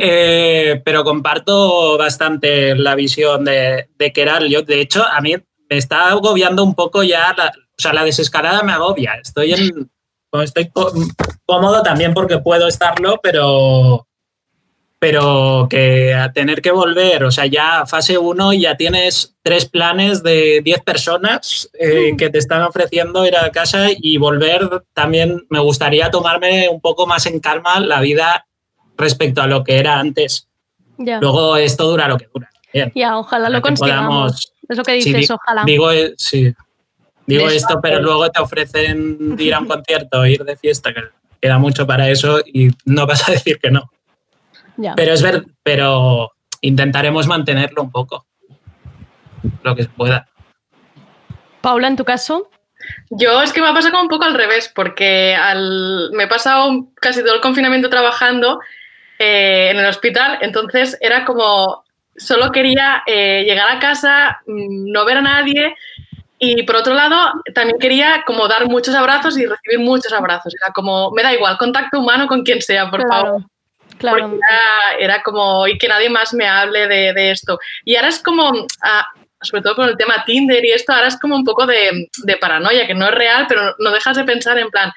Eh, 0.00 0.82
pero 0.84 1.04
comparto 1.04 1.96
bastante 1.96 2.74
la 2.74 2.94
visión 2.96 3.44
de, 3.44 3.88
de 3.96 4.12
Keral. 4.12 4.48
Yo, 4.48 4.62
de 4.62 4.80
hecho, 4.80 5.04
a 5.04 5.20
mí 5.20 5.36
me 5.70 5.76
está 5.76 6.08
agobiando 6.08 6.64
un 6.64 6.74
poco 6.74 7.02
ya, 7.04 7.32
la, 7.36 7.48
o 7.56 7.80
sea, 7.80 7.92
la 7.92 8.04
desescalada 8.04 8.62
me 8.62 8.72
agobia. 8.72 9.14
Estoy 9.22 9.52
en, 9.52 9.90
estoy 10.42 10.68
có- 10.70 10.92
cómodo 11.46 11.82
también 11.82 12.12
porque 12.12 12.38
puedo 12.38 12.66
estarlo, 12.66 13.20
pero, 13.22 14.06
pero 15.04 15.66
que 15.68 16.14
a 16.14 16.32
tener 16.32 16.62
que 16.62 16.70
volver, 16.70 17.24
o 17.24 17.30
sea, 17.30 17.44
ya 17.44 17.84
fase 17.84 18.16
1 18.16 18.54
ya 18.54 18.74
tienes 18.74 19.36
tres 19.42 19.66
planes 19.66 20.22
de 20.22 20.62
10 20.64 20.80
personas 20.80 21.68
eh, 21.78 22.14
que 22.16 22.30
te 22.30 22.38
están 22.38 22.62
ofreciendo 22.62 23.26
ir 23.26 23.36
a 23.36 23.50
casa 23.50 23.88
y 23.94 24.16
volver 24.16 24.66
también 24.94 25.44
me 25.50 25.60
gustaría 25.60 26.10
tomarme 26.10 26.70
un 26.70 26.80
poco 26.80 27.06
más 27.06 27.26
en 27.26 27.38
calma 27.40 27.80
la 27.80 28.00
vida 28.00 28.46
respecto 28.96 29.42
a 29.42 29.46
lo 29.46 29.62
que 29.62 29.76
era 29.76 29.98
antes. 29.98 30.48
Ya. 30.96 31.20
Luego 31.20 31.58
esto 31.58 31.86
dura 31.86 32.08
lo 32.08 32.16
que 32.16 32.26
dura. 32.32 32.48
Bien. 32.72 32.90
Ya, 32.94 33.18
ojalá 33.18 33.50
lo 33.50 33.60
consigamos. 33.60 34.54
es 34.66 34.78
lo 34.78 34.84
que 34.84 34.92
dices, 34.92 35.28
di- 35.28 35.34
ojalá. 35.34 35.64
Digo, 35.66 35.92
eh, 35.92 36.14
sí. 36.16 36.50
Digo 37.26 37.46
De 37.46 37.56
esto, 37.56 37.78
pero 37.82 38.00
luego 38.00 38.30
te 38.30 38.40
ofrecen 38.40 39.36
ir 39.38 39.52
a 39.52 39.60
un 39.60 39.66
concierto, 39.66 40.24
ir 40.24 40.42
de 40.44 40.56
fiesta, 40.56 40.94
que 40.94 41.02
queda 41.42 41.58
mucho 41.58 41.86
para 41.86 42.08
eso 42.08 42.40
y 42.46 42.70
no 42.86 43.06
vas 43.06 43.28
a 43.28 43.32
decir 43.32 43.58
que 43.58 43.70
no. 43.70 43.90
Ya. 44.76 44.94
Pero 44.96 45.12
es 45.12 45.22
ver, 45.22 45.44
pero 45.62 46.32
intentaremos 46.60 47.26
mantenerlo 47.26 47.82
un 47.82 47.90
poco. 47.90 48.26
Lo 49.62 49.74
que 49.74 49.84
se 49.84 49.88
pueda. 49.88 50.28
Paula, 51.60 51.88
en 51.88 51.96
tu 51.96 52.04
caso. 52.04 52.50
Yo 53.10 53.40
es 53.42 53.52
que 53.52 53.60
me 53.60 53.68
ha 53.68 53.74
pasado 53.74 53.92
como 53.92 54.04
un 54.04 54.08
poco 54.08 54.24
al 54.24 54.34
revés, 54.34 54.70
porque 54.74 55.34
al, 55.34 56.10
me 56.12 56.24
he 56.24 56.28
pasado 56.28 56.88
casi 56.96 57.22
todo 57.22 57.34
el 57.34 57.40
confinamiento 57.40 57.88
trabajando 57.88 58.60
eh, 59.18 59.70
en 59.70 59.78
el 59.78 59.86
hospital, 59.86 60.38
entonces 60.42 60.98
era 61.00 61.24
como, 61.24 61.84
solo 62.16 62.52
quería 62.52 63.02
eh, 63.06 63.44
llegar 63.46 63.70
a 63.70 63.78
casa, 63.78 64.40
mm, 64.46 64.90
no 64.92 65.04
ver 65.04 65.18
a 65.18 65.22
nadie 65.22 65.74
y 66.38 66.64
por 66.64 66.76
otro 66.76 66.94
lado 66.94 67.16
también 67.54 67.78
quería 67.78 68.24
como 68.26 68.48
dar 68.48 68.66
muchos 68.66 68.94
abrazos 68.94 69.38
y 69.38 69.46
recibir 69.46 69.78
muchos 69.78 70.12
abrazos, 70.12 70.52
era 70.60 70.72
como, 70.72 71.10
me 71.12 71.22
da 71.22 71.32
igual, 71.32 71.56
contacto 71.58 72.00
humano 72.00 72.26
con 72.26 72.42
quien 72.42 72.60
sea, 72.60 72.90
por 72.90 73.06
favor. 73.08 73.44
Claro. 74.04 74.28
Porque 74.28 74.36
era, 74.36 74.98
era 74.98 75.22
como, 75.22 75.66
y 75.66 75.78
que 75.78 75.88
nadie 75.88 76.10
más 76.10 76.34
me 76.34 76.46
hable 76.46 76.86
de, 76.86 77.14
de 77.14 77.30
esto. 77.30 77.58
Y 77.84 77.96
ahora 77.96 78.08
es 78.08 78.22
como, 78.22 78.66
ah, 78.82 79.06
sobre 79.40 79.62
todo 79.62 79.76
con 79.76 79.88
el 79.88 79.96
tema 79.96 80.24
Tinder 80.26 80.62
y 80.62 80.72
esto, 80.72 80.92
ahora 80.92 81.08
es 81.08 81.18
como 81.18 81.36
un 81.36 81.44
poco 81.44 81.66
de, 81.66 82.08
de 82.22 82.36
paranoia, 82.36 82.86
que 82.86 82.94
no 82.94 83.06
es 83.06 83.14
real, 83.14 83.46
pero 83.48 83.74
no 83.78 83.90
dejas 83.90 84.16
de 84.16 84.24
pensar 84.24 84.58
en 84.58 84.68
plan, 84.68 84.92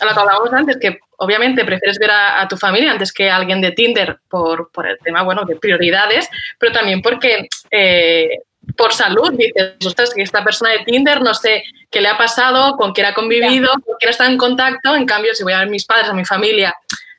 a 0.00 0.04
lo 0.04 0.14
que 0.14 0.20
hablábamos 0.20 0.52
antes, 0.52 0.78
que 0.80 0.98
obviamente 1.18 1.64
prefieres 1.64 1.98
ver 1.98 2.10
a, 2.10 2.40
a 2.40 2.48
tu 2.48 2.56
familia 2.56 2.92
antes 2.92 3.12
que 3.12 3.30
a 3.30 3.36
alguien 3.36 3.60
de 3.60 3.72
Tinder 3.72 4.18
por, 4.28 4.70
por 4.70 4.86
el 4.86 4.98
tema, 4.98 5.22
bueno, 5.22 5.44
de 5.44 5.56
prioridades, 5.56 6.28
pero 6.58 6.72
también 6.72 7.02
porque 7.02 7.48
eh, 7.70 8.28
por 8.76 8.92
salud 8.92 9.32
dices, 9.32 9.74
ostras, 9.84 10.12
que 10.14 10.22
esta 10.22 10.44
persona 10.44 10.70
de 10.70 10.84
Tinder 10.84 11.20
no 11.20 11.34
sé 11.34 11.64
qué 11.90 12.00
le 12.00 12.08
ha 12.08 12.18
pasado, 12.18 12.76
con 12.76 12.92
quién 12.92 13.06
ha 13.06 13.14
convivido, 13.14 13.70
con 13.84 13.96
quién 13.98 14.10
está 14.10 14.26
en 14.26 14.36
contacto, 14.36 14.94
en 14.94 15.06
cambio, 15.06 15.34
si 15.34 15.42
voy 15.42 15.52
a 15.52 15.58
ver 15.58 15.68
a 15.68 15.70
mis 15.70 15.84
padres, 15.84 16.08
a 16.08 16.14
mi 16.14 16.24
familia, 16.24 16.74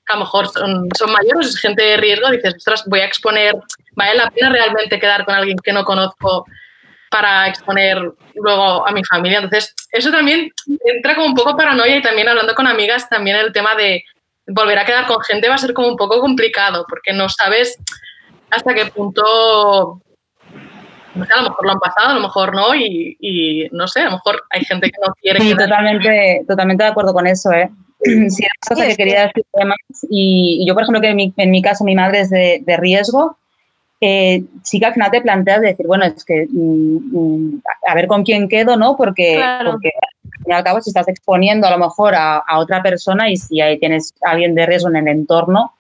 a 0.08 0.14
lo 0.14 0.20
mejor 0.22 0.48
son, 0.48 0.88
son 0.98 1.12
mayores, 1.12 1.50
es 1.50 1.60
gente 1.60 1.84
de 1.84 1.98
riesgo, 1.98 2.30
dices, 2.30 2.56
ostras, 2.56 2.84
voy 2.88 3.00
a 3.02 3.06
exponer, 3.06 3.56
vale 3.96 4.16
la 4.16 4.30
pena 4.30 4.50
realmente 4.50 5.00
quedar 5.00 5.26
con 5.26 5.36
alguien 5.36 5.58
que 5.58 5.74
no 5.74 5.84
conozco 5.84 6.46
para 7.10 7.48
exponer 7.48 8.02
luego 8.36 8.88
a 8.88 8.92
mi 8.92 9.04
familia. 9.04 9.40
Entonces, 9.40 9.74
eso 9.92 10.12
también 10.12 10.50
entra 10.86 11.16
como 11.16 11.28
un 11.28 11.36
poco 11.36 11.56
paranoia 11.56 11.98
y 11.98 12.02
también 12.02 12.28
hablando 12.28 12.56
con 12.56 12.68
amigas, 12.68 13.10
también 13.10 13.38
el 13.38 13.54
tema 13.54 13.76
de 13.76 14.04
volver 14.48 14.80
a 14.80 14.86
quedar 14.86 15.06
con 15.08 15.22
gente 15.22 15.50
va 15.50 15.56
a 15.56 15.60
ser 15.60 15.74
como 15.74 15.90
un 15.90 15.98
poco 15.98 16.20
complicado 16.20 16.86
porque 16.88 17.14
no 17.14 17.28
sabes 17.28 17.78
hasta 18.50 18.74
qué 18.74 18.86
punto, 18.86 20.02
no 21.16 21.26
sé, 21.26 21.34
a 21.34 21.42
lo 21.42 21.50
mejor 21.50 21.66
lo 21.66 21.72
han 21.72 21.80
pasado, 21.80 22.10
a 22.12 22.14
lo 22.14 22.22
mejor 22.22 22.56
no 22.56 22.74
y, 22.74 23.18
y 23.20 23.68
no 23.72 23.88
sé, 23.88 24.02
a 24.02 24.06
lo 24.06 24.12
mejor 24.12 24.44
hay 24.50 24.64
gente 24.64 24.90
que 24.90 24.98
no 25.06 25.14
quiere 25.22 25.42
Sí, 25.42 25.56
totalmente, 25.56 26.46
totalmente 26.48 26.84
de 26.84 26.90
acuerdo 26.90 27.14
con 27.14 27.28
eso, 27.28 27.52
¿eh? 27.52 27.70
Sí, 28.30 28.44
es 28.44 28.70
cosa 28.70 28.88
que 28.88 28.96
quería 28.96 29.28
decir 29.28 29.44
además, 29.54 29.78
y, 30.10 30.60
y 30.62 30.68
yo, 30.68 30.74
por 30.74 30.84
ejemplo, 30.84 31.02
que 31.02 31.10
en 31.10 31.16
mi, 31.16 31.34
en 31.36 31.52
mi 31.52 31.62
caso 31.62 31.84
mi 31.84 31.96
madre 31.96 32.20
es 32.22 32.30
de, 32.30 32.62
de 32.66 32.78
riesgo, 32.78 33.38
eh, 34.00 34.44
sí 34.64 34.80
que 34.80 34.86
al 34.86 34.94
final 34.94 35.10
te 35.10 35.22
planteas 35.22 35.62
de 35.62 35.68
decir, 35.70 35.88
bueno, 35.88 36.06
es 36.06 36.24
que 36.24 36.48
mm, 36.50 36.98
mm, 37.12 37.62
a 37.88 37.96
ver 37.96 38.08
con 38.08 38.24
quién 38.24 38.48
quedo, 38.48 38.78
¿no? 38.78 38.96
Porque, 38.96 39.36
Claro. 39.36 39.72
porque 39.72 39.90
al 39.90 40.44
fin 40.44 40.46
y 40.48 40.54
al 40.54 40.64
cabo 40.64 40.82
si 40.82 40.92
estás 40.92 41.08
exponiendo 41.08 41.66
a 41.68 41.72
lo 41.72 41.80
mejor 41.80 42.14
a, 42.14 42.38
a 42.38 42.60
otra 42.60 42.84
persona 42.84 43.30
y 43.30 43.38
si 43.38 43.60
ahí 43.60 43.80
tienes 43.80 44.14
a 44.24 44.32
alguien 44.32 44.54
de 44.54 44.66
riesgo 44.68 44.90
en 44.90 44.98
el 44.98 45.08
entorno, 45.08 45.74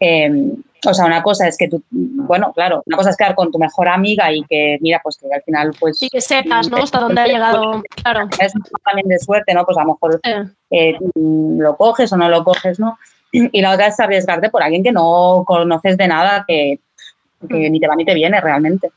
eh, 0.00 0.54
o 0.86 0.94
sea, 0.94 1.04
una 1.04 1.22
cosa 1.22 1.46
es 1.46 1.56
que 1.56 1.68
tú, 1.68 1.82
bueno, 1.90 2.52
claro, 2.54 2.82
una 2.86 2.96
cosa 2.96 3.10
es 3.10 3.16
quedar 3.16 3.34
con 3.34 3.52
tu 3.52 3.58
mejor 3.58 3.88
amiga 3.88 4.32
y 4.32 4.42
que, 4.44 4.78
mira, 4.80 5.00
pues 5.02 5.18
que 5.18 5.26
al 5.32 5.42
final, 5.42 5.72
pues... 5.78 6.00
Y 6.02 6.08
que 6.08 6.20
sepas, 6.20 6.70
¿no? 6.70 6.78
Hasta 6.78 7.00
dónde 7.00 7.20
ha 7.20 7.26
llegado. 7.26 7.82
Claro. 8.02 8.28
Es 8.38 8.52
también 8.84 9.08
de 9.08 9.18
suerte, 9.18 9.52
¿no? 9.52 9.66
Pues 9.66 9.76
a 9.76 9.82
lo 9.82 9.88
mejor 9.88 10.20
eh, 10.70 10.96
mm, 11.14 11.60
lo 11.60 11.76
coges 11.76 12.12
o 12.12 12.16
no 12.16 12.28
lo 12.28 12.44
coges, 12.44 12.80
¿no? 12.80 12.98
Y 13.32 13.60
la 13.60 13.72
otra 13.72 13.86
es 13.86 14.00
arriesgarte 14.00 14.50
por 14.50 14.62
alguien 14.62 14.82
que 14.82 14.90
no 14.90 15.44
conoces 15.46 15.96
de 15.96 16.08
nada, 16.08 16.44
que, 16.48 16.80
que 17.48 17.70
ni 17.70 17.78
te 17.78 17.86
va 17.86 17.94
ni 17.94 18.04
te 18.04 18.14
viene 18.14 18.40
realmente. 18.40 18.90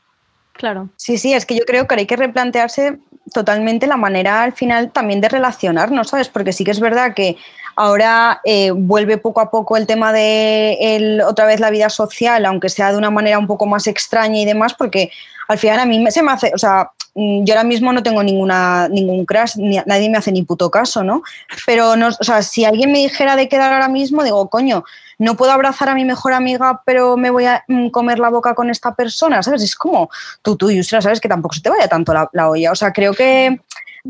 Claro. 0.54 0.88
Sí, 0.96 1.18
sí, 1.18 1.34
es 1.34 1.46
que 1.46 1.56
yo 1.56 1.64
creo 1.64 1.86
que 1.86 1.94
hay 1.94 2.06
que 2.06 2.16
replantearse 2.16 2.98
totalmente 3.32 3.86
la 3.86 3.96
manera 3.96 4.42
al 4.42 4.52
final 4.52 4.90
también 4.90 5.20
de 5.20 5.28
relacionarnos, 5.28 6.08
¿sabes? 6.08 6.28
Porque 6.28 6.52
sí 6.52 6.64
que 6.64 6.72
es 6.72 6.80
verdad 6.80 7.14
que 7.14 7.36
ahora 7.76 8.40
eh, 8.44 8.70
vuelve 8.70 9.18
poco 9.18 9.40
a 9.40 9.50
poco 9.50 9.76
el 9.76 9.86
tema 9.86 10.12
de 10.12 11.22
otra 11.26 11.46
vez 11.46 11.60
la 11.60 11.70
vida 11.70 11.88
social, 11.90 12.44
aunque 12.46 12.68
sea 12.68 12.92
de 12.92 12.98
una 12.98 13.10
manera 13.10 13.38
un 13.38 13.46
poco 13.46 13.66
más 13.66 13.86
extraña 13.86 14.38
y 14.40 14.44
demás, 14.44 14.74
porque 14.74 15.10
al 15.48 15.58
final 15.58 15.80
a 15.80 15.86
mí 15.86 16.10
se 16.10 16.22
me 16.22 16.32
hace, 16.32 16.52
o 16.54 16.58
sea, 16.58 16.90
mm, 17.14 17.44
yo 17.44 17.54
ahora 17.54 17.64
mismo 17.64 17.92
no 17.92 18.02
tengo 18.02 18.22
ninguna, 18.22 18.88
ningún 18.88 19.26
crush, 19.26 19.56
ni, 19.56 19.80
nadie 19.86 20.08
me 20.08 20.18
hace 20.18 20.32
ni 20.32 20.42
puto 20.42 20.70
caso, 20.70 21.04
¿no? 21.04 21.22
Pero, 21.66 21.96
no, 21.96 22.08
o 22.08 22.24
sea, 22.24 22.42
si 22.42 22.64
alguien 22.64 22.92
me 22.92 22.98
dijera 22.98 23.36
de 23.36 23.48
quedar 23.48 23.72
ahora 23.72 23.88
mismo, 23.88 24.24
digo, 24.24 24.48
coño, 24.48 24.84
no 25.18 25.36
puedo 25.36 25.52
abrazar 25.52 25.88
a 25.88 25.94
mi 25.94 26.04
mejor 26.04 26.32
amiga, 26.32 26.82
pero 26.84 27.16
me 27.16 27.30
voy 27.30 27.44
a 27.46 27.64
mm, 27.68 27.88
comer 27.90 28.18
la 28.18 28.30
boca 28.30 28.54
con 28.54 28.70
esta 28.70 28.94
persona, 28.94 29.42
¿sabes? 29.42 29.62
Es 29.62 29.76
como 29.76 30.10
tú, 30.42 30.56
tú, 30.56 30.70
Yusra, 30.70 31.02
¿sabes? 31.02 31.20
Que 31.20 31.28
tampoco 31.28 31.54
se 31.54 31.60
te 31.60 31.70
vaya 31.70 31.88
tanto 31.88 32.12
la 32.12 32.48
olla. 32.48 32.72
O 32.72 32.76
sea, 32.76 32.92
creo 32.92 33.12
que 33.12 33.60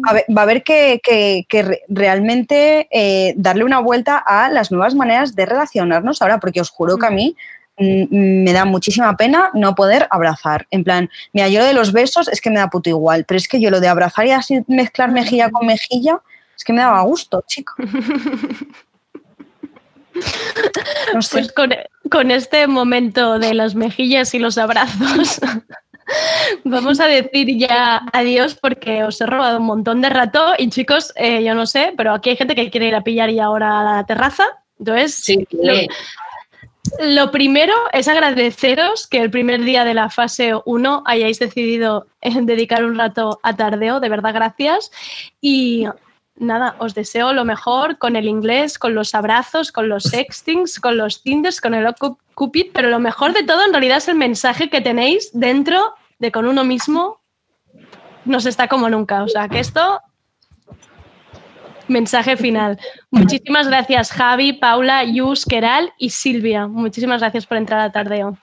a 0.02 0.14
va 0.14 0.40
a 0.40 0.42
haber 0.42 0.62
que, 0.64 1.00
que- 1.02 1.46
que 1.48 1.62
re- 1.62 1.82
realmente 1.88 2.88
eh, 2.90 3.34
darle 3.36 3.64
una 3.64 3.78
vuelta 3.78 4.18
a 4.18 4.50
las 4.50 4.70
nuevas 4.72 4.94
maneras 4.94 5.34
de 5.36 5.46
relacionarnos 5.46 6.20
ahora, 6.20 6.40
porque 6.40 6.60
os 6.60 6.70
juro 6.70 6.98
que 6.98 7.06
a 7.06 7.10
mí 7.10 7.36
mm, 7.78 8.42
me 8.44 8.52
da 8.52 8.64
muchísima 8.64 9.16
pena 9.16 9.50
no 9.54 9.74
poder 9.74 10.08
abrazar. 10.10 10.66
En 10.70 10.82
plan, 10.84 11.08
mira, 11.32 11.48
yo 11.48 11.60
lo 11.60 11.66
de 11.66 11.74
los 11.74 11.92
besos 11.92 12.26
es 12.28 12.40
que 12.40 12.50
me 12.50 12.58
da 12.58 12.68
puto 12.70 12.88
igual, 12.90 13.24
pero 13.24 13.38
es 13.38 13.46
que 13.46 13.60
yo 13.60 13.70
lo 13.70 13.80
de 13.80 13.88
abrazar 13.88 14.26
y 14.26 14.32
así 14.32 14.62
mezclar 14.66 15.12
mejilla 15.12 15.50
con 15.50 15.66
mejilla, 15.66 16.20
es 16.56 16.64
que 16.64 16.72
me 16.72 16.80
daba 16.82 17.00
gusto, 17.02 17.44
chico. 17.46 17.74
No 21.12 21.22
sé. 21.22 21.38
Pues 21.38 21.52
con, 21.52 21.70
con 22.10 22.30
este 22.30 22.66
momento 22.66 23.38
de 23.38 23.52
las 23.54 23.74
mejillas 23.74 24.32
y 24.34 24.38
los 24.38 24.58
abrazos, 24.58 25.40
vamos 26.64 27.00
a 27.00 27.06
decir 27.06 27.56
ya 27.56 28.02
adiós 28.12 28.54
porque 28.54 29.04
os 29.04 29.20
he 29.20 29.26
robado 29.26 29.58
un 29.58 29.66
montón 29.66 30.00
de 30.00 30.08
rato 30.08 30.54
y 30.58 30.68
chicos, 30.70 31.12
eh, 31.16 31.42
yo 31.42 31.54
no 31.54 31.66
sé, 31.66 31.92
pero 31.96 32.12
aquí 32.12 32.30
hay 32.30 32.36
gente 32.36 32.54
que 32.54 32.70
quiere 32.70 32.88
ir 32.88 32.94
a 32.94 33.02
pillar 33.02 33.30
ya 33.30 33.46
ahora 33.46 33.80
a 33.80 33.84
la 33.84 34.06
terraza. 34.06 34.44
Entonces, 34.78 35.36
lo, 35.52 35.72
lo 37.00 37.30
primero 37.30 37.74
es 37.92 38.08
agradeceros 38.08 39.06
que 39.06 39.18
el 39.18 39.30
primer 39.30 39.62
día 39.62 39.84
de 39.84 39.94
la 39.94 40.10
fase 40.10 40.52
1 40.64 41.02
hayáis 41.06 41.38
decidido 41.38 42.06
eh, 42.20 42.32
dedicar 42.42 42.84
un 42.84 42.96
rato 42.96 43.40
a 43.42 43.56
tardeo, 43.56 44.00
de 44.00 44.08
verdad 44.08 44.34
gracias. 44.34 44.90
Y 45.40 45.86
nada, 46.36 46.76
os 46.78 46.94
deseo 46.94 47.32
lo 47.32 47.44
mejor 47.44 47.98
con 47.98 48.16
el 48.16 48.26
inglés, 48.26 48.78
con 48.78 48.94
los 48.94 49.14
abrazos, 49.14 49.72
con 49.72 49.88
los 49.88 50.04
sextings, 50.04 50.80
con 50.80 50.96
los 50.96 51.22
tinders, 51.22 51.60
con 51.60 51.74
el 51.74 51.86
Cupid, 52.34 52.66
pero 52.72 52.88
lo 52.88 52.98
mejor 52.98 53.32
de 53.32 53.44
todo 53.44 53.64
en 53.64 53.72
realidad 53.72 53.98
es 53.98 54.08
el 54.08 54.16
mensaje 54.16 54.68
que 54.68 54.80
tenéis 54.80 55.30
dentro 55.32 55.94
de 56.18 56.32
con 56.32 56.46
uno 56.46 56.64
mismo 56.64 57.20
nos 58.24 58.46
está 58.46 58.68
como 58.68 58.88
nunca. 58.88 59.22
O 59.22 59.28
sea, 59.28 59.48
que 59.48 59.60
esto 59.60 60.00
Mensaje 61.88 62.36
final. 62.36 62.78
Muchísimas 63.10 63.68
gracias, 63.68 64.10
Javi, 64.10 64.54
Paula, 64.54 65.04
Yus, 65.04 65.44
Keral 65.44 65.92
y 65.98 66.10
Silvia. 66.10 66.66
Muchísimas 66.66 67.20
gracias 67.20 67.46
por 67.46 67.58
entrar 67.58 67.80
a 67.80 67.92
Tardeo. 67.92 68.38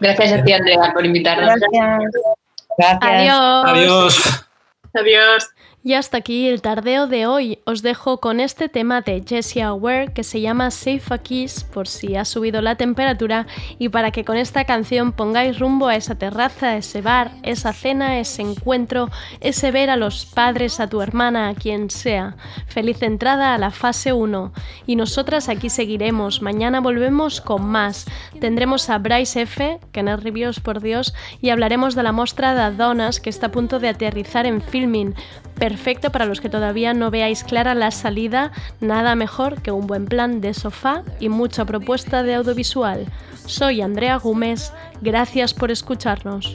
Gracias 0.00 0.32
a 0.32 0.42
ti, 0.42 0.52
Andrea, 0.52 0.92
por 0.92 1.04
invitarnos. 1.06 1.54
Gracias. 1.60 3.00
Adiós. 3.00 3.64
Adiós. 3.66 4.48
Adiós. 4.94 5.48
Y 5.86 5.94
hasta 5.94 6.16
aquí 6.16 6.48
el 6.48 6.62
tardeo 6.62 7.06
de 7.06 7.28
hoy. 7.28 7.60
Os 7.64 7.80
dejo 7.80 8.18
con 8.18 8.40
este 8.40 8.68
tema 8.68 9.02
de 9.02 9.22
Jessie 9.24 9.70
Ware 9.70 10.12
que 10.12 10.24
se 10.24 10.40
llama 10.40 10.72
Safe 10.72 11.14
a 11.14 11.18
Kiss 11.18 11.62
por 11.62 11.86
si 11.86 12.16
ha 12.16 12.24
subido 12.24 12.60
la 12.60 12.74
temperatura 12.74 13.46
y 13.78 13.88
para 13.88 14.10
que 14.10 14.24
con 14.24 14.36
esta 14.36 14.64
canción 14.64 15.12
pongáis 15.12 15.60
rumbo 15.60 15.86
a 15.86 15.94
esa 15.94 16.16
terraza, 16.16 16.76
ese 16.76 17.02
bar, 17.02 17.30
esa 17.44 17.72
cena, 17.72 18.18
ese 18.18 18.42
encuentro, 18.42 19.10
ese 19.38 19.70
ver 19.70 19.88
a 19.88 19.96
los 19.96 20.26
padres, 20.26 20.80
a 20.80 20.88
tu 20.88 21.02
hermana, 21.02 21.50
a 21.50 21.54
quien 21.54 21.88
sea. 21.88 22.36
Feliz 22.66 23.00
entrada 23.02 23.54
a 23.54 23.58
la 23.58 23.70
fase 23.70 24.12
1. 24.12 24.52
Y 24.88 24.96
nosotras 24.96 25.48
aquí 25.48 25.70
seguiremos. 25.70 26.42
Mañana 26.42 26.80
volvemos 26.80 27.40
con 27.40 27.64
más. 27.64 28.06
Tendremos 28.40 28.90
a 28.90 28.98
Bryce 28.98 29.42
F, 29.42 29.78
que 29.92 30.02
no 30.02 30.18
por 30.64 30.80
Dios, 30.80 31.14
y 31.40 31.50
hablaremos 31.50 31.94
de 31.94 32.02
la 32.02 32.10
mostra 32.10 32.70
de 32.70 32.76
Donas 32.76 33.20
que 33.20 33.30
está 33.30 33.46
a 33.46 33.52
punto 33.52 33.78
de 33.78 33.90
aterrizar 33.90 34.46
en 34.46 34.60
filming 34.60 35.14
perfecto 35.58 36.10
para 36.10 36.26
los 36.26 36.40
que 36.40 36.48
todavía 36.48 36.94
no 36.94 37.10
veáis 37.10 37.44
clara 37.44 37.74
la 37.74 37.90
salida, 37.90 38.52
nada 38.80 39.14
mejor 39.14 39.60
que 39.62 39.72
un 39.72 39.86
buen 39.86 40.06
plan 40.06 40.40
de 40.40 40.54
sofá 40.54 41.02
y 41.18 41.28
mucha 41.28 41.64
propuesta 41.64 42.22
de 42.22 42.34
audiovisual. 42.34 43.06
Soy 43.46 43.80
Andrea 43.80 44.16
Gómez, 44.16 44.72
gracias 45.00 45.54
por 45.54 45.70
escucharnos. 45.70 46.54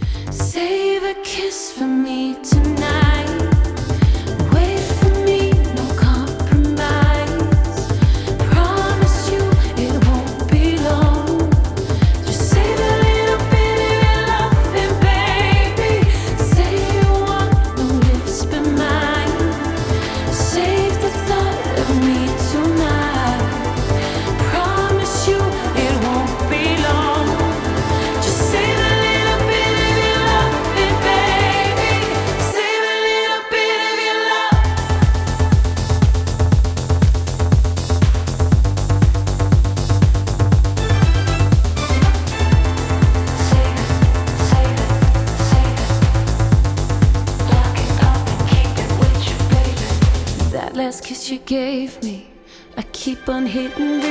keep 53.22 53.30
on 53.30 53.46
hitting 53.46 54.11